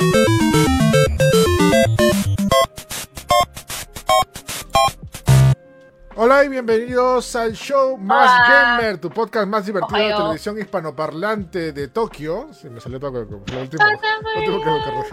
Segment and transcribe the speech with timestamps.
[0.00, 0.43] Hola
[6.54, 12.50] bienvenidos al show Más Gamer, tu podcast más divertido de televisión hispanoparlante de Tokio.
[12.52, 13.82] Sí, me salió todo con el último,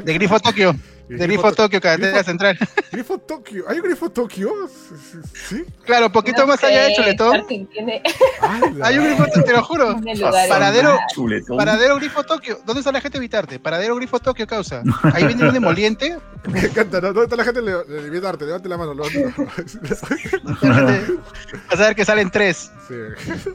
[0.03, 0.75] De Grifo Tokio.
[1.09, 2.59] De Grifo Tokio, cadena central.
[2.91, 3.65] Grifo Tokio.
[3.67, 4.53] ¿Hay un Grifo Tokio?
[5.33, 5.65] ¿Sí?
[5.83, 7.43] Claro, un poquito más allá de Chuletón.
[8.83, 9.95] Hay un Grifo Tokio, te lo juro.
[10.47, 10.99] Paradero,
[11.57, 12.59] paradero Grifo Tokio.
[12.65, 13.59] ¿Dónde está la gente de Vitarte?
[13.59, 14.83] Paradero Grifo Tokio, causa.
[15.11, 16.19] Ahí viene un emoliente.
[16.47, 18.45] Me encanta, ¿Dónde está la gente de Vitarte?
[18.45, 18.93] Levante la mano.
[18.95, 19.09] Vas
[21.69, 22.71] a ver que salen tres.
[22.87, 22.95] Sí.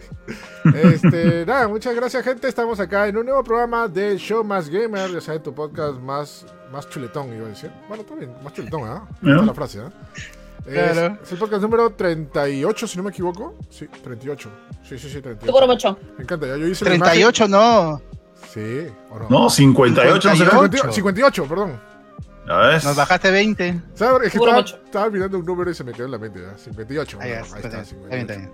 [0.75, 2.49] Este, nada, muchas gracias, gente.
[2.49, 5.13] Estamos acá en un nuevo programa de Show Más Gamer.
[5.13, 7.71] Ya saben, tu podcast más más chuletón, iba a decir.
[7.89, 9.07] Bueno, también, más chuletón, ¿ah?
[9.23, 9.45] ¿eh?
[9.45, 9.91] la frase, ¿eh?
[10.65, 11.19] Claro.
[11.23, 13.55] Es, el podcast número 38, si no me equivoco.
[13.71, 14.51] Sí, 38.
[14.83, 15.99] Sí, sí, sí, 38.
[16.19, 18.01] Me encanta, ya yo hice 38 no.
[18.53, 19.29] Sí, ¿o no?
[19.29, 21.81] No, 58, 58, 58, perdón.
[22.47, 22.85] ¿Ya ves?
[22.85, 23.81] Nos bajaste 20.
[23.95, 24.27] ¿Sabes?
[24.27, 26.41] Es que estaba, estaba, mirando un número y se me quedó en la mente.
[26.41, 26.57] ¿ya?
[26.57, 27.19] 58.
[27.21, 28.51] Ahí, ahí está, 58.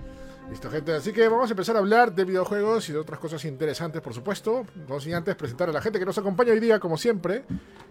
[0.50, 0.94] Listo, gente.
[0.94, 4.12] Así que vamos a empezar a hablar de videojuegos y de otras cosas interesantes, por
[4.12, 4.66] supuesto.
[4.88, 7.44] Vamos a antes presentar a la gente que nos acompaña hoy día, como siempre.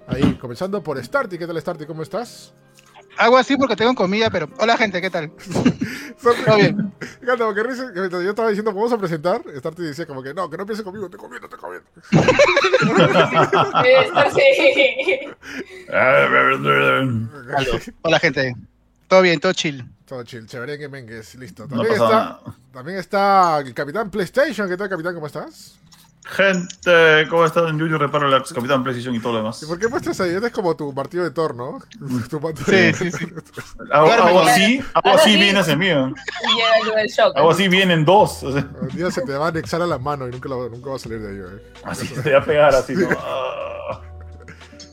[0.08, 1.38] Ahí, comenzando por Starty.
[1.38, 1.86] ¿Qué tal, Starty?
[1.86, 2.54] ¿Cómo estás?
[3.18, 4.50] Hago así porque tengo comida, pero.
[4.58, 5.32] Hola, gente, ¿qué tal?
[6.22, 6.94] ¿Todo bien?
[7.20, 7.64] Fíjate, porque
[8.24, 9.42] yo estaba diciendo, vamos a presentar.
[9.58, 11.88] Starty decía, como que no, que no piense conmigo, te comiendo, te comiendo.
[18.02, 18.56] Hola, gente.
[19.08, 19.86] Todo bien, todo chill.
[20.06, 21.68] Todo chill, chévere que Mengues, listo.
[21.68, 22.40] También, está,
[22.72, 24.70] también está el Capitán PlayStation.
[24.70, 25.14] ¿Qué tal, Capitán?
[25.14, 25.81] ¿Cómo estás?
[26.24, 27.70] Gente, ¿cómo estás?
[27.70, 29.62] En Yuyu reparo la Capitán PlayStation y todo lo demás.
[29.64, 30.36] ¿Y por qué muestras ahí?
[30.36, 31.80] Es como tu partido de Thor, ¿no?
[32.30, 33.26] Tu sí, sí, sí.
[33.92, 36.14] Hago, así, hago así viene ese mío.
[37.36, 38.44] Hago así vienen dos.
[38.44, 38.70] O sea.
[38.82, 41.00] Un día se te va a anexar a la mano y nunca, nunca va a
[41.00, 41.74] salir de ahí, ¿eh?
[41.84, 43.10] Así te va a pegar, así, ¿no?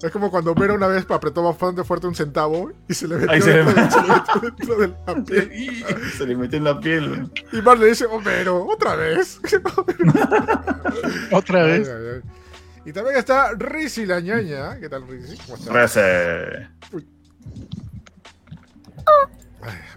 [0.02, 3.42] Es como cuando Homero una vez apretó bastante fuerte un centavo y se le metió,
[3.42, 3.90] se dentro, le...
[3.90, 5.84] se le metió dentro de la piel.
[6.16, 7.30] se le metió en la piel.
[7.52, 9.40] Y Mar le dice, Homero, otra vez.
[11.32, 11.90] otra vez.
[12.84, 14.78] Y también está Rizzy la ñaña.
[14.78, 15.36] ¿Qué tal, Rizzy?
[15.38, 15.94] ¿Cómo estás?
[16.92, 17.08] Rizzy.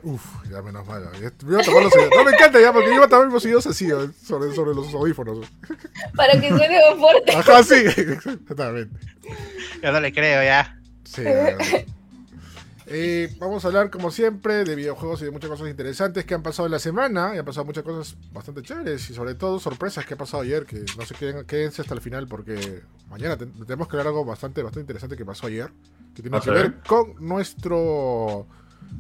[0.04, 1.08] Uf, ya menos mal.
[1.12, 3.46] Me iba a tomar los No me encanta ya, porque yo iba a tomar mis
[3.46, 3.90] oídos así,
[4.24, 5.48] sobre, sobre los audífonos.
[6.16, 7.32] Para que suene más fuerte.
[7.32, 9.00] Ajá, sí, exactamente.
[9.82, 10.80] Yo no le creo ya.
[11.04, 11.24] Sí.
[12.94, 16.44] Eh, vamos a hablar, como siempre, de videojuegos y de muchas cosas interesantes que han
[16.44, 17.34] pasado en la semana.
[17.34, 20.66] Y han pasado muchas cosas bastante chéveres y, sobre todo, sorpresas que ha pasado ayer.
[20.66, 24.62] Que no se queden, quédense hasta el final porque mañana tenemos que hablar algo bastante,
[24.62, 25.72] bastante interesante que pasó ayer.
[26.14, 28.46] Que tiene que ver con nuestro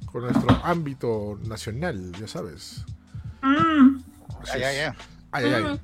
[0.06, 2.84] con nuestro ámbito nacional, ya sabes.
[3.41, 3.97] Mm.
[4.53, 4.91] Ay, ay, ay.
[5.31, 5.79] Ay, ay, ay.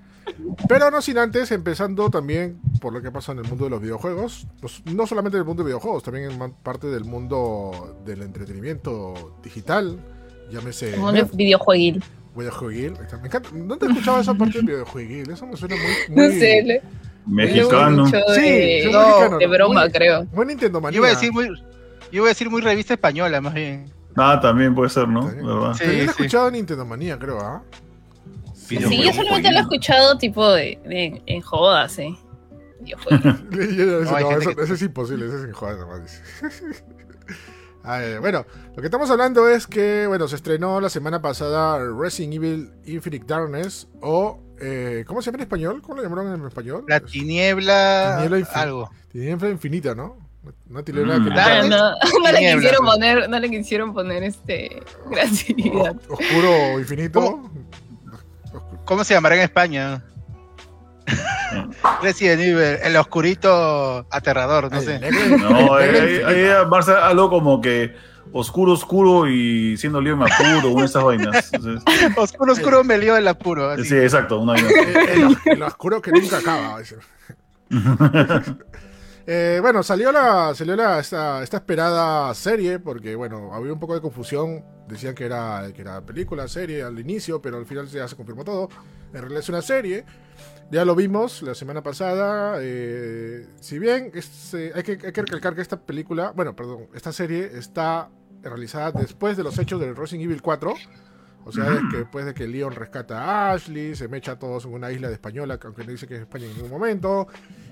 [0.67, 3.81] Pero no sin antes, empezando también por lo que pasa en el mundo de los
[3.81, 8.21] videojuegos, pues no solamente en el mundo de videojuegos, también en parte del mundo del
[8.21, 9.99] entretenimiento digital,
[10.51, 10.97] llámese...
[10.97, 12.03] Mundo videojueguil.
[12.35, 13.49] Videojueguil, me encanta.
[13.51, 15.29] ¿Dónde he escuchado esa parte del videojueguil?
[15.29, 16.15] Eso me suena muy...
[16.15, 16.27] muy...
[16.27, 16.81] No sé,
[17.25, 18.07] Mexicano.
[18.07, 20.25] Sí, no, de broma, creo.
[20.33, 20.95] Muy Nintendo manía.
[20.95, 23.91] Yo iba a decir muy, yo iba a decir muy revista española, más bien.
[24.17, 25.29] Ah, también puede ser, ¿no?
[25.29, 27.61] Sí, yo lo he escuchado en Nintendo Manía, creo, ¿ah?
[28.53, 30.79] Sí, yo solamente lo he escuchado tipo de,
[31.25, 32.17] en jodas, ¿eh?
[32.85, 36.21] no, eso, es imposible, eso es en jodas nomás.
[38.21, 38.45] bueno,
[38.75, 43.25] lo que estamos hablando es que, bueno, se estrenó la semana pasada Resident Evil Infinite
[43.25, 45.81] Darkness o, eh, ¿cómo se llama en español?
[45.81, 46.85] ¿Cómo lo llamaron en español?
[46.87, 48.89] La tiniebla, tiniebla algo.
[49.11, 50.26] Tiniebla infinita, ¿no?
[50.69, 51.69] No, mm.
[51.69, 51.91] no,
[52.23, 55.95] no, le quisieron poner, no le quisieron poner este creatividad.
[56.09, 57.49] Oscuro infinito.
[58.85, 60.03] ¿Cómo, se llamará en España?
[62.01, 64.99] Resident Evil, el oscurito aterrador, no sé.
[65.37, 66.47] No, ahí
[67.01, 67.95] algo como que
[68.33, 71.51] oscuro, oscuro y siendo lío me apuro, una de esas vainas.
[72.17, 73.75] oscuro, oscuro me lío el apuro.
[73.83, 74.69] Sí, exacto, una vaina.
[75.45, 76.81] El, oscuro que nunca acaba.
[79.29, 83.99] Eh, bueno, salió la salió la, esta, esperada serie, porque bueno, había un poco de
[83.99, 84.63] confusión.
[84.87, 88.45] Decían que era, que era película, serie al inicio, pero al final ya se confirmó
[88.45, 88.69] todo.
[89.13, 90.05] En realidad es una serie.
[90.71, 92.59] Ya lo vimos la semana pasada.
[92.61, 94.13] Eh, si bien
[94.53, 98.09] eh, hay, que, hay, que, recalcar que esta película, bueno, perdón, esta serie está
[98.41, 100.73] realizada después de los hechos del Resident Evil 4.
[101.47, 104.73] O sea, que después de que Leon rescata a Ashley, se mecha a todos en
[104.73, 107.27] una isla de española, aunque no dice que es España en ningún momento.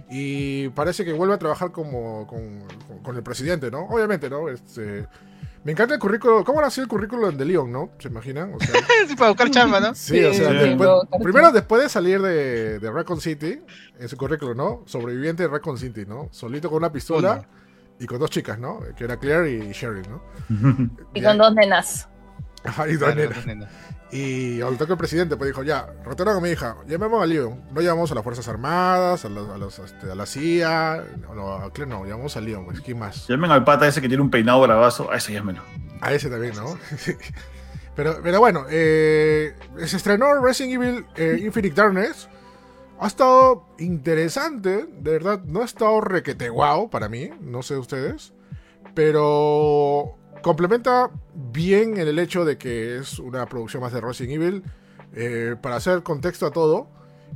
[0.10, 3.82] Y parece que vuelve a trabajar como con, el presidente, ¿no?
[3.82, 4.48] Obviamente, ¿no?
[4.48, 5.08] Este,
[5.64, 6.44] Me encanta el currículo.
[6.46, 7.90] ¿Cómo ha sido el currículo de Leon, no?
[8.00, 8.54] ¿Se imaginan?
[8.54, 8.74] O sea,
[9.08, 9.94] sí, para buscar chamba, ¿no?
[9.94, 10.50] Sí, o sea,
[11.22, 13.60] primero después de salir de, de Raccoon City,
[14.00, 14.84] en su currículo, ¿no?
[14.86, 16.30] Sobreviviente de Raccoon City, ¿no?
[16.32, 17.46] Solito con una pistola
[18.00, 18.80] y con dos chicas, ¿no?
[18.96, 20.22] Que era Claire y Sherry, ¿no?
[21.14, 22.08] y con dos nenas.
[22.68, 22.86] Ajá,
[24.12, 27.64] y al toque el presidente pues dijo, ya, retorno con mi hija, llamemos a Leon.
[27.72, 32.06] No llamamos a las Fuerzas Armadas, a, los, este, a, la CIA, a, Claire, no,
[32.06, 33.28] llamamos a Leon, pues, ¿quién más?
[33.28, 35.64] Llamen al pata ese que tiene un peinado bravazo, a ese llámenlo.
[36.02, 36.78] A ese también, ¿no?
[37.96, 39.54] pero, pero bueno, eh,
[39.86, 42.30] se estrenó Resident Evil eh, Infinite Darkness
[43.00, 48.34] ha estado interesante, de verdad, no ha estado requete guau para mí, no sé ustedes,
[48.94, 54.64] pero complementa bien en el hecho de que es una producción más de Resident Evil.
[55.16, 56.88] Eh, para hacer contexto a todo,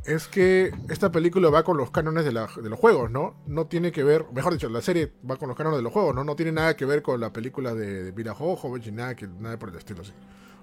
[0.06, 3.36] es que esta película va con los cánones de, los juegos, ¿no?
[3.48, 6.14] No tiene que ver, mejor dicho, la serie va con los cánones de los juegos,
[6.14, 6.24] ¿no?
[6.24, 8.36] No tiene nada que ver con la película de, de Mira
[8.86, 10.14] y nada, que, nada por el estilo así.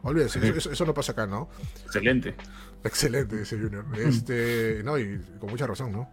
[0.03, 1.49] Olvídese, eso, no pasa acá, ¿no?
[1.85, 2.37] Excelente.
[2.85, 3.85] Excelente, dice Junior.
[3.99, 6.13] Este, no, y con mucha razón, ¿no?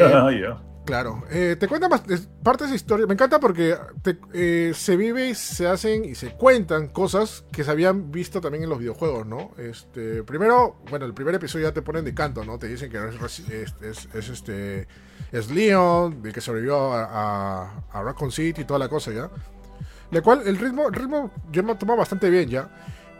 [0.00, 0.54] Ah, eh,
[0.88, 1.22] claro.
[1.30, 2.02] Eh, te cuenta más
[2.42, 3.06] partes de historia.
[3.06, 3.76] Me encanta porque
[4.32, 8.64] eh, se vive y se hacen y se cuentan cosas que se habían visto también
[8.64, 9.50] en los videojuegos, ¿no?
[9.58, 12.58] Este, primero, bueno, el primer episodio ya te ponen de canto, ¿no?
[12.58, 12.98] Te dicen que
[13.86, 14.88] es, este
[15.30, 19.28] es Leon, de que sobrevivió a, a, Raccoon City y toda la cosa, ¿ya?
[20.10, 22.70] La cual el ritmo, el ritmo ya me toma bastante bien, ¿ya?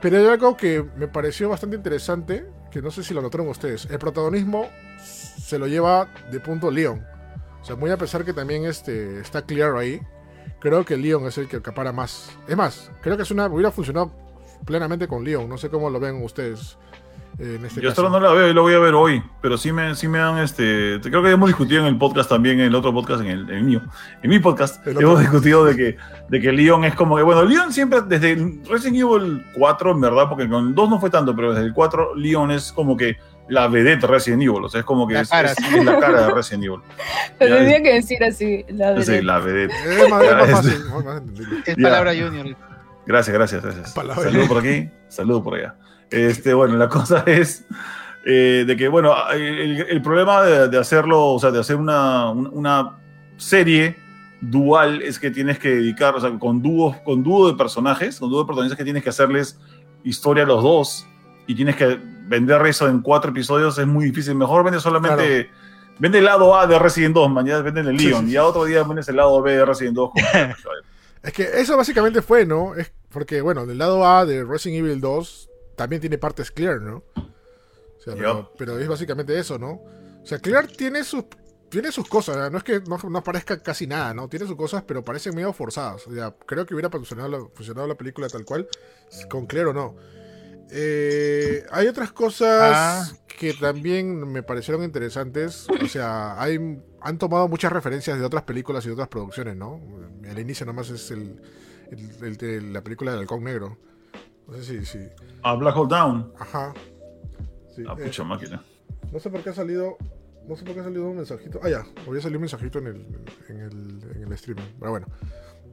[0.01, 3.85] Pero hay algo que me pareció bastante interesante, que no sé si lo notaron ustedes.
[3.91, 7.18] El protagonismo se lo lleva de punto Leon.
[7.69, 10.01] Sea, muy a pesar que también este, está claro ahí,
[10.59, 12.35] creo que Leon es el que acapara más.
[12.49, 14.11] Es más, creo que es una, hubiera funcionado
[14.65, 15.47] plenamente con Leon.
[15.47, 16.79] No sé cómo lo ven ustedes.
[17.39, 19.95] Este Yo hasta no la veo y lo voy a ver hoy, pero sí me,
[19.95, 20.99] sí me dan este.
[21.03, 23.83] Creo que hemos discutido en el podcast también, en el otro podcast, en el, mío,
[24.23, 25.97] en mi podcast, hemos discutido de que,
[26.31, 28.35] de que Leon es como que, bueno, Leon siempre, desde
[28.67, 31.75] Resident Evil 4, en verdad, porque con el 2 no fue tanto, pero desde el
[31.75, 33.19] 4, Leon es como que
[33.49, 36.81] la vedette Resident Evil, o sea, es como que es, la cara de Resident Evil.
[37.39, 39.19] Pero tenía que decir así, la vedette.
[39.19, 39.73] Sí, la vedette.
[39.73, 40.83] Es más, fácil.
[41.67, 42.57] Es palabra junior.
[43.07, 43.93] Gracias, gracias, gracias.
[43.93, 45.75] Saludo por aquí, saludo por allá.
[46.11, 47.65] Este, bueno, la cosa es
[48.25, 52.99] eh, de que, bueno, el, problema de, hacerlo, o sea, de hacer una, una,
[53.39, 53.97] serie
[54.41, 58.29] dual es que tienes que dedicar, o sea, con dúos, con dúo de personajes, con
[58.29, 59.59] dúo de protagonistas que tienes que hacerles
[60.05, 61.07] historia a los dos
[61.47, 64.35] y tienes que vender eso en cuatro episodios es muy difícil.
[64.35, 65.51] Mejor vende solamente...
[66.01, 68.85] Vende el lado A de Resident 2, mañana vende el Leon, y a otro día
[68.85, 70.11] vendes el lado B de Resident 2.
[71.25, 72.77] es que eso básicamente fue, ¿no?
[72.77, 77.03] Es porque, bueno, del lado A de Resident Evil 2 también tiene partes Clear, ¿no?
[77.17, 78.15] O sea,
[78.57, 79.71] pero, es básicamente eso, ¿no?
[80.23, 81.25] O sea, Clear tiene sus,
[81.69, 84.29] tiene sus cosas, no es que no, parezca casi nada, ¿no?
[84.29, 86.07] Tiene sus cosas, pero parecen medio forzadas.
[86.07, 88.69] O sea, creo que hubiera funcionado, funcionado la película tal cual,
[89.29, 89.97] con Claire o no.
[90.71, 93.13] Eh, hay otras cosas ah.
[93.39, 95.67] que también me parecieron interesantes.
[95.83, 96.59] O sea, hay,
[97.01, 99.81] han tomado muchas referencias de otras películas y de otras producciones, ¿no?
[100.25, 101.41] El inicio nomás es el,
[101.91, 103.79] el, la película del halcón negro.
[104.47, 104.85] No sé si.
[104.85, 104.99] si...
[105.43, 106.33] A Black Hole Down.
[106.39, 106.75] Ajá.
[107.75, 108.63] Sí, La pucha máquina.
[109.13, 109.97] No sé por qué ha salido.
[110.47, 111.61] No sé por qué ha salido un mensajito.
[111.63, 111.87] Ah, ya.
[112.07, 113.07] Había salido un mensajito en el,
[113.49, 114.65] en el, en el streaming.
[114.79, 115.07] Pero bueno.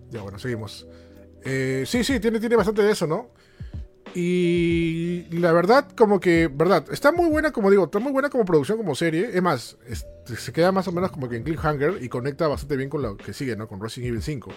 [0.09, 0.87] Ya, bueno, seguimos.
[1.43, 3.31] Eh, sí, sí, tiene, tiene bastante de eso, ¿no?
[4.15, 8.45] Y la verdad, como que, verdad, está muy buena, como digo, está muy buena como
[8.45, 9.29] producción, como serie.
[9.33, 9.77] Es más,
[10.23, 13.17] se queda más o menos como que en cliffhanger y conecta bastante bien con lo
[13.17, 13.67] que sigue, ¿no?
[13.67, 14.51] Con Resident Evil 5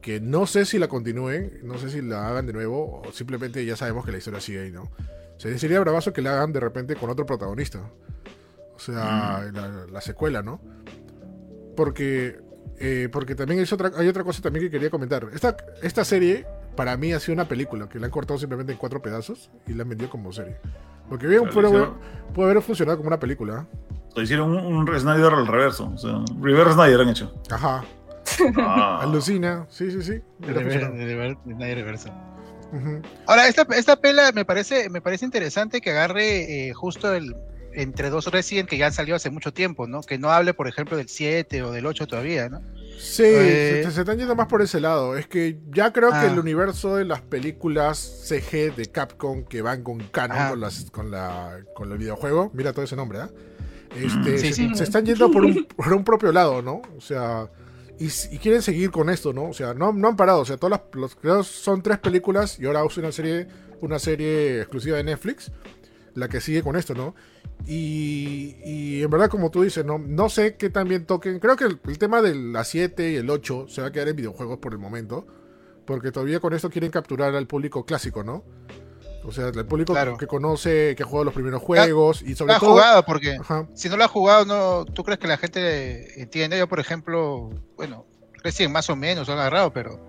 [0.00, 3.64] que no sé si la continúen, no sé si la hagan de nuevo, o simplemente
[3.66, 4.90] ya sabemos que la historia sigue ahí, ¿no?
[5.38, 7.80] sería bravazo que la hagan de repente con otro protagonista.
[8.74, 9.92] O sea, mm.
[9.92, 10.60] la, secuela, ¿no?
[11.76, 12.40] Porque,
[12.78, 15.28] eh, porque también hay otra, hay otra cosa también que quería comentar.
[15.32, 16.46] Esta, esta serie,
[16.78, 19.72] para mí, ha sido una película que la han cortado simplemente en cuatro pedazos y
[19.72, 20.58] la han vendido como serie.
[21.08, 21.88] Porque bien, puede,
[22.32, 23.66] puede, haber funcionado como una película.
[24.16, 24.22] ¿eh?
[24.22, 25.90] hicieron un, un Snyder al reverso.
[25.92, 27.34] O sea, Reverse Snyder han hecho.
[27.50, 27.84] Ajá.
[28.58, 29.00] Ah.
[29.02, 30.22] Alucina, sí, sí, sí.
[30.40, 32.12] reverso.
[33.26, 37.34] Ahora, esta, esta pela me parece, me parece interesante que agarre eh, justo el
[37.72, 40.02] entre dos Resident que ya han salido hace mucho tiempo, ¿no?
[40.02, 42.62] Que no hable, por ejemplo, del 7 o del 8 todavía, ¿no?
[42.98, 45.16] Sí, eh, se, están yendo más por ese lado.
[45.16, 46.26] Es que ya creo que ah.
[46.26, 51.10] el universo de las películas CG de Capcom que van con canon con, las, con,
[51.10, 53.30] la, con el videojuego, mira todo ese nombre, ¿ah?
[53.96, 56.82] Este, se, están yendo por un, por un propio lado, ¿no?
[56.96, 57.48] O sea,
[57.98, 59.44] y, quieren seguir con esto, ¿no?
[59.44, 60.40] O sea, no, no han parado.
[60.40, 63.48] O sea, todas las, los, son tres películas y ahora usa una serie,
[63.80, 65.50] una serie exclusiva de Netflix,
[66.18, 67.14] la que sigue con esto, ¿no?
[67.66, 71.38] Y, y en verdad, como tú dices, no, no sé qué también toquen.
[71.38, 74.16] Creo que el, tema de la 7 y el 8 se va a quedar en
[74.16, 75.26] videojuegos por el momento.
[75.86, 78.44] porque todavía con esto quieren capturar al público clásico, ¿no?
[79.24, 82.58] O sea, el público que conoce, que ha jugado los primeros juegos y sobre ha
[82.58, 82.70] todo...
[82.70, 83.36] jugado, porque
[83.74, 86.56] si no lo ha jugado, no, ¿tú crees que la gente entiende?
[86.56, 88.06] Yo, por ejemplo, bueno,
[88.42, 90.00] recién más o menos lo han agarrado, pero...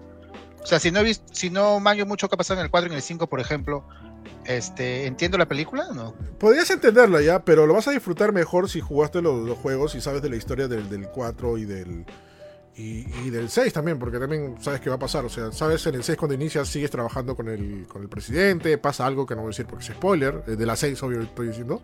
[0.61, 2.71] O sea, si no, he visto, si no manjo mucho qué ha pasado en el
[2.71, 3.87] 4 y en el 5, por ejemplo,
[4.45, 6.13] este, ¿entiendo la película no?
[6.38, 10.21] Podrías entenderla ya, pero lo vas a disfrutar mejor si jugaste los, juegos y sabes
[10.21, 12.05] de la historia del, del 4 y del
[12.81, 15.25] y, del 6 también, porque también sabes qué va a pasar.
[15.25, 18.77] O sea, sabes en el 6 cuando inicias sigues trabajando con el, con el presidente,
[18.77, 21.50] pasa algo que no voy a decir porque es spoiler, de la 6 obvio estoy
[21.50, 21.81] diciendo.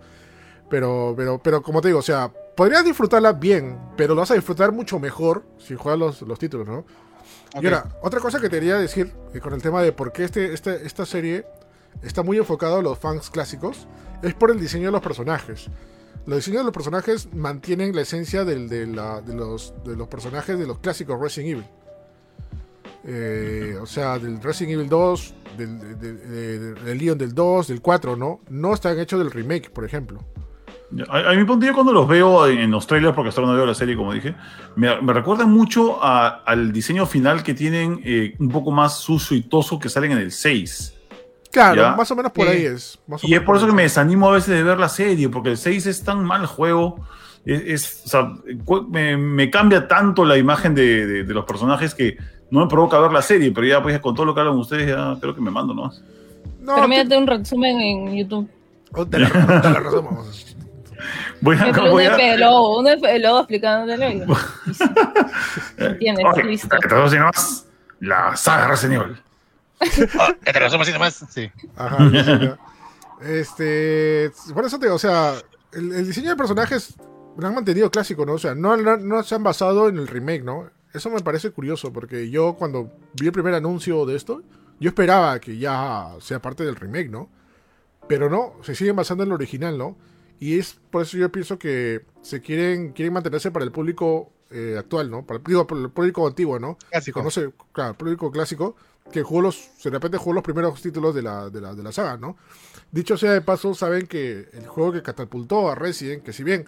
[0.70, 4.36] Pero, pero, pero como te digo, o sea, podrías disfrutarla bien, pero lo vas a
[4.36, 6.86] disfrutar mucho mejor si juegas los, los títulos, ¿no?
[7.62, 10.24] Y ahora, otra cosa que te quería decir eh, con el tema de por qué
[10.24, 11.46] este, este, esta serie
[12.04, 13.88] está muy enfocado a los fans clásicos,
[14.22, 15.70] es por el diseño de los personajes.
[16.26, 18.56] Los diseños de los personajes mantienen la esencia de,
[18.88, 19.74] los,
[20.10, 21.66] personajes de los clásicos Resident Evil.
[23.08, 28.42] Eh, o sea, del Resident Evil 2, del, Leon del 2, del 4, ¿no?
[28.50, 30.20] No están hechos del remake, por ejemplo.
[31.10, 33.66] A, mi punto, yo cuando los veo en, los trailers, porque hasta ahora no veo
[33.68, 34.36] la serie, como dije,
[34.76, 39.42] me, me recuerdan mucho al diseño final que tienen eh, un poco más sucio y
[39.42, 40.95] toso que salen en el 6.
[41.56, 43.00] Claro, más o menos por ahí es.
[43.24, 45.58] y es por eso que me desanimo a veces de ver la serie, porque el
[45.58, 47.00] 6 es tan mal juego.
[47.46, 48.34] Es, o sea,
[48.90, 52.18] me, cambia tanto la imagen de, los personajes que
[52.52, 54.90] no me provoca ver la serie, pero ya pues con todo lo que hablan ustedes,
[54.90, 55.94] ya creo que me mando ¿no?
[56.60, 58.50] no pero mírate un resumen en YouTube.
[58.92, 59.30] Oh, te la,
[61.42, 64.36] Voy a, voy un FLO, un FLO explicándotelo.
[65.78, 66.26] ¿Entiendes?
[66.46, 66.76] Listo.
[66.82, 67.68] Que te más
[68.02, 69.18] la saga Resident
[69.80, 70.96] Evil.
[70.96, 71.26] oh, más.
[71.30, 71.52] Sí.
[71.76, 72.58] Ajá.
[73.22, 74.32] este.
[74.54, 75.36] Por eso te digo, o sea,
[75.74, 76.96] el, diseño de personajes
[77.38, 78.34] lo han mantenido clásico, ¿no?
[78.34, 80.70] O sea, no, no, se han basado en el remake, ¿no?
[80.94, 84.44] Eso me parece curioso, porque yo cuando vi el primer anuncio de esto,
[84.80, 87.30] yo esperaba que ya sea parte del remake, ¿no?
[88.08, 89.98] Pero no, se siguen basando en el original, ¿no?
[90.40, 94.76] Y es por eso yo pienso que se quieren, quieren mantenerse para el público eh,
[94.78, 95.26] actual, ¿no?
[95.26, 96.78] Para el, el, público antiguo, ¿no?
[96.90, 97.20] Clásico.
[97.20, 98.76] Conoce, claro, el público clásico
[99.12, 101.92] que jugó los, de repente jugó los primeros títulos de la, de la, de la
[101.92, 102.38] saga, ¿no?
[102.92, 106.66] Dicho sea de paso, saben que el juego que catapultó a Resident, que si bien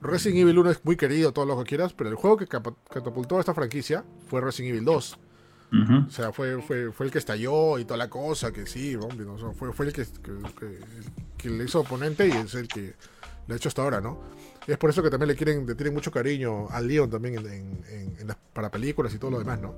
[0.00, 3.38] Resident Evil 1 es muy querido, todo lo que quieras, pero el juego que catapultó
[3.38, 5.18] a esta franquicia fue Resident Evil 2.
[6.06, 8.96] O sea, fue, fue, fue, el que estalló y toda la cosa, que sí,
[9.56, 10.06] fue, fue el que,
[11.36, 12.94] que, le hizo oponente y es el que
[13.46, 14.20] le ha hecho hasta ahora, ¿no?
[14.66, 18.26] Es por eso que también le quieren, le tienen mucho cariño al Leon también en,
[18.26, 19.74] las, para películas y todo lo demás, ¿no?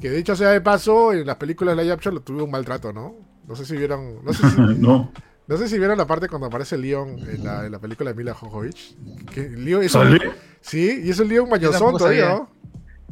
[0.00, 2.50] Que de hecho sea de paso, en las películas de la action lo tuve un
[2.50, 3.14] maltrato, ¿no?
[3.46, 4.24] No sé si vieron.
[4.24, 5.10] No sé si, no.
[5.46, 5.56] no.
[5.56, 8.34] sé si vieron la parte cuando aparece Leon en la, en la película de Mila
[8.34, 8.96] Jojovich.
[9.32, 10.18] Que Leon es un,
[10.60, 12.50] Sí, y es un Leon mañosón todavía, ¿no?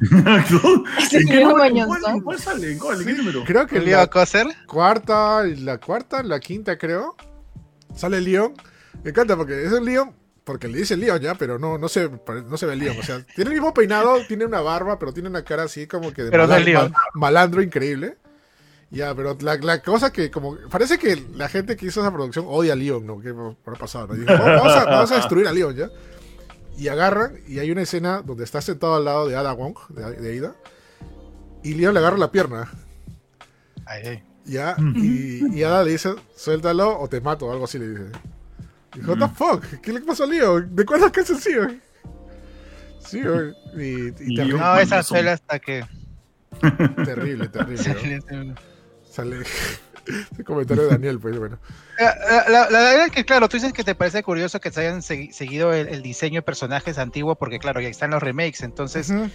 [0.00, 2.76] ¿En qué ¿Cuál, ¿Cuál sale?
[2.78, 3.04] ¿Cuál?
[3.04, 3.44] ¿Qué número?
[3.44, 4.10] Creo que la
[4.66, 7.14] cuarta, la cuarta, la quinta creo.
[7.94, 8.52] Sale Leon.
[9.02, 12.10] Me encanta porque es un Leon porque le dice Leon ya, pero no, no, se,
[12.46, 12.98] no se ve Leon.
[12.98, 16.12] O sea, tiene el mismo peinado, tiene una barba, pero tiene una cara así como
[16.12, 16.46] que de pero
[17.14, 18.18] malandro increíble.
[18.90, 22.74] Ya, pero la, cosa que como parece que la gente que hizo esa producción odia
[22.74, 23.20] a Leon, ¿no?
[23.20, 24.08] ¿Qué ha pasado?
[24.08, 25.90] vamos, a, destruir a Leon ya.
[26.76, 30.30] Y agarran, y hay una escena donde está sentado al lado de Ada Wong, de,
[30.30, 30.54] Aida,
[31.62, 32.70] y Leon le agarra la pierna.
[34.44, 38.04] Ya, y, y Ada le dice, suéltalo o te mato, algo así le dice.
[39.06, 39.80] What the fuck?
[39.80, 40.60] ¿Qué le pasó a Leo?
[40.60, 40.84] ¿De
[41.24, 41.80] se sigue?
[43.00, 43.20] Sí,
[43.76, 45.84] y, y, No, esa suela hasta que.
[47.04, 48.54] Terrible, terrible.
[49.10, 49.44] Sale.
[50.44, 51.58] Comentario de Daniel, pues bueno.
[51.98, 55.72] La, verdad es que, claro, tú dices que te parece curioso que se hayan seguido
[55.72, 58.62] el, diseño de personajes antiguos, porque, claro, ya están los remakes.
[58.62, 59.30] Entonces, eh,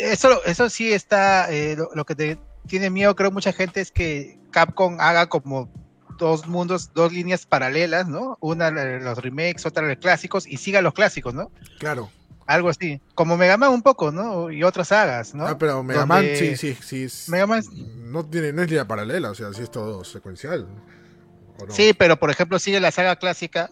[0.00, 1.50] eso, eso sí está.
[1.52, 5.70] Eh, lo, que te tiene miedo, creo, mucha gente es que Capcom haga como
[6.16, 8.38] dos mundos, dos líneas paralelas, ¿no?
[8.40, 11.50] Una los remakes, otra los clásicos, y siga los clásicos, ¿no?
[11.78, 12.10] Claro.
[12.46, 13.00] Algo así.
[13.14, 14.50] Como Mega Man un poco, ¿no?
[14.50, 15.46] Y otras sagas, ¿no?
[15.46, 17.08] Ah, pero Mega Man sí, sí, sí.
[17.30, 17.62] Mega Man
[17.96, 20.66] no, tiene, no es línea paralela, o sea, sí es todo secuencial.
[21.70, 23.70] Sí, pero por ejemplo sigue la saga clásica.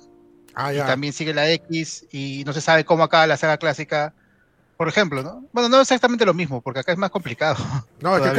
[0.55, 4.15] Ah, y también sigue la X y no se sabe cómo acaba la saga clásica
[4.77, 5.45] por ejemplo, ¿no?
[5.53, 7.57] Bueno, no exactamente lo mismo, porque acá es más complicado.
[8.01, 8.33] No, acá,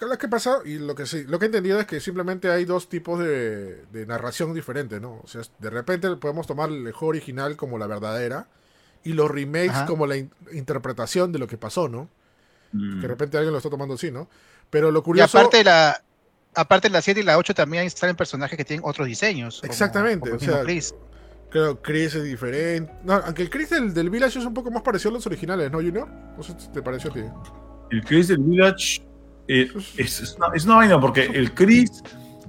[0.00, 2.64] lo que pasa, y lo que sí, lo que he entendido es que simplemente hay
[2.64, 5.20] dos tipos de, narración diferentes, ¿no?
[5.22, 8.48] O sea, de repente podemos tomar el juego original como la verdadera
[9.04, 12.08] y los remakes como la interpretación de lo que pasó, ¿no?
[12.72, 12.96] Mm.
[12.96, 14.28] Que de repente alguien lo está tomando así, ¿no?
[14.70, 15.38] Pero lo curioso...
[15.38, 16.02] Y aparte la,
[16.54, 19.60] aparte la 7 y la 8 también salen personajes que tienen otros diseños.
[19.62, 20.64] Exactamente, o sea,
[21.50, 22.92] Creo que Chris es diferente.
[23.04, 25.70] No, aunque el Chris del, del, Village es un poco más parecido a los originales,
[25.70, 26.08] ¿no, Junior?
[26.36, 27.20] No sé si te pareció a ti.
[27.90, 29.02] El Chris del Village
[29.48, 32.02] eh, es, una, vaina porque el Chris.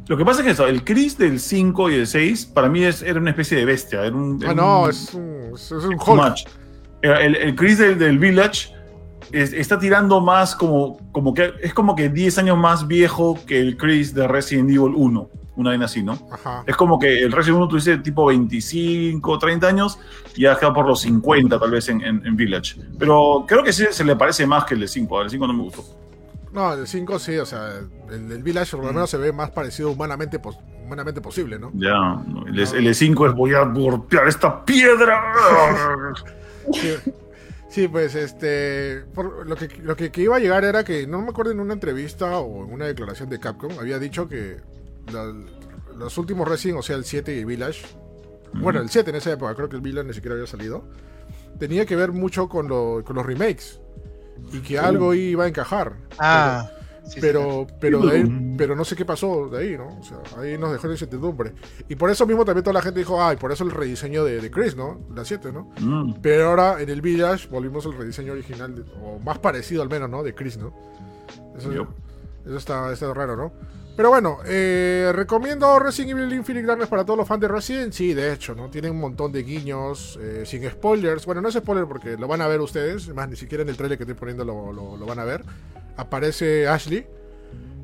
[0.08, 2.84] Lo que pasa es que eso, el Chris del 5 y del 6 para mí
[2.84, 4.06] es, era una especie de bestia.
[4.06, 6.36] Era un, ah, no, es un, es un Hulk.
[7.02, 8.70] El, el, Chris del, del Village
[9.32, 13.78] está tirando más como, como que es como que 10 años más viejo que el
[13.78, 16.18] Chris de Resident Evil 1 una vaina así, ¿no?
[16.66, 20.00] Es como que el Resident Evil tú dices tipo 25, 30 años
[20.36, 22.80] y ha quedado por los 50 tal vez en, en, Village.
[22.98, 25.54] Pero creo que sí se le parece más que el de 5, el 5 no
[25.54, 25.84] me gustó.
[26.54, 27.70] No, el 5 sí, o sea,
[28.10, 30.40] el del Village por lo menos se ve más parecido humanamente,
[30.86, 31.72] humanamente posible, ¿no?
[31.74, 35.34] Ya, el, el 5 es voy a golpear esta piedra.
[37.72, 39.06] Sí, pues este.
[39.46, 42.38] lo que, lo que, iba a llegar era que, no me acuerdo en una entrevista
[42.40, 44.58] o en una declaración de Capcom, había dicho que
[45.98, 47.86] los últimos Resident, o sea, el 7 y Village,
[48.54, 50.84] bueno, el 7 en esa época, creo que el Village ni siquiera había salido,
[51.60, 53.80] tenía que ver mucho con, con los remakes
[54.52, 55.96] y que algo iba a encajar.
[56.18, 56.70] Ah.
[57.20, 58.02] Pero, pero,
[58.58, 60.00] pero, no sé qué pasó de ahí, ¿no?
[60.00, 61.54] O sea, ahí nos dejó en incertidumbre.
[61.90, 64.40] Y por eso mismo también toda la gente dijo, ay, por eso el rediseño de,
[64.40, 65.02] de Chris, ¿no?
[65.14, 65.72] La 7, ¿no?
[65.80, 66.22] Mm.
[66.22, 70.22] Pero ahora en el Village volvimos al rediseño original, o más parecido al menos, ¿no?
[70.24, 70.74] De Chris, ¿no?
[71.58, 73.52] Eso, eso está, está raro, ¿no?
[73.96, 77.94] Pero bueno, eh, recomiendo Resident Evil Infinite Darkness para todos los fans de Resident.
[77.94, 78.70] Sí, de hecho, ¿no?
[78.70, 81.26] Tienen un montón de guiños, eh, sin spoilers.
[81.26, 83.14] Bueno, no es spoiler porque lo van a ver ustedes.
[83.14, 85.44] Más ni siquiera en el trailer que estoy poniendo lo, lo, van a ver.
[85.98, 87.06] Aparece Ashley.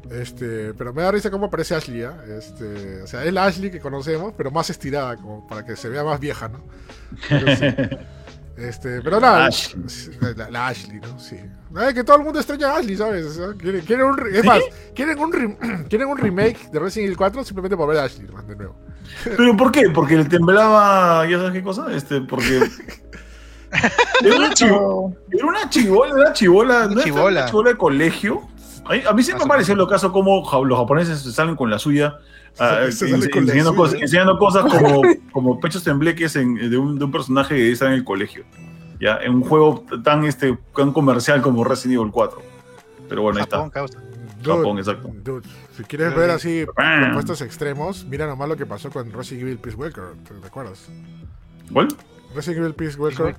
[0.09, 2.09] Este, pero me da risa cómo aparece Ashley, ¿eh?
[2.37, 5.89] Este, o sea, es la Ashley que conocemos, pero más estirada, como para que se
[5.89, 6.63] vea más vieja, ¿no?
[8.57, 9.49] Este, pero nada,
[10.49, 11.19] La, Ashley, ¿no?
[11.19, 11.37] Sí.
[11.93, 13.39] Que todo el mundo extraña a Ashley, ¿sabes?
[13.57, 14.62] quieren, un, es más,
[14.95, 15.31] quieren un,
[15.89, 18.75] quieren un remake de Resident Evil 4 simplemente por ver a Ashley, de nuevo.
[19.24, 19.89] ¿Pero por qué?
[19.89, 21.88] ¿Porque le temblaba, ya sabes qué cosa?
[21.93, 22.62] Este, porque...
[24.24, 27.41] era una chivola, era una chivola, una chivola, ¿no chivola.
[27.41, 28.41] Una chivola de colegio.
[28.86, 32.19] A mí, siempre me pareció lo caso como los japoneses salen con la suya
[32.59, 37.88] Ah, enseñando, cosas, como, como pechos tembleques en, de, un, de, un, personaje que está
[37.88, 38.45] en el colegio.
[39.00, 39.18] ¿Ya?
[39.18, 42.42] En un juego tan, este, tan comercial como Resident Evil 4.
[43.10, 43.70] Pero bueno, ahí está.
[44.44, 45.12] Japón, exacto.
[45.75, 49.77] si quieres ver así propuestos extremos, mira nomás lo que pasó con Resident Evil Peace
[49.77, 50.03] Walker.
[50.42, 50.90] ¿Te acuerdas?
[51.72, 51.88] ¿Cuál?
[52.36, 53.36] Resident Evil Peace Walker.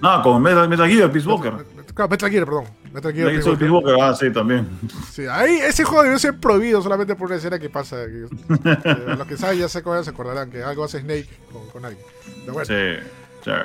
[0.00, 1.52] No, con Metal, Metal Gear, Peace Walker.
[1.94, 2.64] Claro, Metal Gear, perdón.
[2.92, 3.96] Metal Gear, Peace, Peace Walker.
[4.00, 4.68] Ah, sí, también.
[5.10, 7.98] Sí, ahí ese juego debió ser prohibido solamente por una escena que pasa.
[9.16, 12.04] los que saben ya se acuerdan, se acordarán que algo hace Snake con, con alguien.
[12.40, 12.66] Pero bueno.
[12.66, 13.06] Sí.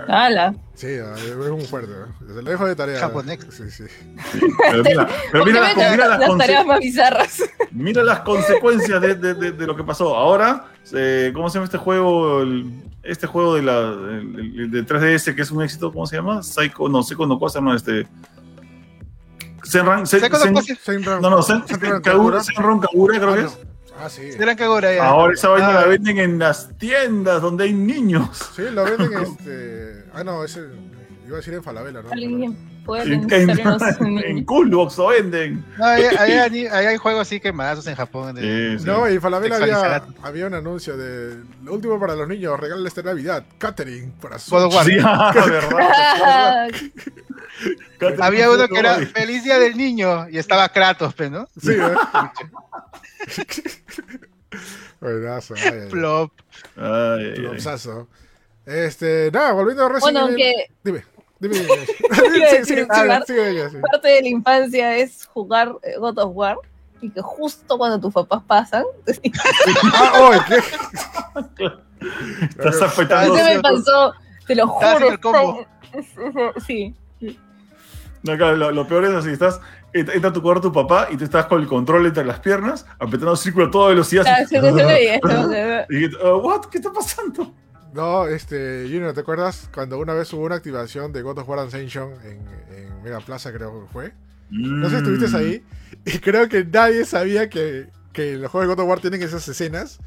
[0.08, 0.56] ¡Hala!
[0.74, 1.92] Sí, es un fuerte.
[2.22, 3.00] Desde lo dejo de tarea.
[3.00, 3.40] Japonés.
[3.50, 3.84] Sí, sí.
[4.72, 7.44] Pero mira, pero mira, mira, mira las, las tareas más bizarras.
[7.72, 10.16] Mira las consecuencias de, de, de, de, lo que pasó.
[10.16, 12.42] Ahora, eh, ¿cómo se llama este juego?
[12.42, 16.44] El, este juego de la de 3DS que es un éxito, ¿cómo se llama?
[16.44, 18.08] Psycho, no, Psycho no cosa, no, este.
[19.64, 20.22] Senran, sen,
[20.82, 23.60] sen, no, no, Senran Kagura, Senran Kagura creo que es.
[24.00, 24.32] Ah, sí.
[24.32, 25.08] Senran Kagura, ya.
[25.08, 28.52] Ahora esa vaina la venden en las tiendas donde hay niños.
[28.56, 30.06] Sí, la venden este.
[30.14, 30.62] Ah, no, ese.
[31.26, 32.10] Iba a decir en Falabella, ¿no?
[32.96, 33.50] en, en,
[34.26, 35.66] en Coolbox lo venden.
[35.78, 38.36] No, hay, juegos así que más en Japón.
[38.36, 42.60] De, no, y en Falabella había, había un anuncio de lo último para los niños,
[42.60, 44.58] regálales esta Navidad, catering para su.
[44.86, 46.70] Sí, ah, verdad.
[48.20, 51.48] había uno que era Feliz Día del Niño y estaba Kratos, ¿no?
[51.62, 51.96] Sí, ¿eh?
[55.00, 55.56] Buenazo.
[55.92, 56.32] Plop.
[56.76, 58.08] Ay, Plopsazo.
[58.66, 60.54] Este, nada, volviendo a Resident Bueno, que...
[60.84, 61.17] Dime.
[63.92, 66.58] Parte de la infancia es jugar God of War
[67.02, 68.84] y que justo cuando tus papás pasan.
[69.94, 70.58] ah, ¿qué?
[72.50, 73.36] Estás afectando.
[73.36, 74.14] Eso me pasó,
[74.46, 75.68] te lo juro.
[76.68, 76.94] Sí.
[78.24, 79.62] lo, lo, peor es así, estás,
[79.94, 82.86] entra a tu cuarto tu papá y tú estás con el control entre las piernas,
[83.00, 84.26] apretando el círculo a toda velocidad.
[85.90, 86.66] y, uh, what?
[86.66, 87.54] ¿Qué está pasando?
[87.98, 91.58] No, este, Junior, ¿te acuerdas cuando una vez hubo una activación de God of War
[91.58, 92.46] Ascension en,
[92.78, 94.14] en Mega Plaza, creo que fue?
[94.52, 95.36] No sé si estuviste mm.
[95.36, 95.64] ahí.
[96.06, 99.48] Y creo que nadie sabía que, que los juegos de God of War tienen esas
[99.48, 99.98] escenas.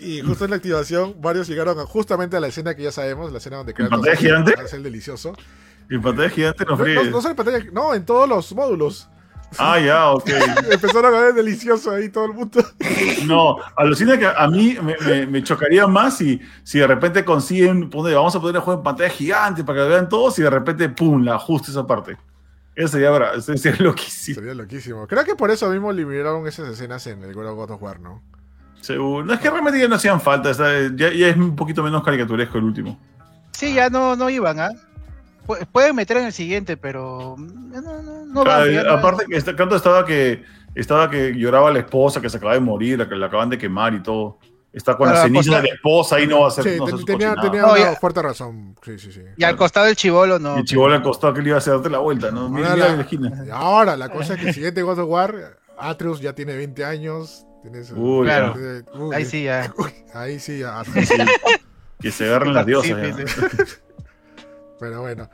[0.00, 3.38] Y justo en la activación, varios llegaron justamente a la escena que ya sabemos, la
[3.38, 4.54] escena donde Kratos ¿En gigante?
[4.72, 5.36] el delicioso.
[5.88, 6.84] ¿En pantalla gigante no, no,
[7.20, 9.08] no, en pantalla, no, en todos los módulos.
[9.58, 10.28] Ah, ya, ok.
[10.70, 12.62] Empezaron a ver delicioso ahí todo el mundo.
[13.26, 18.36] No, alucina que a mí me, me, chocaría más si, si de repente consiguen, vamos
[18.36, 20.88] a poner el juego en pantalla gigante para que lo vean todos y de repente,
[20.90, 22.18] pum, la ajuste esa parte.
[22.74, 24.34] Eso sería, sería loquísimo.
[24.34, 25.06] Sería loquísimo.
[25.06, 28.22] Creo que por eso mismo liberaron esas escenas en el God of War, ¿no?
[28.80, 29.24] Seguro.
[29.24, 30.52] No, es que realmente ya no hacían falta.
[30.52, 33.00] Ya, ya, es un poquito menos caricaturesco el último.
[33.52, 34.70] Sí, ya no, no iban, ¿ah?
[35.72, 40.04] Pueden meter en el siguiente, pero no, no, no va, Aparte que este canto estaba
[40.04, 40.42] que
[40.74, 43.58] estaba que lloraba la esposa que se acaba de morir, la que la acaban de
[43.58, 44.38] quemar y todo.
[44.72, 46.64] Está con la ceniza de la esposa y no va a ser.
[46.64, 48.74] Sí, tenía, tenía una fuerte razón.
[48.82, 49.20] Sí, sí, sí.
[49.36, 50.56] Y al costado del chivolo no.
[50.56, 52.46] Y el chivolo al costado que le iba a hacer darte la vuelta, ¿no?
[52.46, 56.56] Ahora, la, ahora, la cosa es que el siguiente God of War, Atreus ya tiene
[56.56, 57.46] 20 años.
[57.94, 58.54] uy, claro.
[59.12, 59.72] ahí sí ya.
[60.14, 60.82] ahí sí ya.
[62.00, 62.98] que se agarren las diosas.
[64.84, 65.30] Pero bueno.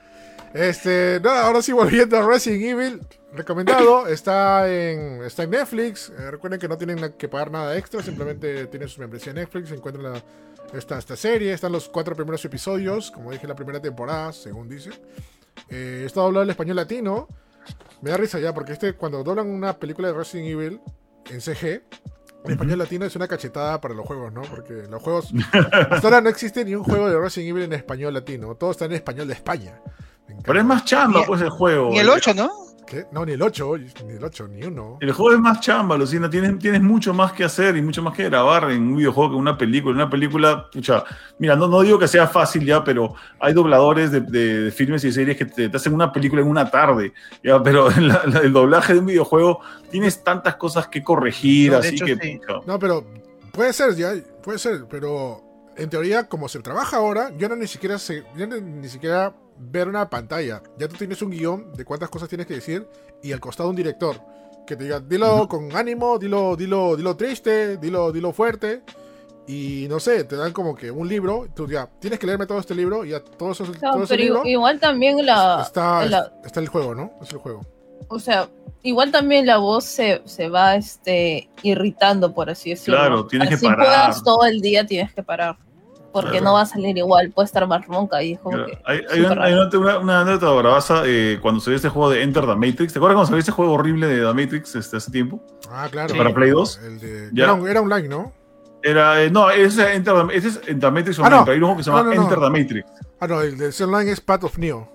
[0.55, 3.01] Este, nada, ahora sí volviendo a Resident Evil
[3.33, 4.07] recomendado.
[4.09, 6.13] Está en, está en Netflix.
[6.17, 8.01] Eh, recuerden que no tienen que pagar nada extra.
[8.01, 9.73] Simplemente tienen su membresía en Netflix.
[9.73, 10.23] Encuentran
[10.73, 11.53] esta, esta serie.
[11.53, 13.11] Están los cuatro primeros episodios.
[13.11, 14.91] Como dije, la primera temporada, según dice.
[15.69, 17.27] Eh, está doblado en español latino.
[18.03, 20.81] Me da risa ya, porque este, cuando doblan una película de Resident Evil
[21.29, 21.83] en CG,
[22.45, 24.43] en español latino es una cachetada para los juegos, ¿no?
[24.43, 25.33] Porque los juegos.
[25.53, 28.55] hasta ahora no existe ni un juego de Resident Evil en español latino.
[28.55, 29.81] Todo está en español de España.
[30.45, 31.93] Pero es más chamba, pues, el juego.
[31.93, 32.51] Y el 8, ¿no?
[33.13, 33.77] No, ni el 8,
[34.07, 34.99] ni el 8, ni uno.
[35.01, 36.29] El juego es más chamba, Lucina.
[36.29, 39.37] Tienes, tienes mucho más que hacer y mucho más que grabar en un videojuego que
[39.37, 39.93] en una película.
[39.93, 41.05] En una película, pucha,
[41.39, 45.37] mira, no, no digo que sea fácil ya, pero hay dobladores de, filmes y series
[45.37, 47.13] que te, hacen una película en una tarde.
[47.43, 47.63] ¿ya?
[47.63, 47.89] Pero
[48.43, 52.41] el doblaje de un videojuego tienes tantas cosas que corregir, así que.
[52.67, 53.05] No, pero
[53.53, 55.43] puede ser, ya, puede ser, pero
[55.77, 59.89] en teoría, como se trabaja ahora, yo no ni siquiera sé, yo ni siquiera ver
[59.89, 60.63] una pantalla.
[60.79, 62.89] Ya tú tienes un guion de cuántas cosas tienes que decir
[63.23, 64.21] y al costado un director
[64.67, 68.83] que te diga, dilo con ánimo, dilo, dilo, dilo triste, dilo, dilo fuerte.
[69.47, 72.61] Y no sé, te dan como que un libro, tú ya tienes que leerme todo
[72.61, 73.65] este libro y ya todo eso,
[74.09, 77.13] pero igual también la está, está el juego, ¿no?
[77.21, 77.67] Es el juego.
[78.09, 78.49] O sea,
[78.83, 83.01] igual también la voz se, se va este irritando, por así decirlo.
[83.01, 83.79] Claro, tienes que parar.
[83.79, 85.57] Si puedas todo el día, tienes que parar
[86.13, 89.21] porque no va a salir igual, puede estar más ronca y como que hay, hay,
[89.21, 92.93] una, una, anécdota bravaza eh, cuando salió este juego de Enter the Matrix.
[92.93, 95.43] ¿Te acuerdas cuando salió este juego horrible de The Matrix este, hace tiempo?
[95.71, 96.15] Ah, claro.
[96.17, 96.81] Para Play 2.
[97.37, 98.33] Era, era, online, ¿no?
[98.83, 101.53] Era, eh, no, ese es Enter the, ese es Enter Matrix ah, Online, no.
[101.53, 102.93] hay un juego que se llama Enter the Matrix.
[103.21, 104.89] Ah, no, el de online es Path of Neo.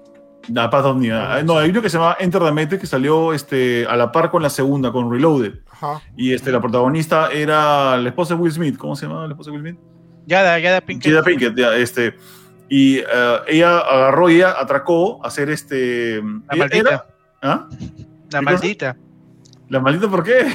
[0.48, 1.20] No, Path of Neo.
[1.20, 4.12] Ah, no, hay uno que se llama Enter the Matrix que salió este, a la
[4.12, 5.60] par con la segunda, con Reloaded.
[5.72, 6.02] Ajá.
[6.18, 8.78] Y este, la protagonista era la esposa de Will Smith.
[8.78, 9.95] ¿Cómo se llama la esposa de Will Smith?
[10.26, 11.12] Yada, Yada Pinkett.
[11.12, 12.16] Yada Pinkett, ya, este.
[12.68, 16.22] Y uh, ella agarró y ella atracó a hacer este.
[16.50, 17.06] La maldita.
[17.42, 17.68] ¿Ah?
[18.32, 18.98] La maldita.
[19.70, 20.48] ¿La maldita por qué?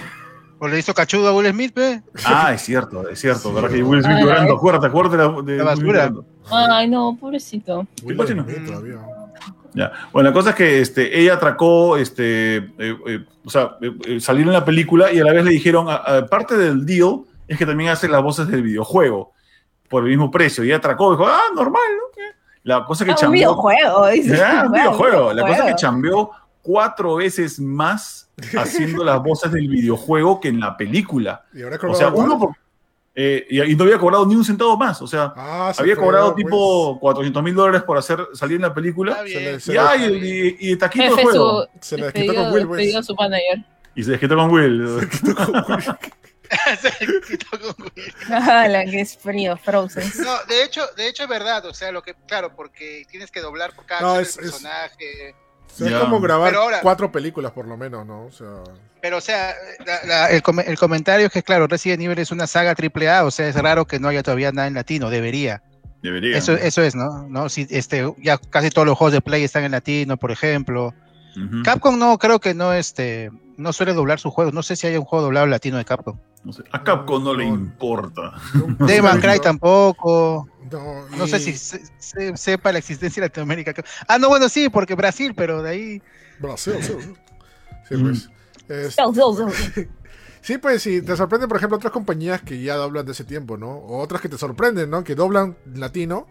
[0.59, 2.03] Pues le hizo cachudo a Will Smith, ¿ve?
[2.25, 3.53] Ah, es cierto, es cierto.
[3.53, 4.55] ¿Verdad que Will Smith llorando?
[4.55, 5.17] Acuérdate, acuérdate
[5.51, 6.13] de, la basura.
[6.51, 7.87] Ay, no, pobrecito.
[8.07, 8.35] ¿Qué pasa?
[8.67, 8.99] Todavía.
[9.73, 9.93] Ya.
[10.13, 14.53] Bueno, la cosa es que este, ella atracó, este, eh, eh, o sea, eh, salieron
[14.53, 17.91] en la película y a la vez le dijeron, aparte del deal, es que también
[17.91, 19.33] hace las voces del videojuego
[19.91, 20.65] por el mismo precio.
[20.65, 22.23] Y atracó, dijo, ah, normal, ¿no?
[22.63, 24.43] La cosa que ah, Un videojuego, dice.
[24.43, 25.33] Ah, un videojuego.
[25.35, 26.31] La cosa que cambió
[26.63, 31.45] cuatro veces más haciendo las voces del videojuego que en la película.
[31.53, 32.55] ¿Y ahora o sea, uno
[33.13, 35.03] eh, y, no había cobrado ni un centavo más.
[35.03, 39.19] O sea, ah, había cobrado tipo 400 mil dólares por hacer salir en la película.
[39.27, 41.67] y, ay, y, y, taquito de juego.
[41.81, 42.69] Se le desquitó con Will.
[42.69, 42.95] Pues.
[43.97, 45.09] Y se desquitó con Will.
[48.29, 50.11] la que es frío, Frozen.
[50.25, 53.41] No, de hecho, de hecho es verdad, o sea, lo que, claro, porque tienes que
[53.41, 55.35] doblar por cada personaje.
[55.79, 58.25] Es, como grabar cuatro películas por lo menos, ¿no?
[58.25, 58.65] O sea...
[59.01, 59.55] Pero, o sea,
[60.31, 63.55] el, el, comentario es que, claro, Resident Evil es una saga AAA, o sea, es
[63.55, 65.63] raro que no haya todavía nada en latino, debería.
[66.03, 66.37] Debería.
[66.37, 67.27] Eso, eso es, ¿no?
[67.29, 67.49] ¿no?
[67.49, 70.95] Si, este, ya casi todos los juegos de Play están en latino, por ejemplo.
[71.65, 74.53] Capcom no, creo que no, este, no suele doblar sus juegos.
[74.53, 76.19] No sé si hay un juego doblado latino de Capcom.
[76.43, 76.63] No sé.
[76.73, 78.33] A Capcom no, le importa.
[78.81, 80.49] Devil Cry tampoco.
[80.71, 81.55] No, sé si
[82.35, 83.75] sepa la existencia de Latinoamérica.
[84.09, 86.03] Ah, no, bueno, sí, porque Brasil, pero de ahí.
[86.39, 86.95] Brasil, sí.
[87.89, 88.31] Sí, pues.
[90.41, 93.57] sí, pues sí, te sorprende, por ejemplo, otras compañías que ya doblan de ese tiempo,
[93.57, 93.71] ¿no?
[93.71, 95.03] O otras que te sorprenden, ¿no?
[95.03, 96.27] Que doblan latino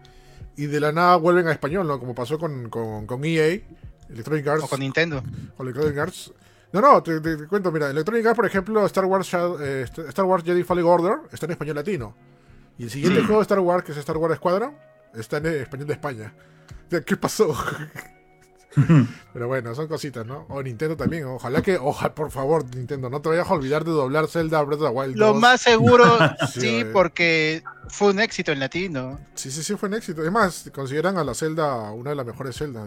[0.56, 2.00] y de la nada vuelven a español, ¿no?
[2.00, 3.60] Como pasó con, con, con EA,
[4.08, 4.64] Electronic Arts.
[4.64, 5.22] O con Nintendo.
[5.56, 6.32] Con Electronic Arts.
[6.72, 9.28] No, no, te, cuento, mira, Electronic Arts, por ejemplo, Star Wars,
[9.60, 12.14] eh, Star Wars Jedi Fallen Order está en español latino.
[12.78, 13.26] Y el siguiente mm.
[13.26, 14.74] juego de Star Wars, que es Star Wars Squadron,
[15.14, 16.32] está en español de España.
[17.04, 17.54] ¿Qué pasó?
[19.32, 20.46] Pero bueno, son cositas, ¿no?
[20.48, 21.24] O Nintendo también.
[21.24, 24.80] Ojalá que, ojalá, por favor, Nintendo, no te vayas a olvidar de doblar Zelda Breath
[24.80, 25.16] of the Wild.
[25.16, 26.04] Lo más seguro,
[26.54, 29.18] sí, porque fue un éxito en latino.
[29.34, 30.24] Sí, sí, sí, fue un éxito.
[30.24, 32.86] Es más, consideran a la Zelda una de las mejores Zelda,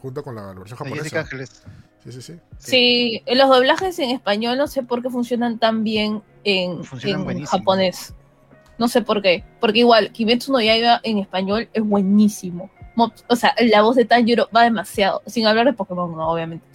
[0.00, 1.26] junto con la, versión japonesa.
[2.04, 2.34] Sí, sí, sí.
[2.58, 8.14] Sí, los doblajes en español no sé por qué funcionan tan bien en, en japonés.
[8.78, 9.44] No sé por qué.
[9.60, 12.70] Porque igual, Kimetsu no Yaiba en español es buenísimo.
[13.28, 16.66] o sea, la voz de Tanjiro va demasiado, sin hablar de Pokémon, no, obviamente.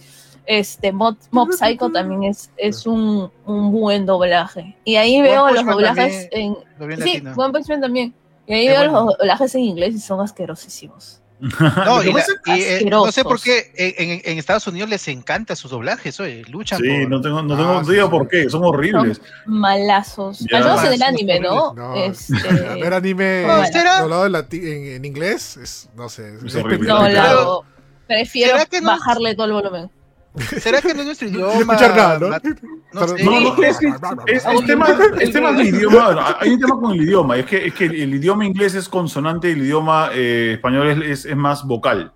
[0.46, 1.16] Este, Mob,
[1.52, 4.76] Psycho también es, es un, un buen doblaje.
[4.84, 6.56] Y ahí veo los doblajes en...
[7.02, 8.14] Sí, One Punch Man también.
[8.46, 11.20] Y ahí veo los doblajes en inglés y son asquerosísimos.
[11.60, 16.80] No, eh, no sé por qué en, Estados Unidos les encanta sus doblajes, oye, luchan.
[16.80, 19.20] Sí, no tengo, no tengo ah, idea por qué, son horribles.
[19.46, 20.44] malazos.
[20.52, 21.72] Al menos en el anime, ¿no?
[21.72, 22.34] no este...
[22.80, 23.42] ver anime
[24.00, 26.34] doblado en, en, inglés, es, no sé.
[26.44, 27.60] Es, no, la,
[28.06, 29.90] prefiero bajarle todo el volumen.
[30.38, 31.54] ¿Será que no es nuestro idioma?
[31.54, 32.28] No escuchar nada, ¿no?
[32.28, 33.24] No, sé.
[33.24, 34.86] no, no, es, es, es, tema,
[35.18, 36.36] es tema del idioma.
[36.38, 37.36] Hay un tema con el idioma.
[37.36, 41.24] Es que, es que el idioma inglés es consonante y el idioma eh, español es,
[41.24, 42.12] es, más vocal.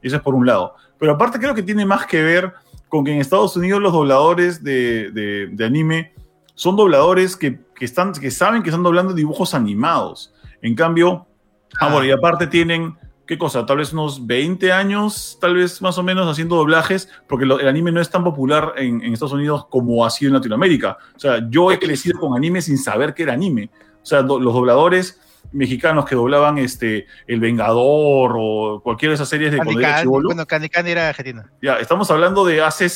[0.00, 0.74] Eso es por un lado.
[0.98, 2.54] Pero aparte creo que tiene más que ver
[2.88, 6.14] con que en Estados Unidos los dobladores de, de, de anime
[6.54, 10.32] son dobladores que, que, están, que saben que están doblando dibujos animados.
[10.62, 11.26] En cambio,
[11.74, 11.92] ah, ah.
[11.92, 12.96] bueno, y aparte tienen
[13.28, 13.66] ¿qué cosa?
[13.66, 17.92] Tal vez unos 20 años, tal vez más o menos, haciendo doblajes, porque el anime
[17.92, 20.96] no es tan popular en, Estados Unidos como ha sido en Latinoamérica.
[21.14, 23.70] O sea, yo he crecido con anime sin saber que era anime.
[24.02, 25.20] O sea, los dobladores
[25.52, 30.46] mexicanos que doblaban este El Vengador o cualquiera de esas series de cuando era Bueno,
[30.46, 31.52] Candy Candy era argentina.
[31.60, 32.88] Ya, estamos hablando de hace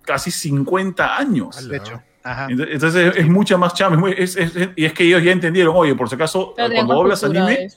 [0.00, 1.68] casi 50 años.
[1.68, 2.02] De hecho.
[2.48, 4.10] Entonces es, mucha más chama.
[4.10, 7.68] y es que ellos ya entendieron, oye, por si acaso, cuando doblas anime,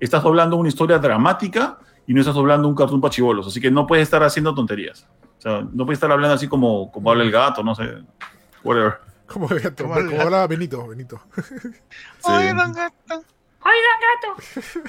[0.00, 3.46] estás doblando una historia dramática y no estás doblando un cartoon pachibolos.
[3.46, 5.06] Así que no puedes estar haciendo tonterías.
[5.38, 7.84] O sea, no puedes estar hablando así como, como habla el gato, no sé.
[8.62, 8.98] Whatever.
[9.26, 11.20] Como el gato, como, habla Benito, Benito.
[12.24, 13.24] Oigan, gato.
[13.64, 14.88] Oigan, gato.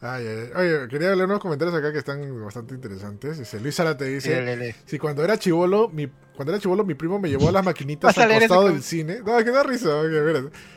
[0.00, 3.38] Ay, Oye, quería leer unos comentarios acá que están bastante interesantes.
[3.38, 7.18] Dice, Luis Sara te dice, si cuando era chivolo, mi cuando era chivolo, mi primo
[7.18, 9.20] me llevó a las maquinitas al costado del cine.
[9.24, 9.88] No, que da risa.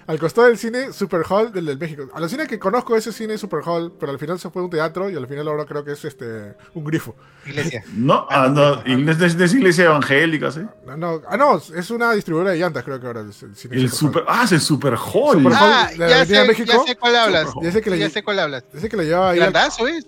[0.08, 2.10] al costado del cine Super Hall del, del México.
[2.14, 4.70] A la cine que conozco ese cine Super Hall, pero al final se fue un
[4.70, 7.16] teatro y al final ahora creo que es este un grifo.
[7.46, 7.84] Iglesia.
[8.00, 10.62] No, ah, no, es, iglesia evangélica, ¿sí?
[10.86, 13.76] No, no, ah, no, es una distribuidora de llantas, creo que ahora es el cine.
[13.76, 15.38] El super, ah, es el Super Hall.
[15.38, 16.72] Super Hall ah, ya, sé, México.
[16.72, 17.50] ya sé cuál hablas.
[17.62, 18.64] Ya sé, que le, ya sé cuál hablas.
[18.72, 19.54] Dice que le llevaba ahí al,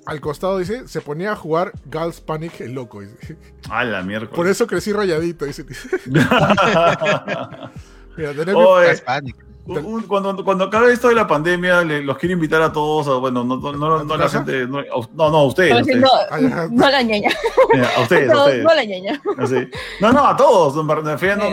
[0.05, 3.01] al, costado, dice, se ponía a jugar Girls Panic el loco.
[3.01, 3.37] Dice.
[3.69, 4.29] Ah, la mierda.
[4.29, 5.65] Por eso crecí rayadito, dice.
[8.17, 8.33] Mira,
[10.07, 13.71] cuando, cuando acabe esto de la pandemia, los quiero invitar a todos, bueno, no, no,
[13.73, 14.81] no, no la gente, no,
[15.13, 15.87] no, a ustedes.
[15.87, 16.07] No,
[16.69, 17.29] no, la ñaña.
[17.95, 18.63] a ustedes, no, a ustedes.
[18.63, 19.21] No la ñaña.
[19.99, 20.83] No, no, a todos, no,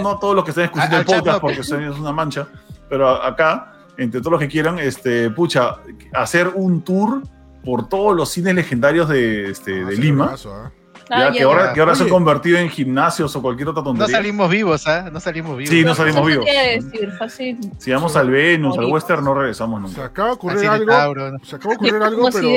[0.02, 2.48] no, todos los que estén escuchando el podcast, porque es una mancha,
[2.88, 5.76] pero acá, entre todos los que quieran, este, pucha,
[6.14, 7.22] hacer un tour
[7.64, 10.34] por todos los cines legendarios de, este, de Lima.
[10.34, 10.36] ¿ah?
[10.46, 10.70] Ah,
[11.10, 14.12] ya, que, ahora, que ahora se han convertido en gimnasios o cualquier otra tontería.
[14.12, 15.10] No salimos vivos, ¿ah?
[15.10, 15.70] No salimos vivos.
[15.70, 16.44] Sí, no salimos vivos.
[16.44, 17.58] Decir, fácil.
[17.78, 19.94] Si vamos al Venus, al Western, no regresamos nunca.
[19.94, 21.38] Se acaba de ocurrir algo.
[21.42, 22.48] Se acaba de ocurrir algo, pero.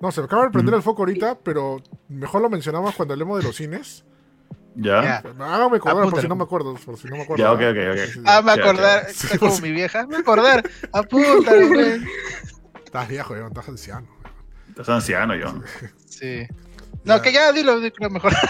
[0.00, 3.44] No, se acaba de prender el foco ahorita, pero mejor lo mencionamos cuando hablemos de
[3.44, 4.04] los cines.
[4.76, 5.24] Ya.
[5.40, 6.74] Hágame acordar, por si no me acuerdo.
[6.74, 7.42] Por si no me acuerdo.
[7.42, 8.24] Ya, ok, ok, ok.
[8.24, 9.06] Ah, me acordar.
[9.08, 10.06] Está como mi vieja.
[10.06, 10.62] Me acordar.
[10.92, 12.00] Apúntalo, güey.
[12.84, 13.48] Estás viejo, John.
[13.48, 14.06] Estás anciano.
[14.68, 15.64] Estás anciano, John.
[16.06, 16.46] Sí.
[17.08, 18.32] No, que ya dilo, dilo mejor.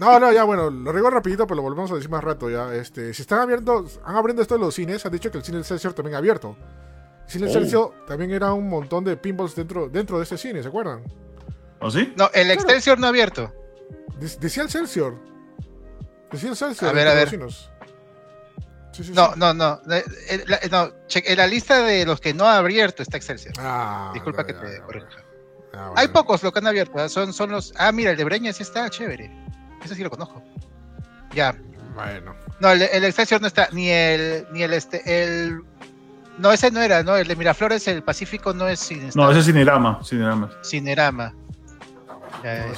[0.00, 2.74] No, no, ya bueno, lo riego rapidito, pero lo volvemos a decir más rato ya.
[2.74, 5.58] Este, si están abiertos, han abriendo esto de los cines, han dicho que el cine
[5.58, 6.56] Excelsior también ha abierto.
[7.26, 8.04] El cine Excelsior oh.
[8.04, 11.04] también era un montón de pinballs dentro, dentro de ese cine, ¿se acuerdan?
[11.80, 12.12] ¿Oh, sí?
[12.16, 13.52] No, el Excelsior no ha abierto.
[14.40, 15.16] decía el Celsior.
[16.32, 16.90] Decía el Celsior.
[16.90, 17.28] A ver, a ver.
[17.28, 19.94] Sí, sí, no, no, no, no.
[20.26, 23.54] En la lista de los que no ha abierto está Excelsior.
[23.58, 25.24] Ah, Disculpa que te corrija.
[25.76, 27.08] Ah, Hay pocos lo que han abierto, ¿eh?
[27.08, 27.72] son, son los.
[27.76, 29.30] Ah, mira, el de Breña sí está chévere.
[29.84, 30.42] Ese sí lo conozco.
[31.34, 31.54] Ya.
[31.94, 32.34] Bueno.
[32.60, 35.60] No, el, el Excelsior no está, ni el, ni el este, el.
[36.38, 37.16] No, ese no era, ¿no?
[37.16, 40.00] El de Miraflores, el Pacífico no es No, ese es Cinerama.
[40.02, 40.50] Cinerama.
[40.62, 41.32] Cinerama.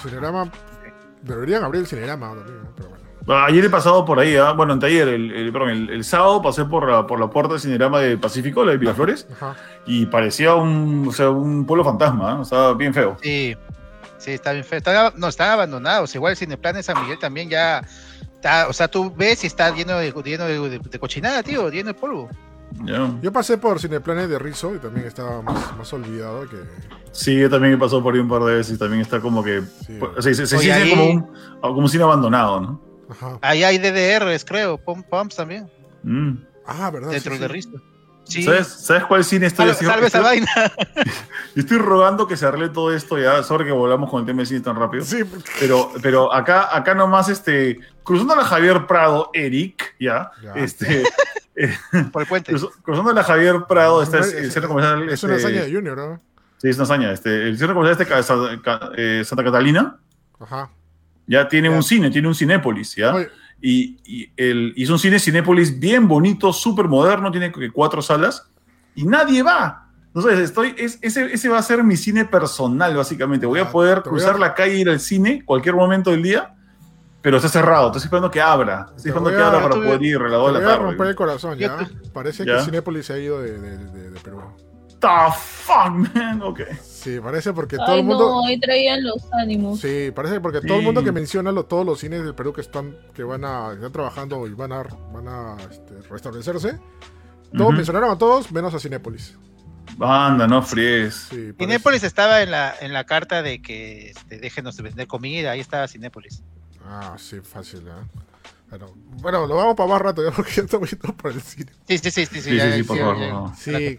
[0.00, 0.50] Cinerama.
[1.22, 2.34] Deberían abrir el Cinerama
[2.76, 3.05] pero bueno.
[3.28, 4.52] Ayer he pasado por ahí, ¿ah?
[4.52, 8.00] bueno, anteayer, el, el, perdón, el, sábado pasé por la, por la puerta del cinerama
[8.00, 9.26] de Pacífico, la de Miraflores,
[9.84, 12.42] y parecía un, o sea, un pueblo fantasma, ¿eh?
[12.42, 13.16] estaba bien feo.
[13.20, 13.56] Sí,
[14.18, 14.80] sí, está bien feo.
[15.16, 16.14] no, están abandonados.
[16.14, 17.82] Igual el Cineplan de San Miguel también ya
[18.34, 21.94] está, o sea, tú ves y está lleno de, lleno de, cochinada, tío, lleno de
[21.94, 22.28] polvo.
[23.22, 26.56] Yo pasé por Cineplanes de Rizo y también estaba más, más, olvidado que.
[27.10, 29.42] Sí, yo también he pasado por ahí un par de veces y también está como
[29.42, 29.62] que.
[30.20, 30.34] Sí.
[30.34, 32.85] se, siente como un, como un cine abandonado, ¿no?
[33.40, 35.70] Ahí hay DDRs, creo, Pumps también.
[36.02, 36.38] Mm.
[36.66, 37.10] Ah, verdad.
[37.10, 37.80] Dentro de Risto.
[38.24, 39.92] ¿Sabes, ¿Sabes, cuál cine estoy haciendo?
[39.92, 40.50] Salve esa vaina.
[41.54, 44.46] estoy rogando que se arregle todo esto ya, sobre que volvamos con el tema de
[44.46, 45.04] cine tan rápido.
[45.04, 45.22] Sí.
[45.60, 51.04] Pero, pero acá, acá nomás, este, cruzando a la Javier Prado, Eric, ya, este...
[52.12, 52.52] Por el puente.
[52.82, 55.08] cruzando a la Javier Prado, está el centro comercial.
[55.08, 56.20] Es una este, hazaña de Junior, ¿no?
[56.58, 57.12] Sí, es una hazaña.
[57.12, 59.96] Este, el centro comercial este, eh, Santa Catalina
[60.38, 60.70] Ajá.
[61.26, 63.14] Ya tiene un cine, tiene un Cinépolis, ¿ya?
[63.60, 68.48] Y, y, el, y es un cine Cinépolis bien bonito, súper moderno, tiene cuatro salas
[68.94, 69.86] y nadie va.
[70.16, 73.44] Entonces, estoy, es, ese, ese va a ser mi cine personal, básicamente.
[73.44, 76.54] Voy a ah, poder cruzar la calle, ir al cine cualquier momento del día,
[77.20, 77.88] pero está cerrado.
[77.88, 78.86] Estoy esperando que abra.
[78.96, 81.76] Estoy esperando que abra para poder ir a la voy a romper el corazón, ¿ya?
[82.14, 84.40] Parece que Cinépolis se ha ido de, de, de, Perú.
[85.06, 86.42] The fuck, man.
[86.42, 86.60] Ok.
[86.82, 88.28] Sí, parece porque todo el mundo.
[88.28, 89.80] No, ahí traían los ánimos.
[89.80, 92.60] Sí, parece porque todo el mundo que menciona lo, todos los cines del Perú que
[92.60, 96.78] están, que van a, están trabajando y van a, van a este, restablecerse,
[97.56, 99.36] todos mencionaron a todos menos a Cinépolis.
[99.96, 101.28] Banda, no fríes.
[101.58, 105.60] Cinépolis estaba en la, en la carta de que este, déjenos de vender comida, ahí
[105.60, 106.42] estaba Cinépolis.
[106.84, 108.25] Ah, sí, fácil, ¿eh?
[109.22, 111.70] Bueno, lo vamos para más rato ya porque ya estamos yendo por el cine.
[111.88, 113.52] Sí, sí, sí, sí, sí, sí, por favor.
[113.56, 113.96] Sí,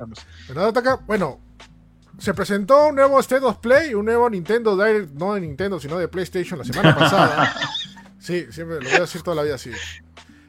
[1.06, 1.40] bueno,
[2.18, 5.98] se presentó un nuevo State of Play, un nuevo Nintendo Direct, no de Nintendo, sino
[5.98, 7.56] de PlayStation la semana pasada.
[8.20, 9.72] sí, siempre lo voy a decir toda la vida así.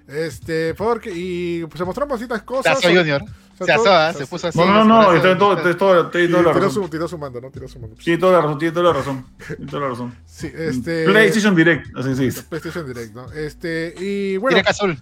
[0.07, 2.79] Este, porque, y pues se mostraron bastantes cosas.
[2.83, 3.23] Junior.
[3.65, 4.59] Se asó, se puso así.
[4.59, 6.89] No, no, no, está todo, todo, todo, la razón.
[6.91, 7.51] Tiró su mando, ¿no?
[7.51, 7.97] Tiró su mando.
[7.99, 9.27] Sí, toda la razón, tiene toda la razón.
[9.47, 10.17] Tiene toda la razón.
[10.27, 11.05] Sí, este.
[11.05, 12.43] PlayStation Direct, así se dice.
[12.45, 13.33] PlayStation Direct, ¿no?
[13.33, 14.57] Este, y bueno.
[14.57, 14.99] Direct azul.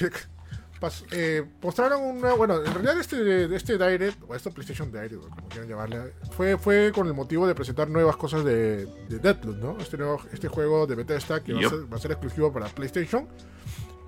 [1.10, 2.34] eh, mostraron una.
[2.34, 6.92] Bueno, en realidad este, este Direct, o esto PlayStation Direct, como quieran llamarle, fue, fue
[6.94, 9.76] con el motivo de presentar nuevas cosas de, de Deathloop, ¿no?
[9.80, 12.66] Este, nuevo, este juego de Bethesda que va, a ser, va a ser exclusivo para
[12.66, 13.28] PlayStation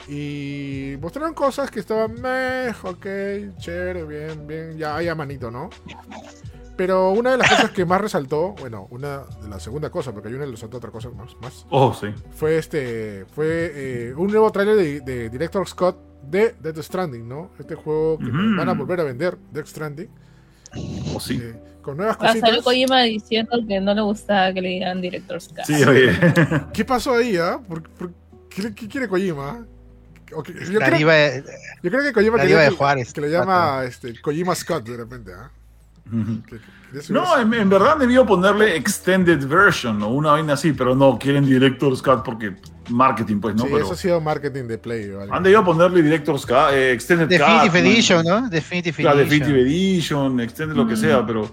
[0.09, 5.71] y mostraron cosas que estaban meh, ok, chévere, bien, bien, ya hay a manito, ¿no?
[6.77, 10.29] Pero una de las cosas que más resaltó, bueno, una de la segunda cosa, porque
[10.29, 11.67] hay una le resaltó otra cosa más, más.
[11.69, 12.07] Oh, sí.
[12.31, 17.51] Fue este, fue eh, un nuevo trailer de, Director Scott de Death Stranding, ¿no?
[17.59, 20.09] Este juego que van a volver a vender, Death Stranding.
[21.15, 21.39] Oh, sí.
[21.43, 22.41] Eh, con nuevas cositas.
[22.41, 25.65] Salió Kojima diciendo que no le gustaba que le digan Director Scott.
[25.65, 26.13] Sí, oye.
[26.73, 27.61] ¿Qué pasó ahí, ah?
[28.49, 29.67] qué, ¿Qué quiere Kojima?
[30.33, 30.55] Okay.
[30.71, 31.45] Yo, creo, de,
[31.83, 34.97] yo, creo, que Kojima quería de que, Juárez, que le llama este, Kojima Scott de
[34.97, 35.33] repente.
[35.35, 35.51] ¿ah?
[37.09, 41.47] no, en, en, verdad debió ponerle Extended Version o una vaina así, pero no, quieren
[41.47, 42.55] Director Scott porque
[42.91, 43.63] marketing, pues, ¿no?
[43.65, 45.11] Sí, pero eso ha sido marketing de Play.
[45.11, 45.31] ¿vale?
[45.33, 48.49] Han debido ponerle Director Scott, eh, Extended Definitive Edition, ¿no?
[48.49, 49.19] Definitive Edition.
[49.19, 51.51] Definitive Edition, Extended lo que sea, pero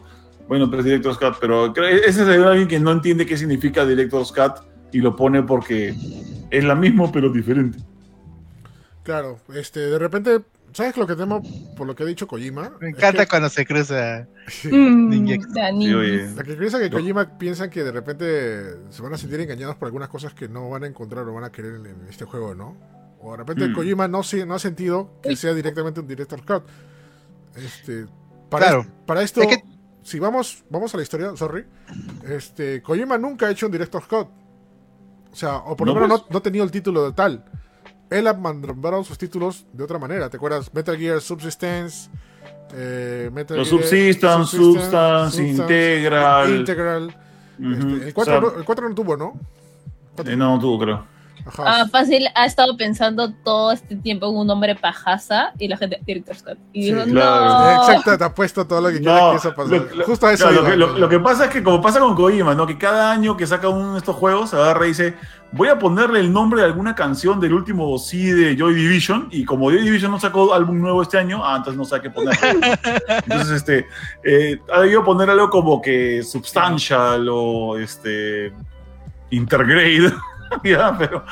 [0.47, 1.37] bueno, pero es Director Scott.
[1.39, 5.93] Pero ese es alguien que no entiende qué significa Director Scott y lo pone porque
[6.49, 7.79] es la mismo pero diferente.
[9.07, 10.41] Claro, este, de repente,
[10.73, 11.41] ¿sabes lo que temo
[11.77, 12.73] por lo que ha dicho Kojima?
[12.81, 14.27] Me encanta cuando se cruza
[14.65, 15.29] mm,
[16.35, 19.85] La que piensa que Kojima piensa que de repente se van a sentir engañados por
[19.85, 22.75] algunas cosas que no van a encontrar o van a querer en, este juego, ¿no?
[23.21, 23.73] O de repente mm.
[23.75, 26.63] Kojima no, no ha sentido que sea directamente un director cut.
[27.55, 28.07] Este,
[28.49, 29.39] para, para esto,
[30.03, 31.63] si vamos, vamos a la historia, sorry,
[32.27, 34.27] este, Kojima nunca ha hecho un director cut.
[35.31, 36.21] O sea, o por lo menos pues.
[36.23, 37.45] no, no ha tenido el título de tal
[38.09, 40.29] él ha mandado sus títulos de otra manera.
[40.29, 40.73] ¿Te acuerdas?
[40.73, 42.09] Metal Gear Subsistence.
[42.73, 46.55] Eh, Metal Los Subsistence, Substance, Integral.
[46.57, 47.17] Integral.
[47.59, 49.33] este, el, 4, el 4 no tuvo, ¿no?
[50.25, 51.16] Eh, no, no tuvo, creo.
[51.59, 55.99] Ah, fácil, ha estado pensando todo este tiempo en un hombre pajaza y la gente,
[56.05, 56.57] Director Scott.
[56.73, 57.81] Y digo, no.
[57.81, 59.79] Exacto, te ha puesto todo lo que quiera que eso pase.
[60.05, 60.51] Justo eso.
[60.51, 62.67] lo, que, pasa es que, como pasa con Kojima, ¿no?
[62.67, 65.15] Que cada año que saca uno de estos juegos, se agarra y dice,
[65.51, 69.29] voy a ponerle el nombre de alguna canción del último sí de Joy Division.
[69.31, 72.09] Y como Joy Division no sacó álbum nuevo este año, ah, entonces no sé qué
[72.09, 72.35] poner.
[73.07, 73.87] entonces, este,
[74.23, 78.51] eh, ha debido poner algo como que Substantial o este.
[79.29, 80.13] Intergrade.
[80.97, 81.23] Pero,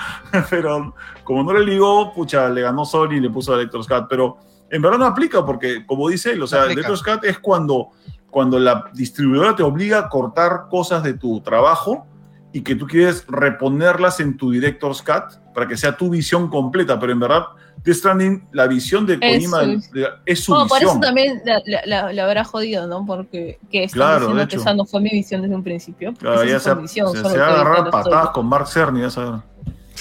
[0.50, 4.08] pero como no le ligó, pucha, le ganó Sony y le puso a Electros Cat,
[4.10, 4.38] pero
[4.70, 7.90] en verdad no aplica porque, como dice él, o sea, Electros Cat es cuando,
[8.30, 12.08] cuando la distribuidora te obliga a cortar cosas de tu trabajo
[12.56, 16.98] y que tú quieres reponerlas en tu Director's Cut para que sea tu visión completa,
[16.98, 17.48] pero en verdad
[17.84, 19.64] Death Stranding, la visión de Kojima
[20.26, 20.68] es, su visión.
[20.70, 21.42] Por eso también
[21.86, 23.06] la, habrá jodido, ¿no?
[23.06, 26.14] Porque que claro, que esa no fue mi visión desde un principio.
[26.14, 29.42] Claro, ya se, visión, se, se, va a agarrar patadas con Mark Cerny, ya sabes.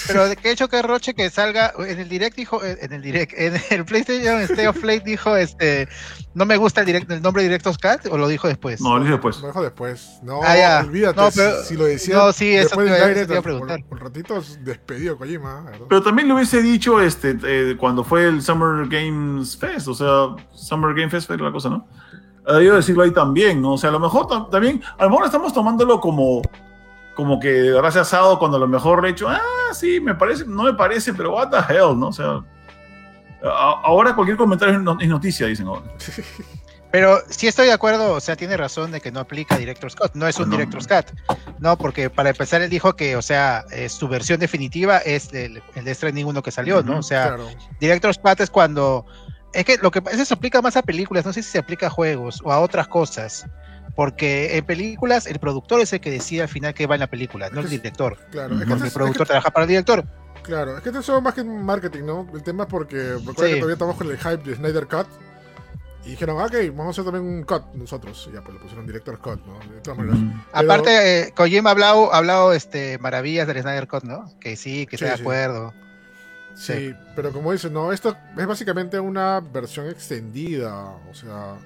[0.06, 3.32] Pero de que hecho que Roche que salga en el direct dijo en el direct
[3.36, 5.88] en el PlayStation State of Play dijo este
[6.34, 8.80] no me gusta el direct el nombre Directos Cat o lo dijo después.
[8.80, 9.40] No, lo dijo después.
[9.40, 10.18] Lo dijo después.
[10.22, 11.20] No, ah, olvídate.
[11.20, 13.84] No, pero, si lo decía no, sí, después eso del direct, preguntar.
[13.88, 15.86] Por, ratitos despedido Kojima, ¿verdad?
[15.88, 20.44] Pero también lo hubiese dicho este eh, cuando fue el Summer Games Fest, o sea,
[20.52, 21.86] Summer Game Fest fue la cosa, ¿no?
[22.46, 23.72] Debió decirlo ahí también, ¿no?
[23.72, 26.42] O sea, a lo mejor también, a lo mejor estamos tomándolo como
[27.14, 29.40] como que de verdad asado cuando a lo mejor le he hecho, ah,
[29.72, 32.08] sí, me parece, no me parece, pero what the hell, ¿no?
[32.08, 32.40] O sea,
[33.42, 35.82] ahora cualquier comentario es noticia, dicen ahora.
[36.94, 40.12] Pero sí estoy de acuerdo, o sea, tiene razón de que no aplica Director's Cut,
[40.14, 41.06] no es un Director's Cut,
[41.58, 45.60] no, porque para empezar él dijo que, o sea, eh, su versión definitiva es el,
[45.74, 47.00] el de Stranding 1 que salió, ¿no?
[47.00, 47.36] O sea,
[47.80, 49.06] Director's Cut es cuando,
[49.54, 51.88] es que lo que pasa se aplica más a películas, no sé si se aplica
[51.88, 53.44] a juegos o a otras cosas,
[53.94, 57.06] porque en películas el productor es el que decide al final qué va en la
[57.06, 58.18] película, no el director.
[58.30, 60.04] Claro, es que el productor trabaja para el director.
[60.42, 62.28] Claro, es que esto es más que marketing, ¿no?
[62.34, 65.06] El tema es porque recuerda que todavía estamos con el hype de Snyder Cut.
[66.04, 68.28] Y dijeron, ok, vamos a hacer también un cut nosotros.
[68.28, 69.58] Y ya, pues lo pusieron director cut, ¿no?
[69.72, 70.20] De todas maneras.
[70.52, 74.30] Aparte, eh, Kojima ha hablado, ha hablado este, maravillas del Snyder Cut, ¿no?
[74.38, 75.72] Que sí, que sí, está de acuerdo.
[76.54, 81.56] Sí, pero como dices, no, esto es básicamente una versión extendida, o sea,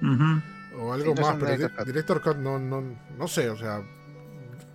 [0.81, 2.83] o algo más, pero Director Cut no, no,
[3.17, 3.81] no sé, o sea,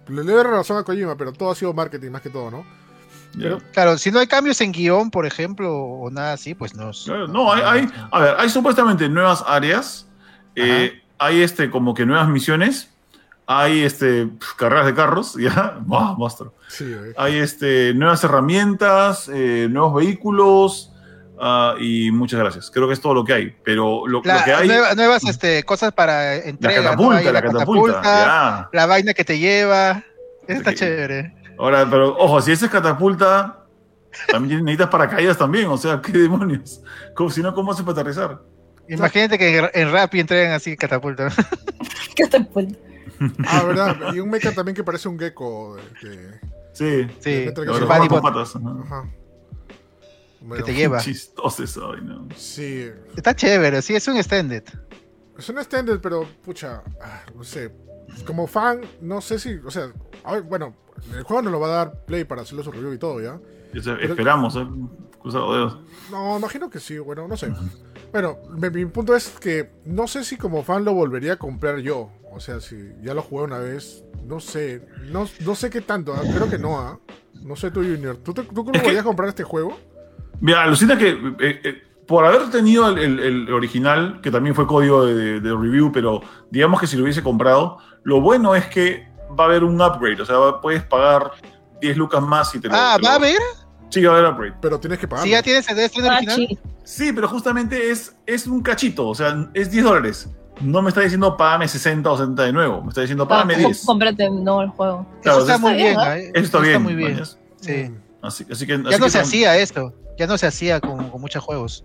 [0.08, 2.64] le doy razón a Kojima, pero todo ha sido marketing más que todo, ¿no?
[3.72, 6.92] claro, si no hay cambios en guion, por ejemplo, o nada así, pues no.
[7.26, 10.06] no, hay, hay, a ver, hay supuestamente nuevas áreas,
[10.54, 12.90] eh, hay este como que nuevas misiones,
[13.46, 16.54] hay este carreras de carros, ya, monstruo.
[17.16, 20.90] hay este nuevas herramientas, eh, nuevos vehículos.
[21.36, 22.70] Uh, y muchas gracias.
[22.70, 23.56] Creo que es todo lo que hay.
[23.64, 24.68] Pero lo, que hay.
[24.68, 26.80] nuevas este, cosas para entrega.
[26.80, 28.68] La catapulta, la, catapulta.
[28.72, 30.04] La vaina que te lleva.
[30.46, 31.34] está chévere.
[31.58, 33.64] Ahora, pero ojo, si ese es catapulta,
[34.30, 36.82] también necesitas paracaídas también, o sea, ¿qué demonios?
[37.14, 38.40] Como, si no, ¿cómo haces para aterrizar?
[38.88, 41.30] Imagínate que en Rappi entregan así catapulta.
[42.16, 42.78] catapulta.
[43.46, 43.96] Ah, ¿verdad?
[44.14, 45.76] Y un mecha también que parece un gecko.
[46.00, 46.40] Que,
[46.72, 47.46] sí, sí.
[47.54, 48.56] Que con patas.
[48.56, 49.04] Ajá.
[50.56, 50.98] Que te lleva.
[51.00, 52.28] Chistoso eso, ¿no?
[52.36, 52.90] Sí.
[53.16, 54.64] Está chévere, sí, es un extended.
[55.38, 57.72] Es un extended, pero, pucha, ah, no sé.
[58.26, 59.92] Como fan, no sé si, o sea,
[60.48, 60.74] bueno,
[61.12, 63.40] el juego nos lo va a dar Play para hacerle su review y todo, ¿ya?
[63.72, 64.66] esperamos, ¿eh?
[65.20, 65.78] Cruzado dedos.
[66.10, 67.52] No, imagino que sí, bueno, no sé.
[68.12, 72.10] Bueno, mi, punto es que no sé si como fan lo volvería a comprar yo.
[72.30, 74.86] O sea, si ya lo jugué una vez, no sé.
[75.10, 76.20] No, no sé qué tanto, ¿ah?
[76.22, 77.00] creo que no, ¿ah?
[77.42, 78.16] No sé tú, Junior.
[78.18, 79.76] ¿Tú, tú, tú volverías a comprar este juego?
[80.40, 85.40] Mira, alucina que eh, eh, por haber tenido el, original, que también fue código de,
[85.40, 89.08] review, pero digamos que si lo hubiese comprado, lo bueno es que
[89.38, 90.20] va a haber un upgrade.
[90.20, 91.32] O sea, puedes pagar
[91.80, 92.74] 10 lucas más y te lo.
[92.74, 93.38] Ah, ¿va a haber?
[93.90, 94.54] Sí, va a haber upgrade.
[94.60, 95.24] Pero tienes que pagar.
[95.24, 96.58] Si ya tienes el Destiny ah, original.
[96.84, 97.12] Sí.
[97.12, 99.08] pero justamente es, es un cachito.
[99.08, 100.28] O sea, es 10 dólares.
[100.60, 102.82] No me está diciendo págame 60 o 70 de nuevo.
[102.82, 103.84] Me está diciendo págame 10.
[103.86, 105.06] Cómprate no el juego.
[105.22, 105.98] Claro, eso está muy bien.
[105.98, 106.30] ¿eh?
[106.34, 106.82] Eso está, bien.
[106.82, 107.20] muy bien.
[107.60, 107.90] Sí.
[108.22, 109.92] Así, así que, ya no se hacía esto.
[110.16, 111.84] Ya no se hacía con, con muchos juegos.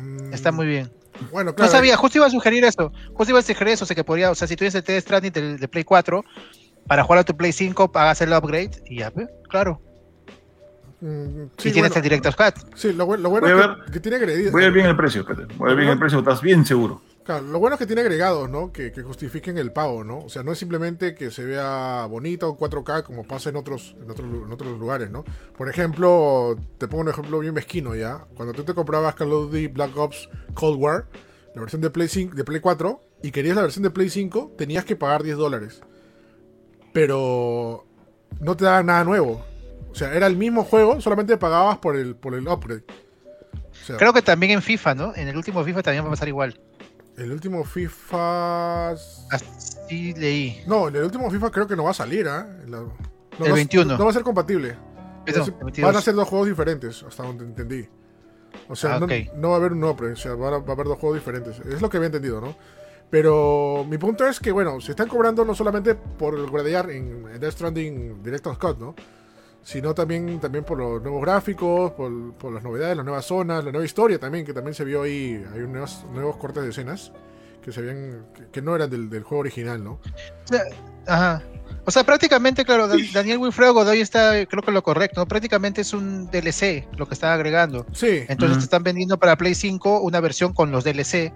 [0.00, 0.32] Mm.
[0.32, 0.90] Está muy bien.
[1.32, 1.70] Bueno, claro.
[1.70, 2.92] No sabía, justo iba a sugerir eso.
[3.14, 5.00] Justo iba a sugerir eso, o sea, que podría, o sea, si tuviese el TD
[5.00, 6.24] Stranding de, de Play 4,
[6.86, 9.12] para jugar a tu Play 5 pagas el upgrade y ya,
[9.48, 9.80] claro.
[11.00, 12.74] Mm, sí, tienes el Director's Cut.
[12.74, 14.50] Sí, lo, bueno es que, tiene agregados.
[14.50, 15.24] Voy a ver bien el precio,
[15.56, 17.00] voy a ver bien el precio, estás bien seguro.
[17.28, 18.72] Claro, lo bueno es que tiene agregados, ¿no?
[18.72, 20.20] Que, justifiquen el pago, ¿no?
[20.20, 24.10] O sea, no es simplemente que se vea bonito 4K como pasa en otros, en
[24.10, 25.24] otros, en otros lugares, ¿no?
[25.56, 28.24] Por ejemplo, te pongo un ejemplo bien mezquino ya.
[28.34, 31.06] Cuando tú te comprabas Call of Duty Black Ops Cold War,
[31.54, 34.54] la versión de Play, 5, de Play 4, y querías la versión de Play 5,
[34.56, 35.82] tenías que pagar 10 dólares
[36.92, 37.86] pero
[38.40, 39.44] no te daban nada nuevo.
[39.90, 42.82] O sea, era el mismo juego, solamente pagabas por el, por el upgrade.
[43.96, 45.12] Creo que también en FIFA, ¿no?
[45.14, 46.60] En el último FIFA también va a pasar igual.
[47.18, 48.90] El último FIFA.
[48.92, 50.62] Así leí.
[50.66, 52.48] No, en el último FIFA creo que no va a salir, ¿ah?
[52.64, 53.98] el 21.
[53.98, 54.76] No va a ser compatible.
[55.82, 57.88] van a ser dos juegos diferentes, hasta donde entendí.
[58.68, 60.72] O sea, ah, no, va a haber un upgrade, o sea, va a, va a
[60.72, 61.58] haber dos juegos diferentes.
[61.60, 62.54] Es lo que había entendido, ¿no?
[63.10, 67.54] Pero mi punto es que, bueno, se están cobrando no solamente por gradear en, Death
[67.54, 68.94] Stranding Director's Scott, ¿no?
[69.68, 73.84] Sino también, también por los nuevos gráficos, por, las novedades, las nuevas zonas, la nueva
[73.84, 75.44] historia también, que también se vio ahí.
[75.52, 77.12] Hay nuevos, nuevos cortes de escenas
[77.62, 80.00] que se habían, que, no eran del, juego original, ¿no?
[81.06, 81.42] Ajá.
[81.84, 85.28] O sea, prácticamente, claro, Daniel Wilfredo Godoy está, creo que lo correcto, ¿no?
[85.28, 87.84] Prácticamente es un DLC lo que está agregando.
[87.92, 88.24] Sí.
[88.26, 91.30] Entonces te están vendiendo para Play 5 una versión con los DLC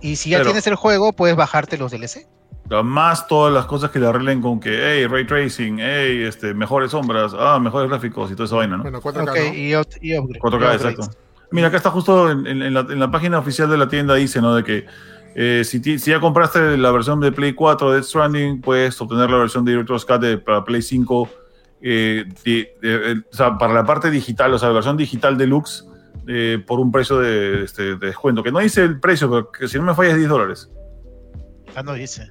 [0.00, 2.26] y si ya tienes el juego, puedes bajarte los DLC.
[2.84, 6.92] Más todas las cosas que le arreglen con que, hey, ray tracing, hey, este, mejores
[6.92, 8.84] sombras, ah, mejores gráficos y toda esa vaina, ¿no?
[8.84, 9.54] Bueno, 4K.
[9.56, 11.10] y, 4K, exacto.
[11.50, 14.54] Mira, acá está justo en, la, página oficial de la tienda, dice, ¿no?
[14.54, 14.86] De que
[15.34, 19.38] eh, si, si, ya compraste la versión de Play 4 de Stranding, puedes obtener la
[19.38, 21.28] versión de Director's Cut de, para Play 5.
[21.82, 22.24] Eh,
[23.32, 25.84] o sea, para la parte digital, o sea, la versión digital deluxe
[26.28, 28.44] eh, por un precio de, este, de, descuento.
[28.44, 30.70] Que no dice el precio, pero que si no me falla es 10 dólares.
[31.74, 32.30] Ah, no dice.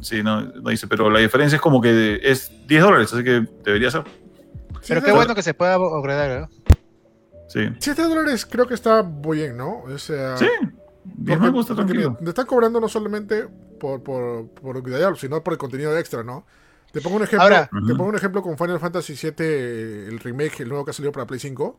[0.00, 3.46] Sí, no, no, dice, pero la diferencia es como que es 10 dólares, así que
[3.64, 4.04] debería ser.
[4.86, 6.48] Pero qué bueno que se pueda upgradear,
[7.48, 7.60] Sí.
[7.78, 9.82] 7 dólares creo que está muy bien, ¿no?
[9.82, 10.48] O sea, sí.
[11.16, 12.16] me gusta tranquilo.
[12.22, 13.46] Te están cobrando no solamente
[13.78, 16.44] por, por, por sino por el contenido extra, ¿no?
[16.92, 20.68] Te pongo un ejemplo, te pongo un ejemplo con Final Fantasy VII, el remake, el
[20.68, 21.64] nuevo que ha salido para Play 5.
[21.64, 21.78] O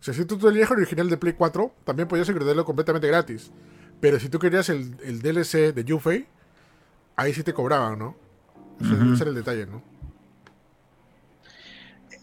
[0.00, 3.50] sea, si tú tenías el original de Play 4, también podías incluirlo completamente gratis.
[4.00, 6.26] Pero si tú querías el, el DLC de Yufei,
[7.18, 8.16] ahí sí te cobraban, ¿no?
[8.80, 9.82] Ese, era el detalle, ¿no?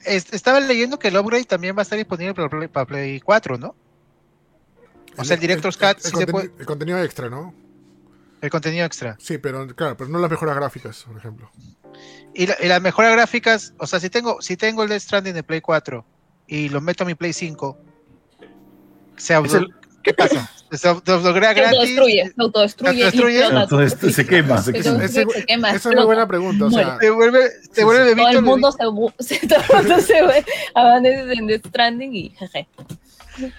[0.06, 2.34] Estaba leyendo que el upgrade también va a estar disponible
[2.70, 3.76] para Play, 4, ¿no?
[5.18, 5.98] O sea, el Director's Cut
[6.60, 7.54] el contenido extra, ¿no?
[8.42, 9.18] El contenido extra.
[9.20, 11.52] Sí, pero claro, pero no las mejoras gráficas, por ejemplo.
[12.34, 15.62] Y, las mejoras gráficas, o sea, si tengo, si tengo el Death Stranding de Play
[15.62, 16.06] 4
[16.48, 17.78] y lo meto a mi Play 5,
[19.18, 19.36] se,
[20.04, 20.50] ¿qué pasa?
[20.78, 23.12] Se autodestruye, se autodestruye.
[23.40, 24.14] Se autodestruye.
[24.14, 24.62] se quema.
[24.62, 25.70] Se quema.
[25.70, 26.66] Esa es una buena pregunta.
[26.66, 28.72] O sea, te vuelve, te vuelve Todo el mundo
[29.20, 32.68] se, se, todo el mundo se en Death Stranding y jeje.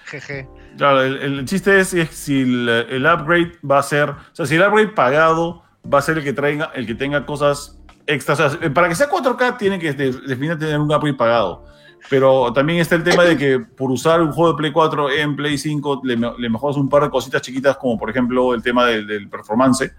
[0.05, 0.47] Jeje.
[0.77, 4.55] Claro, el, el, chiste es, si el, el, upgrade va a ser, o sea, si
[4.55, 8.39] el upgrade pagado va a ser el que traiga, el que tenga cosas extras.
[8.39, 11.65] O sea, para que sea 4K tiene que definitivamente tener un upgrade pagado.
[12.09, 15.35] Pero también está el tema de que por usar un juego de Play 4 en
[15.35, 18.85] Play 5 le, le mejoras un par de cositas chiquitas, como por ejemplo el tema
[18.85, 19.91] del, del performance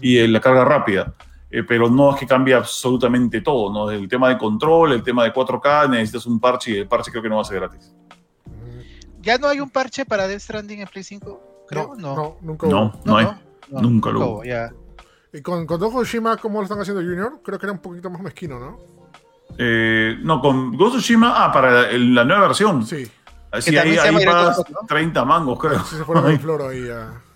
[0.00, 1.14] y la carga rápida.
[1.50, 3.90] Eh, pero no es que cambie absolutamente todo, ¿no?
[3.90, 7.22] El tema de control, el tema de 4K, necesitas un parche y el parche creo
[7.22, 7.94] que no va a ser gratis.
[9.22, 11.66] ¿Ya no hay un parche para Death Stranding en Play 5?
[11.68, 13.26] Creo, no, no, nunca No, no, hay.
[13.70, 14.42] nunca lo hubo.
[15.32, 17.40] Y con, con Dojo Shima, ¿cómo lo están haciendo Junior?
[17.42, 18.78] Creo que era un poquito más mezquino, ¿no?
[19.56, 22.84] Eh, no, con Ghost of ah, para la nueva versión.
[22.84, 23.08] Sí.
[23.60, 25.82] Sí, ahí, ahí pagas 30 mangos, creo.
[25.84, 26.86] Sí, se fueron con floro ahí.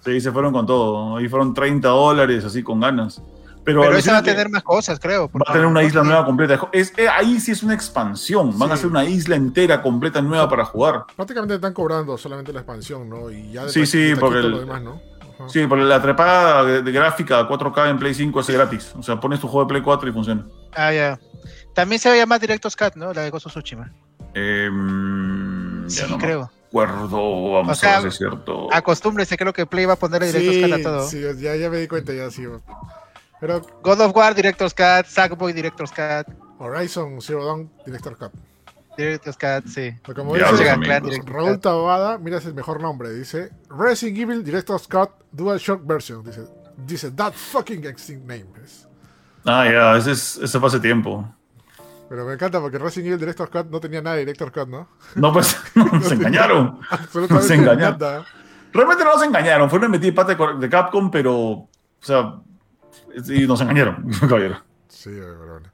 [0.04, 1.16] Sí, se fueron con todo.
[1.16, 3.22] Ahí fueron 30 dólares, así con ganas.
[3.64, 5.30] Pero, Pero esa va a tener más cosas, creo.
[5.32, 6.68] Va a tener una isla nueva completa.
[6.72, 8.58] Es, eh, ahí sí es una expansión.
[8.58, 11.04] Van a hacer una isla entera completa nueva para jugar.
[11.14, 13.30] Prácticamente están cobrando solamente la expansión, ¿no?
[13.30, 15.00] Y ya sí, sí, porque el, lo demás, ¿no?
[15.48, 18.94] Sí, porque la trepada de, de, gráfica 4K en Play 5 es gratis.
[18.98, 20.44] O sea, pones tu juego de Play 4 y funciona.
[20.74, 21.18] Ah, ya.
[21.74, 23.12] También se va a llamar Directos Cut, ¿no?
[23.12, 23.90] La de Gozo Tsushima.
[24.34, 24.70] Eh,
[25.88, 26.50] sí, no creo.
[26.68, 28.72] acuerdo, vamos a ver si es cierto.
[28.72, 31.08] Acostúmbrese, creo que Play va a poner Directos sí, Cut a todo.
[31.08, 32.46] Sí, ya, ya me di cuenta, ya sí.
[33.40, 36.32] Pero God of War, Director's Cut, Sackboy, Director's Cut.
[36.58, 38.32] Horizon Zero Dawn, Director's Cut.
[38.96, 39.92] Director's Cut, sí.
[40.02, 40.76] Pero como dice
[41.26, 43.10] Raúl Tabada, mira es el mejor nombre.
[43.12, 46.22] Dice Resident Evil Director's Cut Dual Shock Version.
[46.22, 46.42] Dice,
[46.86, 48.46] dice that fucking extinct name.
[49.44, 51.28] Ah, ya, ese, es, ese fue hace tiempo.
[52.12, 54.86] Pero me encanta porque Resident Evil Director's Cut no tenía nada de Director's Cut, ¿no?
[55.14, 56.78] No, pues nos engañaron.
[57.30, 58.24] Nos engañaron.
[58.70, 59.70] Realmente no nos engañaron.
[59.70, 61.34] Fue una metida pata de Capcom, pero.
[61.34, 61.68] O
[62.00, 62.34] sea.
[63.28, 64.60] Y nos engañaron, caballero.
[64.88, 65.72] Sí, bueno.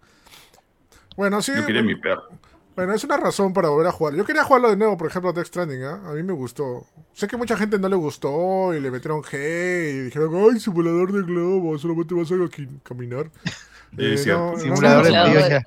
[1.16, 1.50] Bueno, sí.
[1.56, 2.28] Yo quería mi perro.
[2.76, 4.14] Bueno, es una razón para volver a jugar.
[4.14, 5.86] Yo quería jugarlo de nuevo, por ejemplo, Death Stranding, ¿eh?
[5.88, 6.86] A mí me gustó.
[7.14, 11.10] Sé que mucha gente no le gustó y le metieron G y dijeron, ay, simulador
[11.10, 12.36] de globo, solamente vas a
[12.84, 13.26] caminar.
[13.96, 14.52] Eh, es cierto.
[14.52, 15.66] No, simulador de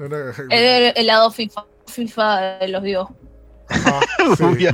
[0.00, 3.08] El, el, lado FIFA, FIFA de los dios.
[3.68, 4.00] Ah,
[4.36, 4.66] sí.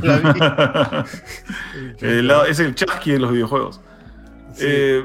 [2.06, 3.80] el, es el chasqui de los videojuegos.
[4.54, 4.64] Sí.
[4.66, 5.04] Eh,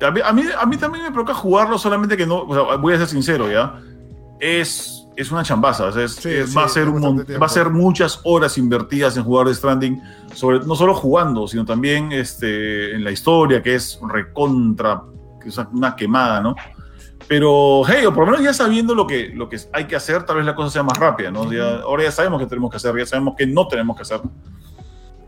[0.00, 2.76] a, mí, a, mí, a, mí, también me provoca jugarlo, solamente que no, o sea,
[2.76, 3.80] voy a ser sincero, ¿ya?
[4.38, 5.88] Es es una chambaza.
[6.00, 9.24] Es, sí, es, sí, va, a ser un, va a ser muchas horas invertidas en
[9.24, 10.00] jugar de Stranding,
[10.34, 15.02] sobre, no solo jugando, sino también este, en la historia, que es recontra,
[15.42, 16.54] que es una quemada, ¿no?
[17.28, 20.22] Pero, hey, o por lo menos ya sabiendo lo que, lo que hay que hacer,
[20.24, 21.52] tal vez la cosa sea más rápida, ¿no?
[21.52, 24.20] Ya, ahora ya sabemos que tenemos que hacer, ya sabemos que no tenemos que hacer.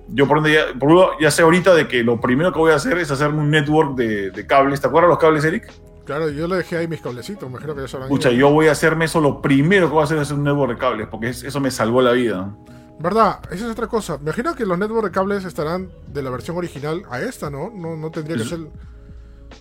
[0.08, 2.76] Yo, por donde ya, por ya sé ahorita de que lo primero que voy a
[2.76, 4.80] hacer es hacerme un network de, de cables.
[4.80, 5.70] ¿Te acuerdas los cables, Eric?
[6.04, 8.72] Claro, yo le dejé ahí mis cablecitos, me imagino que eso Escucha, yo voy a
[8.72, 11.60] hacerme eso, lo primero que voy a hacer es un network de cables, porque eso
[11.60, 12.50] me salvó la vida.
[12.98, 13.40] ¿Verdad?
[13.50, 14.16] Esa es otra cosa.
[14.16, 17.70] Me imagino que los network de cables estarán de la versión original a esta, ¿no?
[17.70, 18.60] No, no tendría que ser...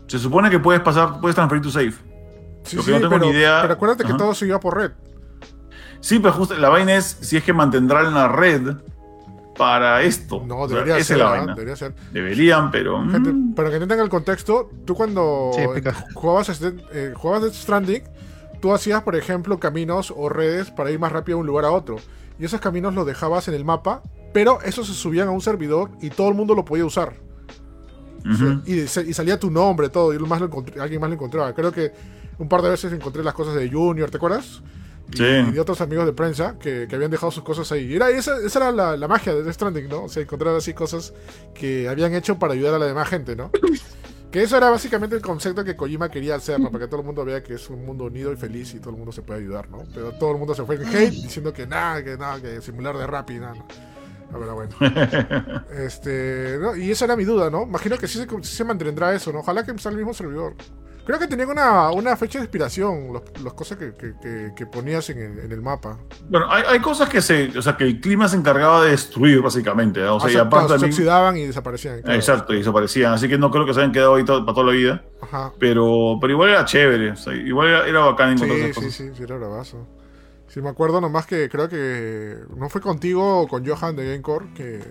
[0.08, 1.94] Se supone que puedes pasar, puedes transferir tu save.
[2.68, 3.60] Sí, sí, no tengo pero, ni idea...
[3.62, 4.14] pero acuérdate Ajá.
[4.14, 4.92] que todo se iba por red.
[6.00, 8.76] Sí, pero justo la vaina es si es que mantendrán la red
[9.58, 10.44] para esto.
[10.46, 11.18] No, debería o sea, ser.
[11.18, 11.94] La debería ser.
[12.12, 13.02] Deberían, pero.
[13.10, 13.56] Gente, mm.
[13.56, 15.62] Para que entiendan el contexto, tú cuando sí,
[16.14, 18.04] jugabas, este, eh, jugabas Death Stranding,
[18.62, 21.72] tú hacías, por ejemplo, caminos o redes para ir más rápido de un lugar a
[21.72, 21.98] otro.
[22.40, 24.04] Y esos caminos los dejabas en el mapa,
[24.34, 27.14] pero esos se subían a un servidor y todo el mundo lo podía usar.
[28.24, 28.62] Uh -huh.
[28.66, 30.50] y, y, salía tu nombre, todo, y más lo
[30.80, 31.54] alguien más lo encontraba.
[31.54, 31.94] Creo que
[32.40, 34.62] un par de veces encontré las cosas de Junior, ¿te acuerdas?
[35.14, 35.24] y, sí.
[35.24, 37.86] y, de otros amigos de prensa que, que, habían dejado sus cosas ahí.
[37.86, 40.04] Y era, esa, esa era la, la, magia de Death Stranding, ¿no?
[40.04, 41.14] O sea, encontrar así cosas
[41.54, 43.52] que habían hecho para ayudar a la demás gente, ¿no?
[44.32, 46.70] Que eso era básicamente el concepto que Kojima quería hacer, ¿no?
[46.70, 48.90] Para que todo el mundo vea que es un mundo unido y feliz y todo
[48.90, 49.86] el mundo se puede ayudar, ¿no?
[49.96, 52.98] Pero todo el mundo se fue en hate diciendo que nada, que nada, que simular
[52.98, 53.66] de rap y nada, ¿no?
[54.30, 54.76] Pero bueno.
[55.78, 57.64] este, y esa era mi duda, ¿no?
[57.64, 59.40] Imagino que sí se, se mantendrá eso, ¿no?
[59.40, 60.56] Ojalá que sea el mismo servidor.
[61.08, 65.20] Creo que tenían una, una fecha de inspiración, las cosas que, que, que, ponías en
[65.20, 65.98] el, en el, mapa.
[66.28, 67.58] Bueno, hay, hay, cosas que se.
[67.58, 70.04] O sea, que el clima se encargaba de destruir, básicamente.
[70.04, 70.78] O sea, y aparte.
[70.78, 72.00] se oxidaban y desaparecían.
[72.00, 73.14] Exacto, y desaparecían.
[73.14, 75.02] Así que no creo que se hayan quedado ahí para toda la vida.
[75.22, 75.54] Ajá.
[75.58, 77.12] Pero, pero igual era chévere.
[77.12, 79.88] O sea, igual era, era bacán encontrar sí, Sí, sí, sí, era bravazo.
[80.58, 84.48] Sí, me acuerdo nomás que creo que no fue contigo o con Johan de Gamecore
[84.56, 84.82] que,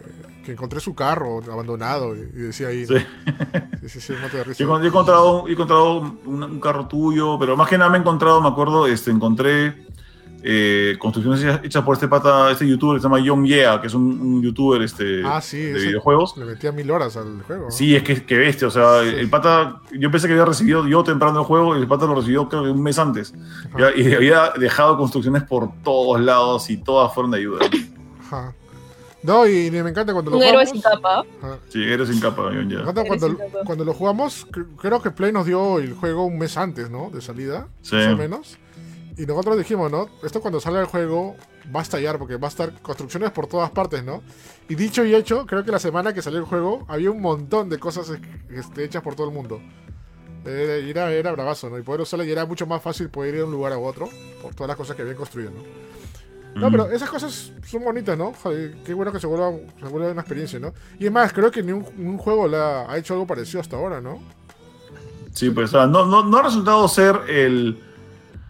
[0.44, 2.86] que encontré su carro abandonado y, decía ahí.
[2.86, 2.94] Sí.
[3.88, 7.78] sí, sí, no te yo, he encontrado, he encontrado un, carro tuyo, pero más que
[7.78, 9.88] nada me he encontrado, me acuerdo, este, encontré
[10.48, 13.94] eh, construcciones hechas por este pata, este youtuber que se llama Young Yeah, que es
[13.94, 16.36] un, youtuber este, ah, sí, de videojuegos.
[16.36, 17.68] Le metía mil horas al juego.
[17.72, 21.02] Sí, es que, que bestia, o sea, el pata, yo pensé que había recibido yo
[21.02, 23.34] temprano el juego y el pata lo recibió creo que un mes antes.
[23.96, 27.66] y había dejado construcciones por todos lados y todas fueron de ayuda.
[28.20, 28.54] Ajá.
[29.24, 30.62] No, y me encanta cuando lo un jugamos.
[30.62, 31.24] héroe sin capa.
[31.70, 32.84] Sí, héroe sin capa, Young Yeah.
[32.84, 34.46] Cuando, cuando lo jugamos,
[34.80, 37.10] creo que Play nos dio el juego un mes antes, ¿no?
[37.10, 37.96] De salida, sí.
[37.96, 38.58] más o menos.
[39.18, 40.08] Y nosotros dijimos, ¿no?
[40.22, 41.36] Esto cuando salga el juego
[41.74, 44.22] va a estallar porque va a estar construcciones por todas partes, ¿no?
[44.68, 47.70] Y dicho y hecho, creo que la semana que salió el juego había un montón
[47.70, 48.12] de cosas
[48.50, 49.60] este, hechas por todo el mundo.
[50.44, 51.78] Era, era bravazo, ¿no?
[51.78, 54.08] Y poder usarla y era mucho más fácil poder ir de un lugar a otro
[54.42, 55.62] por todas las cosas que habían construido, ¿no?
[56.60, 58.32] No, pero esas cosas son bonitas, ¿no?
[58.86, 60.72] qué bueno que se vuelva, se vuelva una experiencia, ¿no?
[60.98, 64.20] Y es más, creo que ni un, juego ha, hecho algo parecido hasta ahora, ¿no?
[65.34, 67.78] Sí, pues no, no, no ha resultado ser el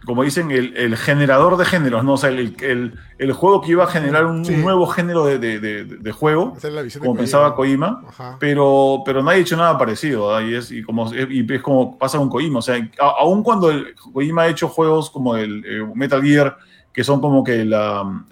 [0.07, 2.13] como dicen, el, generador de géneros, ¿no?
[2.13, 6.55] O sea, el, juego que iba a generar un nuevo género de, juego,
[6.99, 8.05] como pensaba Kojima,
[8.39, 12.17] pero, pero nadie ha hecho nada parecido, y, es, y, como, y es como pasa
[12.17, 12.89] con Kojima, o sea,
[13.19, 16.57] aun cuando el, Kojima ha hecho juegos como el, eh, Metal Gear,
[16.93, 18.25] que son como que la,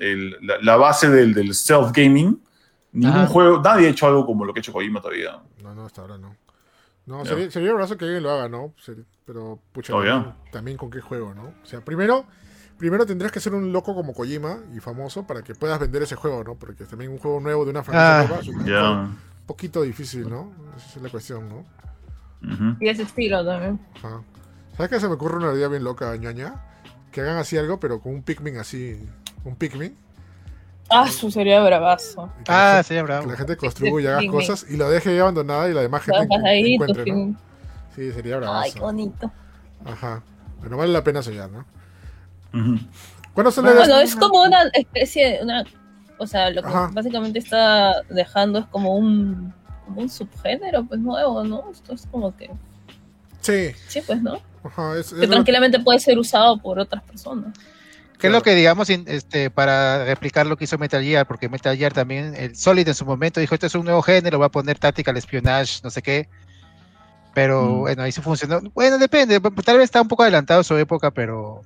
[0.61, 2.39] la, base del, del self-gaming,
[2.93, 5.39] ningún juego, nadie ha hecho algo como lo que ha hecho Kojima todavía.
[5.61, 6.45] No, no, hasta ahora no.
[7.06, 8.74] No, sería, sería un brazo que alguien lo haga, ¿no?
[9.26, 11.53] Pero, pucha, oh, también, con qué juego, ¿no?
[11.64, 12.26] O sea, primero,
[12.78, 16.16] primero tendrías que ser un loco como Kojima y famoso para que puedas vender ese
[16.16, 16.56] juego, ¿no?
[16.56, 20.51] Porque también un juego nuevo de una franquicia ah, nueva es un poquito difícil, ¿no?
[20.76, 21.66] Esa es la cuestión, ¿no?
[22.80, 23.80] Y ese estilo también.
[24.76, 26.56] ¿Sabes qué se me ocurre una idea bien loca, ñaña?
[27.12, 28.99] Que hagan así algo, pero con un Pikmin así.
[29.43, 29.95] Un Pikmin
[30.89, 32.31] Ah, su sería bravazo.
[32.47, 33.25] Ah, sería bravo.
[33.25, 36.03] Que la gente construya y haga cosas y lo deje ahí abandonada y la demás
[36.03, 37.36] gente ahí, encuentre, ¿no?
[37.95, 38.61] Sí, sería bravazo.
[38.63, 39.31] Ay, qué bonito.
[39.86, 40.21] Ajá.
[40.61, 41.65] Pero vale la pena sellar, ¿no?
[43.33, 45.65] ¿Cuándo sale Bueno, es como una especie, una,
[46.17, 49.53] o sea, lo que básicamente está dejando es como un,
[49.86, 51.69] como un subgénero, pues nuevo, ¿no?
[51.71, 52.49] Esto es como que...
[53.41, 53.71] Sí.
[53.88, 54.39] Sí, pues, ¿no?
[54.63, 57.53] Ajá, es, que tranquilamente puede ser usado por otras personas.
[58.20, 61.28] ¿Qué es lo que, digamos, este, para replicar lo que hizo Metal Gear?
[61.28, 64.39] Porque Metal Gear también, el Solid en su momento dijo, esto es un nuevo género,
[64.39, 66.30] va a poner Tactical Espionage, no sé qué.
[67.34, 67.80] Pero mm.
[67.80, 68.61] bueno, ahí se funcionó.
[68.74, 71.61] Bueno, depende, tal vez está un poco adelantado su época, pero...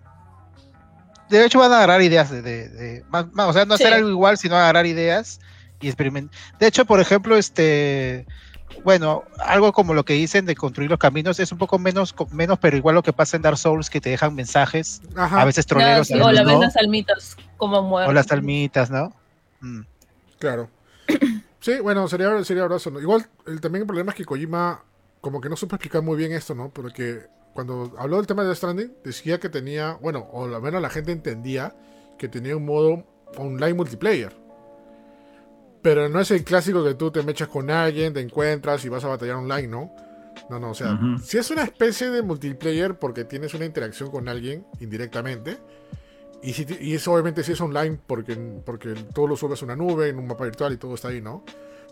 [1.29, 2.41] De hecho van a agarrar ideas de...
[2.41, 5.39] de, o sea, no hacer algo igual, sino agarrar ideas
[5.79, 6.37] y experimentar.
[6.59, 8.25] De hecho, por ejemplo, este
[8.83, 12.59] bueno, algo como lo que dicen de construir los caminos es un poco menos, menos
[12.59, 16.09] pero igual lo que pasa en Dark Souls que te dejan mensajes, a veces troleros.
[16.11, 18.09] o las almitas, como mueren.
[18.09, 19.13] O las almitas, ¿no?
[19.61, 19.81] Mm.
[20.39, 20.69] Claro.
[21.61, 22.89] Sí, bueno, sería, sería abrazo.
[23.01, 24.81] Igual, el, también el problema es que Kojima
[25.19, 26.69] como que no supo explicar muy bien esto, ¿no?
[26.69, 30.89] Porque cuando habló del tema de Stranding, decía que tenía, bueno, o al menos la
[30.89, 31.75] gente entendía
[32.17, 33.03] que tenía un modo
[33.37, 34.33] online multiplayer.
[35.81, 39.03] Pero no es el clásico que tú te mechas con alguien, te encuentras y vas
[39.05, 39.95] a batallar online, ¿no?
[40.49, 44.27] No, no, o sea, si es una especie de multiplayer porque tienes una interacción con
[44.27, 45.57] alguien indirectamente.
[46.41, 49.75] Y, si, y eso obviamente si es online porque, porque todo lo subes a una
[49.75, 51.43] nube, en un mapa virtual y todo está ahí, ¿no?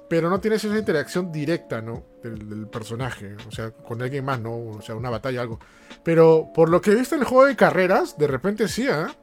[0.10, 2.04] Pero no tienes esa interacción directa, ¿no?
[2.24, 4.56] Del, personaje, o sea, con alguien más, ¿no?
[4.56, 5.60] O sea, una batalla, algo.
[6.04, 9.14] Pero por lo que he visto en el juego de carreras, de repente sí, ¿ah?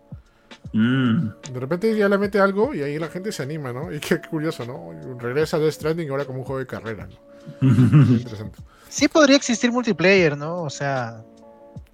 [0.74, 1.28] Mm.
[1.52, 3.92] De repente ya le mete algo y ahí la gente se anima, ¿no?
[3.92, 4.90] Y qué curioso, ¿no?
[5.20, 7.14] Regresa de Stranding ahora como un juego de carrera, ¿no?
[8.12, 8.58] interesante.
[8.88, 10.62] Sí podría existir multiplayer, ¿no?
[10.62, 11.22] O sea...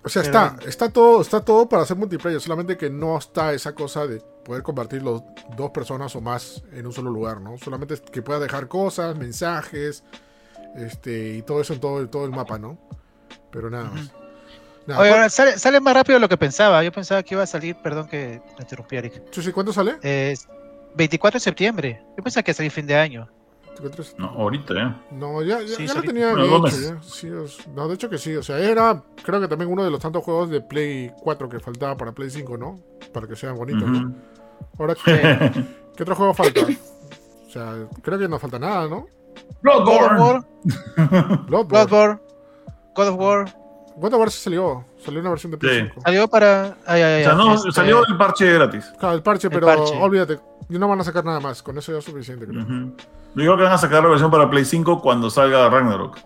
[0.03, 3.74] O sea, está, está todo, está todo para hacer multiplayer, solamente que no está esa
[3.74, 5.22] cosa de poder compartir los
[5.59, 7.59] dos personas o más en un solo lugar, ¿no?
[7.59, 10.03] Solamente que pueda dejar cosas, mensajes,
[10.74, 12.78] este, y todo eso en todo, todo el mapa, ¿no?
[13.53, 14.11] Pero nada más.
[14.87, 16.83] Oye, sale, más rápido de lo que pensaba.
[16.83, 19.22] Yo pensaba que iba a salir, perdón que me interrumpí, Eric.
[19.31, 19.97] Sí, sí, ¿cuándo sale?
[20.95, 22.03] 24 de septiembre.
[22.16, 23.28] Yo pensaba que iba a salir fin de año.
[24.18, 24.95] No, ahorita, ¿eh?
[25.12, 27.03] No, ya, ya, lo tenía hecho, ya.
[27.03, 27.28] Sí,
[27.74, 28.37] no, de hecho que sí.
[28.37, 31.61] O sea, era, creo que también uno de los tantos juegos de Play 4 que
[31.61, 32.81] faltaba para Play 5, ¿no?
[33.12, 34.14] Para que sean bonitos, ¿no?
[34.78, 35.51] Ahora, ¿qué,
[35.97, 36.61] ¿qué otro juego falta?
[36.61, 39.07] O sea, creo que no falta nada, ¿no?
[39.62, 40.45] Bloodborne.
[41.47, 41.66] Bloodborne.
[41.68, 42.20] Bloodborne.
[42.95, 43.59] God of War.
[44.01, 44.84] God of War se salió.
[45.05, 46.76] Salió una versión de Play Salió para.
[46.86, 48.84] Ay, ay, o sea, no, este, salió el parche gratis.
[48.98, 50.40] Claro, el parche, pero olvídate.
[50.68, 51.62] No van a sacar nada más.
[51.62, 52.62] Con eso ya es suficiente, creo.
[52.62, 52.94] Yo
[53.34, 56.18] creo que van a sacar la versión para Play 5 cuando salga Ragnarok.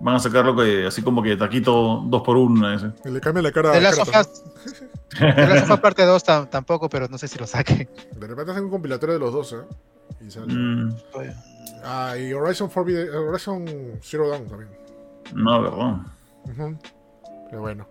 [0.00, 3.10] Van a sacarlo que, así como que taquito 2x1 ese.
[3.10, 4.42] le cambia la cara de las sofás.
[5.20, 7.88] de las sofás parte 2 tampoco, pero no sé si lo saque.
[8.16, 10.24] De repente hacen un compilatorio de los dos, ¿eh?
[10.26, 10.52] Y sale.
[10.52, 10.96] Mm.
[11.84, 13.64] Ah, y Horizon, Forbidden, Horizon
[14.02, 14.70] Zero Dawn también.
[15.34, 15.96] No, verdad.
[17.52, 17.86] Pero bueno.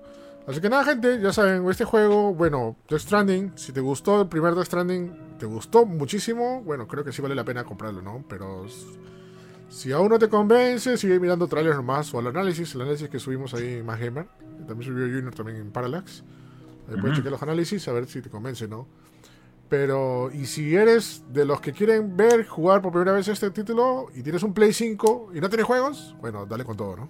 [0.48, 4.28] Así que nada, gente, ya saben, este juego, bueno, Death Stranding, si te gustó el
[4.28, 8.26] primer Death Stranding, te gustó muchísimo, bueno, creo que sí vale la pena comprarlo, ¿no?
[8.28, 8.66] Pero
[9.70, 13.20] si aún no te convence, sigue mirando trailers nomás o el análisis, el análisis que
[13.20, 14.26] subimos ahí más gamer,
[14.68, 16.24] también subió Junior también en Parallax.
[16.90, 18.88] Ahí puedes chequear los análisis a ver si te convence, ¿no?
[19.70, 24.08] Pero, y si eres de los que quieren ver jugar por primera vez este título
[24.16, 27.10] y tienes un Play 5 y no tienes juegos, bueno, dale con todo, ¿no?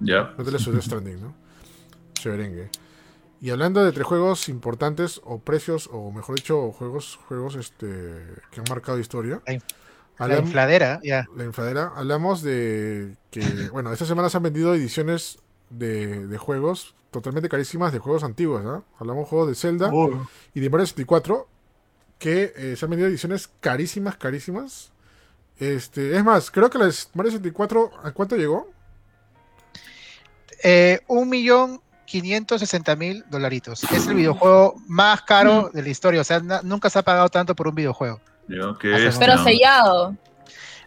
[0.00, 0.34] Ya.
[0.36, 1.49] No te le Death Stranding, ¿no?
[2.20, 2.68] Chéverengue.
[3.40, 7.86] Y hablando de tres juegos importantes o precios, o mejor dicho, juegos, juegos este,
[8.50, 9.40] que han marcado historia.
[10.18, 11.26] La, infladera, ya.
[11.34, 11.92] La infladera.
[11.96, 15.38] Hablamos de que, bueno, esta semana se han vendido ediciones
[15.70, 18.84] de, juegos totalmente carísimas de juegos antiguos, ¿no?
[18.98, 19.90] Hablamos de juegos de Zelda
[20.54, 21.48] y de Mario 64
[22.18, 24.92] que eh, se han vendido ediciones carísimas, carísimas.
[25.58, 28.68] Este, es más, creo que la Mario 64, ¿a cuánto llegó?
[30.62, 33.84] Eh, un millón 560 mil dolaritos.
[33.84, 36.20] Es el videojuego más caro de la historia.
[36.20, 38.20] O sea, nunca se ha pagado tanto por un videojuego.
[38.48, 40.16] Pero sellado.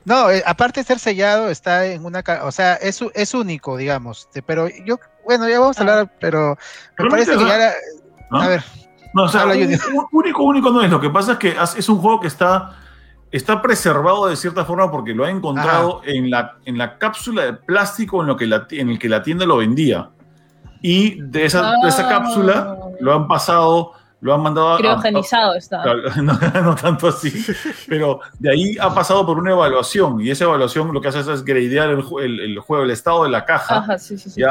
[0.04, 2.22] No, eh, aparte de ser sellado, está en una.
[2.44, 4.28] O sea, es, es único, digamos.
[4.46, 5.00] Pero yo.
[5.24, 6.14] Bueno, ya vamos a hablar, ah.
[6.20, 6.58] pero
[7.00, 7.74] me parece que ya era.
[8.32, 8.64] A ver.
[9.14, 9.46] No, o sea,
[10.12, 10.92] único, único no es.
[10.92, 12.76] Lo que pasa es que es un juego que está
[13.32, 17.54] está preservado de cierta forma porque lo ha encontrado en la, en la cápsula de
[17.54, 20.12] plástico en, lo que la, en el que la tienda lo vendía.
[20.86, 22.90] Y de esa, esa cápsula ah.
[23.00, 25.82] lo han pasado, lo han mandado Criogenizado está.
[26.22, 27.32] No, tanto así,
[27.88, 31.46] pero de ahí ha pasado por una evaluación y esa evaluación lo que hace es
[31.46, 33.78] gradear el, el, juego, el estado de la caja.
[33.78, 34.42] Ajá, sí, sí, sí.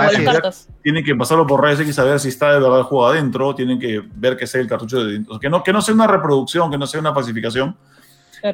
[0.83, 3.79] tienen que pasarlo por redes y saber si está de verdad el juego adentro, tienen
[3.79, 6.79] que ver que sea el cartucho de que no, que no sea una reproducción, que
[6.79, 7.77] no sea una falsificación.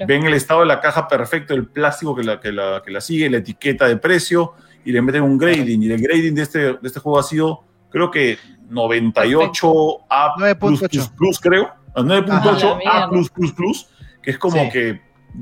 [0.04, 3.00] Ven el estado de la caja perfecto, el plástico que la, que la, que la
[3.00, 4.54] sigue, la etiqueta de precio
[4.84, 5.82] y le meten un grading.
[5.82, 10.82] Y el grading de este, de este juego ha sido creo que 98 A plus,
[11.16, 13.88] plus, creo, 9.8 A plus plus plus,
[14.22, 15.00] que es como que,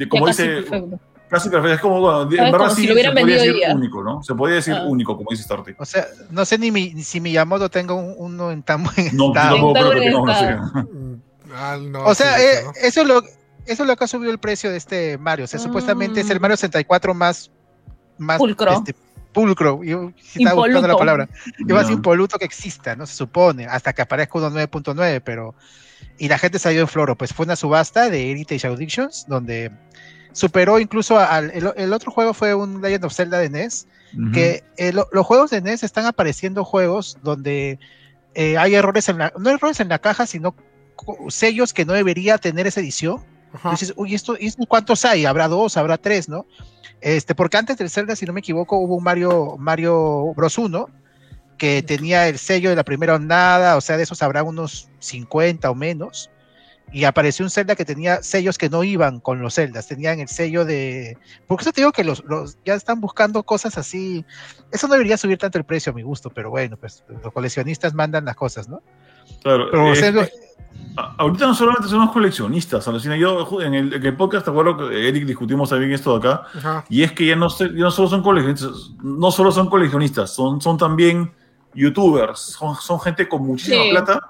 [0.09, 0.65] como dice,
[1.29, 4.23] casi perfecto, es como, bueno, en verdad sí, se podría decir único, ¿no?
[4.23, 4.85] Se podría decir ah.
[4.87, 5.73] único, como dice Starty.
[5.79, 9.73] O sea, no sé ni mi, si Miyamoto tenga uno en tan buen No, tampoco
[9.75, 11.17] creo que tenga uno
[12.05, 13.23] o sea, eh, eso es lo
[13.67, 15.45] eso es lo que ha subido el precio de este Mario.
[15.45, 17.51] O sea, supuestamente es el Mario 64 más,
[18.19, 18.95] más Este,
[19.37, 21.29] pulcro, yo estaba buscando la palabra,
[21.69, 23.05] más impoluto que exista, ¿no?
[23.05, 25.55] Se supone, hasta que aparezca uno 9.9, pero...
[26.17, 29.71] Y la gente salió en floro, pues fue una subasta de Heritage Addictions, donde
[30.33, 31.51] superó incluso al...
[31.51, 33.87] El, otro juego fue un Legend of Zelda de NES,
[34.33, 37.79] que eh, los juegos de NES están apareciendo juegos donde
[38.35, 39.35] eh, hay errores en la...
[39.39, 40.55] No errores en la caja, sino
[41.29, 43.23] sellos que no debería tener esa edición.
[43.71, 45.27] Dices, uy, ¿esto, ¿cuántos hay?
[45.27, 46.47] Habrá dos, habrá tres, ¿no?
[47.01, 50.89] Este, porque antes del Zelda, si no me equivoco, hubo un Mario, Mario Bros 1
[51.57, 55.71] que tenía el sello de la primera ondada, o sea, de esos habrá unos 50
[55.71, 56.31] o menos.
[56.93, 60.29] Y apareció un Zelda que tenía sellos que no iban con los Zeldas, tenían el
[60.29, 61.19] sello de.
[61.49, 62.23] Porque eso te digo que los,
[62.65, 64.25] ya están buscando cosas así.
[64.71, 67.93] Eso no debería subir tanto el precio a mi gusto, pero bueno, pues los coleccionistas
[67.93, 68.83] mandan las cosas, ¿no?
[69.43, 69.69] Claro.
[69.73, 70.31] Pero, eh,
[71.19, 75.09] Ahorita no solamente somos coleccionistas, sino yo en el, en el, podcast, te acuerdo que
[75.09, 78.93] Eric discutimos también esto de acá, y es que ya no, no solo son coleccionistas,
[79.03, 81.31] no solo son coleccionistas, son, son también
[81.75, 84.21] youtubers, son, son gente con muchísima plata,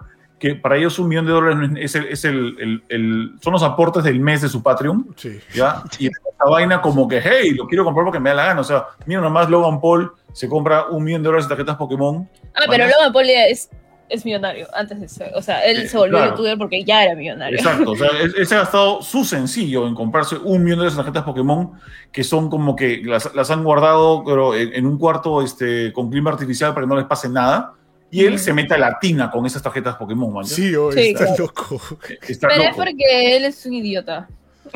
[0.40, 4.02] que para ellos un millón de dólares es, el, es el, el, son los aportes
[4.02, 5.14] del mes de su Patreon,
[5.54, 5.84] ¿ya?
[6.00, 8.64] Y esta vaina como que, hey, lo quiero comprar porque me da la gana, o
[8.64, 12.28] sea, mira nomás Logan Paul se compra un millón de dólares de tarjetas Pokémon.
[12.54, 13.70] Ah, pero Logan Paul es
[14.08, 17.14] es millonario antes de ser, o sea, él eh, se volvió youtuber porque ya era
[17.14, 17.58] millonario.
[17.58, 21.24] Exacto, o sea, él, se ha gastado su sencillo en comprarse un millón de tarjetas
[21.24, 21.72] Pokémon
[22.12, 26.72] que son como que las, han guardado pero en, un cuarto este, con clima artificial
[26.72, 27.72] para que no les pase nada.
[28.08, 30.44] Y él se mete a la tina con esas tarjetas Pokémon, man.
[30.46, 31.80] Sí, oh, está loco.
[32.26, 34.28] Está pero es porque él es un idiota.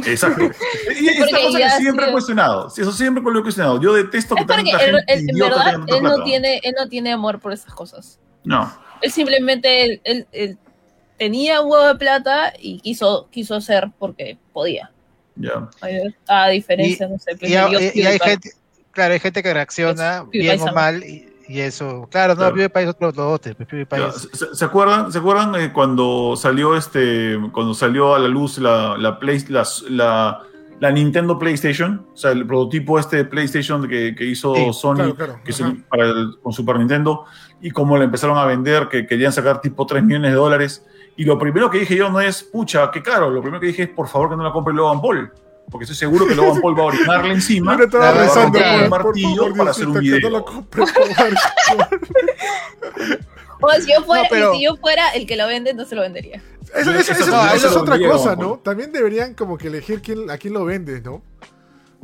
[0.06, 0.50] Exacto.
[1.00, 2.66] Y esta cosa que siempre he cuestionado.
[2.68, 3.80] Eso siempre lo he cuestionado.
[3.80, 7.52] Yo detesto que tanta gente En verdad, él no, tiene, él no tiene amor por
[7.52, 8.18] esas cosas.
[8.44, 8.70] No.
[9.00, 10.58] Él simplemente él,
[11.18, 14.90] tenía un huevo de plata y quiso, quiso hacer porque podía.
[15.36, 15.68] Ya.
[16.26, 17.36] A diferencia, no sé.
[17.40, 18.50] Y, hay gente,
[18.90, 21.26] claro, hay gente que reacciona bien o mal y,
[21.60, 22.54] eso, claro, no, claro.
[22.54, 23.56] PewDiePie es otro dote.
[24.54, 29.18] ¿Se, acuerdan, ¿se acuerdan eh, cuando salió este, cuando salió a la luz la, la,
[29.18, 29.66] Play, la,
[30.78, 32.06] la, Nintendo PlayStation?
[32.14, 35.12] O sea, el prototipo este de PlayStation que, que hizo Sony
[35.44, 35.52] Que
[35.88, 37.26] para el, con Super Nintendo
[37.60, 40.86] y cómo le empezaron a vender, que querían sacar tipo 3 millones de dólares.
[41.16, 43.30] Y lo primero que dije yo no es, pucha, qué caro.
[43.30, 45.32] Lo primero que dije es, por favor, que no la compre Logan Paul
[45.70, 47.76] porque estoy seguro que Logan Paul va a orinarle encima.
[47.78, 50.30] Yo estaba rezando por, el martillo por, para hacer un video.
[50.30, 50.44] No
[53.62, 54.54] o si yo, fuera, pero...
[54.54, 56.42] si yo fuera el que lo vende, no se lo vendería.
[56.74, 58.58] Eso, eso, eso, no, eso es otra cosa, ¿no?
[58.58, 61.22] También deberían como que elegir quién, a quién lo vende, ¿no?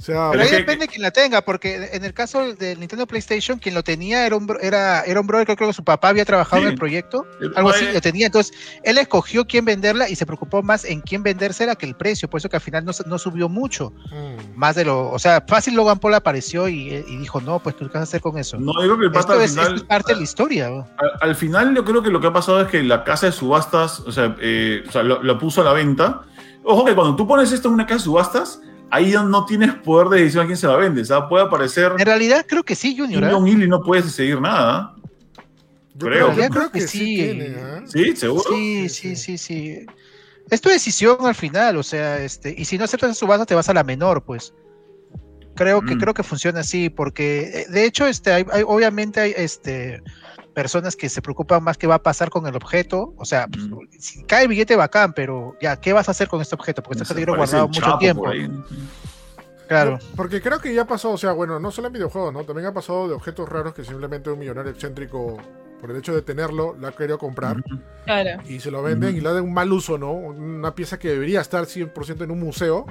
[0.04, 3.74] Pero ahí depende de quién la tenga, porque en el caso del Nintendo PlayStation, quien
[3.74, 6.68] lo tenía era un, era, era un brother, creo que su papá había trabajado en
[6.68, 8.26] el proyecto, algo así, lo tenía.
[8.26, 12.28] Entonces, él escogió quién venderla y se preocupó más en quién vendérsela que el precio,
[12.28, 13.92] por eso que al final no, no subió mucho.
[14.10, 14.58] Mm.
[14.58, 17.96] Más de lo, o sea, fácil Logan Paul apareció y, dijo, no, pues, ¿qué vas
[17.96, 18.58] a hacer con eso?
[18.58, 20.86] No, digo que Esto es, es, parte de la historia.
[21.20, 24.00] Al, final, yo creo que lo que ha pasado es que la casa de subastas,
[24.00, 26.22] o sea, eh, o sea lo, lo puso a la venta.
[26.64, 28.60] Ojo que cuando tú pones esto en una casa de subastas,
[28.90, 31.02] ahí no tienes poder de decisión a quién se la vende.
[31.02, 31.92] O sea, puede aparecer.
[31.98, 33.24] En realidad creo que sí, Junior.
[33.24, 33.50] ¿eh?
[33.50, 34.94] y no puedes seguir nada.
[35.98, 36.34] creo.
[36.34, 37.20] creo que, sí.
[37.20, 37.82] ¿eh?
[37.86, 38.44] sí, seguro.
[38.48, 39.86] Sí, sí, sí, sí.
[40.50, 43.54] Es tu decisión al final, o sea, este, y si no aceptas su base, te
[43.54, 44.54] vas a la menor, pues.
[45.56, 45.98] Creo que, mm.
[45.98, 50.02] creo que funciona así, porque eh, de hecho, este, hay, obviamente hay este
[50.56, 53.12] personas que se preocupan más qué va a pasar con el objeto.
[53.18, 53.68] O sea, pues,
[54.02, 56.82] si cae el billete bacán, pero ya, ¿qué vas a hacer con este objeto?
[56.82, 58.24] Porque este objeto guardado mucho tiempo.
[59.68, 59.98] Claro.
[60.16, 62.42] Porque creo que ya pasó, o sea, bueno, no solo en videojuegos, ¿no?
[62.44, 65.36] También ha pasado de objetos raros que simplemente un millonario excéntrico,
[65.78, 67.62] por el hecho de tenerlo, la ha querido comprar.
[68.06, 68.42] Claro.
[68.48, 70.12] Y se lo venden y le dan un mal uso, ¿no?
[70.12, 72.86] Una pieza que debería estar 100% en un museo.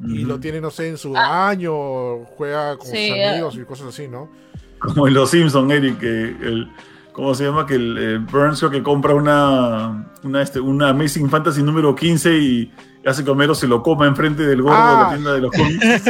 [0.00, 1.48] Y lo tiene, no sé, en su ah.
[1.48, 4.30] año, juega con sus amigos y cosas así, ¿no?
[4.78, 6.70] Como en Los Simpsons, Eric, que el,
[7.12, 7.66] ¿cómo se llama?
[7.66, 12.72] Que el eh, Burns que compra una, una, este, una Amazing Fantasy número 15 y
[13.06, 15.10] hace que Homero se lo coma enfrente del gordo de la ah.
[15.10, 16.06] tienda de los cómics.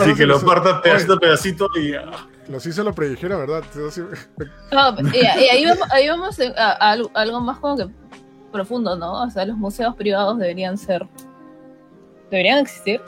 [0.00, 1.94] Así que lo parta pedacito a pedacito y...
[1.94, 2.26] Ah.
[2.48, 3.62] Los hice lo predijeron, ¿verdad?
[5.14, 7.86] y, ahí vamos, ahí vamos a, algo más como que
[8.50, 9.22] profundo, ¿no?
[9.22, 11.06] O sea, los museos privados deberían ser...
[12.28, 13.00] ¿Deberían existir?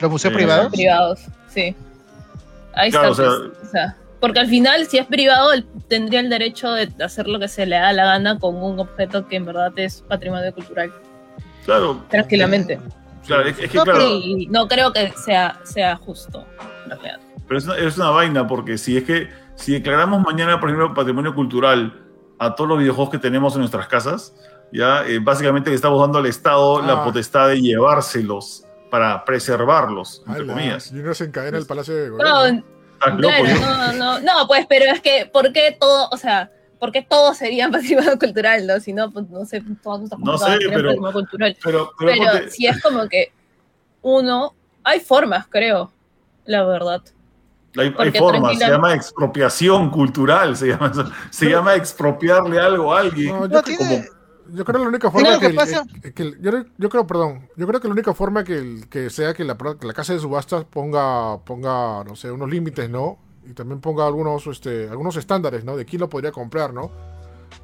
[0.00, 0.72] ¿Los museos privados?
[0.72, 1.76] Privados, sí.
[2.72, 3.08] Ahí está.
[3.08, 7.28] Pues, o sea, porque al final, si es privado, él tendría el derecho de hacer
[7.28, 10.52] lo que se le da la gana con un objeto que en verdad es patrimonio
[10.52, 10.92] cultural.
[11.64, 12.02] Claro.
[12.08, 12.80] Tranquilamente.
[13.26, 14.08] Claro, es, que no, claro.
[14.48, 16.44] no creo que sea, sea justo.
[17.46, 20.94] Pero es una, es una vaina, porque si es que si declaramos mañana, por ejemplo,
[20.94, 22.04] patrimonio cultural
[22.38, 24.34] a todos los videojuegos que tenemos en nuestras casas,
[24.72, 27.04] ya eh, básicamente le estamos dando al Estado la ah.
[27.04, 30.90] potestad de llevárselos para preservarlos, entre comillas.
[30.92, 32.52] Y no se encadena el Palacio de Gobierno.
[32.52, 32.62] No,
[33.96, 38.18] no, no, pues, pero es que, ¿por qué todo, o sea, porque todos serían patrimonio
[38.18, 38.80] cultural, ¿no?
[38.80, 41.56] Si no, pues no sé, todos estamos no sé, pero, cultural.
[41.62, 43.32] Pero, pero, si es como que
[44.02, 45.92] uno, hay formas, creo,
[46.44, 47.02] la verdad.
[47.76, 53.36] Hay, hay formas, se llama expropiación cultural, se llama, se llama expropiarle algo a alguien.
[53.36, 54.02] No, yo, como,
[54.54, 55.52] yo creo que la única forma que,
[56.78, 59.92] yo, creo, perdón, yo creo que la única forma que, que sea que la, la,
[59.92, 63.18] casa de subastas ponga, ponga, no sé, unos límites, ¿no?
[63.48, 65.76] Y también ponga algunos, este, algunos estándares, ¿no?
[65.76, 66.90] De quién lo podría comprar, ¿no?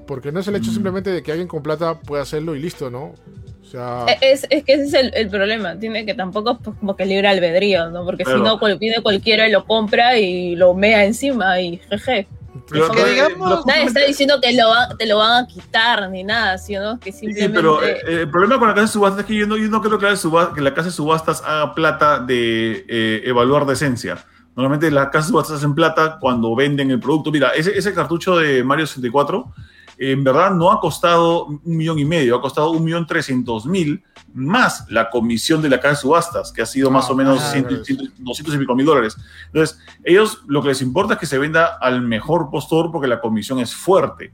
[0.06, 0.74] Porque no es el hecho mm.
[0.74, 3.14] simplemente de que alguien con plata pueda hacerlo y listo, ¿no?
[3.62, 4.06] O sea...
[4.08, 7.06] E, es, es que ese es el, el, problema, tiene que tampoco pues, como que
[7.06, 8.04] libre albedrío, ¿no?
[8.04, 12.26] Porque si no, pide cualquiera y lo compra y lo mea encima y jeje.
[12.70, 16.58] Pero que digamos, nadie está diciendo que lo te lo van a quitar ni nada,
[16.58, 17.46] sino que simplemente.
[17.46, 19.68] Sí, pero eh, el problema con la casa de subastas es que yo no, yo
[19.68, 23.66] no creo que la, subastas, que la casa de subastas haga plata de eh, evaluar
[23.66, 24.24] decencia.
[24.56, 27.30] Normalmente las casas de subastas hacen plata cuando venden el producto.
[27.30, 29.52] Mira, ese, ese cartucho de Mario 64
[29.98, 34.02] en verdad no ha costado un millón y medio, ha costado un millón trescientos mil
[34.32, 38.54] más la comisión de la casa de subastas, que ha sido más o menos 200
[38.54, 39.16] y pico mil dólares.
[39.46, 43.20] Entonces, ellos lo que les importa es que se venda al mejor postor porque la
[43.20, 44.32] comisión es fuerte.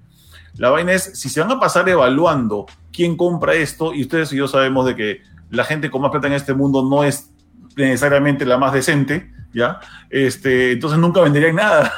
[0.55, 4.37] La vaina es, si se van a pasar evaluando quién compra esto, y ustedes y
[4.37, 7.31] yo sabemos de que la gente con más plata en este mundo no es
[7.77, 9.81] necesariamente la más decente, ¿ya?
[10.09, 11.93] Este, entonces nunca venderían nada.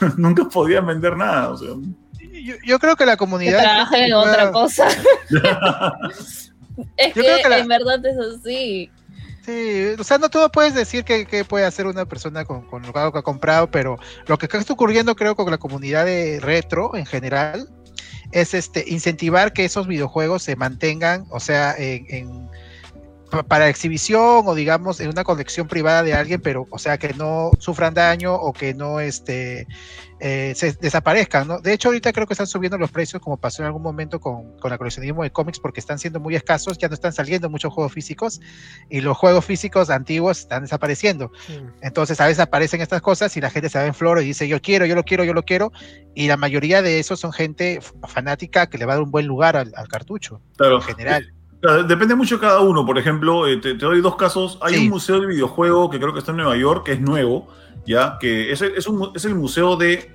[0.16, 1.50] nunca podían vender nada.
[1.50, 1.68] O sea,
[2.64, 3.60] yo, creo que la comunidad.
[3.60, 4.88] Trabaja en otra cosa.
[6.96, 8.90] es que, en verdad es así.
[9.44, 12.92] Sí, o sea, no todo puedes decir que, puede hacer una persona con, con, lo
[12.92, 17.06] que ha comprado, pero lo que está ocurriendo, creo, con la comunidad de retro en
[17.06, 17.68] general,
[18.32, 22.49] es este incentivar que esos videojuegos se mantengan, o sea, en
[23.30, 27.50] para exhibición o digamos en una colección privada de alguien, pero o sea que no
[27.58, 29.66] sufran daño o que no este
[30.22, 31.60] eh, se desaparezcan, ¿no?
[31.60, 34.58] De hecho, ahorita creo que están subiendo los precios, como pasó en algún momento con,
[34.58, 37.72] con el coleccionismo de cómics, porque están siendo muy escasos, ya no están saliendo muchos
[37.72, 38.38] juegos físicos
[38.90, 41.32] y los juegos físicos antiguos están desapareciendo.
[41.80, 44.46] Entonces, a veces aparecen estas cosas y la gente se va en flor y dice,
[44.46, 45.72] yo quiero, yo lo quiero, yo lo quiero,
[46.14, 49.26] y la mayoría de esos son gente fanática que le va a dar un buen
[49.26, 51.32] lugar al, cartucho, en general.
[51.86, 52.86] Depende mucho de cada uno.
[52.86, 54.58] Por ejemplo, eh, te, doy dos casos.
[54.62, 57.48] Hay un museo de videojuego que creo que está en Nueva York, que es nuevo,
[57.86, 58.16] ¿ya?
[58.18, 60.10] Que es, es, un, es el museo de,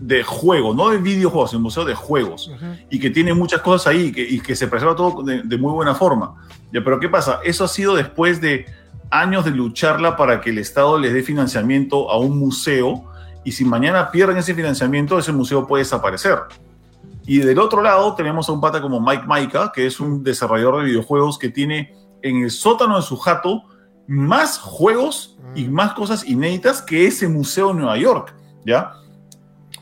[0.00, 2.50] de juego, no de videojuegos, el museo de juegos.
[2.90, 5.94] Y que tiene muchas cosas ahí que, y que se preserva todo de, muy buena
[5.94, 6.34] forma.
[6.72, 6.82] ¿ya?
[6.82, 7.40] Pero ¿qué pasa?
[7.44, 8.66] Eso ha sido después de
[9.10, 13.04] años de lucharla para que el Estado les dé financiamiento a un museo.
[13.44, 16.38] Y si mañana pierden ese financiamiento, ese museo puede desaparecer.
[17.28, 20.78] Y del otro lado tenemos a un pata como Mike Maika, que es un desarrollador
[20.78, 23.64] de videojuegos que tiene en el sótano de su jato
[24.06, 25.72] más juegos y mm.
[25.72, 28.94] más cosas inéditas que ese museo en Nueva York, ¿ya?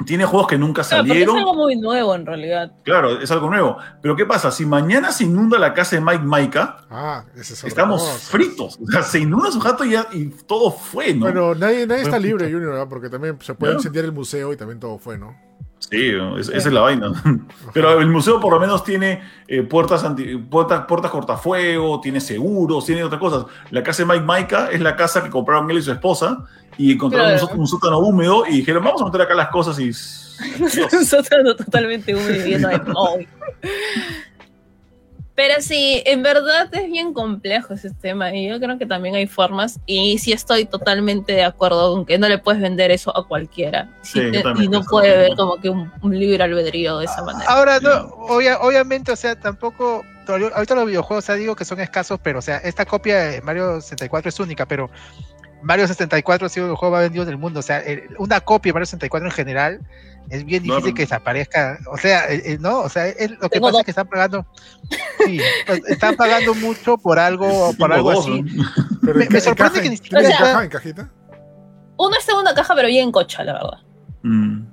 [0.04, 1.36] Tiene juegos que nunca salieron.
[1.36, 2.72] es algo muy nuevo en realidad.
[2.82, 3.76] Claro, es algo nuevo.
[4.02, 4.50] Pero ¿qué pasa?
[4.50, 8.76] Si mañana se inunda la casa de Mike Maika, ah, estamos fritos.
[8.82, 11.20] O sea, se inunda su jato y, ya, y todo fue, ¿no?
[11.20, 12.88] Bueno, nadie, nadie está libre, Junior, ¿verdad?
[12.88, 15.46] Porque también se puede incendiar el museo y también todo fue, ¿no?
[15.90, 17.12] Sí, esa es la vaina.
[17.72, 22.84] Pero el museo por lo menos tiene eh, puertas, anti, puertas, puertas cortafuego, tiene seguros,
[22.84, 23.46] tiene otras cosas.
[23.70, 26.44] La casa de Mike Maika es la casa que compraron él y su esposa
[26.76, 29.90] y encontraron un, sótano húmedo y dijeron, vamos a meter acá las cosas y...
[30.92, 32.80] un sótano totalmente húmedo y lleno de
[35.36, 39.26] pero sí, en verdad es bien complejo ese tema y yo creo que también hay
[39.26, 43.28] formas y sí estoy totalmente de acuerdo con que no le puedes vender eso a
[43.28, 43.90] cualquiera.
[44.14, 47.44] Y no puede ver como que un, libre albedrío de esa manera.
[47.50, 52.18] Ahora, no, obviamente, o sea, tampoco, ahorita los videojuegos, o sea, digo que son escasos,
[52.22, 54.88] pero o sea, esta copia de Mario 64 es única, pero
[55.60, 57.82] Mario 64 ha sido el juego más vendido del mundo, o sea,
[58.18, 59.80] una copia de Mario 64 en general
[60.30, 61.78] es bien difícil que desaparezca.
[61.90, 63.06] O sea, eh, eh, no, o sea,
[63.40, 64.46] lo que pasa es que están pagando,
[65.24, 68.42] sí, pues, están pagando mucho por algo, por algo así.
[69.02, 70.28] me, sorprende que ni siquiera.
[70.28, 71.12] ¿En caja, en cajita?
[71.98, 73.78] Uno está en una caja, pero bien cocha, la verdad.
[74.22, 74.66] Mm.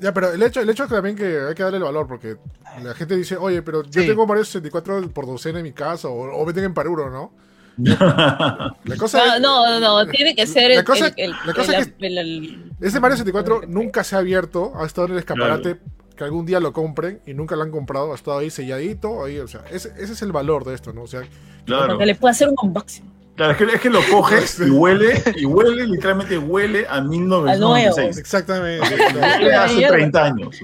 [0.00, 2.06] Ya, pero el hecho, el hecho es que también que hay que darle el valor,
[2.06, 2.36] porque
[2.82, 6.40] la gente dice, oye, pero yo tengo Mario 64 por docena en mi casa, o,
[6.40, 7.32] o venden en Paruro, ¿no?
[7.78, 12.58] La cosa no, no, no, tiene que ser la cosa, el, la cosa es que
[12.80, 15.78] ese Mario 64 nunca se ha abierto, ha estado en el escaparate
[16.16, 19.38] que algún día lo compren y nunca lo han comprado, ha estado ahí selladito, ahí,
[19.38, 21.02] o sea, ese, ese es el valor de esto, ¿no?
[21.02, 21.22] O sea,
[21.64, 21.96] claro.
[21.96, 23.18] que le puede hacer un unboxing.
[23.36, 28.18] Claro, es que, es que lo coges y huele, y huele, literalmente huele a 1996.
[28.18, 28.84] Exactamente.
[29.54, 30.58] Hace 30 años.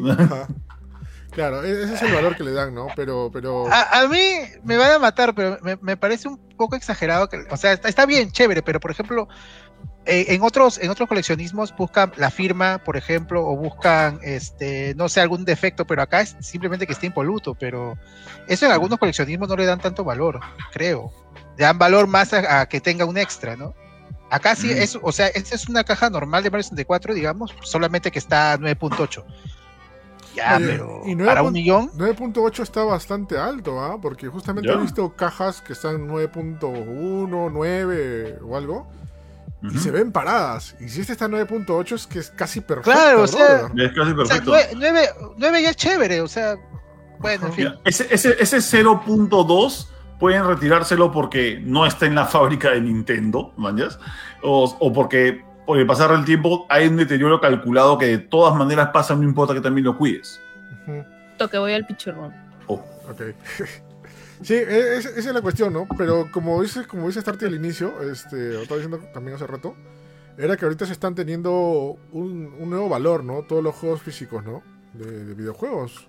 [1.34, 2.86] Claro, e-, ese es el valor que le dan, ¿no?
[2.94, 3.66] Pero, pero...
[3.70, 4.18] A, mí
[4.62, 7.28] me van a matar, pero me, parece un poco exagerado.
[7.28, 9.28] Que, o sea, está, bien, chévere, pero por ejemplo,
[10.06, 15.08] eh, en otros en otros coleccionismos buscan la firma, por ejemplo, o buscan, este, no
[15.08, 17.54] sé, algún defecto, pero acá es simplemente que esté impoluto.
[17.54, 17.98] Pero
[18.46, 20.40] eso en algunos coleccionismos no le dan tanto valor,
[20.72, 21.12] creo.
[21.58, 23.74] Le dan valor más a, que tenga un extra, ¿no?
[24.30, 24.78] Acá sí, mm.
[24.78, 28.56] es, o sea, esta es una caja normal de Mario 64, digamos, solamente que está
[28.58, 29.24] 9.8
[30.34, 31.90] ya, pero y para un millón.
[31.96, 33.98] 9.8 está bastante alto, ¿ah?
[34.00, 38.86] Porque justamente he visto cajas que están 9.1, 9 o algo.
[39.62, 40.76] Y se ven paradas.
[40.78, 42.90] Y si este está 9.8 es que es casi perfecto.
[42.90, 44.52] Claro, o sea, es casi perfecto.
[44.76, 46.56] 9, ya es chévere, o sea,
[47.18, 47.74] bueno, en fin.
[47.84, 49.86] ese, ese, ese 0.2
[50.18, 53.98] pueden retirárselo porque no está en la fábrica de Nintendo, ¿mañas?
[54.42, 58.54] O, o porque por el pasar del tiempo hay un deterioro calculado que de todas
[58.54, 60.40] maneras pasa, no importa que también lo cuides.
[61.38, 62.32] Toque, voy al pichurrón.
[62.66, 62.82] Oh.
[63.10, 63.20] Ok.
[64.42, 65.86] sí, e, esa es la cuestión, ¿no?
[65.96, 69.74] Pero como dice, como dice Starty al inicio, este, estaba diciendo también hace rato,
[70.36, 73.42] era que ahorita se están teniendo un, nuevo valor, ¿no?
[73.42, 74.62] Todos los juegos físicos, ¿no?
[74.92, 76.08] De, videojuegos.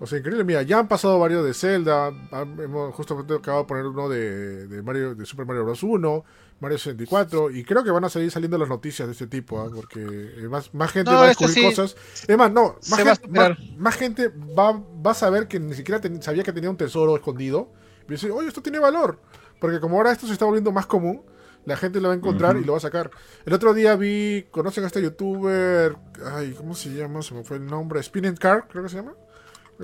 [0.00, 0.44] O sea, increíble.
[0.44, 2.12] Mira, ya han pasado varios de Zelda.
[2.32, 5.82] Hemos justamente acabado de poner uno de, de, Mario, de Super Mario Bros.
[5.82, 6.24] 1.
[6.62, 9.68] Mario 64 y creo que van a seguir saliendo las noticias de este tipo, ¿ah?
[9.74, 11.96] porque eh, más, más gente va a descubrir cosas.
[12.28, 12.76] Es más, no,
[13.78, 17.72] más, gente, va, va, a saber que ni siquiera sabía que tenía un tesoro escondido.
[18.06, 19.18] Y dice, oye, esto tiene valor.
[19.60, 21.22] Porque como ahora esto se está volviendo más común,
[21.64, 23.10] la gente lo va a encontrar y lo va a sacar.
[23.44, 25.96] El otro día vi, ¿conocen a este youtuber?
[26.32, 27.22] Ay, ¿cómo se llama?
[27.22, 28.00] Se me fue el nombre.
[28.00, 29.14] Spinning Car, creo que se llama.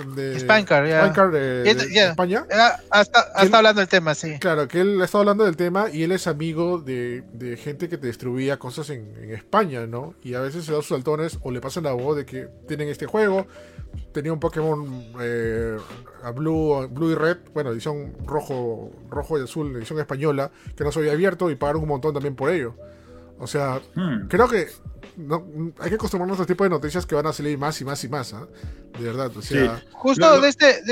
[0.04, 2.46] De Spancar, de, España.
[2.90, 4.38] hasta, hablando del tema, sí.
[4.38, 7.22] Claro, que él está hablando del tema y él es amigo de,
[7.62, 10.14] gente que te distribuía cosas en, España, ¿no?
[10.22, 12.88] Y a veces se da sus saltones o le pasan la voz de que tienen
[12.88, 13.46] este juego.
[14.12, 15.76] Tenía un Pokémon eh,
[16.22, 20.92] a Blue, Blue y Red, bueno, edición rojo, rojo y azul, edición española, que no
[20.92, 22.74] se había abierto y pagaron un montón también por ello.
[23.38, 24.28] O sea, hmm.
[24.28, 24.68] creo que
[25.18, 27.84] no, hay que acostumbrarnos a este tipo de noticias que van a salir más y
[27.84, 28.46] más y más, ¿ah?
[28.98, 29.82] De verdad, o sea...
[29.92, 30.82] Justo de este...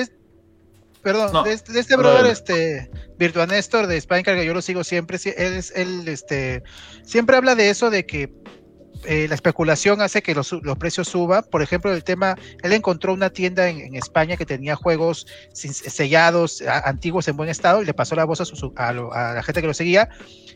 [1.03, 5.19] perdón, de, este, este brother, este, Virtua Néstor de Spinecard, que yo lo sigo siempre,
[5.37, 6.65] él, es, él este,
[7.05, 8.33] siempre habla de eso, de que
[9.05, 11.45] eh, la especulación hace que los, precios suban.
[11.51, 17.29] Por ejemplo, el tema, él encontró una tienda en, España que tenía juegos sellados, antiguos
[17.29, 18.41] en buen estado, y le pasó la voz
[18.77, 20.09] a, la gente que lo seguía,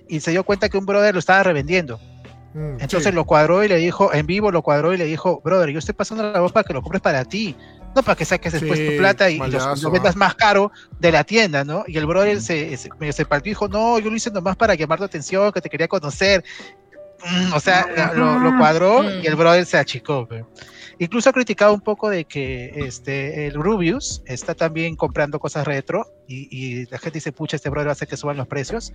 [0.09, 2.01] y se dio cuenta que un brother lo estaba revendiendo.
[2.55, 5.71] Mm, Entonces lo cuadró y le dijo, en vivo lo cuadró y le dijo, brother,
[5.71, 7.57] yo estoy pasando la voz para que lo compres para ti,
[7.95, 11.65] no para que saques después tu plata y, lo, vendas más caro de la tienda,
[11.65, 11.85] ¿no?
[11.87, 12.41] Y el brother mm.
[12.41, 15.53] se, se, se partió y dijo, no, yo lo hice nomás para llamar tu atención,
[15.53, 16.45] que te quería conocer.
[17.25, 20.27] Mm, o sea, lo, cuadró y el brother se achicó.
[20.99, 26.07] Incluso ha criticado un poco de que este, el Rubius está también comprando cosas retro
[26.27, 28.93] y, y la gente dice, pucha, este brother hacer que suban los precios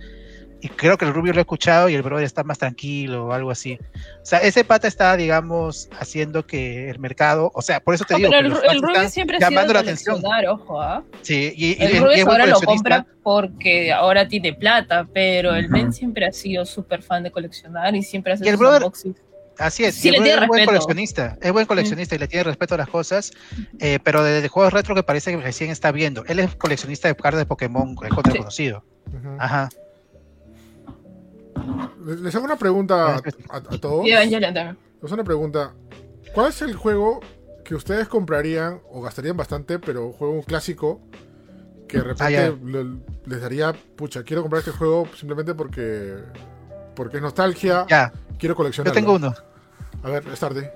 [0.66, 3.32] y creo que el Rubio lo ha escuchado y el brother está más tranquilo o
[3.32, 3.78] algo así.
[4.20, 8.16] O sea, ese pata está, digamos, haciendo que el mercado, o sea, por eso te
[8.16, 8.30] digo.
[8.30, 10.20] Pero el, Rubio siempre ha sido la atención.
[10.48, 11.04] Ojo, ¿ah?
[11.22, 16.26] Sí, y, el Rubio ahora lo compra porque ahora tiene plata, pero el Ben siempre
[16.26, 18.82] ha sido súper fan de coleccionar y siempre hace sus brother,
[19.58, 22.88] Así es, sí, es buen coleccionista, es buen coleccionista y le tiene respeto a las
[22.88, 23.32] cosas,
[23.78, 26.24] eh, pero de, juegos retro que parece que recién está viendo.
[26.26, 28.84] Él es coleccionista de cartas de Pokémon, el contra conocido.
[29.38, 29.70] Ajá.
[32.04, 33.16] Les hago una pregunta
[33.48, 34.06] a, todos.
[34.06, 35.74] Les una pregunta.
[36.34, 37.20] ¿Cuál es el juego
[37.64, 41.00] que ustedes comprarían o gastarían bastante, pero un juego clásico
[41.88, 46.16] que de ah, repente les daría, pucha, quiero comprar este juego simplemente porque
[46.94, 48.12] porque es nostalgia, ya.
[48.38, 48.92] quiero coleccionar.
[48.92, 49.34] Yo tengo uno.
[50.02, 50.72] A ver, es tarde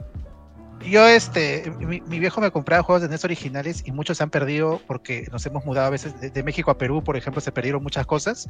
[0.84, 4.80] yo, este, mi, viejo me compraba juegos de NES originales y muchos se han perdido
[4.86, 8.06] porque nos hemos mudado a veces de, México a Perú, por ejemplo, se perdieron muchas
[8.06, 8.48] cosas.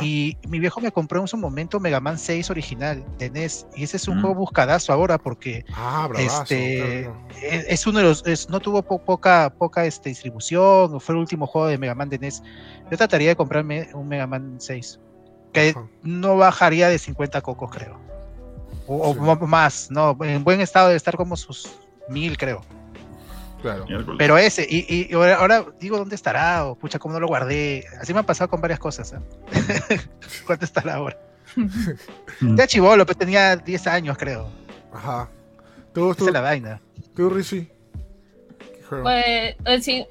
[0.00, 3.84] Y mi viejo me compró en su momento Mega Man 6 original de NES y
[3.84, 4.20] ese es un mm.
[4.20, 7.10] juego buscadazo ahora porque ah, este,
[7.42, 11.78] es, uno de los, no tuvo poca, poca este, distribución, fue el último juego de
[11.78, 12.42] Mega Man de NES.
[12.90, 15.00] Yo trataría de comprarme un Mega Man 6
[15.54, 18.03] que no bajaría de 50 cocos, creo.
[18.86, 19.14] O,
[19.46, 21.70] más, no, en buen estado debe estar como sus
[22.08, 22.62] mil, creo.
[23.62, 23.86] Claro.
[24.18, 27.86] Pero ese, y, ahora, digo dónde estará, o pucha, cómo no lo guardé.
[27.98, 29.14] Así me ha pasado con varias cosas.
[29.14, 29.20] ¿eh?
[30.46, 31.18] ¿Cuánto estará ahora?
[32.40, 34.50] ya chivolo, pero tenía 10 años, creo.
[34.92, 35.30] Ajá.
[35.94, 36.80] ¿Tú, tú, la vaina.
[37.14, 37.70] ¿Tú, Rizzi?
[38.90, 39.24] Pues,
[39.64, 40.06] eh, sí,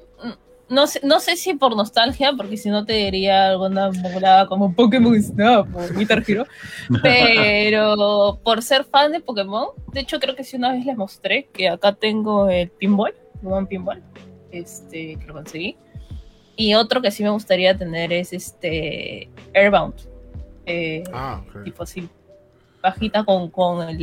[0.74, 4.74] no sé, no sé si por nostalgia, porque si no te diría alguna volada como
[4.74, 6.46] Pokémon Snap o Guitar Hero,
[7.02, 11.48] pero por ser fan de Pokémon, de hecho creo que sí una vez les mostré
[11.52, 14.02] que acá tengo el Pinball, Pokémon Pinball,
[14.50, 15.76] este, que lo conseguí,
[16.56, 19.94] y otro que sí me gustaría tener es este Airbound,
[20.66, 22.08] eh, ah, tipo así,
[22.82, 23.96] bajita con, con el,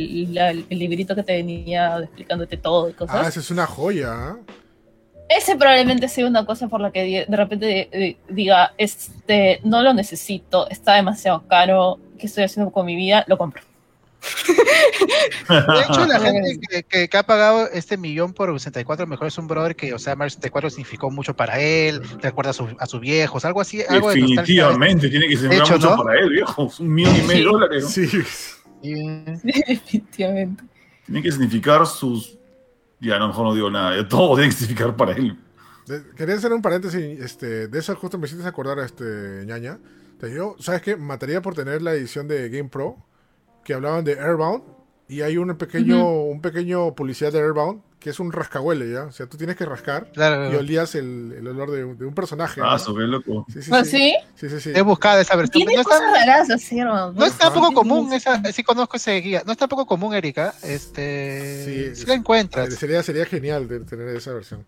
[0.70, 3.26] librito que te venía explicándote todo y cosas.
[3.26, 4.36] Ah, esa es una joya.
[4.36, 4.61] ¿eh?
[5.36, 10.68] Ese probablemente sea una cosa por la que de repente diga, este, no lo necesito,
[10.70, 13.24] está demasiado caro, ¿qué estoy haciendo con mi vida?
[13.26, 13.62] Lo compro.
[15.48, 19.74] De hecho, la gente que, ha pagado este millón por 64 mejor es un brother
[19.74, 23.60] que, o sea, Mario 64 significó mucho para él, recuerda a, a sus viejos, algo
[23.60, 23.78] así.
[23.78, 26.70] Definitivamente, tiene que significar mucho para él, viejo.
[26.78, 27.88] Un millón y medio de dólares.
[27.88, 28.08] Sí.
[29.42, 30.64] Definitivamente.
[31.06, 32.38] Tiene que significar sus
[33.02, 34.08] ya, a lo mejor no digo nada.
[34.08, 35.36] Todo tiene que significar para él.
[36.16, 37.20] quería hacer un paréntesis.
[37.20, 39.78] Este, de eso justo me hiciste acordar a este ñaña.
[40.20, 40.96] yo, ¿sabes qué?
[40.96, 42.96] Mataría por tener la edición de Game Pro
[43.64, 44.62] que hablaban de Airbound.
[45.08, 49.04] Y hay un pequeño, un pequeño publicidad de Airbound que es un rascahuele, ¿ya?
[49.04, 52.60] O sea, tú tienes que rascar y olías el, el olor de, de, un personaje.
[52.62, 52.94] Ah, ¿no?
[52.94, 53.46] qué loco.
[53.52, 54.14] Sí, sí, ¿Ah, sí?
[54.34, 54.72] Sí, sí, sí.
[54.74, 55.64] He buscado esa versión.
[55.64, 57.12] Tiene no cosas está, raras así, ¿no?
[57.12, 59.42] No es tampoco común, esa, sí conozco ese guía.
[59.46, 60.52] No es tampoco común, Erika.
[60.62, 62.74] Este, sí, la encuentras.
[62.74, 64.66] Sería, sería genial de tener esa versión.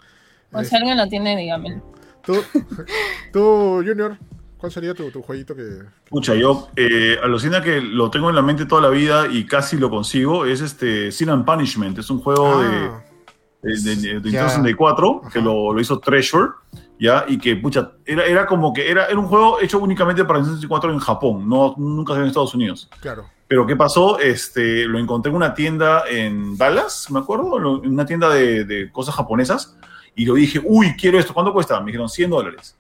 [0.53, 1.83] O si alguien la tiene, dígame.
[2.25, 2.41] Tú,
[3.33, 4.17] tú Junior,
[4.65, 8.41] ¿Cuál sería tu, tu jueguito que, Escucha, yo eh, alucina que lo tengo en la
[8.41, 10.47] mente toda la vida y casi lo consigo.
[10.47, 11.99] Es este Sin and Punishment.
[11.99, 12.91] Es un juego de,
[13.67, 16.51] ah de, de, de 64, que lo, lo, hizo Treasure,
[16.99, 17.25] ¿ya?
[17.29, 20.57] Y que, pucha, era, era como que era, era un juego hecho únicamente para Nintendo
[20.57, 22.89] 64 en Japón, no, nunca se en Estados Unidos.
[23.01, 23.27] Claro.
[23.47, 24.19] Pero ¿qué pasó?
[24.19, 28.91] Este, lo encontré en una tienda en Dallas, me acuerdo, en una tienda de, de
[28.91, 29.77] cosas japonesas,
[30.17, 31.35] Y lo dije, uy, quiero esto.
[31.35, 31.79] ¿Cuánto cuesta?
[31.81, 32.77] Me dijeron 100 dólares.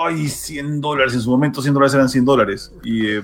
[0.00, 1.14] Ay, 100 dólares.
[1.14, 2.72] En su momento 100 dólares eran 100 dólares.
[2.82, 3.22] Y, eh,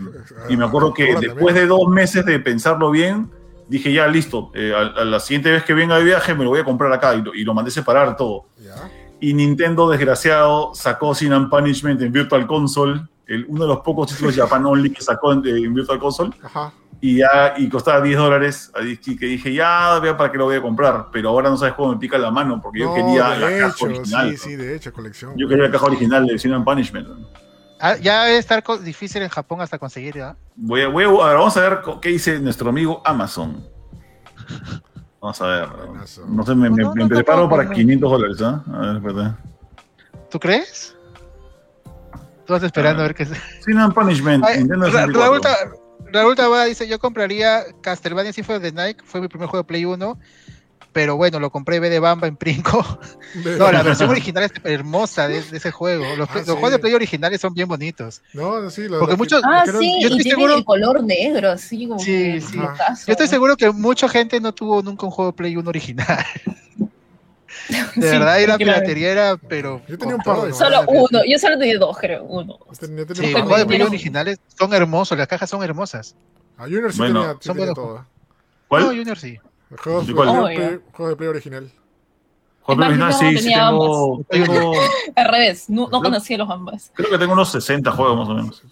[0.48, 3.30] y me acuerdo que después de dos meses de pensarlo bien,
[3.70, 4.50] dije, ya, listo.
[4.54, 7.14] Eh, a, la siguiente vez que venga de viaje me lo voy a comprar acá.
[7.14, 8.46] Y lo, y lo mandé separar todo.
[9.20, 13.02] Y Nintendo, desgraciado, sacó Sin and Punishment en Virtual Console.
[13.26, 16.32] El, uno de los pocos títulos Japan Only que sacó en, en Virtual Console.
[16.42, 18.72] Ajá y ya y costaba 10 dólares,
[19.02, 21.92] que dije, ya, vea para qué lo voy a comprar, pero ahora no sabes cómo
[21.92, 24.30] me pica la mano, porque yo quería la caja original.
[24.30, 25.32] Sí, sí, de hecho, colección.
[25.36, 27.08] Yo quería la caja original de Sin Punishment.
[27.80, 30.36] Ah, ya debe estar difícil en Japón hasta conseguir, ¿ya?
[30.54, 33.66] Voy a, voy a, vamos a ver qué dice nuestro amigo Amazon.
[35.20, 35.68] Vamos a ver.
[36.28, 38.62] No sé, me, preparo para 500 dólares, ¿ah?
[38.72, 39.36] A ver, espérate.
[40.30, 40.96] ¿Tú crees?
[42.46, 43.30] Tú vas esperando a, ver qué es.
[43.64, 44.44] Sin Punishment.
[44.44, 44.66] Ay,
[46.12, 49.66] Raúl Tabada dice, yo compraría Castlevania Symphony of the Night, fue mi primer juego de
[49.68, 50.18] Play 1,
[50.92, 52.84] pero bueno, lo compré B de Bamba en Princo.
[53.58, 56.04] no, la versión original es hermosa de, ese juego.
[56.16, 58.22] Los, ah, juegos de Play originales son bien bonitos.
[58.32, 62.00] No, sí, lo Porque muchos, ah, sí, yo estoy seguro, el color negro, así como
[62.00, 62.58] sí, sí.
[62.58, 66.24] Yo estoy seguro que mucha gente no tuvo nunca un juego de Play 1 original.
[67.94, 69.80] De verdad, y la piratería era, pero.
[69.86, 72.58] Yo tenía un par de Solo uno, yo solo tenía dos, creo, uno.
[72.72, 76.16] sí, los juegos de Play originales son hermosos, las cajas son hermosas.
[76.56, 78.04] A ah, Junior sí tenía, sí tenía todo.
[78.68, 78.82] ¿Cuál?
[78.82, 79.38] No, Junior sí.
[79.78, 81.70] Juegos, de, play, juegos de Play original.
[82.62, 84.72] Juegos de original, sí, sí tengo, tengo...
[85.16, 86.90] Al revés, no, no conocía los ambos.
[86.94, 88.62] Creo que tengo unos 60 juegos más o menos.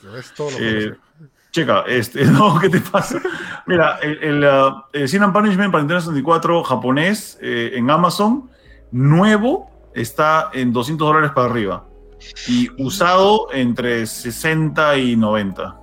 [0.60, 0.94] Eh,
[1.52, 3.20] checa, este, no, ¿qué te pasa?
[3.66, 8.50] Mira, el, el, uh, el Sin and Punishment para Nintendo 64 japonés eh, en Amazon
[8.90, 11.84] nuevo está en 200 dólares para arriba
[12.48, 15.76] y usado entre 60 y 90.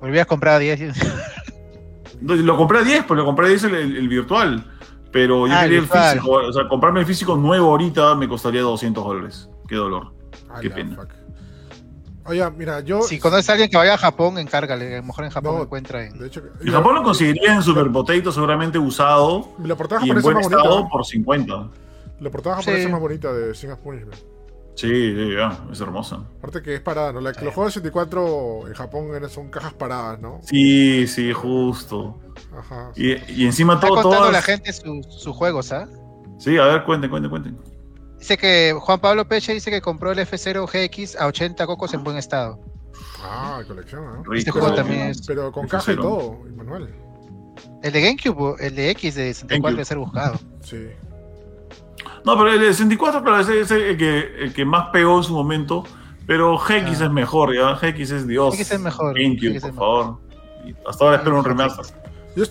[0.00, 0.94] Volví a comprar a 10.
[2.20, 4.64] Lo compré a 10, pues lo compré a 10 el, virtual.
[5.10, 6.30] Pero yo ah, quería el físico.
[6.32, 9.48] O sea, comprarme el físico nuevo ahorita me costaría 200 dólares.
[9.68, 10.12] Qué dolor.
[10.60, 10.98] Qué pena.
[12.26, 13.02] Oye, mira, yo.
[13.02, 14.94] Si conoces a alguien que vaya a Japón, encárgale.
[14.94, 16.18] A lo mejor en Japón lo encuentra en.
[16.18, 19.50] De hecho, en Japón lo conseguiría en Super Potato, seguramente usado.
[19.62, 21.70] La portada y en buen estado por 50.
[22.20, 22.92] La portada japonesa sí.
[22.92, 24.33] más bonita de Sing Punishment.
[24.74, 26.24] Sí, sí, ya, es hermosa.
[26.38, 27.20] Aparte que es parada, ¿no?
[27.20, 30.40] La, que los juegos de 64 en Japón son cajas paradas, ¿no?
[30.42, 32.18] Sí, sí, justo.
[32.56, 32.90] Ajá.
[32.96, 33.96] Y, y encima todo.
[33.96, 35.88] Está contando la gente sus su juegos, ¿ah?
[36.38, 37.56] Sí, a ver, cuenten, cuenten, cuenten.
[38.18, 42.02] Dice que Juan Pablo Peche dice que compró el F0 GX a 80 cocos en
[42.02, 42.58] buen estado.
[43.22, 44.34] Ah, colección, ¿no?
[44.34, 45.26] Este juego también es.
[45.26, 46.88] Pero con caja y todo, Manuel.
[47.82, 50.38] El de GameCube, el de X de 64 debe ser buscado.
[50.62, 50.88] Sí.
[52.24, 55.24] No, pero el de 64, claro, ese es el que, el que más pegó en
[55.24, 55.84] su momento.
[56.26, 57.04] Pero GX ah.
[57.04, 57.74] es mejor, ¿ya?
[57.74, 58.56] GX es Dios.
[58.56, 59.14] GX es mejor.
[59.14, 60.18] GameCube, por favor.
[60.88, 61.86] hasta ahora espero un remaster.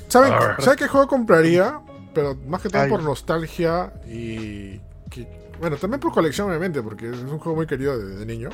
[0.07, 0.33] ¿Saben,
[0.77, 1.79] qué juego compraría?
[2.13, 4.77] Pero más que todo por nostalgia y
[5.09, 5.27] que
[5.59, 8.49] bueno, también por colección, obviamente, porque es un juego muy querido de, niño.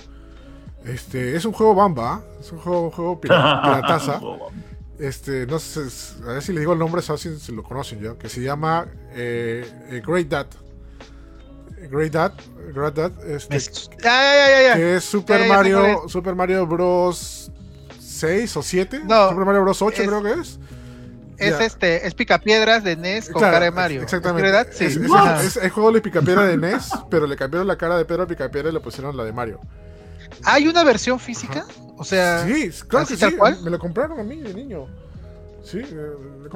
[0.85, 4.21] Este, es un juego Bamba, es un juego, un juego pirataza.
[4.97, 5.81] este, no sé,
[6.23, 8.87] a ver si le digo el nombre, si, si lo conocen ya, que se llama
[9.13, 10.47] eh, eh Great Dad.
[11.89, 12.33] Great Dad,
[12.73, 13.57] Great Dad, este,
[13.97, 17.51] que es Super Mario, Super Mario Bros.
[17.99, 19.81] 6 o 7, no, Super Mario Bros.
[19.81, 20.59] 8 creo que es
[21.39, 24.01] es este, es picapiedras de NES con cara de Mario.
[24.01, 24.49] Exactamente.
[24.49, 25.01] ¿Es, sí.
[25.43, 28.69] es, el juego de picapiedra de NES, pero le cambiaron la cara de Pedro Picapiedra
[28.69, 29.59] y le pusieron la de Mario.
[30.43, 31.65] ¿Hay una versión física?
[31.97, 33.31] O sea, sí, claro que sí.
[33.35, 33.61] Cual?
[33.63, 34.87] Me lo compraron a mí de niño.
[35.63, 35.81] Sí,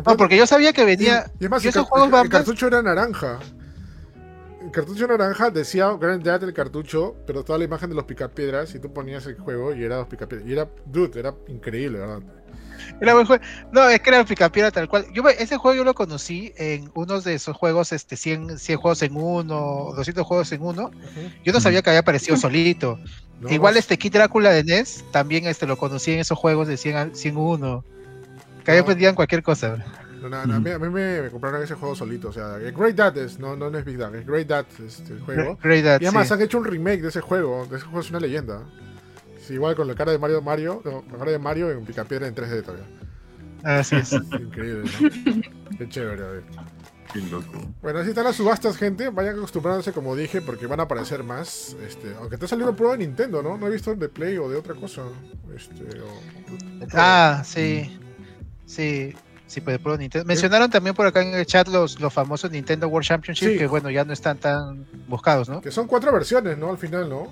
[0.06, 1.32] No, porque yo sabía que venía.
[1.40, 3.40] Y, es más, el, cartucho era naranja.
[4.74, 8.74] El cartucho naranja decía Grand Dad el cartucho, pero toda la imagen de los picapiedras
[8.74, 10.50] y tú ponías el juego y era los picapiedras.
[10.50, 12.24] Y era, dude, era increíble, ¿verdad?
[13.00, 13.44] Era buen juego.
[13.72, 15.06] No, es que era Picapiedra tal cual.
[15.14, 19.04] Yo ese juego yo lo conocí en unos de esos juegos, este 100, 100 juegos
[19.04, 20.90] en uno, 200 juegos en uno.
[21.45, 22.98] Yo no sabía que había aparecido solito.
[23.48, 27.16] Igual este Kid Drácula de NES, también este lo conocí en esos juegos de 100,
[27.16, 27.86] 101.
[28.66, 29.86] Que ahí pedían cualquier cosa.
[30.32, 32.30] A, mí, me, compraron ese juego solito.
[32.30, 35.22] O sea, Great Dad es, no, no es Big Dad, es Great Dad este, el
[35.22, 35.58] juego.
[35.62, 37.66] Great Dad, y además han hecho un remake de ese juego.
[37.66, 38.62] De ese juego es una leyenda
[39.52, 42.64] igual con la cara de Mario Mario, la cara de Mario en Picapiedra en 3D
[42.64, 42.86] todavía.
[43.64, 44.14] Así es.
[44.40, 45.78] Increíble, ¿no?
[45.78, 46.44] Qué chévere, a ver.
[47.12, 47.74] Qué loco.
[47.82, 49.10] Bueno, así están las subastas, gente.
[49.10, 51.76] Vayan acostumbrándose, como dije, porque van a aparecer más.
[51.86, 53.58] Este, aunque te ha salido prueba de Nintendo, ¿no?
[53.58, 55.04] No he visto de Play o de otra cosa.
[55.56, 55.86] Este,
[56.94, 58.00] ah, sí.
[58.66, 59.16] Sí.
[59.53, 60.25] Sí, pues de prueba Nintendo.
[60.25, 63.91] Mencionaron también por acá en el chat los, los famosos Nintendo World Championship, que bueno,
[63.91, 65.61] ya no están tan buscados, ¿no?
[65.61, 66.71] Que son cuatro versiones, ¿no?
[66.71, 67.27] Al final, ¿no?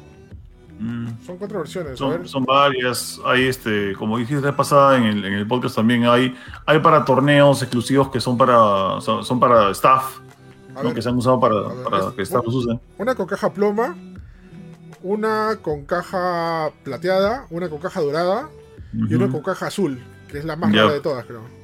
[0.78, 1.26] Mm.
[1.26, 1.98] Son cuatro versiones.
[1.98, 3.20] Son, varias.
[3.26, 6.38] Hay este, como dijiste la pasada en el, en el, podcast también hay,
[6.68, 10.20] hay para torneos exclusivos que son para son, para staff
[10.94, 12.80] que se han usado para, para que Star usen.
[13.00, 13.96] Una con caja ploma,
[15.02, 18.48] una con caja plateada, una con caja dorada
[18.94, 21.61] y una con caja azul, que es la más rara de todas, creo.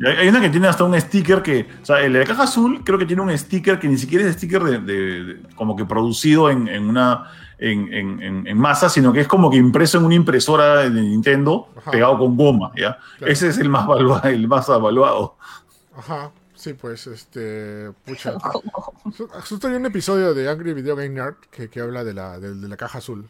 [0.00, 1.68] Hay una que tiene hasta un sticker que.
[1.82, 4.24] O sea, el de la caja azul creo que tiene un sticker que ni siquiera
[4.26, 7.32] es sticker de, como que producido en, una.
[7.58, 12.36] En, masa, sino que es como que impreso en una impresora de Nintendo, pegado con
[12.36, 12.98] goma, ¿ya?
[13.20, 15.36] Ese es el más, valuado, el más evaluado.
[15.96, 16.30] Ajá.
[16.54, 17.92] Sí, pues, este.
[18.04, 18.34] Pucha.
[19.48, 22.68] Justo hay un episodio de Angry Video Game Nerd que, que habla de la, de,
[22.68, 23.28] la caja azul.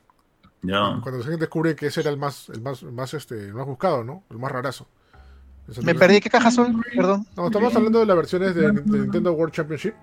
[0.63, 0.99] Ya.
[1.03, 4.03] Cuando se descubre que ese era el más, el más, más, este, el más buscado,
[4.03, 4.25] ¿no?
[4.31, 4.87] El más rarazo.
[5.83, 6.85] Me perdí, ¿qué caja azul?
[6.95, 7.27] Perdón.
[7.37, 9.95] No, estamos hablando de las versiones de, Nintendo World Championship.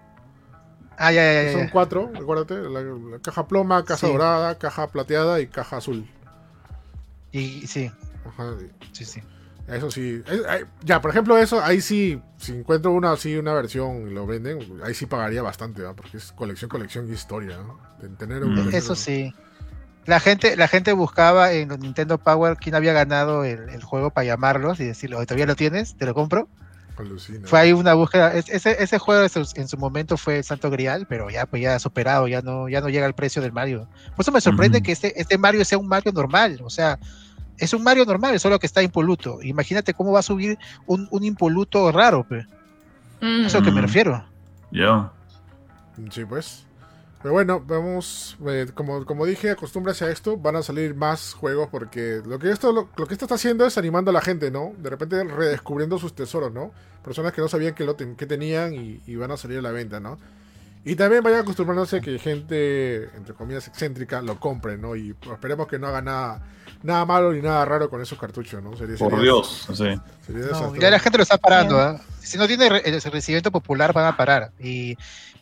[0.98, 1.54] Ah, ya, ya, ya.
[1.54, 2.56] Son cuatro, recuérdate.
[2.70, 6.08] La, caja ploma, caja dorada, caja plateada y caja azul.
[7.32, 7.92] Y sí.
[8.26, 8.54] Ajá.
[8.94, 9.22] Sí, sí.
[9.68, 10.24] Eso sí.
[10.84, 14.60] ya, por ejemplo, eso, ahí sí, si encuentro una así, una versión y lo venden,
[14.84, 17.80] ahí sí pagaría bastante, porque es colección, colección y historia, ¿no?
[18.18, 19.34] tener un, Eso sí.
[20.06, 24.80] La gente, la gente buscaba en Nintendo Power quién había ganado el, juego para llamarlos
[24.80, 25.96] y decirlo, ¿todavía lo tienes?
[25.96, 26.48] ¿Te lo compro?
[27.44, 28.34] Fue ahí una búsqueda.
[28.34, 32.42] Ese, ese juego en su momento fue Santo Grial, pero ya pues ya superado, ya
[32.42, 33.88] no, ya no llega al precio del Mario.
[34.16, 36.60] Por eso me sorprende que este, este Mario sea un Mario normal.
[36.64, 37.00] O sea,
[37.58, 39.42] es un Mario normal, solo que está impoluto.
[39.42, 42.46] Imagínate cómo va a subir un, impoluto raro, pe.
[43.22, 43.86] Eso es a lo que me mm.
[43.86, 44.26] refiero.
[44.72, 45.12] Ya.
[46.12, 46.66] Sí, pues.
[47.26, 51.70] Pero bueno, vamos, eh, como, como dije, acostúmbrase a esto, van a salir más juegos
[51.72, 54.74] porque lo que esto lo, que esto está haciendo es animando a la gente, ¿no?
[54.78, 56.72] De repente redescubriendo sus tesoros, ¿no?
[57.04, 59.72] Personas que no sabían que, lo que tenían y, y, van a salir a la
[59.72, 60.20] venta, ¿no?
[60.84, 64.96] Y también vayan acostumbrándose a que gente, entre comillas, excéntrica lo compre, ¿no?
[64.96, 66.44] Y esperemos que no haga nada
[66.84, 68.70] nada malo ni nada raro con esos cartuchos, ¿no?
[69.00, 70.00] Por Dios, sí.
[70.80, 71.98] ya la gente lo está parando, ¿eh?
[72.20, 74.52] Si no tiene el recibimiento popular, van a parar.
[74.60, 74.96] Y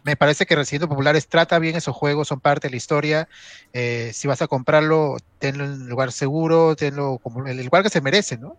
[0.04, 3.28] me parece que Recibimiento Populares trata bien esos juegos, son parte de la historia.
[3.74, 7.90] Eh, si vas a comprarlo, tenlo en un lugar seguro, tenlo como el lugar que
[7.90, 8.58] se merece, ¿no?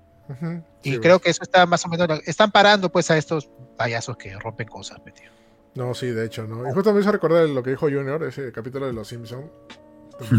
[0.82, 2.08] y creo que eso está más o menos.
[2.24, 5.30] Están parando, pues, a estos payasos que rompen cosas, metido.
[5.74, 6.66] No, sí, de hecho, ¿no?
[6.68, 9.50] Y justo me hizo recordar lo que dijo Junior, ese capítulo de Los Simpsons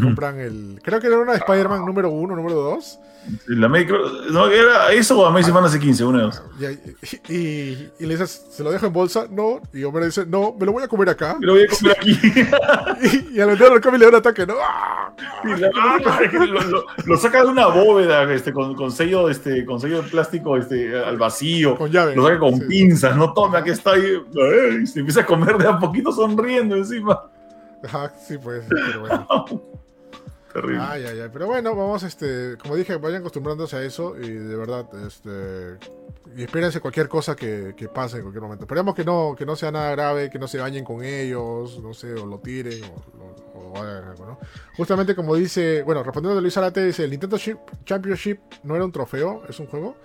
[0.02, 0.80] compran el.
[0.84, 2.99] Creo que era una de Spider-Man número 1, número 2.
[3.47, 6.43] La no, era eso o Amazing Fantasy 15, uno de dos.
[6.60, 9.27] Y, y, y, le dices, ¿se lo dejo en bolsa?
[9.31, 9.61] No.
[9.73, 11.35] Y Homero dice, no, me lo voy a comer acá.
[11.39, 12.19] Me lo voy a comer aquí.
[13.34, 14.56] y, al vender lo come le da un ataque, ¿no?
[17.06, 20.95] lo, saca de una bóveda este, con, con, sello, este, con sello de plástico este,
[21.03, 21.77] al vacío.
[21.77, 22.15] Con llave.
[22.15, 24.22] Lo saca con pinzas, no tome, aquí está ahí.
[24.84, 27.23] Y se empieza a comer de a poquito sonriendo encima.
[27.84, 29.27] Ajá, sí, pues, pero bueno.
[30.53, 30.80] Terrible.
[30.81, 31.30] Ay, ay, ay.
[31.34, 35.77] Pero bueno, vamos, este, como dije, vayan acostumbrándose a eso y de verdad, este,
[36.34, 38.64] y espérense cualquier cosa que, que, pase en cualquier momento.
[38.64, 41.93] Esperemos que no, que no sea nada grave, que no se bañen con ellos, no
[41.93, 42.81] sé, o lo tiren,
[43.53, 44.39] o, hagan algo, ¿no?
[44.77, 47.38] Justamente como dice, bueno, respondiendo a Luis Arate, dice, el Nintendo
[47.84, 49.97] Championship no era un trofeo, es un juego.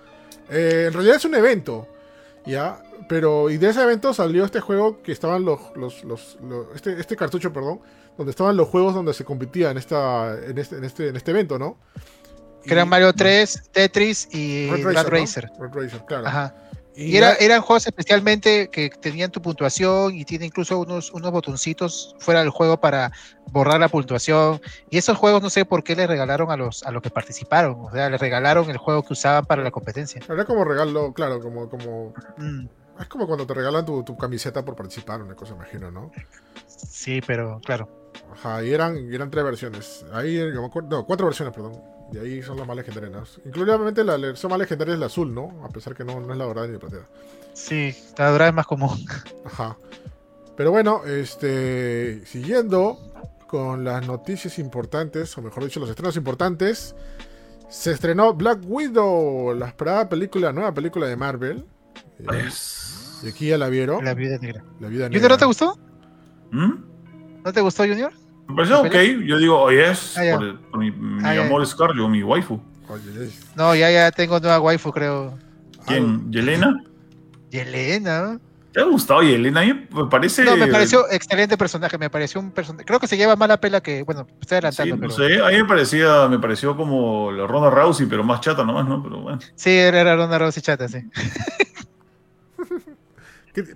[0.50, 1.86] Eh, en realidad es un evento.
[2.44, 2.82] ¿Ya?
[3.08, 6.38] Pero, y de ese evento salió este juego que estaban los, los, los,
[6.74, 7.80] este, este cartucho, perdón,
[8.16, 11.30] donde estaban los juegos donde se competía en esta, en este, en este, en este
[11.30, 11.76] evento, ¿no?
[12.64, 15.48] Que eran Mario 3, Tetris y Red Racer.
[15.58, 16.26] Red Racer, claro.
[16.26, 16.54] Ajá.
[16.94, 22.14] Y, era, eran juegos especialmente que tenían tu puntuación y tiene incluso unos, unos botoncitos
[22.18, 23.12] fuera del juego para
[23.52, 24.60] borrar la puntuación.
[24.90, 27.76] Y esos juegos no sé por qué le regalaron a los, a los que participaron.
[27.80, 30.20] O sea, les regalaron el juego que usaban para la competencia.
[30.28, 31.70] Era como regalo, claro, como...
[31.70, 32.12] como...
[32.36, 32.66] Mm.
[33.00, 36.10] Es como cuando te regalan tu, tu, camiseta por participar, una cosa, imagino, ¿no?
[36.66, 37.88] Sí, pero claro.
[38.32, 40.04] Ajá, y eran, y eran tres versiones.
[40.12, 41.80] Ahí, no, cuatro versiones, perdón.
[42.12, 43.40] Y ahí son las más legendarias.
[43.44, 45.64] Incluidamente la versión más legendaria es la azul, ¿no?
[45.64, 47.06] A pesar que no, no es la dorada ni la plateada.
[47.52, 49.06] Sí, la dorada es más común.
[49.44, 49.76] Ajá.
[50.56, 52.24] Pero bueno, este.
[52.26, 52.98] Siguiendo
[53.46, 56.94] con las noticias importantes, o mejor dicho, los estrenos importantes.
[57.68, 61.64] Se estrenó Black Widow, la esperada película, nueva película de Marvel.
[63.22, 64.04] Y aquí ya la vieron.
[64.04, 64.64] La vida negra.
[64.80, 65.28] La vida negra.
[65.28, 65.78] ¿No te gustó?
[66.50, 66.72] ¿Mm?
[67.44, 68.12] ¿No te gustó, Junior?
[68.48, 68.94] Me pareció ok.
[69.26, 70.38] Yo digo, oye, es ah,
[70.70, 72.60] por, mi, mi ah, amor Scar, yo, mi waifu.
[73.54, 75.38] No, ya, ya tengo nueva waifu, creo.
[75.86, 76.30] ¿Quién?
[76.30, 76.82] ¿Yelena?
[77.50, 78.40] Yelena.
[78.72, 79.60] ¿Te ha gustado Yelena?
[79.60, 80.44] A mí me parece.
[80.44, 81.98] No, me pareció excelente personaje.
[81.98, 82.84] Me pareció un personaje.
[82.84, 84.02] Creo que se lleva más la pela que.
[84.02, 84.96] Bueno, estoy adelantando.
[84.96, 85.42] Sí, no sé.
[85.42, 89.02] A mí me parecía, me pareció como la Ronda Rousey, pero más chata nomás, ¿no?
[89.02, 89.38] Pero bueno.
[89.54, 90.98] Sí, era Ronda Rousey chata, sí.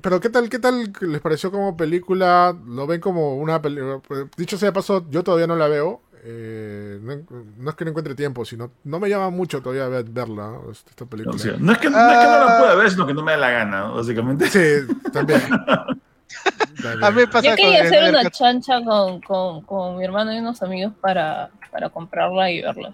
[0.01, 2.57] Pero ¿qué tal, qué tal les pareció como película?
[2.67, 4.01] ¿Lo ven como una película?
[4.37, 6.03] Dicho sea de paso, yo todavía no la veo.
[6.27, 11.05] Eh, no, es que no encuentre tiempo, sino no me llama mucho todavía verla, esta
[11.05, 11.37] película.
[11.37, 12.59] No, es que, no, es que no la ah.
[12.61, 14.49] pueda ver, sino que no me da la gana, básicamente.
[14.49, 15.43] Sí, también.
[17.03, 20.39] A mí me pasa Yo quería hacer una chancha con, con, con, mi hermano y
[20.39, 22.93] unos amigos para, para comprarla y verla.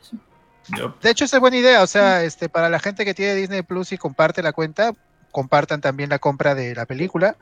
[1.03, 1.83] De hecho, esa es buena idea.
[1.83, 4.93] O sea, este, para la gente que tiene Disney Plus y comparte la cuenta,
[5.31, 7.37] compartan también la compra de la película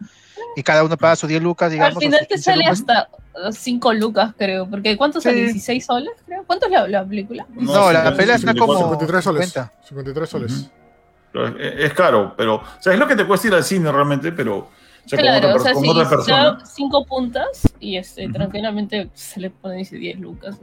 [0.57, 1.97] y cada uno paga sus 10 lucas, digamos.
[1.97, 3.09] Al final te sale hasta
[3.51, 5.53] 5 lucas, creo, porque ¿cuánto sale?
[5.53, 6.45] ¿16 soles, creo?
[6.47, 7.47] ¿Cuánto es la, película?
[7.51, 9.55] No, la película está como 53 soles.
[9.89, 10.71] 53 soles.
[11.59, 14.59] es, caro, pero, o sea, es lo que te cuesta ir al cine realmente, pero...
[14.59, 19.83] O sea, claro, o sea, si otra 5 puntas y este, tranquilamente se le pone
[19.83, 20.59] 10 lucas.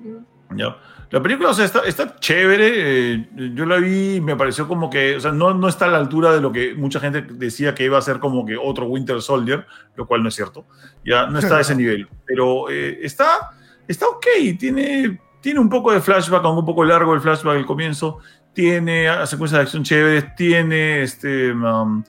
[0.52, 0.78] Ya.
[1.12, 3.14] La película, o sea, está, está chévere.
[3.14, 5.90] Eh, yo la vi y me pareció como que, o sea, no, no está a
[5.90, 8.88] la altura de lo que mucha gente decía que iba a ser como que otro
[8.88, 9.66] Winter Soldier,
[9.96, 10.66] lo cual no es cierto.
[11.06, 12.08] Ya no está a ese nivel.
[12.26, 13.52] Pero eh, está,
[13.88, 14.26] está ok.
[14.60, 18.20] Tiene, tiene un poco de flashback, aunque un poco largo el flashback al comienzo.
[18.54, 20.36] Tiene secuencias de acción chéveres.
[20.36, 21.52] Tiene este.
[21.52, 22.04] Um,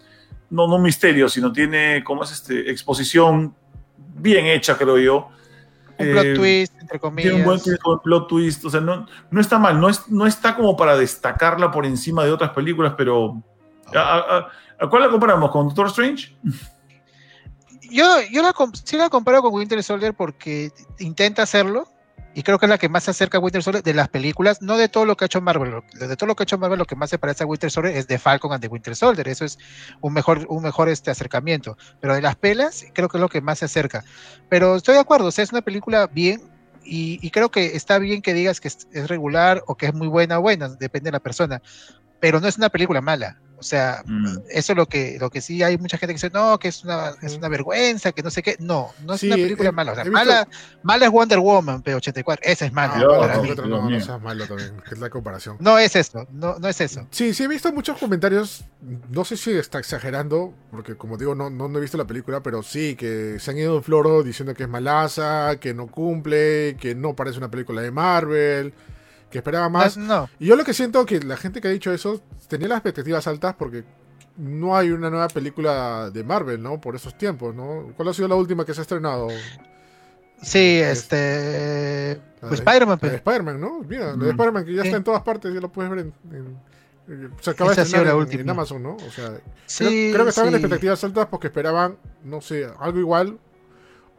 [0.49, 2.71] no, no misterio, sino tiene, ¿cómo es este?
[2.71, 3.55] Exposición
[4.17, 5.29] bien hecha, creo yo.
[5.99, 7.33] Un plot eh, twist, entre comillas.
[7.33, 8.65] Tiene un buen plot twist.
[8.65, 9.81] O sea, no, no está mal.
[9.81, 13.43] No, es, no está como para destacarla por encima de otras películas, pero.
[13.95, 14.49] ¿A,
[14.91, 15.51] cuál la comparamos?
[15.51, 16.37] ¿Con Doctor Strange?
[17.91, 18.55] Yo, yo la,
[18.85, 21.89] sí la comparo con Winter Soldier porque intenta hacerlo,
[22.37, 24.61] y creo que es la que más se acerca a Winter Soldier de las películas,
[24.61, 26.79] no de todo lo que ha hecho Marvel, de todo lo que ha hecho Marvel,
[26.79, 29.27] lo que más se parece a Winter Soldier es de Falcon and the Winter Soldier,
[29.27, 29.59] eso es
[30.03, 33.41] un mejor, un mejor este acercamiento, pero de las pelas creo que es lo que
[33.41, 34.05] más se acerca.
[34.51, 36.43] Pero estoy de acuerdo, o sea, es una película bien,
[36.85, 40.07] y, creo que está bien que digas que es, es, regular o que es muy
[40.07, 41.63] buena o buena, depende de la persona,
[42.21, 43.39] pero no es una película mala.
[43.67, 44.27] O sea, mm.
[44.49, 46.85] eso es lo que, lo que sí hay mucha gente que dice, no, que es
[46.85, 48.55] una, es una vergüenza, que no sé qué.
[48.61, 49.91] No, no es una película mala.
[49.91, 50.47] O sea, mala,
[50.85, 52.39] mala es Wonder Woman, P84.
[52.43, 52.97] Esa es mala.
[52.99, 55.57] No, no, no, no, es malo también, que es la comparación.
[55.59, 57.09] No es eso, no, no es eso.
[57.11, 58.65] Sí, sí he visto muchos comentarios,
[59.11, 62.63] no sé si está exagerando, porque como digo, no, no, he visto la película, pero
[62.63, 66.95] sí, que se han ido en floro diciendo que es malaza, que no cumple, que
[66.95, 68.75] no parece una película de Marvel
[69.31, 69.99] que esperaba más.
[70.39, 73.27] Y yo lo que siento que la gente que ha dicho eso tenía las expectativas
[73.27, 73.85] altas porque
[74.37, 76.81] no hay una nueva película de Marvel, ¿no?
[76.81, 77.93] Por esos tiempos, ¿no?
[77.97, 79.29] ¿Cuál ha sido la última que se ha estrenado?
[80.43, 82.21] Sí, este.
[82.41, 82.99] Pues Spider-Man.
[82.99, 83.15] Pues.
[83.15, 83.81] Spider-Man, ¿no?
[83.81, 86.13] Mira, de Spider-Man que ya está en todas partes, ya lo puedes ver en.
[87.41, 88.97] se acaba de estrenar en, Amazon, ¿no?
[88.97, 89.33] O sea,
[89.65, 93.39] sí, creo, que estaban en expectativas altas porque esperaban, no sé, algo igual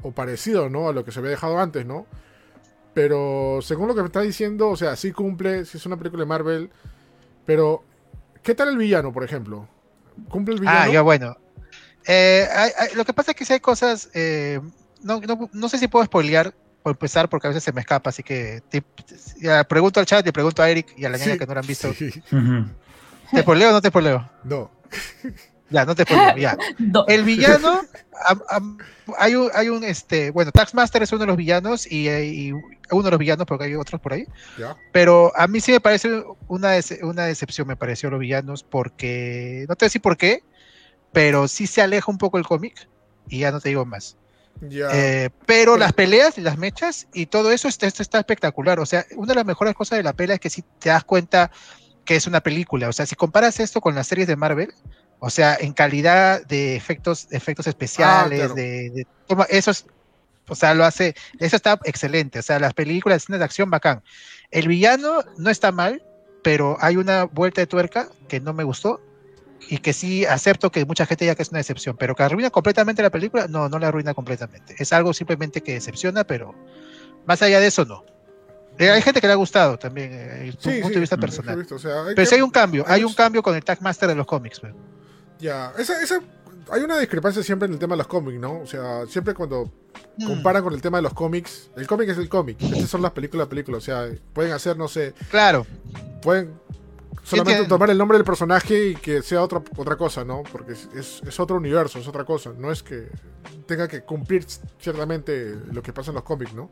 [0.02, 0.90] o parecido, ¿no?
[0.90, 2.08] A lo que se había dejado antes, ¿no?
[2.98, 6.24] Pero según lo que me está diciendo, o sea, sí cumple, sí es una película
[6.24, 6.72] de Marvel.
[7.46, 7.84] Pero,
[8.42, 9.68] ¿qué tal el villano, por ejemplo?
[10.30, 10.80] ¿Cumple el villano?
[10.80, 11.38] Ah, ya bueno.
[12.08, 12.48] Eh,
[12.96, 14.10] lo que pasa es que si hay cosas.
[14.16, 14.60] Eh,
[15.04, 15.22] no,
[15.54, 18.10] no, sé si puedo spoilear por empezar, porque a veces se me escapa.
[18.10, 18.64] Así que
[19.70, 21.68] pregunto al chat y pregunto a Eric y a la niña que no lo han
[21.68, 21.94] visto.
[23.32, 24.28] ¿Te spoileo o no te spoileo?
[24.44, 24.72] No.
[25.70, 26.58] Ya, no te spoileo, ya.
[27.08, 27.82] El villano,
[29.18, 33.12] hay un, hay un, este, bueno, Taxmaster es uno de los villanos y, uno de
[33.12, 34.26] los villanos porque hay otros por ahí.
[34.94, 36.72] Pero a mí sí me parece una,
[37.02, 40.44] una decepción, me pareció los villanos porque, no te voy a decir por qué,
[41.12, 42.88] pero sí se aleja un poco el cómic
[43.28, 44.18] y ya no te digo más.
[44.62, 48.80] Eh, pero las peleas y las mechas y todo eso está, está espectacular.
[48.80, 51.04] O sea, una de las mejores cosas de la pelea es que si te das
[51.04, 51.52] cuenta
[52.06, 52.90] que es una película.
[52.90, 54.74] O sea, si comparas esto con las series de Marvel,
[55.20, 59.08] o sea, en calidad de efectos, efectos especiales, ah, de, de
[59.50, 59.86] eso es,
[60.48, 62.40] o sea, lo hace, eso está excelente.
[62.40, 64.02] O sea, las películas, de acción, bacán.
[64.52, 66.04] El villano no está mal,
[66.44, 69.02] pero hay una vuelta de tuerca que no me gustó
[69.70, 72.50] y que sí acepto que mucha gente ya que es una decepción, pero que arruina
[72.50, 74.76] completamente la película, no, no la arruina completamente.
[74.78, 76.56] Es algo simplemente que decepciona, pero
[77.26, 78.06] más allá de eso, no.
[78.80, 81.66] Eh, hay gente que le ha gustado también, desde eh, punto de vista personal.
[82.16, 84.60] pero sí hay un cambio, hay un cambio con el Tag Master de los cómics.
[84.60, 84.76] Pero.
[85.40, 86.20] Ya, esa, esa,
[86.72, 88.60] hay una discrepancia siempre en el tema de los cómics, ¿no?
[88.60, 89.72] O sea, siempre cuando
[90.18, 90.26] mm.
[90.26, 93.12] comparan con el tema de los cómics, el cómic es el cómic, estas son las
[93.12, 95.14] películas, películas, o sea, pueden hacer, no sé.
[95.30, 95.66] Claro.
[96.22, 96.54] Pueden
[97.28, 100.44] solamente tomar el nombre del personaje y que sea otra, otra cosa, ¿no?
[100.50, 102.54] Porque es, es, otro universo, es otra cosa.
[102.58, 103.10] No es que
[103.66, 104.46] tenga que cumplir
[104.80, 106.72] ciertamente lo que pasa en los cómics, ¿no?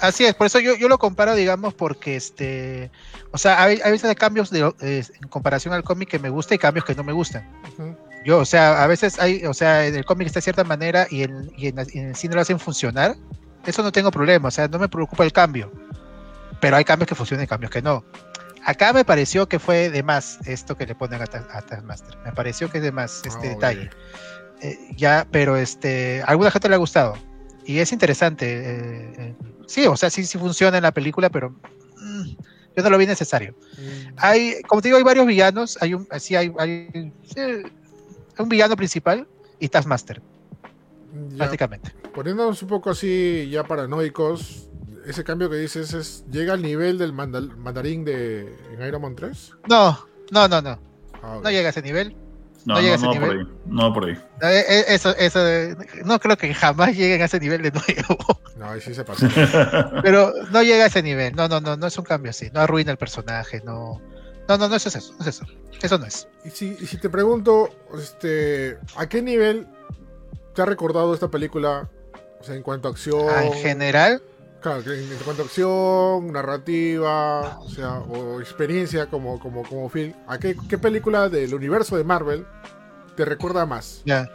[0.00, 2.90] Así es, por eso yo, yo lo comparo, digamos, porque este,
[3.32, 6.54] o sea, hay, hay veces hay cambios de, en comparación al cómic que me gusta
[6.54, 7.48] y cambios que no me gustan.
[8.24, 11.06] Yo, o sea, a veces hay, o sea, en el cómic está de cierta manera
[11.10, 13.16] y en, y en, el cine lo hacen funcionar.
[13.64, 15.70] Eso no tengo problema, o sea, no me preocupa el cambio.
[16.60, 18.04] Pero hay cambios que funcionan y cambios que no.
[18.64, 22.16] Acá me pareció que fue de más esto que le ponen a, a Taskmaster.
[22.24, 23.90] Me pareció que es de más este ah, detalle.
[24.60, 27.16] Eh, ya, pero este, a alguna gente le ha gustado.
[27.66, 28.46] Y es interesante.
[28.46, 29.34] Eh, eh,
[29.66, 32.28] sí, o sea, sí, sí funciona en la película, pero mm,
[32.76, 33.54] yo no lo vi necesario.
[33.76, 34.14] Mm.
[34.18, 35.76] Hay, como te digo, hay varios villanos.
[35.80, 37.12] Hay un, sí, hay, hay
[38.38, 39.26] un villano principal
[39.58, 40.22] y Taskmaster.
[41.36, 41.92] prácticamente.
[42.14, 44.68] Poniéndonos un poco así ya paranoicos,
[45.06, 49.52] ese cambio que dices es llega al nivel del mandarín de en Iron Man 3?
[49.68, 50.78] No, no, no, no.
[51.22, 52.16] Ah, no llega a ese nivel.
[52.66, 53.48] No, no, no, por ahí.
[53.66, 54.18] No por ahí.
[54.42, 55.38] Eh, eh, eso, eso,
[56.04, 58.40] no creo que jamás lleguen a ese nivel de nuevo.
[58.56, 59.28] No, ahí sí se pasó.
[60.02, 61.36] Pero no llega a ese nivel.
[61.36, 62.48] No, no, no, no es un cambio así.
[62.54, 63.60] No arruina el personaje.
[63.66, 64.00] No,
[64.48, 65.12] no, no, no es eso.
[65.12, 65.44] No es eso.
[65.82, 66.26] Eso no es.
[66.42, 69.66] Y si, y si te pregunto, este, ¿a qué nivel
[70.54, 71.90] te ha recordado esta película?
[72.40, 73.26] O sea, en cuanto a acción.
[73.28, 74.22] Ah, en general.
[74.60, 80.14] Claro, en cuanto a acción, narrativa, o sea, o experiencia como, como, como film.
[80.26, 82.46] ¿A qué, qué película del universo de Marvel
[83.16, 84.02] te recuerda más?
[84.04, 84.28] Ya.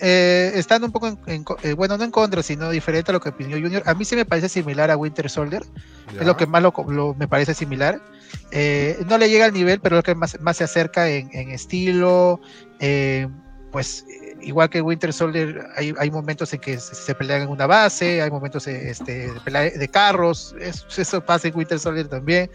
[0.00, 3.28] Eh, estando un poco en, eh, bueno, no en contra, sino diferente a lo que
[3.28, 5.62] opinó Junior, a mí sí me parece similar a Winter Soldier,
[6.18, 8.02] es lo que más lo, me parece similar.
[8.50, 11.30] Eh, no le llega al nivel, pero es lo que más, más se acerca en,
[11.32, 12.40] en estilo,
[13.70, 14.04] pues
[14.42, 18.30] igual que Winter Soldier, hay, hay momentos en que se, pelean en una base, hay
[18.30, 22.50] momentos este, de, pelea de carros, eso, pasa en Winter Soldier también.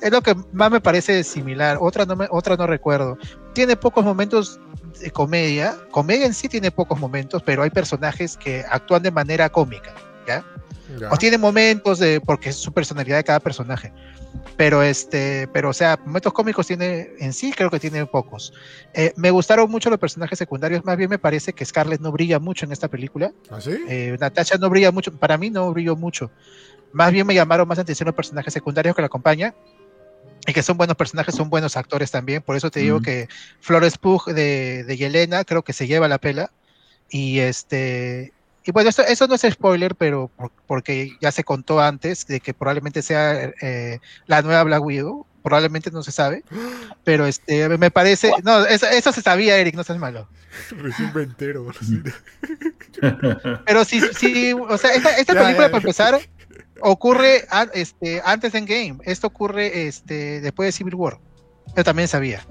[0.00, 3.18] Es lo que más me parece similar, otra no, me, otra no recuerdo.
[3.52, 4.60] Tiene pocos momentos
[5.00, 9.48] de comedia, comedia en sí tiene pocos momentos, pero hay personajes que actúan de manera
[9.48, 9.94] cómica,
[10.26, 10.44] ¿ya?
[11.10, 13.92] O tiene momentos de, porque es su personalidad de cada personaje
[14.56, 18.52] pero este, pero o sea, momentos cómicos tiene en sí, creo que tiene pocos.
[18.94, 22.38] Eh, me gustaron mucho los personajes secundarios, más bien me parece que Scarlett no brilla
[22.38, 23.32] mucho en esta película.
[23.50, 23.76] ¿Ah, sí?
[23.88, 26.30] Eh, Natasha no brilla mucho, para mí no brilló mucho.
[26.92, 29.54] Más bien me llamaron más atención los personajes secundarios que la acompañan.
[30.46, 32.40] Y que son buenos personajes, son buenos actores también.
[32.40, 33.28] Por eso te digo que
[33.60, 36.50] Flores Pug de, de Yelena creo que se lleva la pela.
[37.10, 38.32] Y este
[38.64, 40.30] y bueno, eso, eso no es spoiler, pero
[40.66, 45.26] porque ya se contó antes de que probablemente sea eh, la nueva Black Widow.
[45.42, 46.44] Probablemente no se sabe.
[47.04, 48.30] Pero este me parece.
[48.44, 50.28] No, eso, se sabía, Eric, no seas malo.
[50.70, 51.66] Recién me entero.
[53.64, 56.20] Pero sí, sí, o sea, esta, película, para empezar,
[56.82, 58.98] ocurre este, antes en Game.
[59.04, 61.18] Esto ocurre este, después de Civil War.
[61.74, 62.44] Yo también sabía.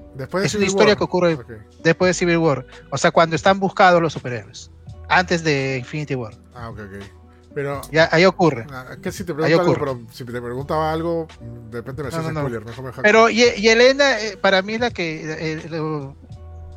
[0.43, 1.37] es una historia que ocurre
[1.83, 2.65] después de Civil War.
[2.89, 4.71] O sea, cuando están buscados los superhéroes
[5.09, 6.33] antes de Infinity War.
[6.53, 7.17] Ah, ok, ok.
[7.57, 8.67] Pero, ya, ahí ocurre.
[8.69, 11.27] Ah, que si te algo, pero si te preguntaba algo,
[11.71, 12.91] de repente me haces no, spoiler, no.
[13.01, 15.53] Pero, y, y, Elena, eh, para mí es la que.
[15.53, 16.13] El,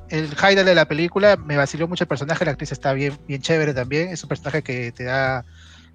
[0.09, 3.43] el, highlight de la película me vaciló mucho el personaje, la actriz está bien, bien
[3.43, 4.09] chévere también.
[4.09, 5.45] Es un personaje que te da.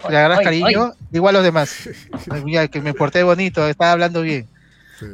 [0.07, 1.89] Le agarras cariño, igual a los demás.
[2.43, 4.47] Mira, que me porté bonito, estaba hablando bien.
[4.99, 5.07] Sí.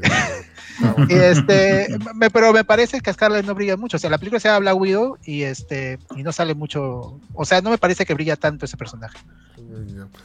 [1.10, 3.98] Este, me, pero me parece que Scarlett no brilla mucho.
[3.98, 7.20] O sea, la película se llama Black Widow y este, y no sale mucho.
[7.34, 9.18] O sea, no me parece que brilla tanto ese personaje.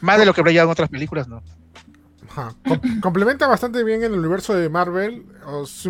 [0.01, 1.43] Más de lo que brilla en otras películas, no.
[3.01, 5.24] complementa bastante bien en el universo de Marvel.
[5.47, 5.87] O es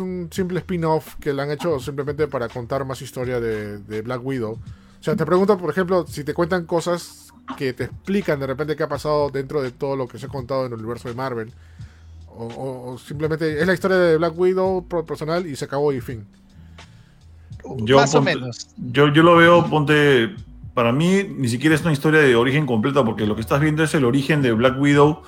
[0.00, 4.24] un simple spin-off que le han hecho simplemente para contar más historia de, de Black
[4.24, 4.52] Widow.
[4.52, 7.26] O sea, te pregunto, por ejemplo, si te cuentan cosas
[7.56, 10.28] que te explican de repente qué ha pasado dentro de todo lo que se ha
[10.28, 11.52] contado en el universo de Marvel
[12.38, 16.26] o, simplemente es la historia de Black Widow personal y se acabó y fin.
[17.78, 18.68] Yo, Más o menos.
[18.76, 20.34] Yo, yo lo veo, ponte.
[20.74, 23.82] Para mí, ni siquiera es una historia de origen completa, porque lo que estás viendo
[23.82, 25.22] es el origen de Black Widow,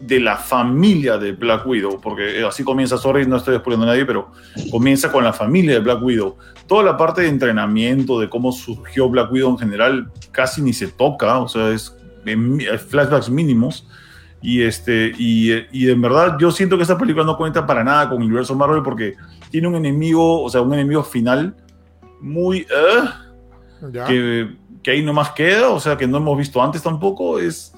[0.00, 4.04] de la familia de Black Widow, porque así comienza, sorry, no estoy descubriendo a nadie,
[4.04, 4.32] pero
[4.72, 6.36] comienza con la familia de Black Widow.
[6.66, 10.88] Toda la parte de entrenamiento, de cómo surgió Black Widow en general, casi ni se
[10.88, 11.96] toca, o sea, es
[12.88, 13.86] flashbacks mínimos.
[14.42, 18.08] Y, este, y, y en verdad yo siento que esta película no cuenta para nada
[18.08, 19.14] con el universo Marvel porque
[19.50, 21.54] tiene un enemigo, o sea, un enemigo final
[22.20, 22.62] muy...
[22.62, 27.38] Uh, que, que, ahí nomás queda, o sea, que no hemos visto antes tampoco.
[27.38, 27.72] Es,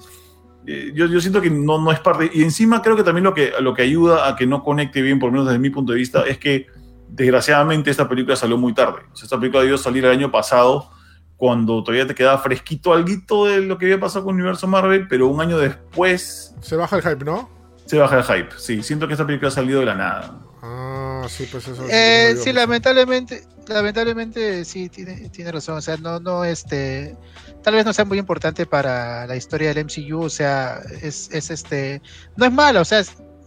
[0.67, 2.29] eh, yo, yo, siento que no, no es parte...
[2.33, 5.19] Y encima creo que también lo que, lo que ayuda a que no conecte bien,
[5.19, 6.67] por lo menos desde mi punto de vista, es que
[7.09, 9.01] desgraciadamente esta película salió muy tarde.
[9.11, 10.89] O sea, esta película debió salir el año pasado
[11.37, 15.07] cuando todavía te quedaba fresquito algo de lo que había pasado con el universo Marvel,
[15.07, 16.55] pero un año después...
[16.61, 17.49] Se baja el hype, ¿no?
[17.85, 18.81] Se baja el hype, sí.
[18.81, 20.39] Siento que esta película ha salido de la nada.
[20.61, 21.85] Ah, sí, pues eso.
[21.89, 25.77] Eh, sí, lamentablemente, lamentablemente sí, tiene, tiene razón.
[25.77, 27.15] O sea, no, no, este,
[27.63, 30.23] tal vez no sea muy importante para la historia del MCU.
[30.23, 32.01] O sea, es, es este,
[32.35, 32.81] no es malo.
[32.81, 33.03] O sea,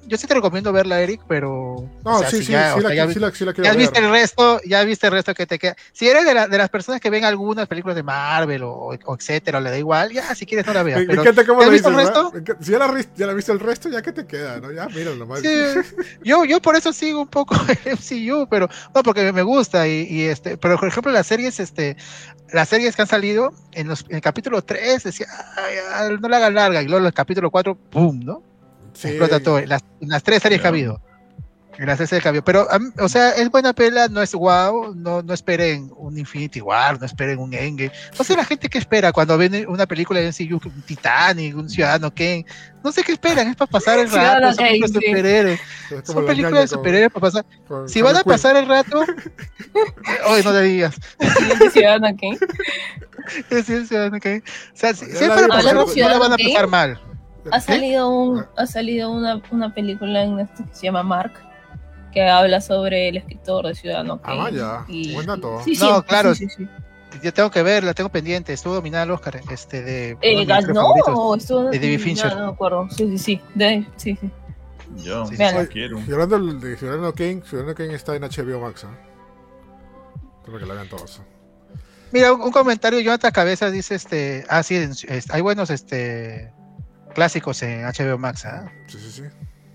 [0.09, 1.89] yo sí te recomiendo verla, Eric, pero.
[2.05, 3.07] No, sí, sí, ya, sí, la, ya,
[3.75, 5.77] viste el resto, ya viste el resto que te queda.
[5.93, 9.15] Si eres de, la, de las personas que ven algunas películas de Marvel o, o
[9.15, 11.05] etcétera, le da igual, ya si quieres no la veas.
[11.07, 12.33] Pero, cómo ¿ya viste el resto?
[12.61, 14.73] Si ya la, ya la viste el resto, ya que te queda, ¿no?
[14.73, 15.41] Ya, míralo nomás.
[15.41, 15.49] Sí,
[16.23, 17.55] yo, yo por eso sigo un poco
[17.85, 19.87] el MCU, pero no, porque me gusta.
[19.87, 21.97] Y, y, este, pero por ejemplo, las series, este,
[22.53, 25.27] las series que han salido, en, los, en el capítulo 3 decía,
[25.57, 28.21] ay, no la hagan larga, y luego en el capítulo 4, ¡pum!
[28.25, 28.43] ¿no?
[29.05, 29.61] Explota todo.
[29.61, 31.01] Las, las tres series que ha habido.
[32.23, 32.43] Cambio.
[32.43, 32.67] Pero,
[32.99, 37.07] o sea, es buena pela, no es wow, no, no esperen un Infinity War, no
[37.07, 37.93] esperen un Endgame.
[38.19, 41.69] No sé la gente que espera cuando ven una película de MCU, un Titanic, un
[41.69, 42.45] Ciudadano Kane.
[42.83, 44.53] No sé qué esperan, es para pasar el rato.
[44.55, 45.61] son películas de superhéroes.
[46.05, 47.47] Son películas de superhéroes para pasar.
[47.87, 49.05] si van a pasar el rato,
[50.29, 50.97] hoy no le digas.
[51.73, 52.39] Ciudadano Kane.
[53.51, 54.39] Sí, Ciudadano Kane.
[54.39, 56.99] O sea, si, es para pasar, no la van a pasar mal.
[57.53, 61.33] Ha salido, un, ha salido una, una película en esto que se llama Mark
[62.13, 65.63] que habla sobre el escritor de Ciudadano Ah, vaya, buen dato.
[65.81, 66.33] no, claro.
[67.23, 68.53] Yo tengo que ver, la tengo pendiente.
[68.53, 70.17] Estuvo nominada al Oscar este, de.
[70.21, 72.33] Eh, ¿Ganó o estuvo de David Fincher?
[72.35, 72.89] No, no me acuerdo.
[72.91, 73.41] Sí, sí, sí.
[73.55, 74.31] De, sí, sí.
[74.97, 75.37] Yo, sí,
[75.71, 76.01] quiero.
[76.07, 78.85] Y hablando de Ciudadano Kane, Ciudadano Kane está en HBO Max.
[78.85, 78.87] ¿eh?
[80.39, 81.23] Espero que la vean todos.
[82.13, 84.79] Mira, un, comentario, Jonathan Cabezas dice, este, ah, sí,
[85.31, 86.53] hay buenos, este,
[87.19, 88.71] clásicos en HBO Max, ¿ah?
[88.87, 89.23] Sí, sí, sí.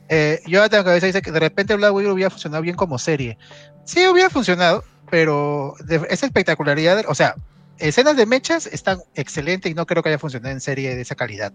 [0.08, 3.38] Eh, yo tengo cabeza dice que de repente Black Widow hubiera funcionado bien como serie.
[3.84, 5.76] Sí, hubiera funcionado, pero
[6.10, 7.36] esa espectacularidad, o sea,
[7.80, 11.16] escenas de mechas están excelentes y no creo que haya funcionado en serie de esa
[11.16, 11.52] calidad.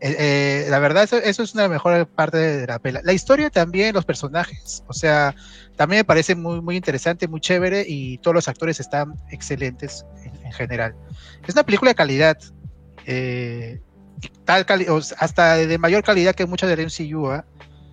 [0.00, 3.00] Eh, eh, la verdad, eso, es una mejor parte de la pela.
[3.02, 5.34] La historia también, los personajes, o sea,
[5.74, 10.06] también me parece muy, muy interesante, muy chévere y todos los actores están excelentes
[10.44, 10.94] en, general.
[11.44, 12.38] Es una película de calidad.
[14.44, 14.66] Tal
[15.18, 17.44] hasta de mayor calidad que muchas del MCU, ¿ah?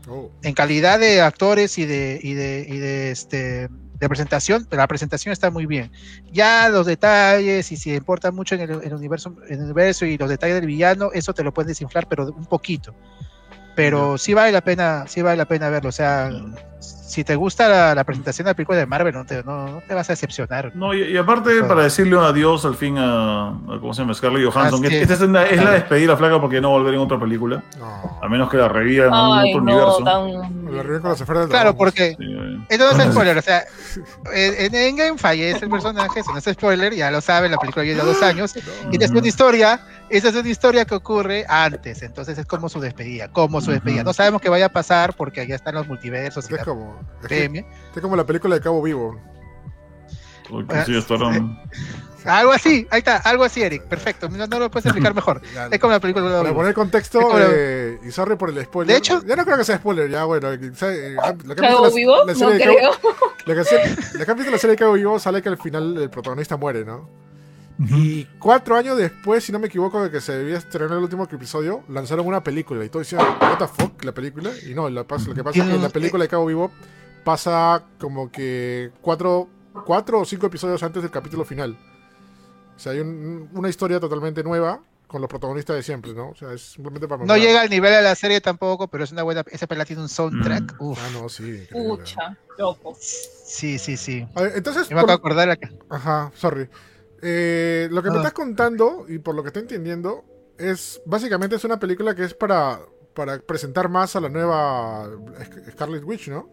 [0.07, 0.31] Oh.
[0.41, 3.69] En calidad de actores y de, y de, y de este
[4.01, 5.91] de presentación, la presentación está muy bien.
[6.33, 10.27] Ya los detalles, y si importa mucho en el, universo, en el universo y los
[10.27, 12.95] detalles del villano, eso te lo puedes desinflar, pero un poquito.
[13.75, 15.89] Pero sí vale la pena, sí vale la pena verlo.
[15.89, 16.29] O sea,
[17.11, 20.09] si te gusta la, presentación de la película de Marvel, no te, no, te vas
[20.09, 20.71] a decepcionar.
[20.75, 24.13] No, y, aparte, para decirle un adiós al fin a, ¿cómo se llama?
[24.13, 24.85] Scarlett Johansson.
[24.85, 27.61] esta es, la despedida flaca porque no volver en otra película.
[28.21, 29.99] A menos que la reviva en otro universo.
[30.01, 32.15] La reviva cuando se fuera Claro, porque.
[32.69, 33.37] esto no es spoiler.
[33.37, 33.63] O sea,
[34.33, 38.05] en Endgame fallece el personaje, eso no es spoiler, ya lo saben, la película lleva
[38.05, 38.55] dos años.
[38.89, 39.81] Y es una historia.
[40.11, 44.03] Esa es una historia que ocurre antes, entonces es como su despedida, como su despedida.
[44.03, 46.51] No sabemos qué vaya a pasar porque allá están los multiversos.
[46.51, 49.17] Y es como, es, como la película de Cabo Vivo.
[50.67, 51.57] Ah, sí, estarán...
[52.25, 53.83] Algo así, ahí está, algo así, Eric.
[53.83, 55.41] Perfecto, no, lo puedes explicar mejor.
[55.71, 58.93] es como la película de Para poner contexto, eh, y sorry por el spoiler.
[58.93, 60.51] De hecho, ya no creo que sea spoiler, ya bueno.
[60.51, 61.15] Eh,
[61.55, 62.25] ¿Cabo Vivo?
[62.25, 62.91] no creo.
[63.45, 66.57] La que, la visto la serie de Cabo Vivo sale que al final el protagonista
[66.57, 67.09] muere, ¿no?
[67.89, 71.23] Y cuatro años después, si no me equivoco, de que se debía estrenar el último
[71.23, 74.03] episodio, lanzaron una película y todo diciendo, ¿What the fuck?
[74.03, 74.51] La película.
[74.67, 76.71] Y no, lo, que pasa es que en la película de Cabo Vivo
[77.23, 79.47] pasa como que cuatro,
[79.85, 81.77] cuatro o cinco episodios antes del capítulo final.
[82.75, 86.29] O sea, hay una historia totalmente nueva con los protagonistas de siempre, ¿no?
[86.29, 87.25] O sea, es simplemente para...
[87.25, 89.43] No llega al nivel de la serie tampoco, pero es una buena...
[89.51, 90.79] Esa película tiene un soundtrack.
[90.79, 90.93] Mm.
[90.97, 91.67] Ah, no, sí.
[91.69, 92.95] Pucha, loco.
[92.97, 94.25] Sí, sí, sí.
[94.55, 94.89] entonces...
[94.89, 95.11] Me por...
[95.11, 95.69] a acordar acá.
[95.89, 96.69] Ajá, sorry.
[97.21, 98.19] Eh, lo que me ah.
[98.19, 100.25] estás contando, y por lo que estoy entendiendo,
[100.57, 102.79] es básicamente es una película que es para,
[103.13, 105.09] para presentar más a la nueva
[105.71, 106.49] Scarlet Witch, ¿no?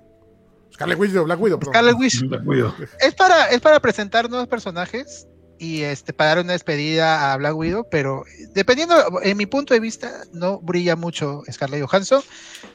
[0.73, 1.74] Scarlet Witch de Black Widow, perdón.
[1.74, 2.28] Scarlet Witch.
[2.28, 2.74] Black Widow.
[3.01, 5.27] Es para, es para presentar nuevos personajes
[5.59, 8.24] y este, para dar una despedida a Black Widow, pero
[8.55, 12.22] dependiendo, en mi punto de vista, no brilla mucho Scarlett Johansson.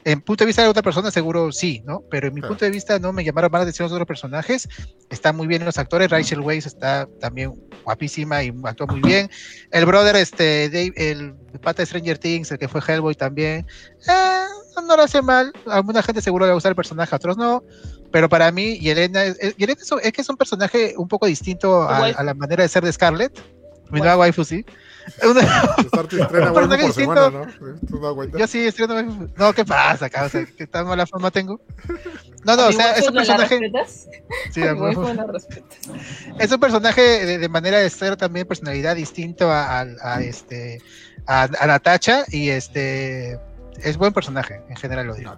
[0.04, 2.02] En punto de vista de otra persona, seguro sí, ¿no?
[2.10, 4.68] Pero en mi punto de vista, no me llamaron más la atención los otros personajes.
[5.10, 6.10] Están muy bien los actores.
[6.10, 7.54] Rachel Weisz está también
[7.84, 9.30] guapísima y actúa muy bien.
[9.70, 13.66] El brother, este, Dave, el pata de Stranger Things, el que fue Hellboy también,
[14.08, 14.44] eh,
[14.86, 15.52] no lo hace mal.
[15.66, 17.62] A alguna gente seguro le va a gustar el personaje, a otros no
[18.14, 22.22] pero para mí, Yelena, es, Yelena es, que es un personaje un poco distinto a,
[22.22, 23.36] la manera de ser de Scarlett.
[23.90, 24.64] Mi nueva waifu, sí.
[25.24, 27.30] un personaje distinto.
[27.32, 28.38] ¿no?
[28.38, 29.28] Yo sí estreno waifu.
[29.36, 30.26] No, ¿qué pasa acá?
[30.26, 31.60] O sea, ¿qué tan mala forma tengo?
[32.44, 33.58] No, no, o sea, es un personaje.
[34.52, 34.60] Sí,
[36.38, 40.80] es un personaje de, de, manera de ser también personalidad distinto a, a, este
[41.26, 43.40] a, a Natacha y este
[43.82, 45.36] es buen personaje, en general lo digo.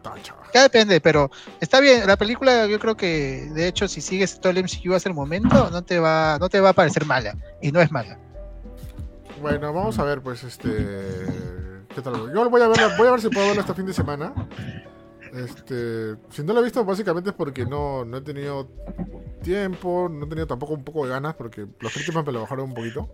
[0.54, 1.30] Ya depende, pero
[1.60, 2.06] está bien.
[2.06, 5.70] La película, yo creo que, de hecho, si sigues todo el MCU hasta el momento,
[5.70, 7.36] no te va, no te va a parecer mala.
[7.60, 8.18] Y no es mala.
[9.40, 10.68] Bueno, vamos a ver, pues, este.
[11.94, 12.32] ¿Qué tal?
[12.32, 14.32] Yo voy a ver, voy a ver si puedo verlo este fin de semana.
[15.32, 18.68] Este, si no lo he visto, básicamente es porque no, no he tenido
[19.42, 22.66] tiempo, no he tenido tampoco un poco de ganas, porque los críticos me lo bajaron
[22.66, 23.08] un poquito.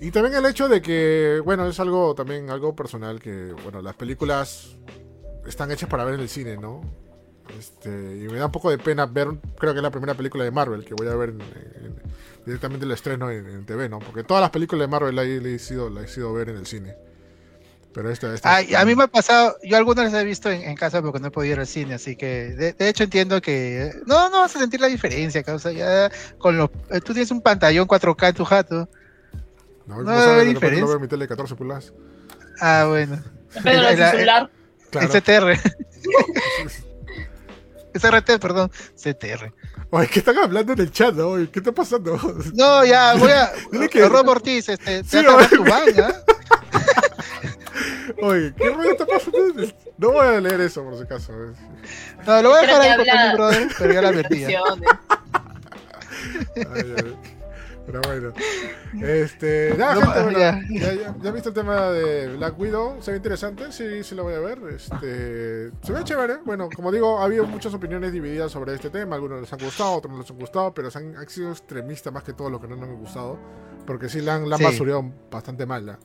[0.00, 3.96] Y también el hecho de que, bueno, es algo también algo personal que, bueno, las
[3.96, 4.76] películas
[5.46, 6.82] están hechas para ver en el cine, ¿no?
[7.58, 10.44] Este, y me da un poco de pena ver, creo que es la primera película
[10.44, 11.34] de Marvel que voy a ver
[12.44, 13.98] directamente el estreno en, TV, ¿no?
[13.98, 16.66] Porque todas las películas de Marvel la he, sido, la he sido ver en el
[16.66, 16.94] cine.
[17.92, 21.18] Pero esta, a mí me ha pasado, yo algunas las he visto en, casa porque
[21.18, 24.54] no he podido ir al cine, así que de, hecho entiendo que no, no vas
[24.54, 28.34] a sentir la diferencia, causa ya con los, eh, tú tienes un pantallón 4K en
[28.34, 28.88] tu jato.
[29.88, 30.82] No, no, no diferencia.
[30.82, 31.92] No veo mi tele 14 pulgadas.
[32.60, 33.22] Ah, bueno.
[33.62, 34.50] Pero el, celular.
[34.90, 35.08] Claro.
[35.08, 35.58] CTR.
[37.94, 39.52] SRT, perdón, CTR.
[39.90, 41.14] Oye, ¿qué están hablando en el chat?
[41.14, 41.36] ¿no?
[41.50, 42.18] ¿Qué está pasando?
[42.54, 43.50] No, ya, voy a.
[43.72, 44.06] Dile que...
[44.06, 46.22] Rob Ortiz, este, sí, tu manga.
[48.20, 49.38] Oye, ¿qué rollo está pasando?
[49.96, 51.32] No voy a leer eso por si acaso.
[52.26, 54.44] No, lo voy a dejar ahí por mi brother, pero ya la advertí.
[57.88, 58.32] Pero bueno.
[59.00, 59.74] Este.
[59.78, 60.60] Ya, gente, ya,
[60.92, 63.00] ya, ya, visto el tema de Black Widow.
[63.00, 63.72] Se ve interesante.
[63.72, 64.58] Sí, sí lo voy a ver.
[64.70, 65.70] Este.
[65.82, 66.36] Se ve chévere.
[66.44, 69.16] Bueno, como digo, ha habido muchas opiniones divididas sobre este tema.
[69.16, 70.74] Algunos les han gustado, otros no les han gustado.
[70.74, 73.38] Pero han, han sido extremistas más que todo lo que no nos han gustado.
[73.86, 75.98] Porque sí la han, la han basurado bastante mal.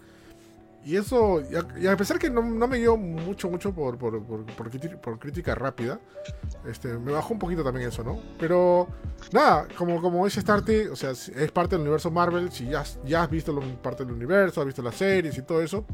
[0.86, 1.42] Y eso,
[1.80, 5.98] y a, pesar que no, me dio mucho, mucho por, por, por, crítica rápida,
[6.68, 8.20] este, me bajó un poquito también eso, ¿no?
[8.38, 8.90] Pero
[9.32, 13.24] nada, como, como es Starty, o sea, es parte del universo Marvel, si ya, ya
[13.24, 15.86] has visto parte del universo, has visto las series y todo eso,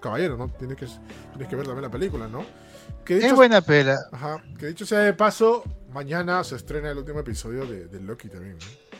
[0.00, 0.48] caballero, ¿no?
[0.48, 2.46] Tienes que, tienes que ver también la película, ¿no?
[3.04, 3.98] Que es buena pela.
[4.10, 8.28] Ajá, que dicho sea de paso, mañana se estrena el último episodio de, de Loki
[8.30, 8.90] también, ¿no?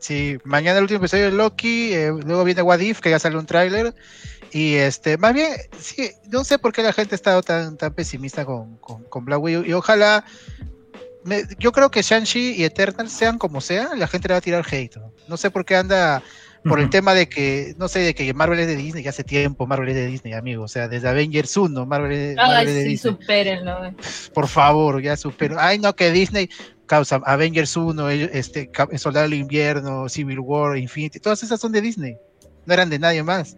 [0.00, 3.36] Sí, mañana el último episodio de Loki, eh, luego viene What If, que ya sale
[3.36, 3.94] un tráiler.
[4.52, 7.92] Y este, más bien, sí, no sé por qué la gente ha estado tan, tan
[7.92, 9.64] pesimista con, con, Black Widow.
[9.64, 10.24] Y ojalá,
[11.58, 14.64] yo creo que Shang-Chi y Eternal, sean como sean, la gente le va a tirar
[14.70, 14.98] hate.
[15.28, 16.22] No, sé por qué anda
[16.64, 19.24] por el tema de que, no sé, de que Marvel es de Disney, ya hace
[19.24, 20.64] tiempo Marvel es de Disney, amigo.
[20.64, 23.94] O sea, desde Avengers 1, Marvel, es, Marvel es de sí, supérenlo.
[24.34, 25.56] Por favor, ya supero.
[25.58, 26.48] Ay, no, que Disney,
[26.86, 32.16] causa Avengers 1, este, Soldado del Invierno, Civil War, Infinity, todas esas son de Disney.
[32.66, 33.56] No eran de nadie más.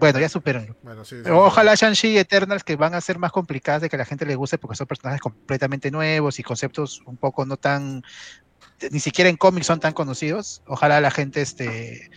[0.00, 0.76] Bueno, ya superan.
[1.30, 4.26] Ojalá Shang-Chi y Eternals que van a ser más complicadas de que a la gente
[4.26, 8.02] le guste porque son personajes completamente nuevos y conceptos un poco no tan,
[8.90, 10.62] ni siquiera en cómics son tan conocidos.
[10.66, 12.10] Ojalá la gente este,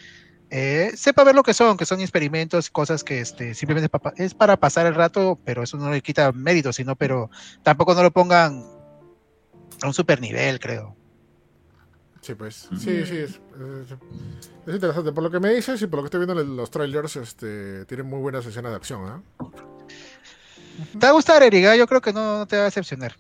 [0.49, 4.57] eh, sepa ver lo que son, que son experimentos, cosas que este, simplemente es para
[4.57, 7.30] pasar el rato, pero eso no le quita mérito, sino, pero
[7.64, 8.64] tampoco no lo pongan
[9.81, 10.95] a un super nivel, creo.
[12.23, 12.69] Sí, pues.
[12.79, 13.17] Sí, sí.
[13.17, 13.39] Es,
[14.65, 15.11] es, interesante.
[15.11, 17.83] Por lo que me dices y por lo que estoy viendo en los trailers, este,
[17.85, 19.45] tienen muy buenas escenas de acción, ¿eh?
[20.93, 21.75] Te va a gustar, Erika.
[21.75, 23.13] Yo creo que no, te va a decepcionar.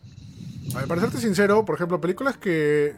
[0.73, 2.95] A ver, para serte sincero, por ejemplo, películas que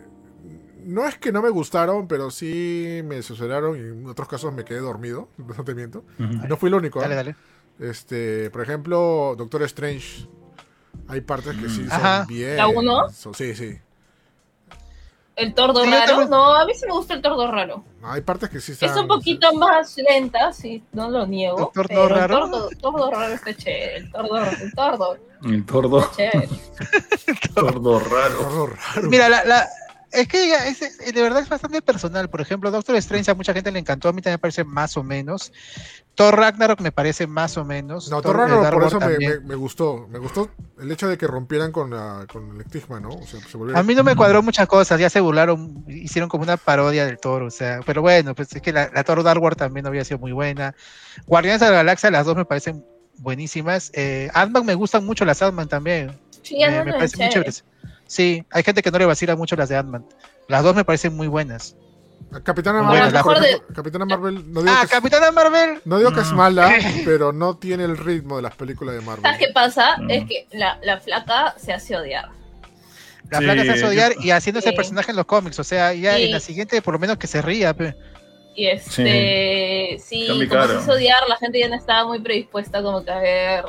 [0.86, 4.64] no es que no me gustaron, pero sí me decepcionaron y en otros casos me
[4.64, 6.06] quedé dormido, no te miento.
[6.20, 7.02] No fui el único.
[7.02, 7.18] Dale, ¿eh?
[7.18, 7.36] dale.
[7.80, 10.30] Este, por ejemplo, Doctor Strange.
[11.08, 11.90] Hay partes que sí mm.
[11.90, 12.58] son bien.
[12.58, 13.10] ¿La uno?
[13.10, 13.80] Sí, sí.
[15.36, 16.28] El tordo raro.
[16.28, 17.84] No, a mí sí me gusta el tordo raro.
[18.04, 21.72] Hay partes que sí están, Es un poquito más lenta, sí, no lo niego.
[21.76, 22.70] ¿El tordo raro?
[22.70, 23.98] El tordo, raro está chévere.
[23.98, 25.18] El tordo, el tordo.
[25.44, 26.12] El tordo.
[26.18, 28.38] el tordo raro.
[28.38, 29.10] tordo raro.
[29.10, 29.68] Mira, la, la,
[30.16, 30.80] es que es,
[31.14, 32.30] de verdad es bastante personal.
[32.30, 34.98] Por ejemplo, Doctor Strange a mucha gente le encantó, a mí también me parece más
[34.98, 35.52] o menos.
[36.16, 38.10] Thor Ragnarok me parece más o menos.
[38.10, 39.00] No, Thor, Ragnarok por eso
[39.44, 40.08] me, gustó.
[40.10, 41.92] Me gustó el hecho de que rompieran con,
[42.28, 43.20] con el estigma, ¿no?
[43.76, 47.20] A mí no me cuadró muchas cosas, ya se burlaron, hicieron como una parodia del
[47.20, 50.20] Thor, o sea, pero bueno, pues es que la, Thor Dark War también había sido
[50.20, 50.74] muy buena.
[51.28, 52.86] Guardianes de la Galaxia, las dos me parecen
[53.18, 53.92] buenísimas.
[53.94, 56.18] Eh, Ant-Man me gustan mucho las Ant-Man también.
[56.42, 57.52] Sí, me, me parece muy chévere.
[58.08, 60.06] Sí, hay gente que no le vacila mucho las de Ant-Man.
[60.48, 61.76] Las dos me parecen muy buenas.
[62.44, 65.82] Capitana Marvel, Capitana Marvel, no digo ah, que Capitana Marvel.
[65.86, 66.74] No digo que es mala,
[67.06, 69.24] pero no tiene el ritmo de las películas de Marvel.
[69.24, 69.98] ¿Sabes qué pasa?
[70.10, 72.30] Es que la, la, flaca se hace odiar.
[73.30, 76.18] La flaca se hace odiar y haciendo ese personaje en los cómics, o sea, ya
[76.18, 77.76] en la siguiente por lo menos que se ría.
[78.56, 83.04] Y este, sí, como se hizo odiar, la gente ya no estaba muy predispuesta como
[83.04, 83.66] que a ver.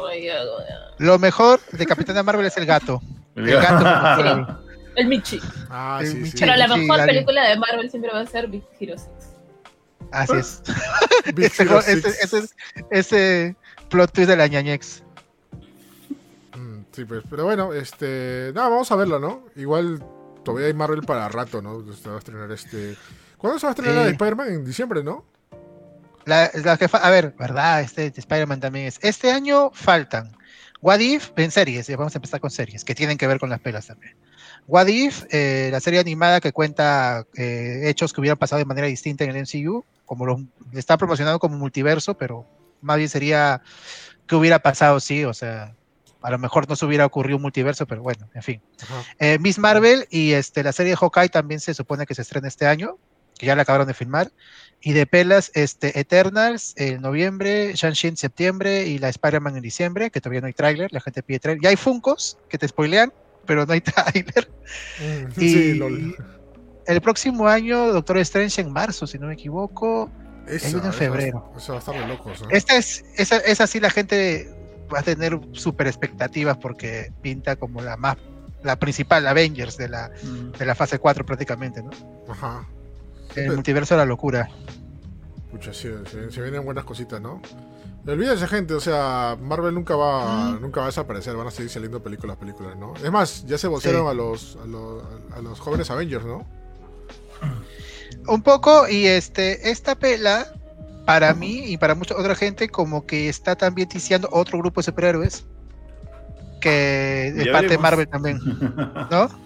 [0.99, 3.01] Lo mejor de Capitana Marvel es el gato.
[3.37, 4.61] El gato.
[4.97, 5.41] El Michi.
[5.69, 6.37] Ah, sí, sí.
[6.41, 9.11] Pero la mejor película de Marvel siempre va a ser Big Hero 6.
[10.11, 10.63] Así es.
[11.37, 12.49] ese,
[12.91, 13.57] ese,
[13.91, 15.03] plot twist de la ñañex.
[16.57, 18.53] Mm, sí, pues, pero bueno, este.
[18.55, 19.45] Nada, vamos a verlo, ¿no?
[19.57, 20.03] Igual
[20.45, 21.85] todavía hay Marvel para rato, ¿no?
[21.93, 22.97] Se va a estrenar este.
[23.37, 24.49] ¿Cuándo se va a estrenar la de Spider-Man?
[24.49, 25.27] En diciembre, ¿no?
[26.25, 27.83] La, la que a ver, ¿verdad?
[27.83, 28.99] Este Spider-Man también es.
[29.03, 30.37] Este año faltan
[30.81, 33.61] What If en series, vamos a empezar con series, que tienen que ver con las
[33.61, 34.15] pelas también.
[34.67, 38.87] What If, eh, la serie animada que cuenta eh, hechos que hubieran pasado de manera
[38.87, 40.41] distinta en el MCU, como lo
[40.73, 42.47] está promocionado como multiverso, pero
[42.81, 43.63] más bien sería
[44.27, 45.75] que hubiera pasado, sí, o sea,
[46.23, 48.61] a lo mejor no se hubiera ocurrido un multiverso, pero bueno, en fin.
[49.19, 52.49] Eh, Miss Marvel y este, la serie de Hawkeye también se supone que se estrena
[52.49, 52.99] este año.
[53.39, 54.33] que ya la acabaron de filmar.
[54.81, 60.11] Y de pelas, este, Eternals en noviembre, Shang-Chi en septiembre y la Spider-Man en diciembre,
[60.11, 61.63] que todavía no hay tráiler, la gente pide tráiler.
[61.63, 63.13] Ya hay Funcos que te spoilean,
[63.47, 64.49] pero no hay tráiler.
[65.01, 66.15] Mm, y
[66.87, 70.11] el próximo año, Doctor Strange en marzo, si no me equivoco.
[70.47, 71.53] Esa, en febrero.
[71.57, 72.45] Eso va a estar de locos.
[72.51, 74.49] Esta es, esa, esa sí la gente
[74.93, 78.17] va a tener super expectativas porque pinta como la más
[78.63, 80.59] la principal Avengers de la, mm.
[80.59, 81.91] de la fase 4 prácticamente, ¿no?
[82.29, 82.67] Ajá.
[83.35, 84.49] El multiverso de la locura.
[85.51, 85.89] Pucha, sí,
[86.31, 87.41] se, vienen buenas cositas, ¿no?
[88.07, 90.61] Olvídense, gente, o sea, Marvel nunca va, mm.
[90.61, 92.95] nunca va a desaparecer, van a seguir saliendo películas, películas, ¿no?
[92.97, 95.03] Es más, ya se vocearon a, los, a, los,
[95.35, 96.47] a los jóvenes Avengers, ¿no?
[98.29, 100.47] Un poco, y este, esta pela,
[101.05, 104.85] para mí y para mucha otra gente, como que está también ticiando otro grupo de
[104.85, 105.45] superhéroes
[106.61, 108.41] que es parte de Marvel también,
[109.11, 109.29] ¿no?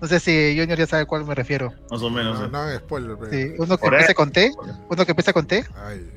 [0.00, 1.72] No sé si Junior ya sabe a cuál me refiero.
[1.90, 2.38] Más o menos.
[2.50, 3.16] No, no spoiler.
[3.30, 4.52] Sí, uno que empieza con T.
[4.88, 5.64] Uno que empieza con T.
[5.76, 6.10] Ay.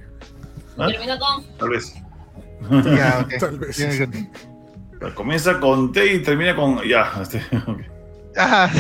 [0.78, 0.88] ¿Ah?
[0.88, 1.44] Termina con.
[1.58, 1.94] Tal vez.
[2.95, 3.40] Ya, okay.
[3.40, 3.80] Tal vez.
[5.16, 6.82] Comienza con T y termina con.
[6.84, 7.41] Ya, este.
[8.36, 8.72] Ajá.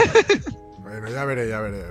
[0.81, 1.83] Bueno, ya veré, ya veré.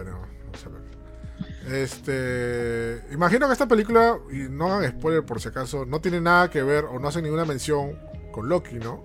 [1.70, 3.02] Este.
[3.12, 6.62] Imagino que esta película, y no hagan spoiler por si acaso, no tiene nada que
[6.62, 7.98] ver o no hace ninguna mención
[8.30, 9.02] con Loki, ¿no?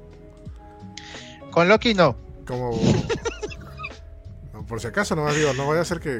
[1.52, 2.15] Con Loki no.
[2.45, 2.72] Como.
[4.72, 6.18] por si acaso, no digo, no vaya a ser que,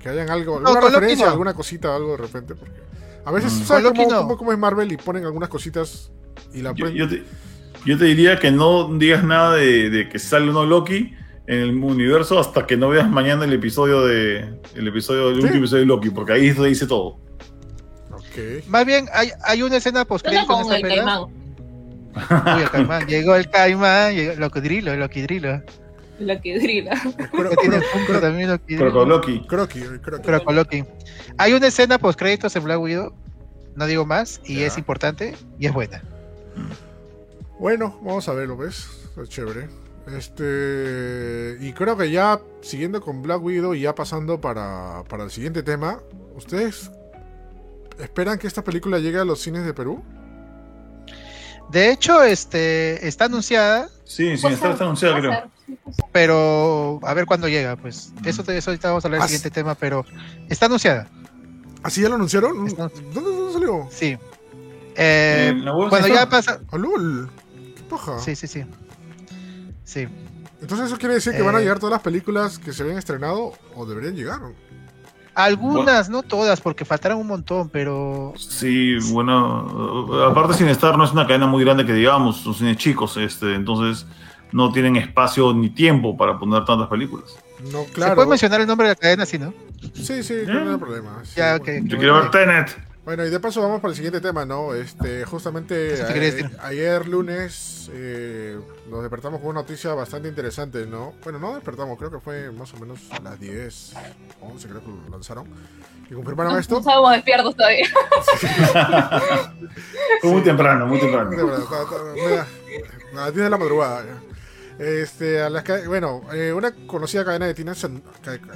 [0.00, 2.54] que, hayan algo, alguna referencia, alguna cosita, algo de repente.
[2.54, 2.80] Porque
[3.26, 3.64] a veces, mm.
[3.64, 6.10] ¿sabes cómo, cómo, es Marvel y ponen algunas cositas
[6.54, 7.24] y la yo, yo, te,
[7.84, 11.14] yo te diría que no digas nada de, de que sale uno Loki
[11.46, 15.58] en el universo hasta que no veas mañana el episodio de el episodio del último
[15.58, 17.18] episodio de Loki, porque ahí se dice todo.
[18.30, 18.64] Okay.
[18.66, 21.20] Más bien hay, hay una escena post en esa pelea.
[21.20, 25.50] Uy, el caimán, llegó el caimán, llegó Loquidrilo, Loquidrilo.
[25.50, 25.82] Loquidrilo.
[26.18, 29.40] Tiene Funko también Crocoloki.
[30.22, 30.84] Crocoloki.
[31.38, 33.12] Hay una escena post créditos en Black Widow,
[33.74, 36.02] no digo más, y es importante y es buena.
[37.58, 38.88] Bueno, vamos a verlo, ¿ves?
[39.20, 39.68] Es chévere.
[40.16, 41.56] Este.
[41.60, 45.62] Y creo que ya siguiendo con Black Widow y ya pasando para, para el siguiente
[45.62, 46.00] tema,
[46.34, 46.90] ¿ustedes
[48.00, 50.02] esperan que esta película llegue a los cines de Perú?
[51.70, 53.88] De hecho, este está anunciada.
[54.04, 55.51] Sí, sí, está, anunciada, creo.
[56.12, 58.12] Pero a ver cuándo llega, pues.
[58.24, 60.04] Eso, eso ahorita vamos a hablar del siguiente tema, pero
[60.48, 61.08] está anunciada.
[61.82, 62.66] ¿Así ¿Ah, ya lo anunciaron?
[63.12, 63.88] ¿Dónde, salió?
[63.90, 64.16] Sí.
[64.96, 66.60] Eh, cuando ya pasa.
[66.70, 67.30] ¡Alul!
[67.76, 68.18] ¡Qué paja!
[68.18, 68.64] Sí, sí, sí.
[69.84, 70.08] Sí.
[70.60, 71.62] Entonces eso quiere decir que van a eh.
[71.62, 74.40] llegar todas las películas que se habían estrenado o deberían llegar.
[75.34, 78.34] Algunas, no todas, porque faltaron un montón, pero.
[78.36, 83.16] Sí, bueno, aparte Cinestar no es una cadena muy grande que digamos, son cines chicos,
[83.16, 84.06] este, entonces
[84.52, 87.36] no tienen espacio ni tiempo para poner tantas películas.
[87.70, 88.12] No, claro.
[88.12, 89.52] Se puede mencionar el nombre de la cadena, sí, ¿no?
[89.94, 91.22] Sí, sí, no hay problema.
[91.34, 92.92] Ya, Yo quiero ver Tenet.
[93.04, 94.74] Bueno, y de paso vamos para el siguiente tema, ¿no?
[94.74, 96.00] Este, justamente
[96.62, 98.56] ayer, lunes eh,
[98.88, 101.12] nos despertamos con una noticia bastante interesante, ¿no?
[101.24, 103.94] Bueno, no despertamos, creo que fue más o menos a las 10,
[104.40, 105.48] 11 creo que lo lanzaron.
[106.08, 106.74] Y confirmaron esto.
[106.76, 107.88] No estábamos despiertos todavía.
[110.22, 111.30] muy temprano, muy temprano.
[111.30, 111.66] Muy temprano
[113.12, 114.04] a las 10 de la madrugada.
[114.78, 117.86] Este, a las bueno, eh, una conocida cadena de cines,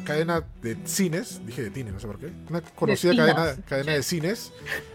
[0.05, 4.03] cadena de cines, dije de cines, no sé por qué, una conocida cadena, cadena de
[4.03, 4.53] cines,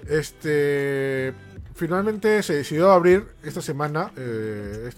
[0.09, 1.33] este,
[1.75, 4.89] finalmente se decidió abrir esta semana eh,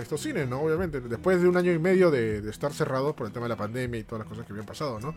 [0.00, 0.60] estos cines, ¿no?
[0.60, 3.56] Obviamente, después de un año y medio de, estar cerrados por el tema de la
[3.56, 5.14] pandemia y todas las cosas que habían pasado, ¿no?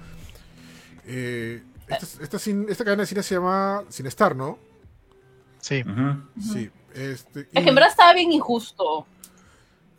[1.06, 2.38] Eh, esta,
[2.68, 4.58] esta, cadena de cines se llama Cinestar, ¿no?
[5.60, 5.84] Sí.
[6.42, 6.70] Sí.
[6.94, 9.08] Este, es que en verdad estaba bien injusto.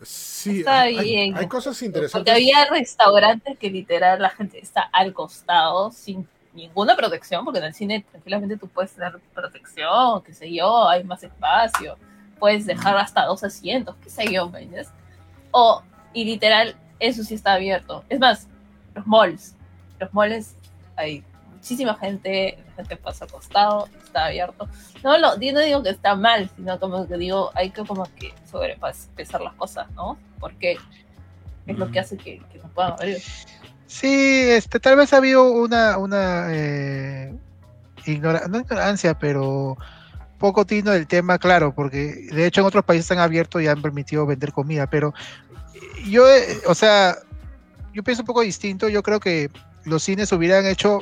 [0.05, 2.13] Sí, hay, cosas interesantes.
[2.13, 7.67] Porque había restaurantes que literal la gente está al costado sin ninguna protección, porque en
[7.67, 11.97] el cine tranquilamente tú puedes tener protección, qué sé yo, hay más espacio,
[12.39, 14.89] puedes dejar hasta dos asientos, qué sé yo, ¿entiendes?
[15.51, 15.83] O,
[16.13, 18.05] y literal, eso sí está abierto.
[18.09, 18.49] Es más,
[18.95, 19.55] los malls,
[19.99, 20.55] los malls
[20.97, 21.25] hay
[21.65, 24.69] muchísima gente, la gente pasa acostado, está abierto.
[25.03, 28.35] No, lo, no digo que está mal, sino como que digo, hay que como que
[28.51, 30.19] sobrepesar las cosas, ¿no?
[30.39, 30.77] Porque
[31.67, 33.17] es lo que hace que, no puedan abrir.
[33.87, 37.35] Sí, este, tal vez ha habido una, una eh,
[38.05, 38.13] no
[38.59, 39.79] ignorancia, pero
[40.39, 43.81] poco tino del tema, claro, porque de hecho en otros países han abierto y han
[43.81, 45.15] permitido vender comida, pero
[46.05, 47.17] yo, eh, o sea,
[47.95, 49.51] yo pienso un poco distinto, yo creo que
[49.85, 51.01] los cines hubieran hecho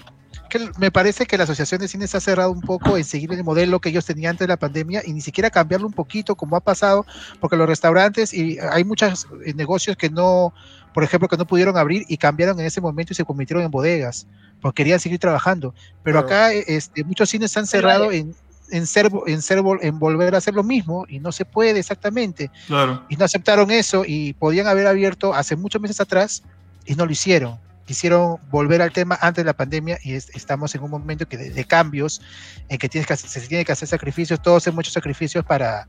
[0.53, 3.43] que me parece que la Asociación de Cines ha cerrado un poco en seguir el
[3.43, 6.57] modelo que ellos tenían antes de la pandemia y ni siquiera cambiarlo un poquito como
[6.57, 7.07] ha pasado,
[7.41, 10.53] porque los restaurantes y hay muchos eh, negocios que no,
[10.93, 13.71] por ejemplo, que no pudieron abrir y cambiaron en ese momento y se convirtieron en
[13.71, 14.27] bodegas,
[14.61, 15.75] porque querían seguir trabajando.
[16.03, 18.35] Pero acá este, muchos cines han cerrado en,
[18.71, 22.51] en, ser, en, ser, en volver a hacer lo mismo y no se puede exactamente.
[22.67, 23.07] Claro.
[23.09, 26.43] Y no aceptaron eso y podían haber abierto hace muchos meses atrás
[26.85, 27.59] y no lo hicieron.
[27.85, 31.65] Quisieron volver al tema antes de la pandemia y estamos en un momento que de,
[31.65, 32.21] cambios
[32.69, 35.89] en que, tienes que se tiene que hacer sacrificios, todos hemos hecho sacrificios para,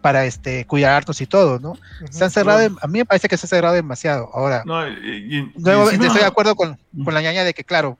[0.00, 1.78] para este, cuidarnos y todo, ¿no?
[2.10, 4.30] se han cerrado, a mí me parece que se ha cerrado demasiado.
[4.34, 7.98] Ahora, no, estoy de acuerdo con, con la ñaña de que, claro,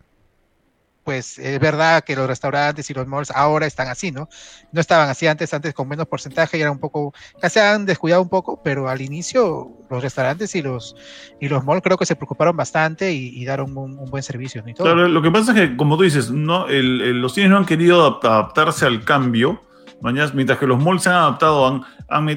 [1.05, 4.29] pues es verdad que los restaurantes y los malls ahora están así, ¿no?
[4.73, 7.13] No estaban así antes, antes con menos porcentaje y era un poco,
[7.43, 10.97] ya se han descuidado un poco, pero al inicio los restaurantes y los
[11.41, 14.65] y los malls creo que se preocuparon bastante y, dieron un, buen servicio.
[14.67, 14.73] ¿no?
[14.75, 18.21] Claro, lo que pasa es que, como tú dices, no, los cines no han querido
[18.23, 19.63] adaptarse al cambio,
[20.01, 21.83] mientras que los malls se han adaptado, han,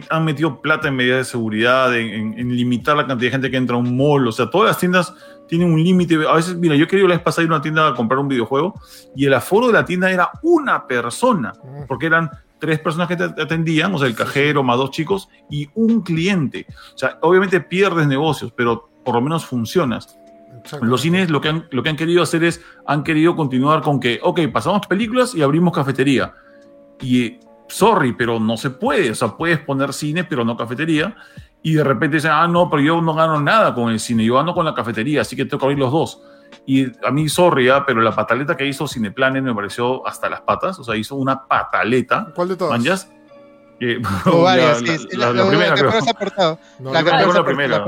[0.10, 3.57] han, metido plata en medidas de seguridad, en, en limitar la cantidad de gente que
[3.57, 5.14] entra a un mall, o sea, todas las tiendas
[5.48, 6.15] tiene un límite.
[6.28, 8.28] A veces, mira, yo querido la vez pasada ir a una tienda a comprar un
[8.28, 8.80] videojuego
[9.15, 11.53] y el aforo de la tienda era una persona,
[11.88, 12.30] porque eran
[12.60, 16.65] tres personas que te atendían, o sea, el cajero más dos chicos y un cliente.
[16.94, 20.18] O sea, obviamente pierdes negocios, pero por lo menos funcionas.
[20.82, 23.99] Los cines lo que, han, lo que han querido hacer es, han querido continuar con
[23.99, 26.34] que, ok, pasamos películas y abrimos cafetería.
[27.02, 29.11] Y, sorry, pero no se puede.
[29.11, 31.15] O sea, puedes poner cine, pero no cafetería
[31.64, 34.36] y de repente dicen, ah, no, pero yo no gano nada con el cine, yo
[34.36, 36.22] gano con la cafetería, así que tengo que abrir los dos.
[36.66, 37.84] Y a mí, sorry, ¿ah?
[37.86, 41.46] pero la pataleta que hizo Cineplanet me pareció hasta las patas, o sea, hizo una
[41.48, 42.32] pataleta.
[42.36, 42.78] ¿Cuál de todas?
[42.78, 43.10] ¿Manjas?
[43.80, 44.82] Eh, varias,
[45.14, 45.92] la, la, primera, creo.
[46.80, 47.86] la, la, primera.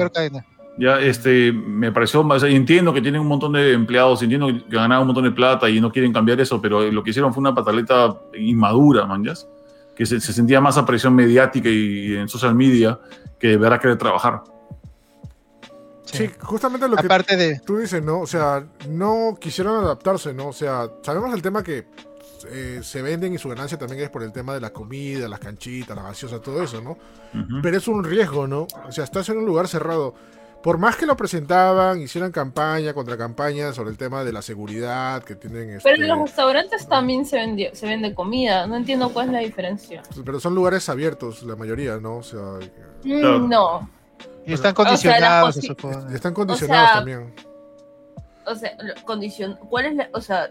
[0.78, 4.64] Ya, este, me pareció, o sea, entiendo que tienen un montón de empleados, entiendo que
[4.70, 7.42] ganaban un montón de plata y no quieren cambiar eso, pero lo que hicieron fue
[7.42, 9.48] una pataleta inmadura, manjas,
[9.96, 12.98] que se, se sentía más a presión mediática y en social media
[13.40, 14.44] que deberá querer trabajar.
[16.06, 17.60] Sí, justamente lo Aparte que de...
[17.60, 18.20] tú dices, ¿no?
[18.22, 20.48] O sea, no quisieron adaptarse, ¿no?
[20.48, 21.86] O sea, sabemos el tema que
[22.50, 25.40] eh, se venden y su ganancia también es por el tema de la comida, las
[25.40, 26.98] canchitas, la gaseosa, todo eso, ¿no?
[27.62, 28.66] Pero es un riesgo, ¿no?
[28.88, 30.16] O sea, estás en un lugar cerrado.
[30.64, 35.24] Por más que lo presentaban, hicieran campaña contra campaña sobre el tema de la seguridad
[35.24, 35.70] que tienen.
[35.70, 35.90] Este...
[35.90, 38.68] Pero en los restaurantes también se vende, se vende comida.
[38.68, 40.02] No entiendo cuál es la diferencia.
[40.26, 42.18] Pero son lugares abiertos, la mayoría, ¿no?
[42.18, 42.60] O sea,
[43.04, 43.90] mm, no.
[44.46, 45.58] Y están condicionados.
[45.58, 47.34] están condicionados también.
[48.46, 48.72] O sea,
[49.06, 49.58] condicion...
[49.70, 50.50] ¿cuál es la, o sea,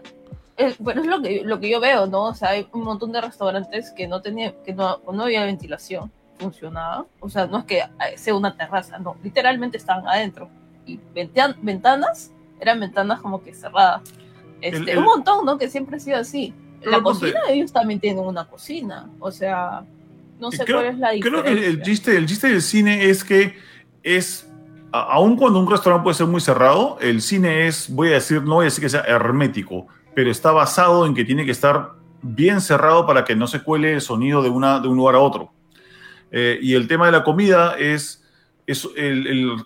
[0.79, 2.25] bueno, es lo que, lo que yo veo, ¿no?
[2.25, 6.11] O sea, hay un montón de restaurantes que no tenían, que no, no había ventilación
[6.39, 7.05] funcionaba.
[7.19, 7.83] O sea, no es que
[8.15, 10.49] sea una terraza, no, literalmente estaban adentro.
[10.85, 14.01] Y ventanas, eran ventanas como que cerradas.
[14.61, 15.57] Este, un montón, ¿no?
[15.57, 16.53] Que siempre ha sido así.
[16.81, 19.09] La cocina, ellos también tienen una cocina.
[19.19, 19.83] O sea,
[20.39, 21.43] no sé cuál es la diferencia.
[21.43, 23.57] Creo que el chiste, el chiste del cine es que
[24.03, 24.49] es,
[24.91, 28.55] aun cuando un restaurante puede ser muy cerrado, el cine es, voy a decir, no
[28.55, 31.91] voy a decir que sea hermético, pero está basado en que tiene que estar
[32.21, 35.19] bien cerrado para que no se cuele el sonido de, una, de un lugar a
[35.19, 35.51] otro.
[36.31, 38.23] Eh, y el tema de la comida es,
[38.67, 38.87] es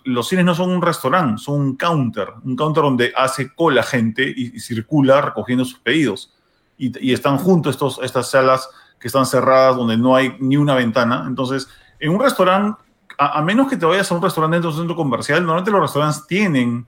[0.04, 4.32] los cines no son un restaurante, son un counter, un counter donde hace cola gente
[4.34, 6.34] y, circula recogiendo sus pedidos.
[6.76, 8.68] Y, están juntos estos, estas salas
[9.04, 11.26] que están cerradas donde no hay ni una ventana.
[11.28, 11.68] Entonces,
[12.00, 12.80] en un restaurante,
[13.18, 15.82] a, menos que te vayas a un restaurante dentro de un centro comercial, normalmente los
[15.82, 16.86] restaurantes tienen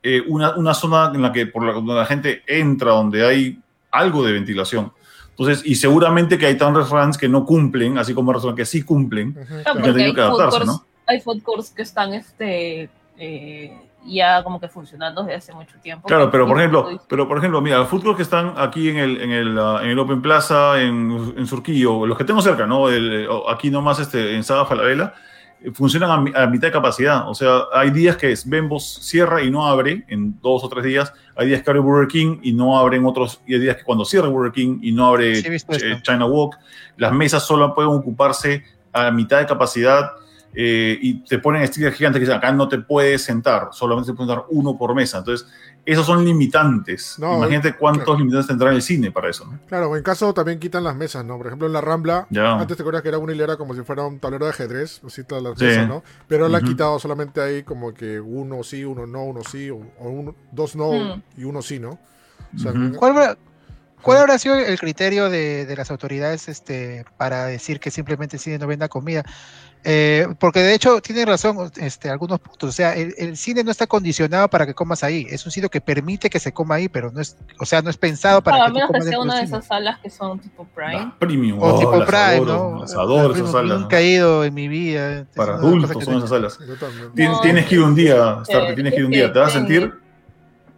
[0.00, 3.58] eh, una, una, zona en la que por la, donde la gente entra, donde hay
[3.90, 4.92] algo de ventilación.
[5.30, 8.84] Entonces, y seguramente que hay tantos restaurantes que no cumplen, así como restaurantes que sí
[8.84, 9.36] cumplen,
[9.66, 10.84] hay, que adaptarse, ¿no?
[11.04, 12.88] hay food courts que están este,
[13.18, 16.06] eh, ya como que funcionando desde hace mucho tiempo.
[16.06, 18.96] Claro, pero por ejemplo, pero por ejemplo, mira, los food courts que están aquí en
[18.98, 22.66] el, en el, uh, en el Open Plaza, en, en, Surquillo, los que tengo cerca,
[22.66, 22.88] ¿no?
[22.88, 25.14] El, aquí nomás este, en Saga Falabella,
[25.72, 27.28] funcionan a, mitad de capacidad.
[27.28, 31.12] O sea, hay días que Bembos cierra y no abre en dos o tres días.
[31.36, 33.40] Hay días que abre Burger King y no abren otros.
[33.46, 35.42] Y hay días que cuando cierra Burger King y no abre
[36.02, 36.58] China Walk,
[36.96, 40.10] las mesas solo pueden ocuparse a mitad de capacidad.
[40.56, 44.14] Eh, y te ponen stickers gigantes que dicen acá no te puedes sentar, solamente se
[44.14, 45.18] puede sentar uno por mesa.
[45.18, 45.48] Entonces,
[45.84, 47.16] esos son limitantes.
[47.18, 49.44] Imagínate cuántos limitantes tendrá el cine para eso.
[49.44, 49.58] ¿no?
[49.66, 51.36] Claro, en caso también quitan las mesas, ¿no?
[51.36, 54.06] Por ejemplo, en la Rambla, antes te acuerdas que era una hilera como si fuera
[54.06, 56.02] un tablero de ajedrez, así todas las mesas, ¿no?
[56.28, 59.80] Pero la han quitado solamente ahí como que uno sí, uno no, uno sí, o,
[59.98, 61.22] uno, dos no hmm.
[61.36, 61.98] y uno sí, ¿no?
[62.96, 63.36] ¿Cuál,
[64.00, 68.40] ¿Cuál habrá sido el criterio de, de, las autoridades este, para decir que simplemente el
[68.40, 69.24] cine no venda comida?
[69.86, 72.70] Eh, porque de hecho tiene razón este, algunos puntos.
[72.70, 75.26] O sea, el, cine no está condicionado para que comas ahí.
[75.28, 77.90] Es un sitio que permite que se coma ahí, pero no es, o sea, no
[77.90, 78.70] es pensado para no, que.
[78.70, 81.12] A menos que sea una de esas salas que son tipo Prime.
[81.18, 81.62] premium.
[81.62, 82.80] O tipo Prime, ¿no?
[82.80, 83.80] Las adoro esas salas.
[83.80, 85.26] Nunca he ido en mi vida.
[85.34, 86.58] Para adultos son esas salas.
[87.42, 88.42] tienes que ir un día,
[88.74, 89.32] tienes que ir un día.
[89.32, 89.92] ¿Te vas a sentir?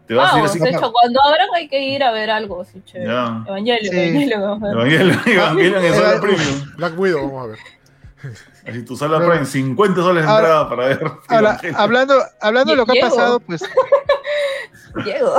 [0.09, 0.59] ¿Te vas a ir así?
[0.59, 3.11] De hecho, cuando abran hay que ir a ver algo así chévere.
[3.11, 4.57] Evangelio, Evangelio.
[4.73, 6.74] Evangelio, Evangelio en sala premium.
[6.77, 7.59] Black Widow, vamos a ver.
[8.66, 11.12] Así tu sala Pero, en 50 soles de entrada para ver.
[11.76, 13.62] hablando, hablando de lo que ha pasado, pues.
[15.05, 15.34] Diego.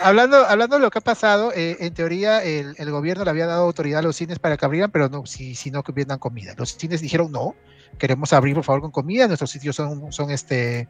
[0.00, 3.46] Hablando, hablando de lo que ha pasado, eh, en teoría el, el, gobierno le había
[3.46, 6.18] dado autoridad a los cines para que abrieran, pero no, si, si no que vendan
[6.18, 6.54] comida.
[6.56, 7.54] Los cines dijeron no,
[7.98, 10.88] queremos abrir por favor con comida, nuestros sitios son, son, este,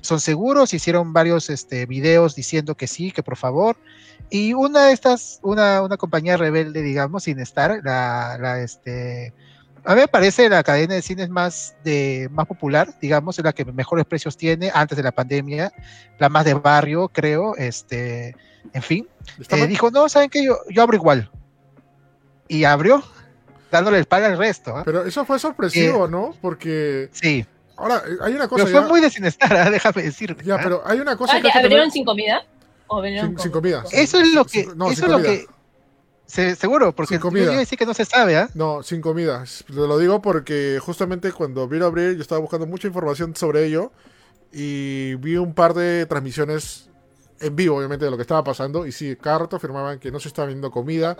[0.00, 3.76] son seguros, hicieron varios este, videos diciendo que sí, que por favor.
[4.30, 9.34] Y una de estas, una, una compañía rebelde, digamos, sin estar, la, la este,
[9.84, 13.52] a mí me parece la cadena de cines más, de, más popular, digamos, es la
[13.52, 15.72] que mejores precios tiene antes de la pandemia,
[16.18, 18.36] la más de barrio, creo, este,
[18.72, 19.08] en fin.
[19.48, 20.44] Eh, dijo, no, ¿saben qué?
[20.44, 21.30] Yo, yo abro igual.
[22.46, 23.02] Y abrió,
[23.70, 24.78] dándole el palo al resto.
[24.78, 24.82] ¿eh?
[24.84, 26.34] Pero eso fue sorpresivo, eh, ¿no?
[26.40, 27.08] Porque...
[27.12, 27.44] Sí.
[27.76, 28.64] Ahora, hay una cosa...
[28.64, 29.70] Pero fue muy de ¿eh?
[29.70, 30.36] déjame decir.
[30.44, 31.36] Ya, pero hay una cosa...
[31.36, 32.44] Ah, que ¿Abrieron sin comida?
[32.86, 33.82] ¿O sin, sin, comida.
[33.90, 34.60] Eso es lo que...
[34.60, 35.46] eso es lo que
[36.32, 37.50] seguro, porque comida.
[37.56, 38.48] decir que no se sabe, ¿ah?
[38.54, 39.44] No, sin comida.
[39.68, 43.92] Lo digo porque justamente cuando vino a abrir, yo estaba buscando mucha información sobre ello
[44.52, 46.88] y vi un par de transmisiones
[47.40, 48.86] en vivo, obviamente, de lo que estaba pasando.
[48.86, 51.16] Y sí, cada rato afirmaban que no se está vendiendo comida.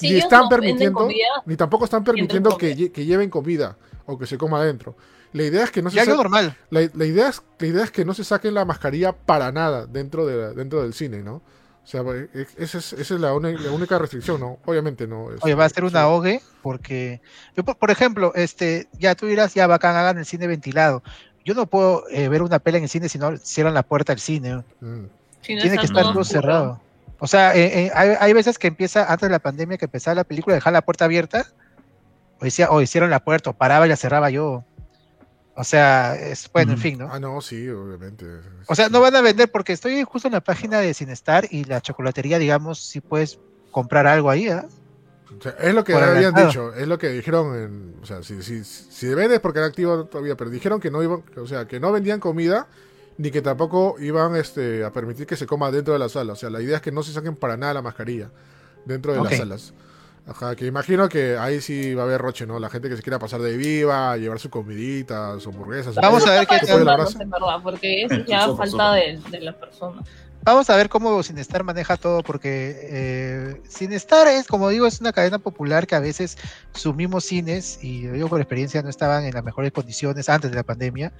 [0.00, 1.08] ni, están permitiendo,
[1.46, 3.76] ni tampoco están permitiendo que, lleven comida
[4.06, 4.94] o que se coma adentro.
[5.32, 6.56] La idea es que no se normal.
[6.70, 10.26] La, idea es, la idea es que no se saquen la mascarilla para nada dentro,
[10.26, 11.42] de dentro del cine, ¿no?
[11.84, 14.58] O sea, e, esa es, esa es la, única restricción, ¿no?
[14.64, 15.28] Obviamente no.
[15.40, 17.20] Oye, va a ser un ahogue porque,
[17.56, 21.02] yo, por ejemplo, este, ya tú dirás, ya bacán, hagan el cine ventilado.
[21.44, 24.12] Yo no puedo eh, ver una pela en el cine si no cierran la puerta
[24.12, 24.62] del cine.
[24.80, 25.06] Mm.
[25.42, 26.80] Tiene que estar todo cerrado.
[27.18, 30.14] O sea, eh, eh, hay, hay, veces que empieza, antes de la pandemia, que empezaba
[30.14, 31.46] la película, dejar la puerta abierta,
[32.40, 34.64] o, decía, o hicieron la puerta, o paraba y la cerraba yo.
[35.54, 37.08] O sea, es bueno, en fin, ¿no?
[37.12, 38.24] Ah, no, sí, obviamente.
[38.68, 41.64] O sea, no van a vender porque estoy justo en la página de Sinestar y
[41.64, 43.38] la chocolatería, digamos, si puedes
[43.70, 44.62] comprar algo ahí, ¿eh?
[45.38, 48.42] O sea, es lo que habían dicho, es lo que dijeron, en, o sea, si,
[48.42, 51.80] si, si vendes porque era activo todavía, pero dijeron que no iban, o sea, que
[51.80, 52.68] no vendían comida
[53.18, 56.32] ni que tampoco iban este, a permitir que se coma dentro de la sala.
[56.32, 58.30] O sea, la idea es que no se saquen para nada la mascarilla
[58.84, 59.74] dentro de las salas.
[60.26, 62.58] Ajá, que imagino que ahí sí va a haber roche, ¿no?
[62.60, 65.96] La gente que se quiera pasar de viva, llevar su comidita, su hamburguesas.
[65.96, 66.84] Vamos a ver qué tal.
[66.84, 67.08] verdad,
[67.62, 70.02] porque es ya falta de, de la persona
[70.44, 75.12] vamos a ver cómo Sinestar maneja todo, porque eh, Sinestar es, como digo, es una
[75.12, 76.36] cadena popular que a veces
[76.74, 80.50] sus mismos cines, y lo digo por experiencia, no estaban en las mejores condiciones antes
[80.50, 81.12] de la pandemia.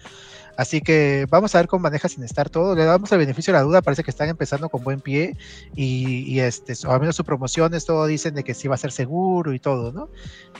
[0.57, 2.74] Así que vamos a ver cómo maneja Sinestar todo.
[2.74, 5.37] Le damos el beneficio de la duda, parece que están empezando con buen pie
[5.74, 9.53] y, este, al menos sus promociones, todo dicen de que sí va a ser seguro
[9.55, 10.09] y todo, ¿no?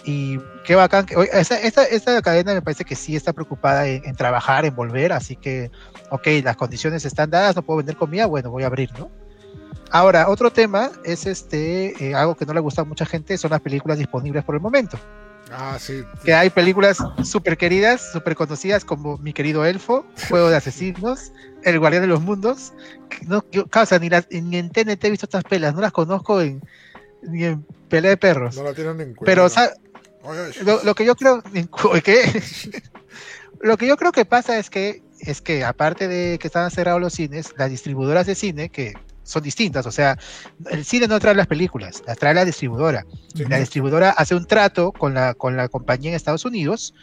[0.05, 1.07] Y qué bacán.
[1.07, 5.13] Que, esta, esta, cadena me parece que sí está preocupada en, en trabajar, en volver,
[5.13, 5.71] así que,
[6.11, 9.11] ok, las condiciones están dadas, no puedo vender comida, bueno, voy a abrir, ¿no?
[9.95, 13.51] Ahora, otro tema es este, eh, algo que no le gusta a mucha gente, son
[13.51, 14.99] las películas disponibles por el momento.
[15.53, 16.03] Ah, sí.
[16.25, 21.79] Que hay películas súper queridas, súper conocidas como Mi querido Elfo, Juego de Asesinos, El
[21.79, 22.73] Guardián de los Mundos.
[23.27, 26.63] No, yo, causa, ni, ni en TNT he visto estas pelas, no las conozco en,
[27.23, 28.57] ni en Pelea de Perros.
[28.57, 29.25] No la tienen en cuenta.
[29.25, 29.49] Pero,
[30.65, 31.43] Lo, lo, que yo creo.
[32.05, 32.43] ¿Qué?
[33.61, 37.01] lo que yo creo que pasa es que es que aparte de que estaban cerrados
[37.01, 40.19] los cines, las distribuidoras de cine, que son distintas, o sea,
[40.71, 43.07] el cine no trae las películas, las trae la distribuidora.
[43.35, 46.95] la distribuidora hace un trato con la, con la compañía en Estados Unidos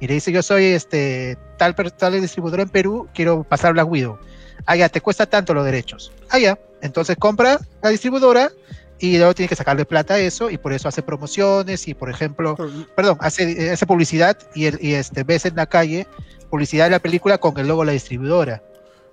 [0.00, 4.18] y le dice, yo soy este tal, tal distribuidora en Perú, quiero pasar Black Widow.
[4.66, 6.12] Ah, ya, te cuesta tanto los derechos.
[6.28, 8.50] Ah, ya, entonces compra la distribuidora
[8.98, 12.10] y luego tiene que sacarle plata a eso y por eso hace promociones y por
[12.10, 12.56] ejemplo,
[12.94, 16.06] perdón, hace, hace publicidad y, el, y este ves en la calle
[16.50, 18.62] publicidad de la película con el logo de la distribuidora.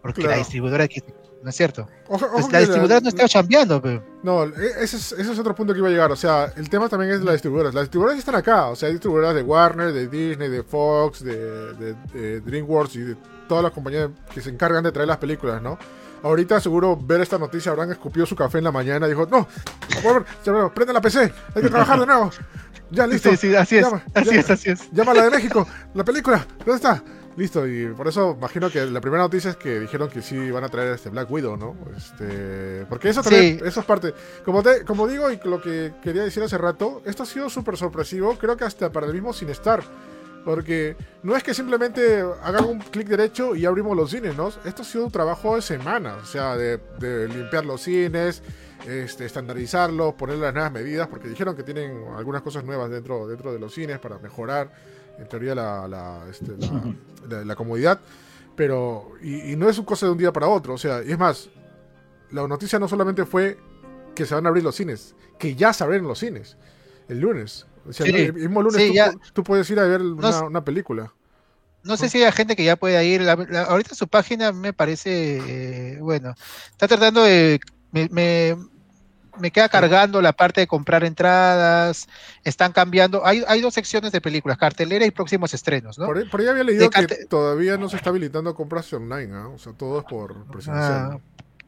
[0.01, 0.87] Porque la distribuidora
[1.43, 1.87] ¿no es cierto?
[2.51, 4.03] la distribuidora no está chambeando, pero.
[4.23, 6.11] No, e, ese es, ese es otro punto que iba a llegar.
[6.11, 7.73] O sea, el tema también es de las distribuidoras.
[7.73, 8.67] Las distribuidoras están acá.
[8.67, 13.15] O sea, hay distribuidoras de Warner, de Disney, de Fox, de, de, DreamWorks y de
[13.47, 15.77] todas las compañías que se encargan de traer las películas, ¿no?
[16.23, 19.47] Ahorita seguro ver esta noticia habrán escupido su café en la mañana y dijo, no,
[20.01, 22.31] por favor, prende la PC, hay que trabajar de nuevo.
[22.89, 23.29] Ya, listo.
[23.31, 23.85] Sí, sí, así es.
[24.13, 24.91] así es, así es.
[24.91, 27.03] Llama la de México, la película, ¿dónde está?
[27.37, 30.63] Listo, y por eso imagino que la primera noticia es que dijeron que sí van
[30.63, 31.75] a traer este Black Widow, ¿no?
[31.95, 34.11] Este, porque eso también, eso es parte.
[34.43, 37.77] Como, te, como digo y lo que quería decir hace rato, esto ha sido súper
[37.77, 39.83] sorpresivo, creo que hasta para el mismo Sin estar.
[40.43, 44.47] Porque no es que simplemente hagan un clic derecho y abrimos los cines, ¿no?
[44.47, 46.79] Esto ha sido un trabajo de semanas, o sea, de,
[47.27, 48.41] limpiar los cines,
[48.87, 53.51] este, estandarizarlos, poner las nuevas medidas, porque dijeron que tienen algunas cosas nuevas dentro, dentro
[53.51, 54.71] de los cines para mejorar
[55.17, 56.53] en teoría la, la, este,
[57.45, 57.99] la, comodidad,
[58.55, 61.19] pero y, no es un cosa de un día para otro, o sea, y es
[61.19, 61.49] más,
[62.31, 63.57] la noticia no solamente fue
[64.15, 66.57] que se van a abrir los cines, que ya se los cines
[67.07, 67.65] el lunes.
[67.87, 68.91] O sea, el mismo lunes
[69.33, 71.13] tú, puedes ir a ver una, película.
[71.83, 73.21] No sé si hay gente que ya puede ir.
[73.29, 76.35] ahorita su página me parece, eh, bueno,
[76.71, 77.61] está tratando de...
[77.91, 78.57] me, me
[79.51, 82.07] queda cargando la parte de comprar entradas,
[82.43, 86.05] están cambiando, hay, hay dos secciones de películas, cartelera y próximos estrenos, ¿no?
[86.05, 89.47] Por ahí, había leído que todavía no se está habilitando compras online, ¿ah?
[89.47, 91.11] o sea, todo es por presencial.
[91.13, 91.19] Ah,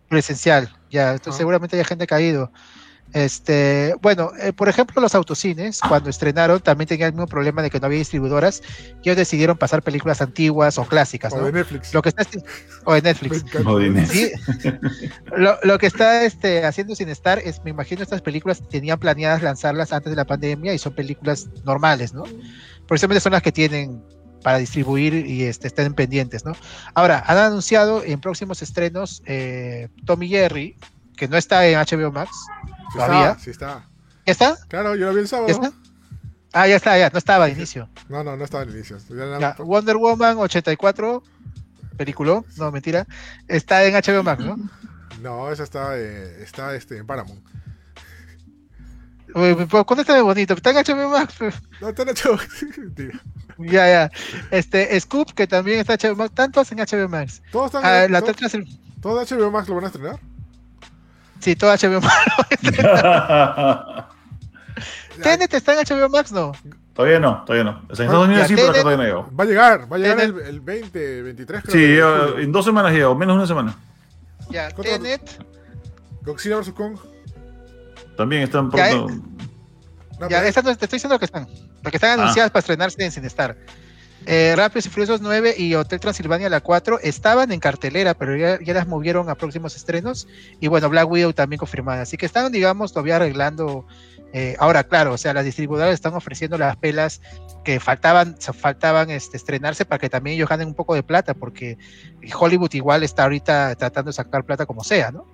[0.08, 2.52] presencial, ya, entonces seguramente hay gente caído.
[3.14, 7.72] Este, bueno, eh, por ejemplo, los autocines, cuando estrenaron, también tenían el mismo problema de
[7.72, 8.62] que no había distribuidoras,
[9.02, 11.94] y ellos decidieron pasar películas antiguas o clásicas, O de Netflix.
[11.94, 12.24] Lo que está,
[12.86, 13.46] o de Netflix.
[15.64, 19.92] lo, que está este, haciendo sin estar es, me imagino, estas películas tenían planeadas lanzarlas
[19.92, 22.24] antes de la pandemia y son películas normales, ¿no?
[22.88, 24.04] Precisamente son las que tienen
[24.44, 26.54] para distribuir y este, estén pendientes, ¿no?
[26.94, 30.78] Ahora, han anunciado en próximos estrenos eh, Tommy Jerry,
[31.18, 32.32] que no está en HBO Max,
[32.94, 33.38] ¿Todavía?
[33.40, 33.84] sí está.
[34.26, 34.58] ¿Ya está?
[34.68, 35.74] Claro, yo lo vi el sábado.
[36.52, 37.90] Ah, ya está, ya, no estaba al inicio.
[38.08, 38.98] No, no, no estaba al inicio.
[39.60, 41.24] Wonder Woman 84,
[41.96, 43.06] película, no, mentira,
[43.48, 44.58] está en HBO Max, ¿no?
[45.22, 47.42] No, esa está, eh, está este, en Paramount.
[49.32, 50.54] ¿Cuándo está bonito?
[50.54, 51.36] ¿Está en HBO Max?
[51.82, 52.66] No, está en HBO Max.
[53.60, 54.12] ya, ya.
[54.50, 56.34] Este, Scoop, que también está en HBO Max.
[56.34, 57.42] Tantos en HBO Max.
[57.52, 58.34] ¿Todos están ah, en, la todo,
[59.02, 60.20] ¿Todo HBO Max lo van a estrenar?
[61.40, 62.18] Sí, todo HBO Max.
[65.24, 66.54] ¿Tenet está en HBO Max, no?
[66.94, 67.82] Todavía no, todavía no.
[67.82, 69.30] en Estados Unidos sí, pero acá todavía no llegó.
[69.38, 71.74] Va a llegar, va a llegar el, 20, 23 creo.
[71.74, 71.98] Sí,
[72.42, 73.76] en dos semanas llega, o menos una semana.
[74.50, 75.40] Ya, Tenet.
[76.24, 76.72] Godzilla vs.
[76.72, 76.98] Kong.
[78.18, 79.08] También están pronto.
[80.30, 81.48] Ya, ya te estoy diciendo que están.
[81.82, 82.24] Porque están ah.
[82.24, 83.56] anunciadas para estrenarse en Sinestar.
[84.26, 88.60] Eh, Rápidos y Furiosos 9 y Hotel Transilvania la 4 estaban en cartelera, pero ya,
[88.74, 90.28] las movieron a próximos estrenos.
[90.60, 92.02] Y bueno, Black Widow también confirmada.
[92.02, 93.86] Así que están, digamos, todavía arreglando.
[94.32, 97.22] Eh, ahora, claro, o sea, las distribuidoras están ofreciendo las pelas
[97.64, 101.80] que faltaban, faltaban este, estrenarse para que también ellos ganen un poco de plata, porque
[102.38, 105.26] Hollywood igual está ahorita tratando de sacar plata como sea, ¿no?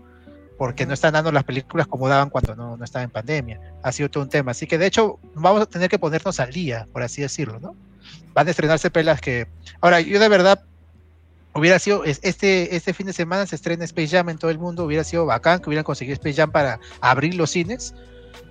[0.58, 3.60] Porque no están dando las películas como daban cuando no, no estaba en pandemia.
[3.84, 4.52] Ha sido todo un tema.
[4.52, 7.76] Así que de hecho, vamos a tener que ponernos al día, por así decirlo, ¿no?
[8.34, 9.48] Van a estrenarse pelas que...
[9.82, 10.64] Ahora, yo de verdad
[11.54, 14.84] hubiera sido, este, este fin de semana se estrena Space Jam en todo el mundo,
[14.84, 17.94] hubiera sido bacán que hubieran conseguido Space Jam para abrir los cines.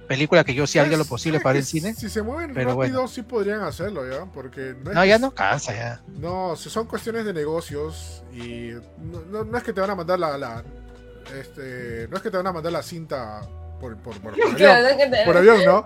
[0.09, 1.95] Película que yo sí haría lo posible para el cine.
[1.95, 4.75] Si se mueven pero rápido, sí podrían hacerlo ya, porque...
[4.85, 6.03] No, ya no cansa ya.
[6.09, 10.37] No, son cuestiones de negocios y no, no, es que te van a mandar la,
[10.37, 10.63] la
[11.35, 13.41] este, no es que te van a mandar la cinta
[13.81, 15.85] por, por, por, avión, ¿no?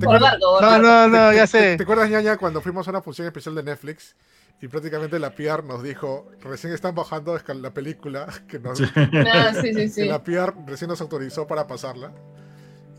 [0.60, 1.76] no, no, no, ya sé.
[1.76, 4.14] ¿Te, acuerdas, ñaña, cuando fuimos a una función especial de Netflix
[4.60, 9.74] y prácticamente la PR nos dijo, recién están bajando la película, que, nos, ah, sí,
[9.74, 10.04] sí, sí.
[10.04, 12.12] la PR recién nos autorizó para pasarla.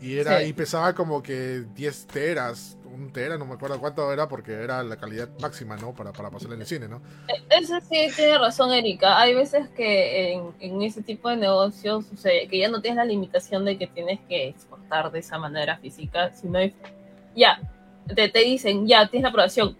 [0.00, 4.28] Y, era, y pesaba como que 10 teras, un tera, no me acuerdo cuánto era,
[4.28, 5.94] porque era la calidad máxima, ¿no?
[5.94, 7.02] Para, para pasar en el cine, ¿no?
[7.28, 9.20] E, eso sí tiene razón, Erika.
[9.20, 13.04] Hay veces que en, en ese tipo de negocios sucede que ya no tienes la
[13.04, 16.58] limitación de que tienes que exportar de esa manera física, sino
[17.34, 17.60] ya,
[18.14, 19.76] te, te dicen, ya, tienes la aprobación,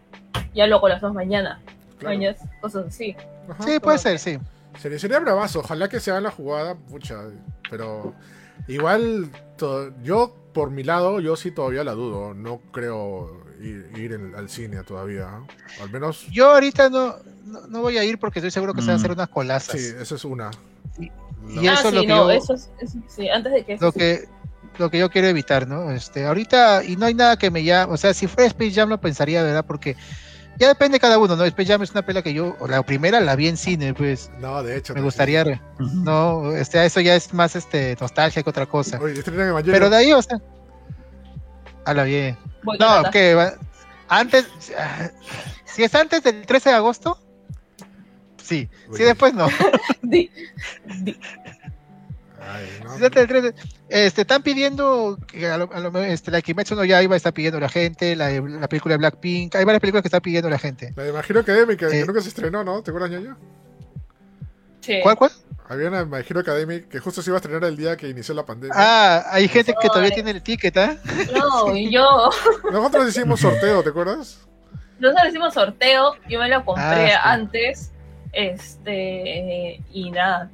[0.54, 1.60] ya luego las dos mañana.
[1.98, 2.34] Claro.
[2.60, 3.16] cosas así.
[3.64, 4.38] sí, puede ser, sí.
[4.78, 7.16] Sería, sería bravazo, ojalá que se haga la jugada, pucha,
[7.70, 8.12] pero
[8.66, 9.30] igual
[10.02, 12.32] yo por mi lado, yo sí todavía la dudo.
[12.32, 15.28] No creo ir, al cine todavía.
[15.82, 16.26] Al menos.
[16.31, 17.16] Yo ahorita no,
[17.68, 19.14] no, voy a ir porque estoy seguro que se van a hacer mm.
[19.14, 19.78] unas colazas.
[19.78, 20.51] Sí, eso es una.
[20.98, 22.55] Y, eso es lo que yo, eso
[23.09, 23.76] sí, antes de que.
[23.78, 24.28] Lo que,
[24.78, 25.90] lo que yo quiero evitar, ¿no?
[25.90, 27.93] Este, ahorita, y no hay nada que me llame.
[27.93, 29.66] O sea, si fuera Space Jam lo pensaría, ¿verdad?
[29.66, 29.97] Porque
[30.59, 31.44] ya depende de cada uno, ¿no?
[31.44, 34.31] Space Jam es una pela que yo, la primera la vi en cine, pues.
[34.40, 34.94] No, de hecho.
[34.94, 38.98] Me gustaría, no, este, eso ya es más este nostalgia que otra cosa.
[38.98, 40.40] Pero de ahí, o sea.
[41.85, 42.39] A la bien.
[42.78, 43.52] no, que
[44.09, 44.47] antes,
[45.64, 47.18] si es antes del 13 de agosto,
[48.43, 48.68] sí.
[48.94, 49.48] Si después no.
[53.88, 57.68] Este, están pidiendo que a lo, a este, la Kimetsu no Yaiba está pidiendo la
[57.68, 60.92] gente, la, la, película de Blackpink, hay varias películas que están pidiendo la gente.
[60.96, 62.82] La imagino Academic, que, eh, nunca se estrenó, ¿no?
[62.82, 63.36] ¿Te acuerdas, ñaño?
[64.80, 65.00] Sí.
[65.02, 65.30] ¿Cuál, cuál?
[65.68, 68.34] Había una My Hero Academic que justo se iba a estrenar el día que inició
[68.34, 68.74] la pandemia.
[68.76, 70.96] Ah, hay gente que todavía tiene el ticket, ¿ah?
[71.34, 72.30] No, y yo.
[72.70, 74.46] Nosotros hicimos sorteo, ¿te acuerdas?
[74.98, 77.92] Nosotros hicimos sorteo, yo me lo compré ah, antes,
[78.32, 80.50] este, y nada.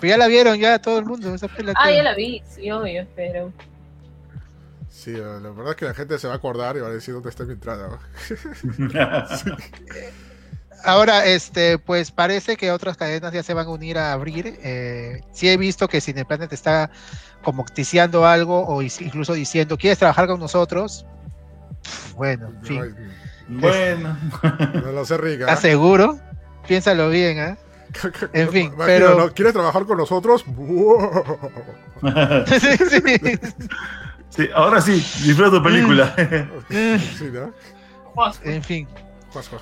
[0.00, 3.06] Pero ya la vieron ya todo el mundo, esa Ah, ya la vi, sí, obvio,
[3.14, 3.52] pero...
[4.90, 7.14] Sí, la verdad es que la gente se va a acordar y va a decir
[7.14, 7.98] dónde está mi entrada.
[10.84, 14.58] Ahora, este, pues parece que otras cadenas ya se van a unir a abrir.
[14.62, 16.90] Eh, sí he visto que Cineplanet está
[17.42, 21.04] como ticiando algo o incluso diciendo, ¿quieres trabajar con nosotros?
[22.16, 22.96] Bueno, en fin.
[23.48, 24.16] Bueno.
[24.84, 25.44] No lo sé, Rica.
[25.44, 26.18] ¿Estás seguro?
[26.66, 27.56] Piénsalo bien, ¿eh?
[28.32, 29.32] En fin, pero...
[29.34, 30.44] ¿Quieres trabajar con nosotros?
[32.46, 32.76] sí,
[34.30, 34.48] sí.
[34.54, 34.92] ahora sí,
[35.24, 36.14] disfruta tu película.
[36.68, 37.52] sí, ¿no?
[38.44, 38.86] En fin.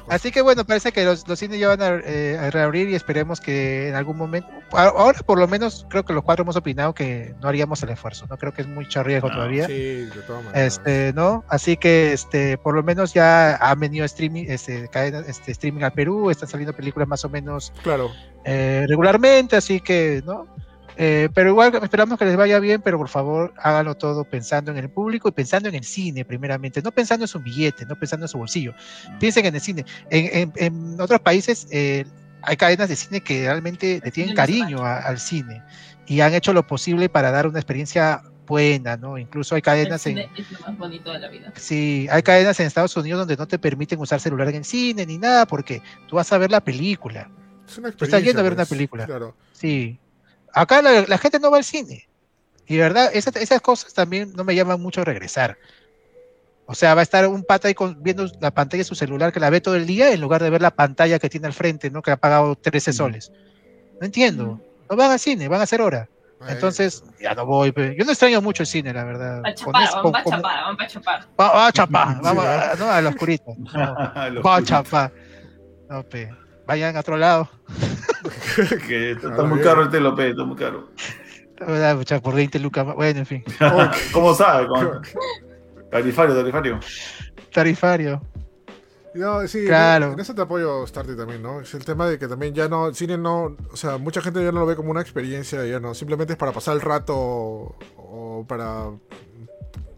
[0.09, 3.88] Así que bueno, parece que los, cines ya van eh, a, reabrir y esperemos que
[3.88, 7.48] en algún momento, ahora por lo menos creo que los cuatro hemos opinado que no
[7.48, 9.66] haríamos el esfuerzo, no creo que es mucho riesgo todavía.
[9.66, 10.66] Sí, de todas maneras.
[10.66, 11.44] Este, ¿no?
[11.48, 14.88] Así que este, por lo menos ya han venido streaming, este,
[15.26, 18.10] este, streaming al Perú, están saliendo películas más o menos claro.
[18.44, 20.47] Eh, regularmente, así que, ¿no?
[20.98, 24.78] Eh, pero igual esperamos que les vaya bien, pero por favor háganlo todo pensando en
[24.78, 28.24] el público y pensando en el cine primeramente, no pensando en su billete, no pensando
[28.24, 29.18] en su bolsillo, mm.
[29.18, 29.85] piensen en el cine.
[30.10, 32.06] En, otros países eh,
[32.43, 35.62] hay cadenas de cine que realmente le tienen cariño al cine
[36.06, 39.18] y han hecho lo posible para dar una experiencia buena, ¿no?
[39.18, 40.18] Incluso hay cadenas en...
[40.18, 41.52] Es lo más bonito de la vida.
[41.56, 45.05] Sí, hay cadenas en Estados Unidos donde no te permiten usar celular en el cine
[45.05, 47.28] ni nada porque tú vas a ver la película.
[47.68, 47.97] Es una experiencia.
[47.98, 49.05] Tú estás yendo a ver una pues, película.
[49.05, 49.35] Claro.
[49.52, 49.98] Sí,
[50.57, 52.09] Acá la, gente no va al cine.
[52.66, 55.59] Y verdad, esas, esas cosas también no me llaman mucho a regresar.
[56.65, 59.39] O sea, va a estar un pata ahí viendo la pantalla de su celular que
[59.39, 61.91] la ve todo el día en lugar de ver la pantalla que tiene al frente,
[61.91, 62.01] ¿no?
[62.01, 63.31] Que ha pagado 13 soles.
[64.01, 64.59] No entiendo.
[64.89, 66.09] No van al cine, van a hacer hora.
[66.49, 67.74] Entonces, ya no voy.
[67.77, 69.43] Yo no extraño mucho el cine, la verdad.
[69.45, 71.27] A chapar, vamos a chapar, vamos a chapar.
[71.39, 73.53] Va, a chapar, vamos a, no, a la oscurita.
[73.77, 75.12] va a chapar.
[75.91, 76.31] No, pe.
[76.66, 77.51] Vayan a otro lado.
[78.89, 80.89] que está, muy caro el telope, está muy caro.
[81.97, 83.45] Mucha, por 20 lucas Bueno, en fin.
[84.12, 84.69] ¿Cómo sabe?
[85.91, 86.81] Tarifario, tarifario.
[87.53, 88.23] Tarifario.
[89.15, 90.12] No, sí, claro.
[90.12, 91.61] en eso te apoyo, Starty, también, ¿no?
[91.61, 94.45] Es el tema de que también ya no, el cine no, o sea, mucha gente
[94.45, 97.74] ya no lo ve como una experiencia, ya no, simplemente es para pasar el rato
[97.97, 98.91] o para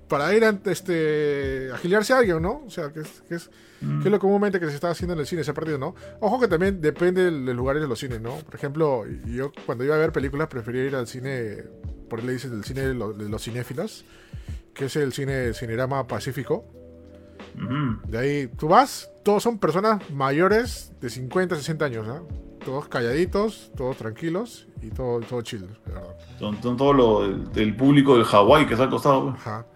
[0.08, 2.62] para ir a este, agiliarse a alguien, ¿no?
[2.66, 5.20] O sea, que es, que es, que es lo comúnmente que se está haciendo en
[5.20, 5.94] el cine, ese partido, ¿no?
[6.20, 8.36] Ojo que también depende del lugar de los cines, ¿no?
[8.36, 11.64] Por ejemplo, yo cuando iba a ver películas prefería ir al cine,
[12.08, 14.04] por ahí le dicen el cine de, los cinéfilos,
[14.74, 16.64] que es el cine Cinerama Pacífico.
[18.06, 22.26] De ahí tú vas, todos son personas mayores de 50, 60 años, ¿no?
[22.64, 26.16] Todos calladitos, todos tranquilos y todo, todo chill, ¿verdad?
[26.38, 29.30] Son, todo lo del, público del Hawái que se ha costado.
[29.30, 29.66] Ajá.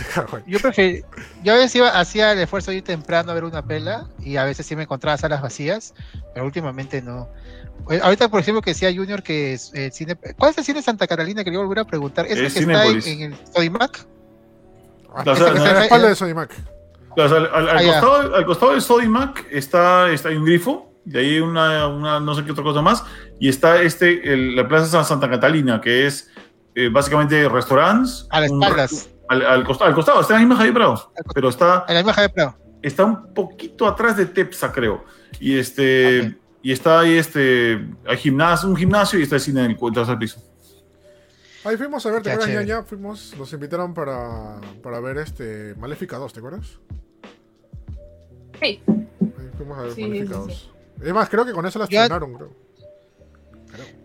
[0.46, 1.06] yo prefiero,
[1.42, 4.36] yo a veces iba, hacía el esfuerzo de ir temprano a ver una pela y
[4.36, 5.94] a veces sí me encontraba salas vacías,
[6.34, 7.28] pero últimamente no.
[7.90, 10.16] Eh, ahorita, por ejemplo, que decía Junior que es el cine.
[10.38, 11.42] ¿Cuál es el cine Santa Carolina?
[11.42, 12.26] Quería volver a preguntar.
[12.26, 14.06] ¿Es, el que está en, el Sodimac?
[15.14, 16.54] Ah, la, espalda de Sodimac.
[17.16, 22.52] al, costado, de Sodimac está, está un grifo, y ahí una, una, no sé qué
[22.52, 23.04] otra cosa más,
[23.38, 26.30] y está este, la Plaza Santa Catalina, que es
[26.74, 28.26] eh, básicamente restaurantes.
[28.30, 29.11] A las espaldas.
[29.40, 31.12] Al, costado, al costado, está en la misma Javier Prado.
[31.34, 31.84] Pero está.
[31.88, 32.58] En la misma Javier Prado.
[32.82, 35.04] Está un poquito atrás de Tepsa, creo.
[35.40, 36.36] Y este.
[36.62, 37.84] Y está ahí este.
[38.06, 40.40] Hay gimnasio, un gimnasio y está el cine en el tercer piso.
[41.64, 46.18] Ahí fuimos a ver, ¿te acuerdas, ya, Fuimos, nos invitaron para, para ver este Maléfica
[46.18, 46.80] 2, ¿te acuerdas?
[48.60, 48.82] Sí.
[48.88, 50.70] Ahí fuimos a ver Maléfica 2.
[51.04, 52.62] Es más, creo que con eso la estrenaron, creo.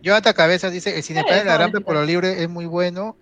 [0.01, 3.17] Jonathan Cabeza dice, el cine de la Rampe por lo libre es muy bueno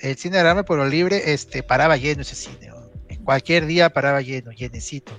[0.00, 2.70] el cine de Rame por lo libre este, paraba lleno ese cine.
[3.08, 5.12] En cualquier día paraba lleno, llenecito.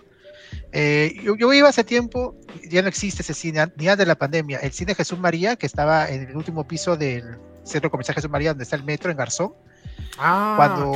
[0.71, 2.35] Eh, yo, iba hace tiempo,
[2.69, 4.59] ya no existe ese cine, ni antes de la pandemia.
[4.59, 8.49] El cine Jesús María, que estaba en el último piso del centro comercial Jesús María,
[8.49, 9.53] donde está el metro en Garzón.
[10.23, 10.93] Ah, cuando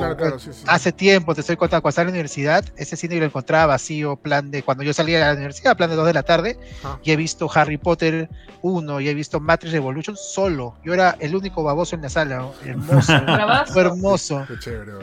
[0.67, 4.17] hace tiempo, te estoy contando, cuando estaba en la universidad, ese cine lo encontraba vacío,
[4.17, 6.59] plan de cuando yo salía de la universidad, plan de 2 de la tarde,
[7.03, 8.29] y he visto Harry Potter
[8.61, 10.75] 1 y he visto Matrix Revolution solo.
[10.83, 13.13] Yo era el único baboso en la sala, hermoso.
[13.73, 14.47] fue hermoso.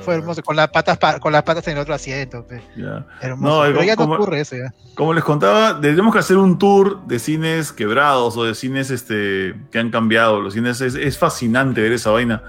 [0.05, 2.47] fue hermoso, con las patas con las patas en el otro asiento.
[3.21, 3.63] Hermoso.
[3.73, 4.73] Pero ya no ocurre eso ya.
[4.95, 9.57] Como les contaba, tenemos que hacer un tour de cines quebrados o de cines este,
[9.73, 10.41] que han cambiado.
[10.41, 12.43] Los cines es, es fascinante ver esa vaina.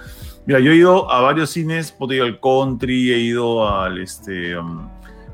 [0.45, 4.57] Mira, yo he ido a varios cines, he ido al Country, he ido al, este,
[4.57, 4.89] um,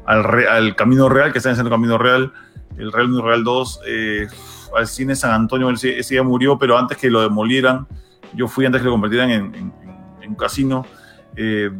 [0.05, 2.31] al, Camino Real, que está en el Camino Real,
[2.77, 4.27] el Real Real 2, eh,
[4.75, 7.87] al cine San Antonio, ese, ese, ya murió, pero antes que lo demolieran,
[8.33, 9.73] yo fui antes que lo convirtieran en,
[10.27, 10.85] un casino.
[11.35, 11.71] Eh,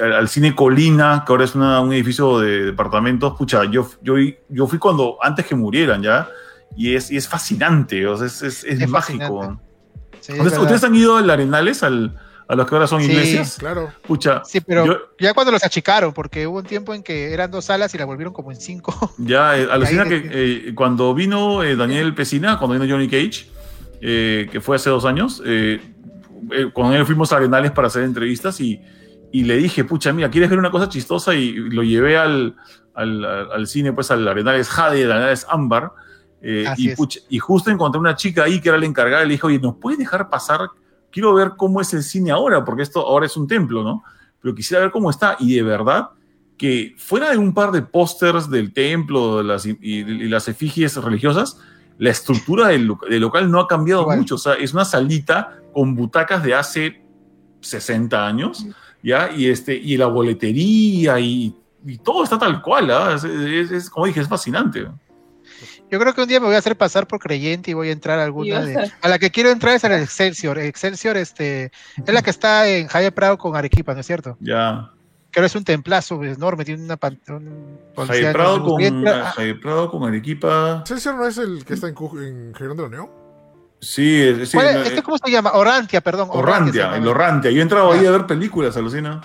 [0.00, 4.14] al, cine Colina, que ahora es un edificio de departamentos, pucha, yo, yo,
[4.48, 6.28] yo fui cuando, antes que murieran ya,
[6.76, 9.58] y es, y es fascinante, o sea, es, es, mágico.
[10.18, 13.56] ¿Ustedes, han ido al Arenales, al, a los que ahora son iglesias.
[13.58, 13.90] Claro.
[14.06, 14.42] Pucha.
[14.44, 17.94] Sí, pero ya cuando los achicaron, porque hubo un tiempo en que eran dos salas
[17.94, 18.94] y la volvieron como en cinco.
[19.18, 23.48] Ya, eh, alucina que eh, cuando vino eh, Daniel Pesina, cuando vino Johnny Cage,
[24.00, 25.42] que fue hace dos años,
[26.74, 28.80] con él fuimos a Arenales para hacer entrevistas y,
[29.32, 31.34] y, le dije, pucha, mira, ¿quieres ver una cosa chistosa?
[31.34, 32.54] Y lo llevé al,
[32.94, 35.92] al, al cine, pues al Arenales Jade, al Arenales Ámbar.
[36.42, 36.92] y,
[37.30, 39.76] y justo encontré una chica ahí que era la encargada y le dijo, oye, ¿nos
[39.76, 40.68] puedes dejar pasar
[41.14, 44.02] quiero ver cómo es el cine ahora, porque esto ahora es un templo, ¿no?
[44.40, 45.36] Pero quisiera ver cómo está.
[45.38, 46.08] Y de verdad,
[46.58, 51.60] que fuera de un par de pósters del templo las, y, las efigies religiosas,
[51.98, 54.34] la estructura del, local no ha cambiado mucho.
[54.34, 57.00] O sea, es una salita con butacas de hace
[57.60, 58.66] 60 años,
[59.00, 59.30] ¿ya?
[59.30, 61.54] Y, este, y la boletería y,
[62.02, 63.14] todo está tal cual, ¿ah?
[63.14, 64.88] es, como dije, es fascinante.
[65.94, 67.92] Yo creo que un día me voy a hacer pasar por creyente y voy a
[67.92, 68.90] entrar a alguna de.
[69.00, 70.58] A la que quiero entrar es a la Excelsior.
[70.58, 71.70] Excelsior este,
[72.04, 74.36] es la que está en Javier Prado con Arequipa, ¿no es cierto?
[74.40, 74.90] Ya.
[75.30, 80.78] Creo que es un templazo enorme, tiene una Javier Prado, con, Javier Prado con Arequipa.
[80.80, 83.10] ¿Excelsior no es el que está en, en Girón de la Unión?
[83.80, 85.52] Sí, sí ¿Este cómo se llama?
[85.52, 86.28] Orantia, perdón.
[86.32, 87.52] Orrantia, el Orrantia.
[87.52, 89.20] Yo he entrado ahí a ver películas, alucina.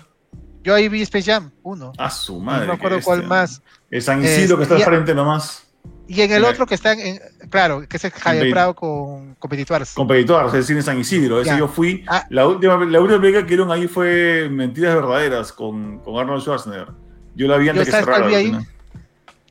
[0.62, 1.94] Yo ahí vi Space Jam, uno.
[1.98, 2.68] A su madre.
[2.68, 3.64] No me acuerdo cuál más.
[3.90, 5.69] Es San Isidro que está al frente nomás.
[6.10, 7.20] Y en el otro que está en,
[7.52, 9.94] claro, que es el Javier Prado con Competitores.
[9.94, 11.40] Competitores, el cine San Isidro.
[11.40, 12.04] Ese yo fui.
[12.08, 12.26] Ah.
[12.32, 16.88] La última, la última película que dieron ahí fue Mentiras Verdaderas con, con Arnold Schwarzenegger.
[17.36, 18.26] Yo la vi antes que cerrara.
[18.26, 18.58] Ahí?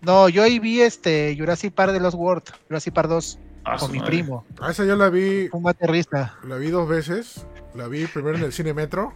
[0.03, 3.93] No, yo ahí vi este Jurassic Park de los World, Jurassic Park 2, ah, con
[3.93, 4.45] mi primo.
[4.61, 5.49] A ah, esa yo la vi.
[5.53, 6.39] Un baterista.
[6.43, 7.47] La vi dos veces.
[7.77, 9.13] La vi primero en el cine Metro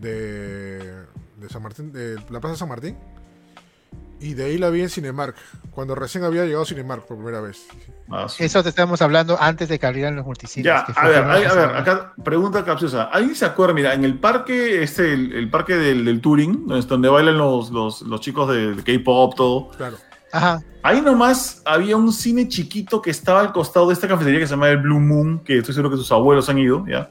[0.00, 0.78] de,
[1.36, 2.96] de San Martín, de la Plaza San Martín.
[4.20, 5.36] Y de ahí la vi en Cinemark,
[5.70, 7.66] cuando recién había llegado Cinemark por primera vez.
[8.10, 10.64] Ah, Eso te estábamos hablando antes de que abrieran los multicines.
[10.64, 13.04] Ya, a ver, a ver, acá pregunta capciosa.
[13.04, 13.74] ¿Alguien se acuerda?
[13.74, 18.20] Mira, en el parque, este, el, parque del, del Touring, donde bailan los, los, los
[18.20, 19.70] chicos de, K-pop, todo.
[19.70, 19.96] Claro.
[20.32, 20.62] Ajá.
[20.82, 24.52] Ahí nomás había un cine chiquito que estaba al costado de esta cafetería que se
[24.52, 27.10] llama el Blue Moon, que estoy seguro que sus abuelos han ido, ¿ya?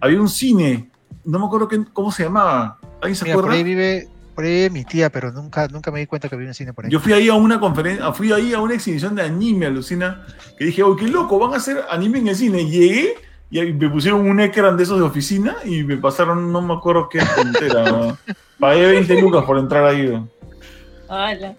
[0.00, 0.90] Había un cine,
[1.24, 2.78] no me acuerdo cómo se llamaba.
[3.00, 3.48] ¿Alguien se acuerda?
[3.48, 6.48] Por ahí vive por ahí mi tía, pero nunca, nunca me di cuenta que había
[6.48, 6.90] un cine por ahí.
[6.90, 10.26] Yo fui ahí a una conferencia, fui ahí a una exhibición de anime, alucina,
[10.58, 12.64] que dije, oh, qué loco, van a hacer anime en el cine.
[12.68, 13.14] Llegué
[13.50, 17.08] y me pusieron un ecran de esos de oficina y me pasaron, no me acuerdo
[17.08, 18.18] qué entera.
[18.58, 20.12] Pagué 20 lucas por entrar ahí.
[21.08, 21.54] Hola.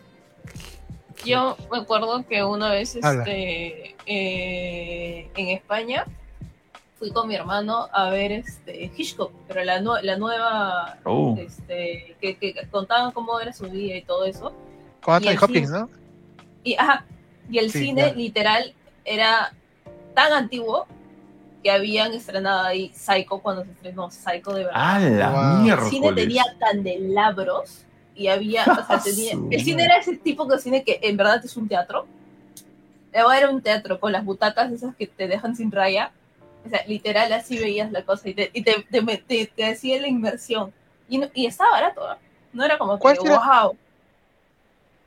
[1.26, 6.06] Yo me acuerdo que una vez este, eh, en España
[7.06, 11.36] fui con mi hermano a ver este Hitchcock, pero la, la nueva, oh.
[11.38, 14.52] este, que, que, contaban cómo era su vida y todo eso.
[15.03, 15.88] Con Anthony Hopkins, ¿no?
[16.64, 17.06] Y, ajá,
[17.48, 18.73] y el cine literal
[19.03, 19.53] era
[20.15, 20.88] tan antiguo
[21.64, 24.73] que habían estrenado ahí Psycho cuando se estrenó Psycho de verdad.
[24.76, 25.84] ¡Ah, la mierda!
[25.84, 30.57] El cine tenía candelabros y había, o sea, tenía, el cine era ese tipo de
[30.57, 32.07] cine que en verdad es un teatro.
[33.11, 36.11] Era un teatro con las butacas esas que te dejan sin raya
[36.66, 38.86] o sea, literal así veías la cosa y te, y te,
[39.28, 40.74] te, te, hacía la inversión.
[41.08, 42.02] Y, y estaba barato,
[42.54, 42.66] ¿no?
[42.66, 43.78] era como que, wow.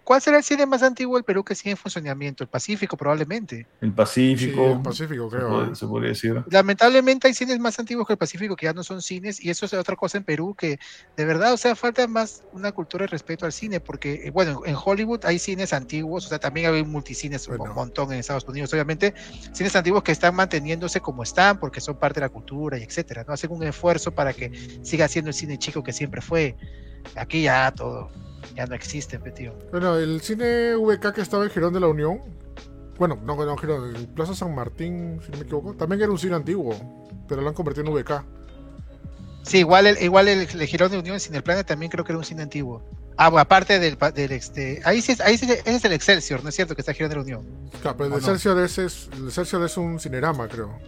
[0.09, 2.43] ¿Cuál será el cine más antiguo del Perú que sigue en funcionamiento?
[2.43, 3.67] El Pacífico, probablemente.
[3.83, 4.73] El Pacífico.
[4.73, 5.75] el Pacífico, creo.
[5.75, 6.43] Se, podría decir.
[6.51, 9.67] Lamentablemente hay cines más antiguos que el Pacífico que ya no son cines, y eso
[9.67, 10.79] es otra cosa en Perú que,
[11.15, 14.63] de verdad, o sea, falta más una cultura de respeto al cine, porque, eh, bueno,
[14.65, 18.73] en Hollywood hay cines antiguos, o sea, también hay multicines un montón en Estados Unidos,
[18.73, 19.13] obviamente,
[19.53, 23.27] cines antiguos que están manteniéndose como están, porque son parte de la cultura y etcétera,
[23.29, 23.35] ¿no?
[23.35, 26.57] Hacen un esfuerzo para que siga siendo el cine chico que siempre fue.
[27.16, 28.11] Aquí ya todo
[28.55, 29.55] ya no existe, tío.
[29.70, 32.20] Bueno, el cine VK que estaba en Girón de la Unión,
[32.99, 36.35] bueno, no, no, Girón, Plaza San Martín, si no me equivoco, también era un cine
[36.35, 36.75] antiguo,
[37.29, 38.25] pero lo han convertido en VK.
[39.43, 42.19] Sí, igual el, igual el, Girón de Unión sin el Planet también creo que era
[42.19, 42.83] un cine antiguo.
[43.16, 46.55] Ah, bueno, aparte del, del este, ahí sí, ahí ese es el Excelsior, ¿no es
[46.55, 46.75] cierto?
[46.75, 47.70] Que está Girón de la Unión.
[47.81, 50.79] Claro, pero el Excelsior, es, el Excelsior es un cinerama, creo.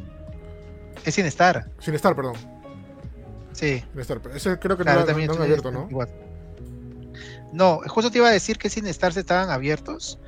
[1.05, 1.71] Es Cinestar.
[1.81, 2.60] Cinestar, perdón.
[3.53, 3.85] Sí.
[4.35, 5.89] Ese creo que no, también no abierto, ¿no?
[7.53, 10.19] No, justo te iba a decir que Cinestar se estaban abiertos.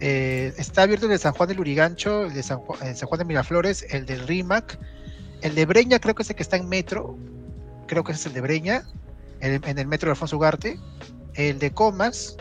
[0.00, 3.08] Eh, está abierto el de San Juan del Urigancho, el de San Juan, eh, San
[3.08, 4.78] Juan de Miraflores, el del RIMAC,
[5.42, 7.16] el de Breña creo que es el que está en Metro,
[7.86, 8.82] creo que es el de Breña,
[9.40, 10.78] en el Metro de Alfonso Ugarte,
[11.34, 12.36] el de Comas,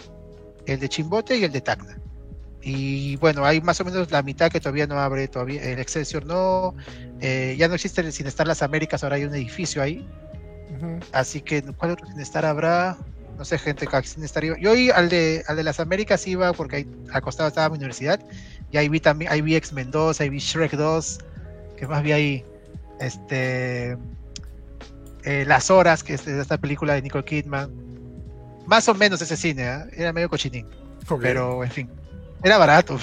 [0.66, 1.98] el de Chimbote y el de Tacna.
[2.62, 6.26] Y bueno, hay más o menos la mitad que todavía no abre, todavía el Excelsior
[6.26, 6.76] no,
[7.20, 10.08] eh, ya no existe el Cinestar Las Américas, ahora hay un edificio ahí.
[11.12, 12.98] Así que, ¿cuál otro Cinestar habrá?
[13.42, 16.76] no sé, gente sin estar Yo hoy al de, al de las Américas iba porque
[16.76, 18.20] ahí acostado estaba mi universidad
[18.72, 21.18] y ahí vi también, ahí vi X Men 2, ahí vi Shrek 2,
[21.76, 22.46] que más vi ahí,
[23.00, 23.98] este,
[25.24, 27.72] eh, Las Horas, que es esta película de Nicole Kidman.
[28.68, 29.80] Más o menos ese cine, ¿eh?
[29.98, 30.68] era medio cochinín.
[31.20, 31.90] Pero, en fin,
[32.44, 33.00] era barato.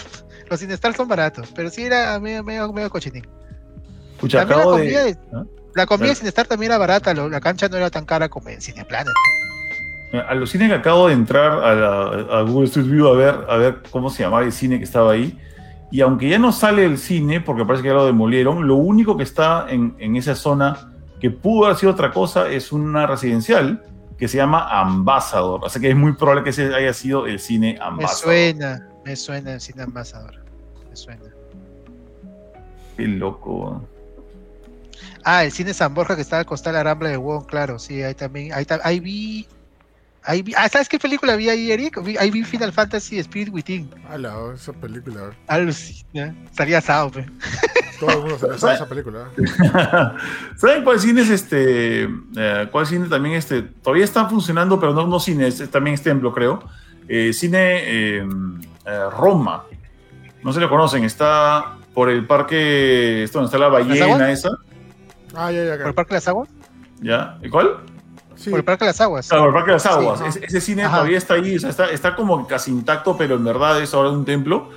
[0.49, 3.27] Los Cinestar son baratos, pero sí era medio, medio, medio cochinín.
[4.15, 5.19] Escucha, también la comida, de,
[5.79, 8.61] la comida de Cinestar también era barata, la cancha no era tan cara como en
[8.61, 9.15] Cineplanet.
[10.27, 13.83] A los cines que acabo de entrar a, Google Street View a ver, a ver
[13.91, 15.39] cómo se llamaba el cine que estaba ahí.
[15.91, 19.17] Y aunque ya no sale el cine, porque parece que ya lo demolieron, lo único
[19.17, 23.83] que está en, esa zona que pudo haber sido otra cosa es una residencial
[24.19, 25.61] que se llama Ambassador.
[25.65, 28.35] Así que es muy probable que ese haya sido el cine Ambassador.
[28.35, 30.35] Me suena, me suena el cine Ambassador.
[30.91, 31.25] Me suena.
[32.97, 33.87] Qué loco.
[35.25, 37.79] Ah, el cine San Borja que está al costal de la Rambla de Wong, claro,
[37.79, 39.47] sí, ahí también, ahí, ahí vi
[40.57, 41.99] ah, ¿Sabes qué película vi ahí, Eric?
[42.19, 43.91] ahí vi Final Fantasy Spirit Within.
[44.09, 45.31] Ala, esa película.
[45.47, 46.35] Alucina.
[46.53, 49.29] Salía Sao, Todo el mundo salía Sao esa película.
[50.57, 52.05] ¿Saben cuál cine es este?
[52.05, 53.63] Eh, ¿Cuál cine también este?
[53.63, 56.63] Todavía está funcionando, pero no, no cine, es, también es templo, creo.
[57.09, 59.65] Eh, cine em, eh, Roma.
[60.45, 63.25] No se lo conocen, está por el parque.
[63.25, 64.51] Esto donde está la ballena esa.
[65.35, 65.77] Ah, ya, ya.
[65.77, 66.49] ¿Por el parque de las aguas?
[67.01, 67.39] ¿Ya?
[67.43, 67.79] ¿Y cuál?
[68.45, 69.29] Por el Parque de las Aguas.
[69.29, 70.37] Claro, por el Parque de las Aguas.
[70.37, 73.81] ese cine todavía está ahí, o sea, está, está, como casi intacto, pero en verdad
[73.83, 74.71] es ahora un templo.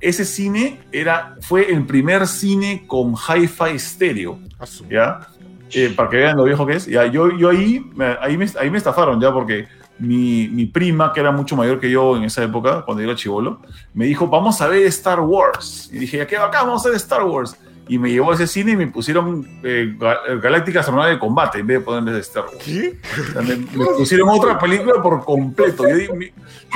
[0.00, 4.38] Ese cine era, fue el primer cine con hi-fi estéreo.
[4.90, 5.20] ¿Ya?
[5.74, 6.86] Eh, para que vean lo viejo que es.
[6.86, 9.68] Ya, yo, yo ahí, ahí, me, ahí me estafaron, ya, porque
[9.98, 13.60] mi, mi, prima, que era mucho mayor que yo en esa época, cuando era chivolo,
[13.94, 15.88] me dijo, vamos a ver Star Wars.
[15.92, 17.56] Y dije, ¿a qué acá vamos a ver Star Wars
[17.88, 19.96] y me llevó a ese cine y me pusieron eh,
[20.40, 22.64] Galáctica de Combate en vez de ponerme Star Wars.
[22.64, 22.98] ¿Qué?
[23.42, 23.56] Me,
[23.96, 25.84] pusieron otra película por completo.
[25.88, 26.14] Yo,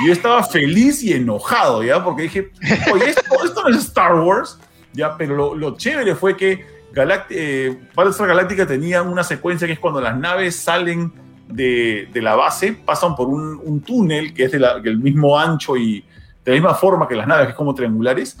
[0.05, 2.03] yo, estaba feliz y enojado, ¿ya?
[2.03, 2.51] Porque dije,
[2.93, 3.23] oye, esto,
[3.63, 4.59] no es Star Wars,
[4.93, 5.15] ¿ya?
[5.17, 9.79] Pero lo, lo chévere fue que Galact eh, Battlestar Galáctica tenía una secuencia que es
[9.79, 11.13] cuando las naves salen
[11.47, 15.77] de, de la base, pasan por un, un túnel que es de del mismo ancho
[15.77, 16.03] y
[16.43, 18.37] de la misma forma que las naves, que es como triangulares,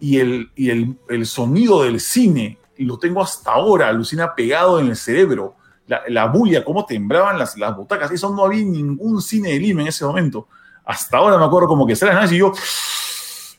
[0.00, 4.78] y el, y el, el sonido del cine, y lo tengo hasta ahora, alucina pegado
[4.80, 5.56] en el cerebro.
[5.86, 8.10] La, la bulla, cómo temblaban las, las butacas.
[8.10, 10.48] Eso no había ningún cine de Lima en ese momento.
[10.84, 12.52] Hasta ahora me acuerdo como que las y yo.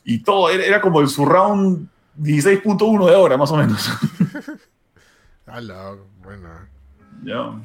[0.04, 1.88] Y todo, era, era como el surround
[2.18, 3.88] 16.1 de ahora, más o menos.
[5.46, 6.48] Hola, bueno.
[7.24, 7.60] Ya.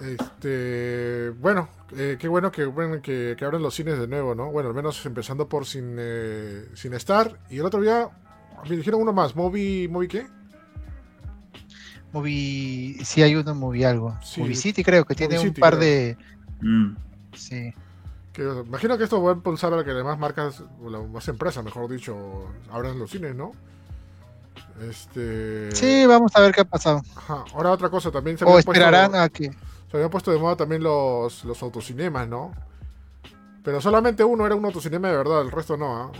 [0.00, 4.50] Este, bueno, eh, qué bueno que, bueno que, que, abran los cines de nuevo, ¿no?
[4.50, 7.38] Bueno, al menos empezando por Sin, eh, sin Estar.
[7.50, 8.08] Y el otro día
[8.68, 10.26] me dijeron uno más, Movie, ¿Movie qué?
[12.12, 14.16] Movie, sí hay uno, Movie algo.
[14.36, 16.16] Movie City creo que tiene un par de...
[16.60, 16.96] Mm.
[17.34, 17.72] Sí.
[18.36, 21.90] imagino que esto va a impulsar a que además marcas, o las más empresas, mejor
[21.90, 23.52] dicho, abran los cines, ¿no?
[24.80, 25.74] Este...
[25.74, 27.02] Sí, vamos a ver qué ha pasado.
[27.16, 27.44] Ajá.
[27.52, 29.50] Ahora otra cosa también se O esperarán a que
[29.90, 32.52] se habían puesto de moda también los, los autocinemas, ¿no?
[33.64, 35.96] Pero solamente uno era un autocinema de verdad, el resto no.
[35.96, 36.12] ¿ah?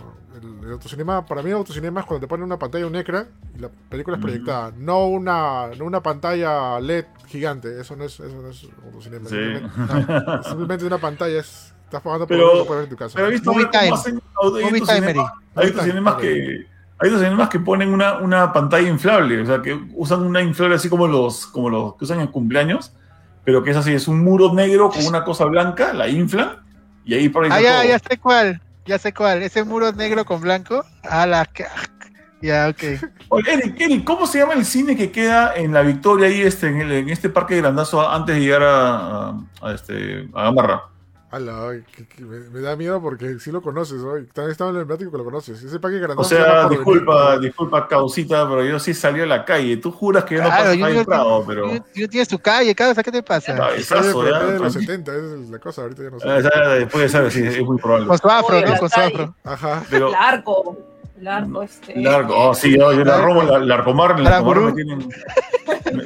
[0.62, 3.26] El, autocinema, para mí el autocinema es cuando te ponen una pantalla un negra
[3.56, 8.20] y la película es proyectada, no una, no una pantalla LED gigante, eso no es,
[8.20, 9.28] eso no es autocinema.
[9.28, 10.48] Sí.
[10.48, 13.14] Simplemente, una pantalla es, estás pagando por pero, ver en tu casa.
[13.16, 13.88] Pero he visto hay
[15.68, 16.66] autocinemas que
[17.00, 20.88] hay autocinemas que ponen una, una pantalla inflable, o sea, que usan una inflable así
[20.88, 22.92] como los, como los que usan en cumpleaños
[23.48, 26.62] pero que es así, es un muro negro con una cosa blanca, la infla
[27.06, 27.50] y ahí por ahí.
[27.50, 31.48] Ah, ya, ya sé cuál, ya sé cuál, ese muro negro con blanco, a la
[32.42, 32.82] ya, ok.
[33.30, 36.66] Oye, Eric, Eric, ¿cómo se llama el cine que queda en La Victoria ahí este,
[36.66, 39.28] en, este parque de Grandazo antes de llegar a,
[39.62, 40.82] a, este, a Gamarra?
[41.30, 44.12] Me, da miedo porque si lo conoces, ¿no?
[44.32, 45.62] También estaba en el plático que lo conoces.
[45.62, 49.76] Ese paque O sea, disculpa, disculpa, causita, pero yo sí salí a la calle.
[49.76, 51.72] Tú juras que yo no paso yo, Prado, pero.
[51.94, 53.74] Yo, tienes tu calle, causa, ¿qué te pasa?
[53.74, 54.44] Eso, ya.
[54.44, 56.28] De los 70, esa es la cosa, ahorita ya no sé.
[56.28, 58.06] Ah, puede ser, sí, es muy probable.
[58.06, 58.76] Con su afro, ¿no?
[58.78, 59.34] Con su afro.
[59.44, 59.84] Ajá.
[59.90, 60.87] Pero, Largo.
[61.20, 62.00] Largo, este.
[62.00, 65.08] Largo, oh, sí, yo, yo la robo, la, Larcomar, la Larcomar me tienen,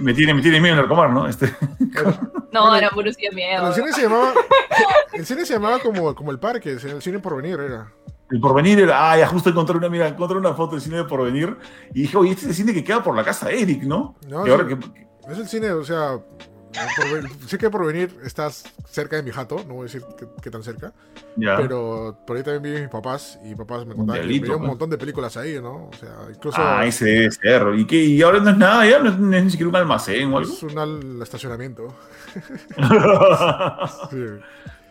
[0.01, 1.27] me, tiene, me tiene miedo el Larcomar, ¿no?
[1.29, 1.55] Este.
[2.53, 3.69] No, era puro miedo.
[3.69, 4.35] El cine se llamaba,
[5.15, 7.91] el cine se llamaba como, como el parque, el cine porvenir era.
[8.31, 11.05] El porvenir era, ah, ya justo encontré una, mira, encontré una foto del cine de
[11.05, 11.57] porvenir
[11.95, 14.17] y dije, oye, este es el cine que queda por la casa de Eric, ¿no?
[14.29, 14.79] No, ahora que...
[15.31, 16.19] es el cine, o sea,
[17.47, 20.03] sé que por venir estás cerca de mi jato, no voy a decir
[20.43, 20.93] que, tan cerca.
[21.37, 24.91] Pero por ahí también viven mis papás y papás me contaban que había un montón
[24.91, 25.89] de películas ahí, ¿no?
[25.89, 26.61] O sea, incluso.
[26.61, 27.63] Ah, ese debe ser.
[27.77, 27.97] ¿Y, qué?
[27.97, 28.87] ¿Y ahora no es nada?
[28.87, 30.53] ¿Ya no es, ni siquiera un almacén o algo?
[30.53, 31.89] Es un estacionamiento.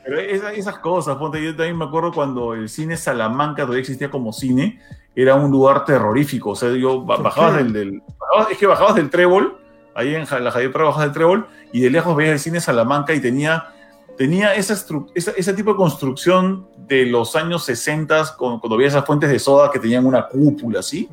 [0.03, 4.33] Pero esas, cosas, ponte, yo también me acuerdo cuando el cine Salamanca todavía existía como
[4.33, 4.81] cine,
[5.15, 6.51] era un lugar terrorífico.
[6.51, 8.01] O sea, yo bajabas del, del,
[8.49, 9.61] es que bajabas del trébol
[9.95, 13.19] ahí en la Javier Baja del Trébol, y de lejos veía el cine Salamanca y
[13.19, 13.73] tenía,
[14.18, 14.73] tenía esa
[15.15, 19.80] ese tipo de construcción de los años 60, cuando veía esas fuentes de soda que
[19.80, 21.10] tenían una cúpula así,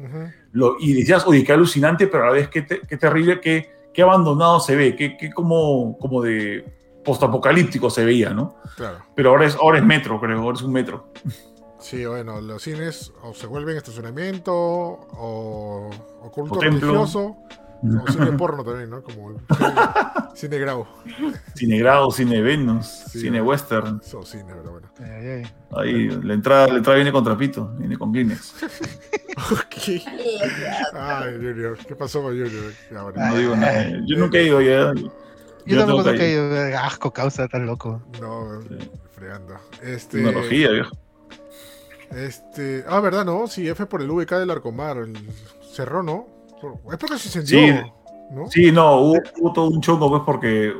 [0.52, 4.02] Lo, y decías, oye, qué alucinante, pero a la vez qué, qué terrible, qué, qué,
[4.02, 6.64] abandonado se ve, qué, qué como, como de
[7.04, 8.56] postapocalíptico se veía, ¿no?
[8.76, 8.98] Claro.
[9.14, 11.12] Pero ahora es, ahora es metro, creo, ahora es un metro.
[11.78, 15.90] Sí, bueno, los cines o se vuelven estacionamiento o,
[16.22, 17.36] o culto religioso.
[17.80, 19.02] Como cine porno también, ¿no?
[19.02, 19.40] Como
[20.34, 20.86] cine grau.
[21.54, 24.00] Cine grau, cine Venus, cine western.
[24.04, 24.88] Eso cine, pero bueno.
[25.76, 28.54] Ahí, la entrada, la entrada viene con trapito, viene con Guinness.
[29.52, 30.02] ok.
[30.94, 32.72] Ay, Junior, ¿qué pasó con Junior?
[32.90, 33.90] No digo nada.
[34.06, 34.92] Yo nunca he ido ya.
[35.66, 36.78] Yo, tampoco nunca he ido.
[36.78, 38.02] Asco, causa tan loco.
[38.20, 38.60] No,
[39.12, 39.54] fregando.
[39.82, 40.22] Este...
[40.22, 40.96] Tecnología, viejo.
[42.10, 42.84] Este.
[42.88, 43.24] Ah, ¿verdad?
[43.24, 44.96] No, sí, F por el VK del Arcomar.
[44.96, 45.14] El
[45.74, 46.37] cerró, ¿no?
[46.90, 47.46] Es porque se.
[47.46, 47.70] Sí,
[48.30, 48.46] ¿no?
[48.50, 50.74] Sí, no, hubo, todo un chongo, pues, porque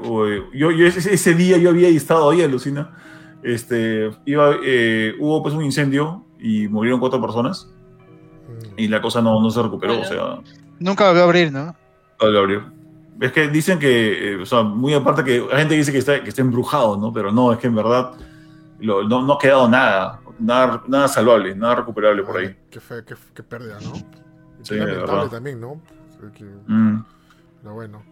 [0.54, 2.96] yo, yo ese, día yo había estado ahí, alucina.
[3.42, 7.68] Este, iba, eh, hubo pues un incendio y murieron cuatro personas.
[8.48, 8.80] Mm.
[8.80, 10.40] Y la cosa no, no se recuperó, o sea.
[10.78, 11.74] Nunca volvió a abrir, ¿no?
[12.20, 12.62] Volvió a abrir.
[13.20, 16.22] Es que dicen que, eh, o sea, muy aparte que la gente dice que está,
[16.22, 17.12] que está embrujado, ¿no?
[17.12, 18.12] Pero no, es que en verdad
[18.78, 22.56] no, no, ha quedado nada, nada, nada salvable, nada recuperable por ahí.
[22.70, 24.27] Qué, fe, qué, qué pérdida, ¿no?
[24.62, 25.80] Sí, lamentable también, ¿no?
[26.66, 27.04] Mm.
[27.62, 28.02] Pero bueno.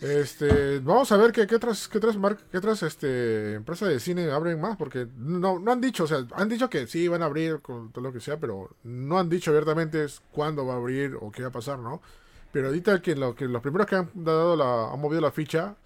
[0.00, 2.16] Este, vamos a ver qué, qué otras, qué otras,
[2.50, 6.26] qué otras este, empresas de cine abren más, porque no, no han dicho, o sea,
[6.34, 9.28] han dicho que sí van a abrir con todo lo que sea, pero no han
[9.28, 12.02] dicho abiertamente cuándo va a abrir o qué va a pasar, ¿no?
[12.50, 15.76] Pero ahorita que, lo, que los primeros que han dado la, han movido la ficha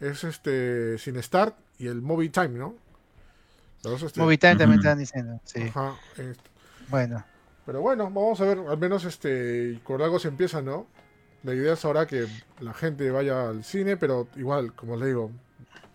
[0.00, 2.74] es este Start y el Movie Time, ¿no?
[3.84, 5.60] Este, Movie Time también están diciendo, sí.
[5.60, 6.42] Ajá, este.
[6.88, 7.22] Bueno.
[7.68, 10.86] Pero bueno, vamos a ver, al menos este, con algo se empieza, ¿no?
[11.42, 12.24] La idea es ahora que
[12.60, 15.30] la gente vaya al cine, pero igual, como les digo,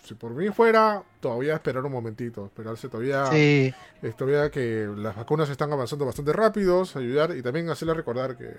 [0.03, 3.73] si por mí fuera, todavía esperar un momentito, esperarse todavía, sí.
[4.17, 8.51] todavía que las vacunas están avanzando bastante rápidos, ayudar y también hacerle recordar que,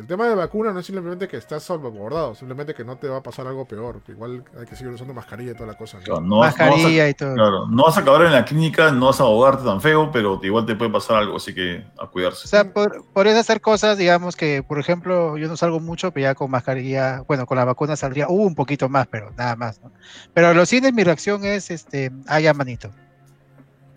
[0.00, 3.18] el tema de vacuna no es simplemente que estás salvaguardado, simplemente que no te va
[3.18, 5.98] a pasar algo peor, que igual hay que seguir usando mascarilla y toda la cosa.
[6.22, 7.34] mascarilla y todo.
[7.34, 10.40] Claro, no vas a acabar en la clínica, no vas a ahogarte tan feo, pero
[10.42, 12.46] igual te puede pasar algo, así que a cuidarse.
[12.46, 16.12] O sea, por, por eso hacer cosas, digamos que, por ejemplo, yo no salgo mucho,
[16.12, 19.54] pero ya con mascarilla, bueno, con la vacuna saldría uh, un poquito más, pero nada
[19.54, 19.92] más, ¿no?
[20.32, 22.90] Pero los cines mi reacción es, este, haya manito.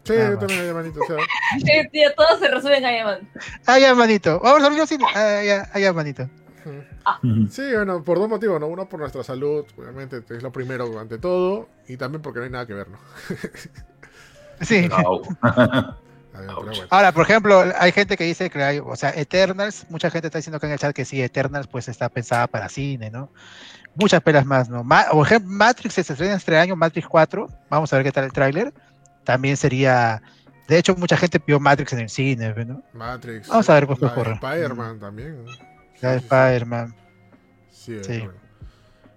[0.03, 0.99] Sí, yo también haya manito.
[1.01, 1.17] O sea.
[2.15, 3.27] todos se resumen a manito.
[3.65, 4.39] Haya manito.
[4.41, 5.05] Vamos a ver cine.
[5.13, 6.27] Haya manito.
[7.05, 7.19] Ah.
[7.49, 8.67] Sí, bueno, por dos motivos, ¿no?
[8.67, 12.51] Uno por nuestra salud, obviamente es lo primero ante todo, y también porque no hay
[12.51, 12.97] nada que ver, ¿no?
[14.61, 14.89] sí.
[16.89, 20.39] Ahora, por ejemplo, hay gente que dice que hay, o sea, Eternals, mucha gente está
[20.39, 23.29] diciendo que en el chat que sí, Eternals pues está pensada para cine, ¿no?
[23.95, 24.83] Muchas pelas más, ¿no?
[25.11, 28.33] por ejemplo, Matrix se estrena este año, Matrix 4, vamos a ver qué tal el
[28.33, 28.73] tráiler.
[29.23, 30.21] También sería,
[30.67, 32.83] de hecho, mucha gente vio Matrix en el cine, ¿no?
[32.93, 33.47] Matrix.
[33.47, 34.33] Vamos a ver pues, qué ocurre.
[34.33, 35.45] Spider-Man también.
[36.01, 36.95] La Spider-Man.
[37.71, 37.99] Sí,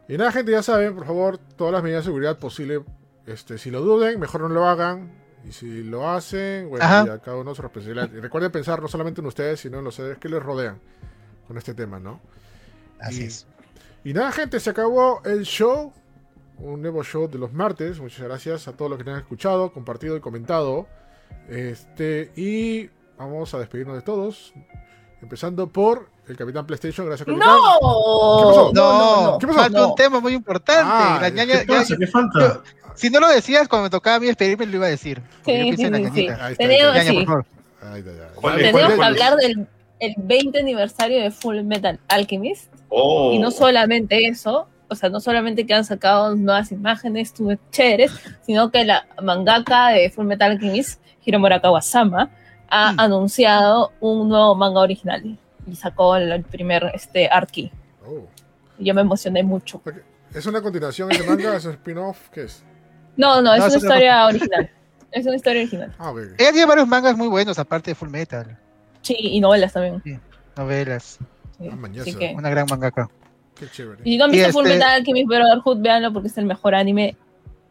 [0.09, 2.83] Y nada, gente, ya saben, por favor, todas las medidas de seguridad posibles.
[3.27, 5.13] Este, si lo duden, mejor no lo hagan.
[5.45, 8.11] Y si lo hacen, bueno, ya cada uno su responsabilidad.
[8.13, 10.81] Y recuerden pensar no solamente en ustedes, sino en los seres que les rodean
[11.47, 12.21] con este tema, ¿no?
[12.99, 13.47] Así es.
[14.07, 15.93] Y nada, gente, se acabó el show.
[16.59, 17.99] Un nuevo show de los martes.
[17.99, 20.87] Muchas gracias a todos los que han escuchado, compartido y comentado.
[21.49, 24.55] Este, y vamos a despedirnos de todos.
[25.21, 27.49] Empezando por el Capitán PlayStation, gracias Capitán.
[27.49, 28.39] ¡No!
[28.39, 28.73] ¿Qué pasó?
[28.73, 29.59] No, ¿Qué pasó?
[29.59, 30.83] falta un tema muy importante.
[30.87, 31.97] Ah, la ñaña, ¿Qué, pasa?
[31.99, 32.63] ¿Qué falta?
[32.95, 35.21] si no lo decías cuando me tocaba a mí despedirme, lo iba a decir.
[35.45, 36.29] Sí, sí, sí, sí.
[36.57, 37.45] Tenemos,
[38.97, 39.67] que hablar del
[39.99, 42.76] el 20 aniversario de Full Metal Alchemist.
[42.89, 43.33] Oh.
[43.33, 47.35] Y no solamente eso, o sea, no solamente que han sacado nuevas imágenes
[47.71, 52.31] chéveres, sino que la mangaka de Full Metal Alchemist, Hiromura Kawasama,
[52.69, 53.01] ha mm.
[53.01, 57.71] anunciado un nuevo manga original y sacó el, primer este, Arki.
[58.07, 58.27] Oh.
[58.79, 59.83] Yo me emocioné mucho.
[60.33, 61.57] ¿Es una continuación de manga?
[61.57, 62.29] ¿Es un spin-off?
[62.31, 62.63] ¿Qué es?
[63.17, 64.71] No, no, es una historia original.
[65.11, 65.95] Es una historia original.
[65.99, 68.59] Ah, Ella tiene varios mangas muy buenos, aparte de Full Metal.
[69.01, 70.03] Sí, y novelas también.
[70.05, 70.19] Sí,
[70.57, 71.19] novelas.
[71.59, 71.69] Sí.
[71.71, 73.09] Ah, una gran mangaka.
[73.55, 74.03] Qué chévere.
[74.05, 74.79] Y si no han visto Full este...
[74.79, 77.17] Metal Alchemist Brotherhood, véanlo porque es el mejor anime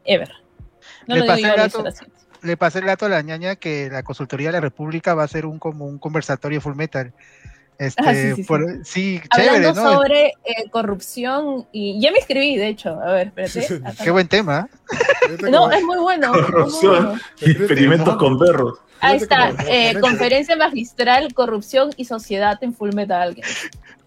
[0.04, 0.32] ever.
[1.08, 1.84] No le, lo pasé el dato,
[2.42, 5.28] le pasé el dato a la ñaña que la consultoría de la República va a
[5.28, 7.14] ser un como un conversatorio Full Metal.
[7.78, 9.22] Este, ah, sí, sí, por, sí.
[9.30, 9.94] Hablando ¿no?
[9.94, 13.00] sobre eh, corrupción y ya me escribí, de hecho.
[13.02, 13.82] A ver, espérate.
[14.04, 14.70] Qué buen tema.
[15.52, 16.32] no, es muy bueno.
[16.32, 18.80] Corrupción, experimentos con perros.
[19.02, 23.36] Ahí está, eh, conferencia magistral, corrupción y sociedad en Full Metal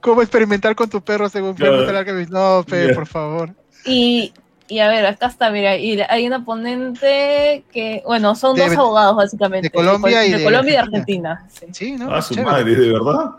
[0.01, 2.31] ¿Cómo experimentar con tu perro según Full Metal Alchemist?
[2.31, 3.51] No, pe, por favor.
[3.85, 4.33] Y,
[4.69, 9.17] y a ver, acá está, mira, y hay una ponente que, bueno, son dos abogados
[9.17, 9.69] básicamente.
[9.69, 11.47] De Colombia y de, Colombia y de Argentina.
[11.73, 12.15] Sí, ¿no?
[12.15, 13.31] Ah, su madre, ¿de verdad?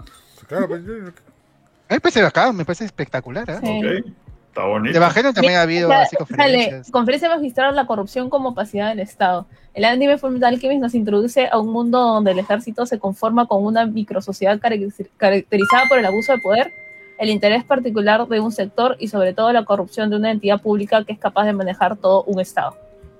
[0.49, 3.57] Claro, pues Me parece acá, me parece espectacular, ¿eh?
[3.57, 4.15] Ok.
[4.47, 4.99] Está bonito.
[4.99, 6.89] De también ha habido así conferencias.
[6.89, 9.45] conferencia magistral la corrupción como opacidad del Estado.
[9.75, 13.63] El anime Fullmetal Alchemist nos introduce a un mundo donde el ejército se conforma con
[13.63, 16.73] una microsociedad caracterizada por el abuso de poder,
[17.19, 21.05] el interés particular de un sector y sobre todo la corrupción de una entidad pública
[21.05, 22.75] que es capaz de manejar todo un Estado.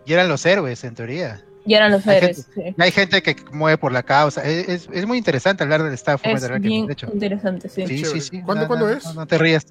[0.05, 1.43] Y eran los héroes, en teoría.
[1.69, 2.49] Y eran los héroes.
[2.77, 4.43] Hay gente que mueve por la causa.
[4.43, 7.09] Es, es, muy interesante hablar del Estado Fullmetal Alchemist, de hecho.
[7.13, 7.85] interesante, sí.
[7.87, 8.41] Sí, sí, sí.
[8.41, 9.13] ¿Cuándo, ¿cuándo es?
[9.13, 9.67] no te rías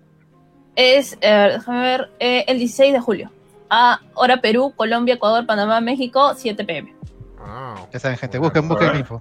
[0.78, 3.32] es, eh, déjame ver, eh, el 16 de julio.
[3.68, 6.94] A hora Perú, Colombia, Ecuador, Panamá, México, 7 pm.
[7.40, 9.20] Ah, ya saben, gente, busquen, busquen info.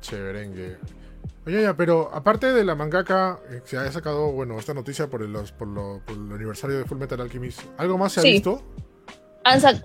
[0.00, 0.78] Chéverengue.
[1.46, 5.22] Oye, ya, pero aparte de la mangaka, eh, se ha sacado, bueno, esta noticia por
[5.22, 8.62] el, por, lo, por el aniversario de Full Metal Alchemist, ¿algo más se ha visto?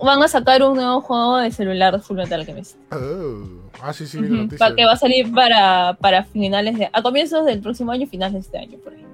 [0.02, 2.76] Van a sacar un nuevo juego de celular de Full Metal Alchemist.
[2.92, 3.66] Oh.
[3.82, 4.74] Ah, sí, sí, uh -huh.
[4.74, 6.88] Que va a salir para, para finales de.
[6.92, 9.04] a comienzos del próximo año, finales de este año, por ahí.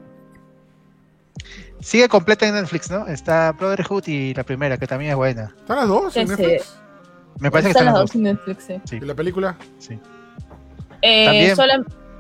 [1.81, 3.09] Sigue completa en Netflix, ¿no?
[3.09, 5.53] Está Brotherhood y la primera, que también es buena.
[5.59, 6.79] ¿Están las dos en Netflix?
[7.41, 8.97] Me parece que están las dos en Netflix, sí.
[8.97, 9.57] ¿Y la película?
[9.79, 9.99] Sí.
[11.03, 11.55] Eh,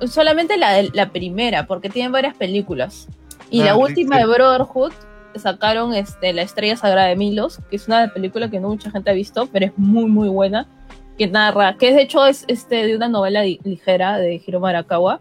[0.06, 3.06] solamente la, la primera, porque tienen varias películas.
[3.50, 4.92] Y la ah, última de Brotherhood
[5.36, 9.10] sacaron este, La Estrella Sagrada de Milos, que es una película que no mucha gente
[9.10, 10.68] ha visto, pero es muy, muy buena.
[11.18, 15.20] Que narra, que de hecho es este, de una novela ligera de Hiro Marakawa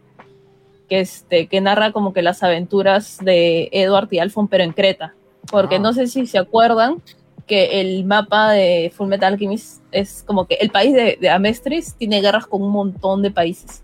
[0.92, 5.16] que, este, que narra como que las aventuras de Edward y Alphon, pero en Creta.
[5.50, 5.80] Porque ah.
[5.80, 7.02] no sé si se acuerdan
[7.48, 12.20] que el mapa de Full Metal Alchemist es como que el país de, Amestris tiene
[12.20, 13.84] guerras con un montón de países.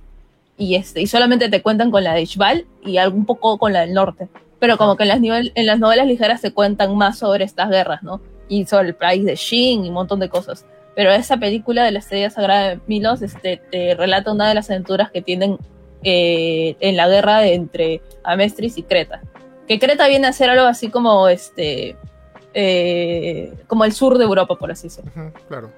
[0.57, 3.81] Y, este, y solamente te cuentan con la de Ishbal y un poco con la
[3.81, 4.27] del norte.
[4.59, 7.69] Pero como que en las, nivel, en las novelas ligeras se cuentan más sobre estas
[7.69, 8.21] guerras, ¿no?
[8.49, 10.65] Y sobre el país de Shin y un montón de cosas.
[10.95, 14.69] Pero esa película de la Estrella Sagrada de Milos este, te relata una de las
[14.71, 15.57] aventuras que tienen
[16.03, 19.21] eh, en la guerra entre Amestris y Creta.
[19.67, 21.95] Que Creta viene a ser algo así como este
[22.53, 25.11] eh, como el sur de Europa, por así decirlo.
[25.47, 25.69] claro.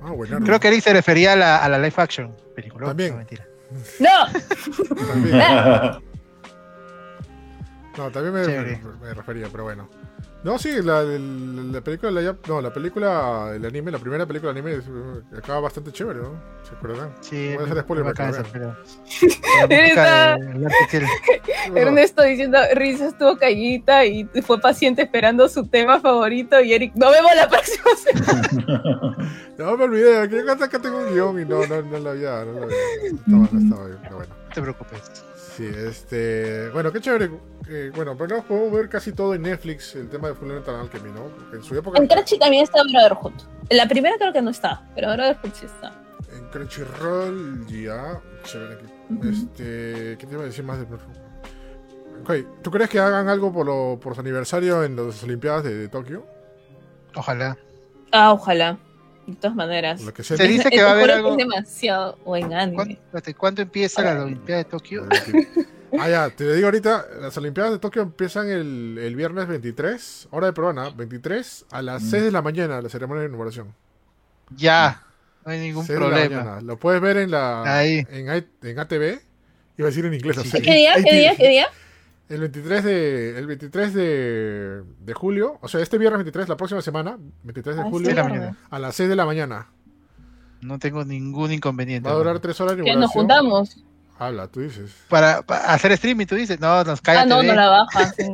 [0.00, 0.12] Ah,
[0.44, 2.86] Creo que Eric se refería a la, a la live action película.
[2.86, 3.10] También.
[3.10, 3.46] No, mentira.
[3.98, 4.08] ¡No!
[5.08, 5.40] también.
[7.96, 9.88] no, también me, refería, pero bueno.
[10.44, 14.60] No, sí, la, la, película, la, no, la película, el anime, la primera película de
[14.60, 16.40] anime eh, acaba bastante chévere, ¿no?
[16.62, 17.12] ¿Se acuerdan?
[17.20, 17.54] Sí.
[17.54, 18.32] Voy a hacer spoiler para
[19.68, 19.76] que
[20.90, 21.08] pero...
[21.74, 27.10] Ernesto diciendo, Risa estuvo callita y fue paciente esperando su tema favorito y Eric, nos
[27.10, 29.16] vemos la próxima semana.
[29.58, 32.62] no me olvidé, que tengo un guion y no, no, no la había, no la
[32.66, 32.76] había.
[33.04, 34.34] Estaba, no estaba bien, pero bueno.
[34.48, 35.24] No te preocupes.
[35.56, 36.68] Sí, este.
[36.70, 37.30] Bueno, qué chévere.
[37.68, 40.74] Eh, bueno, pero no podemos ver casi todo en Netflix el tema de Full Metal
[40.74, 41.30] Alchemy, ¿no?
[41.56, 41.98] en su época.
[41.98, 43.32] En Crunchy también está Brotherhood.
[43.70, 45.92] En la primera creo que no está, pero Brotherhood sí está.
[46.36, 48.20] En Crunchyroll, ya.
[48.44, 48.84] Chévere aquí.
[49.28, 50.16] Este.
[50.18, 51.16] ¿Qué te iba a decir más de Brotherhood?
[52.22, 52.46] Okay.
[52.62, 56.26] ¿Tú crees que hagan algo por, lo, por su aniversario en las Olimpiadas de, Tokio?
[57.14, 57.56] Ojalá.
[58.12, 58.78] Ah, ojalá.
[59.26, 60.00] De todas maneras.
[60.22, 61.32] Se dice que va a haber algo.
[61.32, 62.98] Es demasiado buen anime.
[63.36, 65.06] ¿Cuándo, empieza la Olimpiada de Tokio?
[65.98, 70.46] ah, ya, te digo ahorita, las Olimpiadas de Tokio empiezan el, el viernes 23, hora
[70.46, 72.24] de peruana, 23 a las 6 mm.
[72.26, 73.74] de la mañana, la ceremonia de inauguración.
[74.54, 75.02] Ya,
[75.44, 76.60] no hay ningún problema.
[76.60, 79.20] Lo puedes ver en la en, en ATV
[79.78, 80.38] Iba a decir en inglés.
[80.52, 80.94] ¿Qué día?
[80.94, 81.36] ¿Qué día?
[81.36, 81.68] ¿Qué día?
[82.28, 86.82] El 23 de, el 23 de, de, julio, o sea, este viernes 23, la próxima
[86.82, 89.68] semana, 23 de ah, julio, a las 6 de la mañana.
[90.60, 92.08] No tengo ningún inconveniente.
[92.08, 92.76] Va a durar 3 horas.
[92.76, 93.84] Que nos juntamos.
[94.18, 94.90] Habla, tú dices.
[95.08, 96.58] Para, hacer streaming, tú dices.
[96.58, 97.18] No, nos cae.
[97.18, 98.12] Ah, no, no la baja.
[98.12, 98.24] Sí,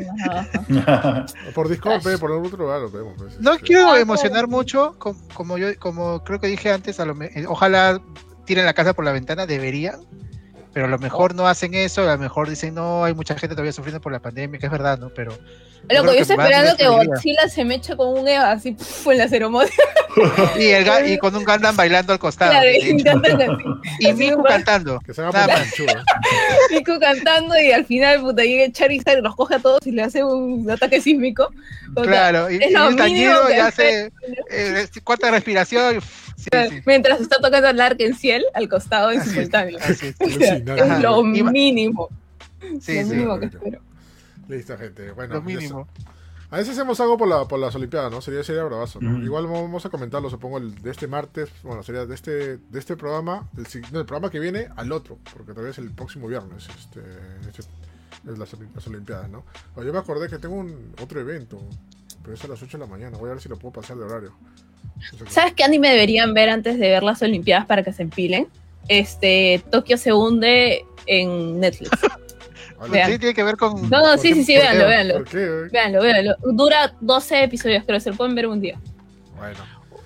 [1.54, 3.14] por Discord, por otro lugar lo vemos.
[3.18, 3.64] Pues, no este.
[3.64, 7.16] quiero emocionar mucho, como, yo, como creo que dije antes, a lo,
[7.48, 8.00] ojalá
[8.46, 10.00] tiren la casa por la ventana, deberían
[10.72, 13.54] pero a lo mejor no hacen eso, a lo mejor dicen, no, hay mucha gente
[13.54, 15.10] todavía sufriendo por la pandemia, que es verdad, ¿no?
[15.10, 15.32] Pero...
[15.90, 18.76] Loco, yo, estoy esperando que Godzilla se me eche con un Eva así
[19.06, 19.72] en la ceremonia.
[20.58, 22.54] y, el, y con un Gundam bailando al costado.
[23.98, 25.00] y Miku cantando.
[25.00, 25.48] Que se haga
[26.70, 30.02] Miku cantando y al final puta, llega Charizard y los coge a todos y le
[30.02, 31.50] hace un ataque sísmico.
[32.00, 34.12] claro, y, es y el y hace
[34.50, 36.31] eh, cuarta respiración y
[36.86, 39.78] Mientras está tocando el arc en ciel al costado en simultáneo.
[40.18, 42.08] es, lo mínimo.
[42.80, 43.80] Sí, lo mínimo que espero.
[44.48, 45.12] Listo, gente.
[45.12, 45.88] Bueno, lo mínimo.
[46.52, 48.20] A veces hacemos algo por, la, por las Olimpiadas, ¿no?
[48.20, 49.00] Sería, sería bravazo.
[49.00, 51.48] Igual vamos a comentarlo, supongo, el, de este martes.
[51.62, 55.52] Bueno, sería de este, de este programa, del, del programa que viene al otro, porque
[55.52, 56.68] todavía es el próximo viernes.
[56.78, 57.00] Este,
[57.48, 59.44] este es las, las, Olimpiadas, ¿no?
[59.76, 61.58] yo me acordé que tengo un otro evento,
[62.22, 63.16] pero es a las 8 de la mañana.
[63.16, 64.34] Voy a ver si lo puedo pasar de horario.
[65.28, 68.48] ¿Sabes qué anime deberían ver antes de ver las Olimpiadas para que se empilen?
[68.88, 71.90] Este, Tokio se hunde en Netflix.
[72.84, 73.88] Sí, tiene que ver con.
[73.88, 75.24] No, no, sí, sí, sí, véanlo, véanlo.
[75.70, 76.34] Véanlo, véanlo.
[76.52, 78.78] Dura 12 episodios, creo, se lo pueden ver un día.
[79.36, 79.58] Bueno.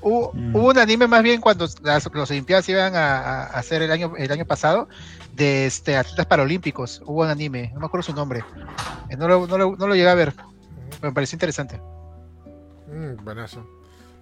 [0.02, 4.44] Hubo, un anime más bien cuando las, Olimpiadas iban a, hacer el año, el año
[4.44, 4.88] pasado
[5.32, 7.02] de este, atletas paralímpicos.
[7.06, 8.44] Hubo un anime, no me acuerdo su nombre.
[9.08, 10.34] Eh, no lo, no lo, no lo llegué a ver.
[11.02, 11.80] Me pareció interesante.
[12.88, 13.66] Mm, buenazo.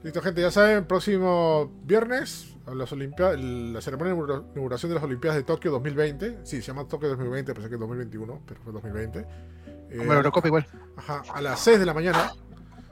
[0.04, 5.38] Listo, gente, ya saben, próximo viernes, las Olimpiadas, la ceremonia de inauguración de las Olimpiadas
[5.38, 6.40] de Tokio 2020.
[6.42, 9.20] Sí, se llama Tokio 2020, pensé que es 2021, pero fue 2020.
[9.20, 10.66] Eh, Como Eurocopa igual.
[10.98, 12.34] Ajá, a las 6 de la mañana.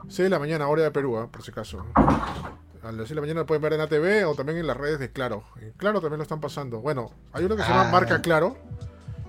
[0.07, 1.27] 6 de la mañana, hora de Perú, ¿eh?
[1.31, 1.85] por si acaso.
[1.93, 4.75] A las 6 de la mañana lo pueden ver en ATV o también en las
[4.75, 5.43] redes de Claro.
[5.61, 6.81] En Claro también lo están pasando.
[6.81, 7.91] Bueno, hay uno que se llama ah.
[7.91, 8.57] Marca Claro,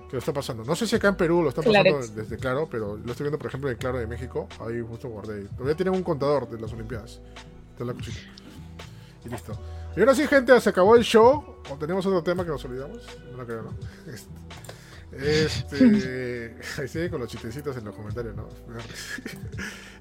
[0.07, 0.63] que lo está pasando.
[0.63, 3.37] No sé si acá en Perú lo están pasando desde Claro, pero lo estoy viendo,
[3.37, 4.47] por ejemplo, en Claro de México.
[4.59, 5.43] Ahí justo guardé.
[5.49, 7.21] Todavía tienen un contador de las Olimpiadas
[7.83, 7.93] la
[9.25, 9.59] Y listo.
[9.95, 11.55] Y ahora sí, gente, se acabó el show.
[11.69, 13.01] ¿O tenemos otro tema que nos olvidamos?
[13.35, 13.73] No creo, ¿no?
[15.17, 16.55] Este.
[16.79, 18.47] ahí sigue con los chistecitos en los comentarios, ¿no?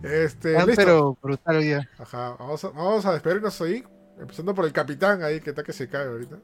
[0.02, 0.56] Este.
[0.58, 2.36] Ah, pero brutal hoy Ajá.
[2.38, 3.84] Vamos a, vamos a despedirnos ahí.
[4.18, 6.36] Empezando por el capitán ahí, que está que se cae ahorita.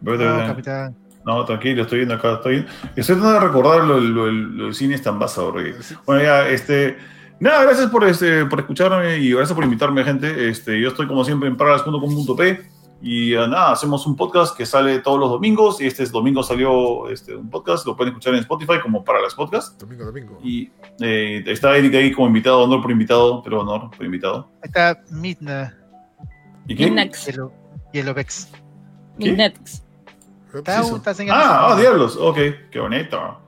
[0.00, 0.96] no, capitán.
[1.24, 2.34] No, tranquilo, estoy viendo acá.
[2.34, 2.66] Estoy,
[2.96, 5.52] estoy tratando de recordar lo, del cine tan basado,
[6.06, 6.96] Bueno, ya, este.
[7.42, 10.48] Nada, gracias por, este, por escucharme y gracias por invitarme, gente.
[10.48, 15.00] Este, yo estoy como siempre en paralas.com.p y uh, nada, hacemos un podcast que sale
[15.00, 18.74] todos los domingos y este domingo salió este, un podcast, lo pueden escuchar en Spotify
[18.80, 19.76] como Paralas Podcast.
[19.80, 20.38] Domingo, domingo.
[20.40, 24.48] Y eh, está Eric ahí como invitado, honor por invitado, pero honor por invitado.
[24.62, 25.76] Está Midna.
[26.68, 26.94] ¿Y qué?
[27.92, 28.50] Y el Ovex.
[29.18, 29.82] Midnex.
[30.64, 32.38] Ah, ah, diablos, ok,
[32.70, 33.41] qué bonito.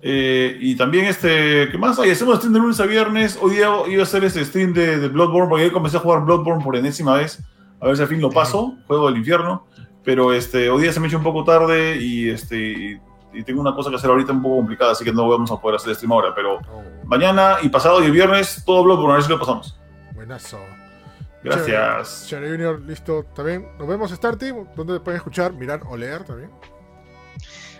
[0.00, 1.98] Eh, y también, este, ¿qué más?
[1.98, 3.38] Hoy hacemos stream de lunes a viernes.
[3.40, 6.24] Hoy día iba a hacer ese stream de, de, Bloodborne, porque yo comencé a jugar
[6.24, 7.42] Bloodborne por enésima vez.
[7.80, 9.66] A ver si al fin lo paso, juego del infierno.
[10.04, 13.00] Pero este, hoy día se me hecho un poco tarde y, este,
[13.34, 15.60] y, tengo una cosa que hacer ahorita un poco complicada, así que no vamos a
[15.60, 16.34] poder hacer stream ahora.
[16.34, 16.82] Pero oh.
[17.04, 19.78] mañana y pasado y el viernes, todo Bloodborne, a ver si lo pasamos.
[20.14, 20.58] Buenazo.
[21.42, 22.26] Gracias.
[22.28, 23.24] Chere Junior, listo.
[23.34, 26.50] También nos vemos, Starty, donde pueden escuchar, mirar o leer también.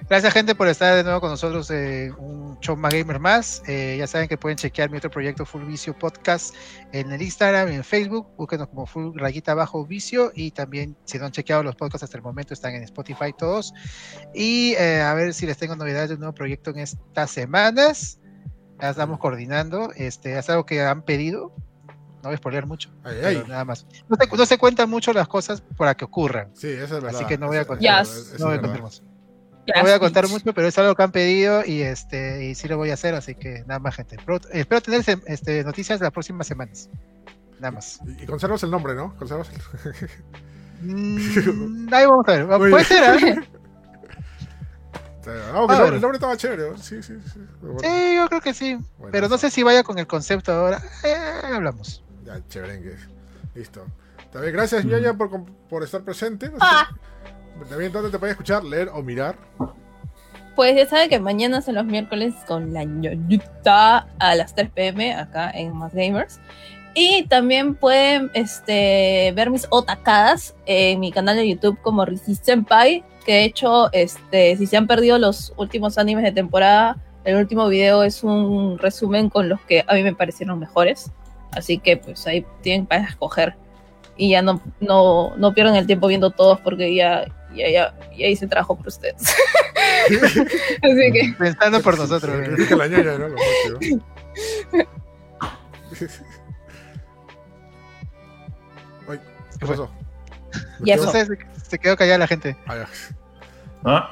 [0.08, 3.62] Gracias, gente, por estar de nuevo con nosotros en un show más gamer más.
[3.66, 6.54] Eh, ya saben que pueden chequear mi otro proyecto Full Vicio Podcast
[6.92, 8.26] en el Instagram y en Facebook.
[8.38, 10.32] Búsquenos como Full Rayita Bajo Vicio.
[10.34, 13.74] Y también, si no han chequeado los podcasts hasta el momento, están en Spotify todos.
[14.34, 18.18] Y eh, a ver si les tengo novedades de un nuevo proyecto en estas semanas.
[18.80, 19.92] Ya estamos coordinando.
[19.94, 21.52] Este, es algo que han pedido.
[22.22, 22.90] No voy a spoilear mucho.
[23.46, 23.86] Nada más.
[24.08, 26.50] No se, cuentan mucho las cosas para que ocurran.
[26.54, 27.14] Sí, eso es verdad.
[27.14, 28.06] Así que no voy a contar.
[28.38, 29.02] no voy a contar más.
[29.74, 32.68] No voy a contar mucho, pero es algo que han pedido y este y sí
[32.68, 34.16] lo voy a hacer, así que nada más, gente.
[34.52, 36.88] espero tener este, noticias las próximas semanas.
[37.60, 38.00] Nada más.
[38.20, 39.16] Y, conservas el nombre, ¿no?
[39.16, 40.88] Conservas el...
[40.88, 42.46] mm, ahí vamos a ver.
[42.46, 43.48] Puede ser, ¿eh?
[45.26, 46.76] Ah, el, nombre, estaba chévere.
[46.78, 47.40] Sí, sí, sí.
[47.80, 48.78] Sí, yo creo que sí.
[49.10, 50.82] pero no sé si vaya con el concepto ahora.
[51.04, 51.14] Eh,
[51.52, 52.02] hablamos.
[52.24, 52.96] Ya, chévere.
[53.54, 53.84] Listo.
[54.32, 55.30] También gracias, Ñaña, por,
[55.68, 56.50] por estar presente.
[56.60, 56.88] ah.
[57.68, 59.36] También, ¿dónde te puedes escuchar, leer o mirar?
[60.58, 65.14] pues ya saben que mañana son los miércoles con la ñoñita a las 3 pm
[65.14, 66.40] acá en Más Gamers.
[66.94, 73.04] Y también pueden este, ver mis otacadas en mi canal de YouTube como Resist Senpai,
[73.24, 77.68] que de hecho, este, si se han perdido los últimos animes de temporada, el último
[77.68, 81.12] video es un resumen con los que a mí me parecieron mejores.
[81.52, 83.54] Así que pues ahí tienen para escoger.
[84.16, 88.26] Y ya no, no, no pierdan el tiempo viendo todos porque ya, ya, ya, ya
[88.26, 89.16] hice trabajo por ustedes.
[90.82, 91.34] Así que.
[91.38, 92.48] Pensando por nosotros.
[92.70, 93.26] la ñaña, ¿no?
[99.08, 99.18] Ay,
[99.58, 99.90] ¿qué pasó?
[100.80, 102.56] Ya se, quedó callada la gente.
[103.84, 104.10] Ah,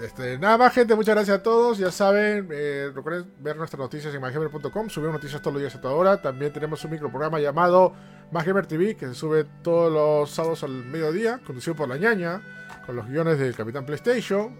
[0.00, 0.94] este, nada más, gente.
[0.94, 1.78] Muchas gracias a todos.
[1.78, 4.88] Ya saben, eh, recuerden ver nuestras noticias en mygamer.com.
[4.88, 6.22] Subimos noticias todos los días a toda hora.
[6.22, 7.94] También tenemos un microprograma llamado
[8.30, 12.42] Mygamer TV que se sube todos los sábados al mediodía, conducido por la ñaña,
[12.86, 14.56] con los guiones del Capitán PlayStation.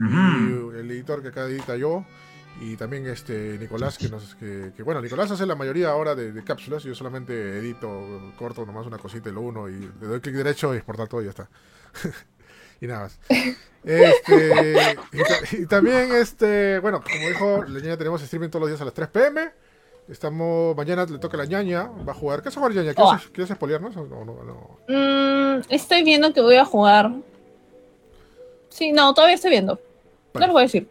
[0.00, 2.06] Y el editor que acá edita yo.
[2.60, 6.82] Y también este Nicolás, que nos que, bueno, Nicolás hace la mayoría ahora de, cápsulas,
[6.82, 10.74] yo solamente edito, corto nomás una cosita y lo uno, y le doy clic derecho
[10.74, 11.48] y exportar todo y ya está.
[12.80, 13.18] y nada más.
[13.82, 14.96] Este,
[15.52, 18.94] y, también, este, bueno, como dijo, la ñaña tenemos streaming todos los días a las
[18.94, 19.52] 3 pm.
[20.08, 22.42] Estamos, mañana le toca la ñaña, va a jugar.
[22.42, 22.94] ¿Qué es jugar ñaña?
[22.94, 23.32] ¿Quieres, oh.
[23.32, 23.94] ¿quieres spoilearnos?
[23.94, 24.78] No, no, no.
[24.88, 27.12] Mm, estoy viendo que voy a jugar.
[28.68, 29.78] Sí, no, todavía estoy viendo.
[30.34, 30.88] No lo voy a decir.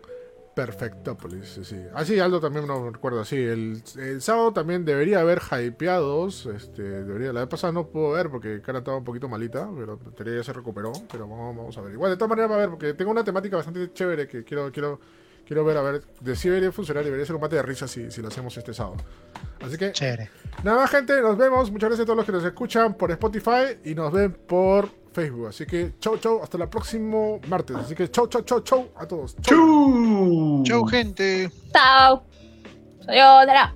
[0.60, 1.78] Perfectópolis, sí, sí.
[1.94, 3.38] Ah, sí, Aldo también no recuerdo, sí.
[3.38, 3.82] El,
[4.20, 6.48] sábado también debería haber hypeados.
[6.48, 9.70] Este, debería, la vez pasada no puedo ver porque cara estaba un poquito malita,
[10.18, 10.92] pero ya se recuperó.
[11.10, 11.94] Pero vamos, a ver.
[11.94, 14.70] Igual, de todas maneras, va a ver, porque tengo una temática bastante chévere que quiero,
[14.70, 15.00] quiero,
[15.50, 18.12] quiero ver, a ver, de si debería funcionar, debería ser un mate de risa si,
[18.12, 18.98] si lo hacemos este sábado.
[19.66, 20.30] Así que, chévere.
[20.64, 21.72] Nada más, gente, nos vemos.
[21.72, 25.48] Muchas gracias a todos los que nos escuchan por Spotify y nos ven por Facebook.
[25.48, 27.76] Así que chau, chau, hasta el próximo martes.
[27.78, 29.36] Así que chau, chau, chau, chau a todos.
[29.42, 30.64] Chau.
[30.66, 31.50] Chau, gente.
[31.74, 32.24] Chao.
[33.04, 33.76] Sayonara.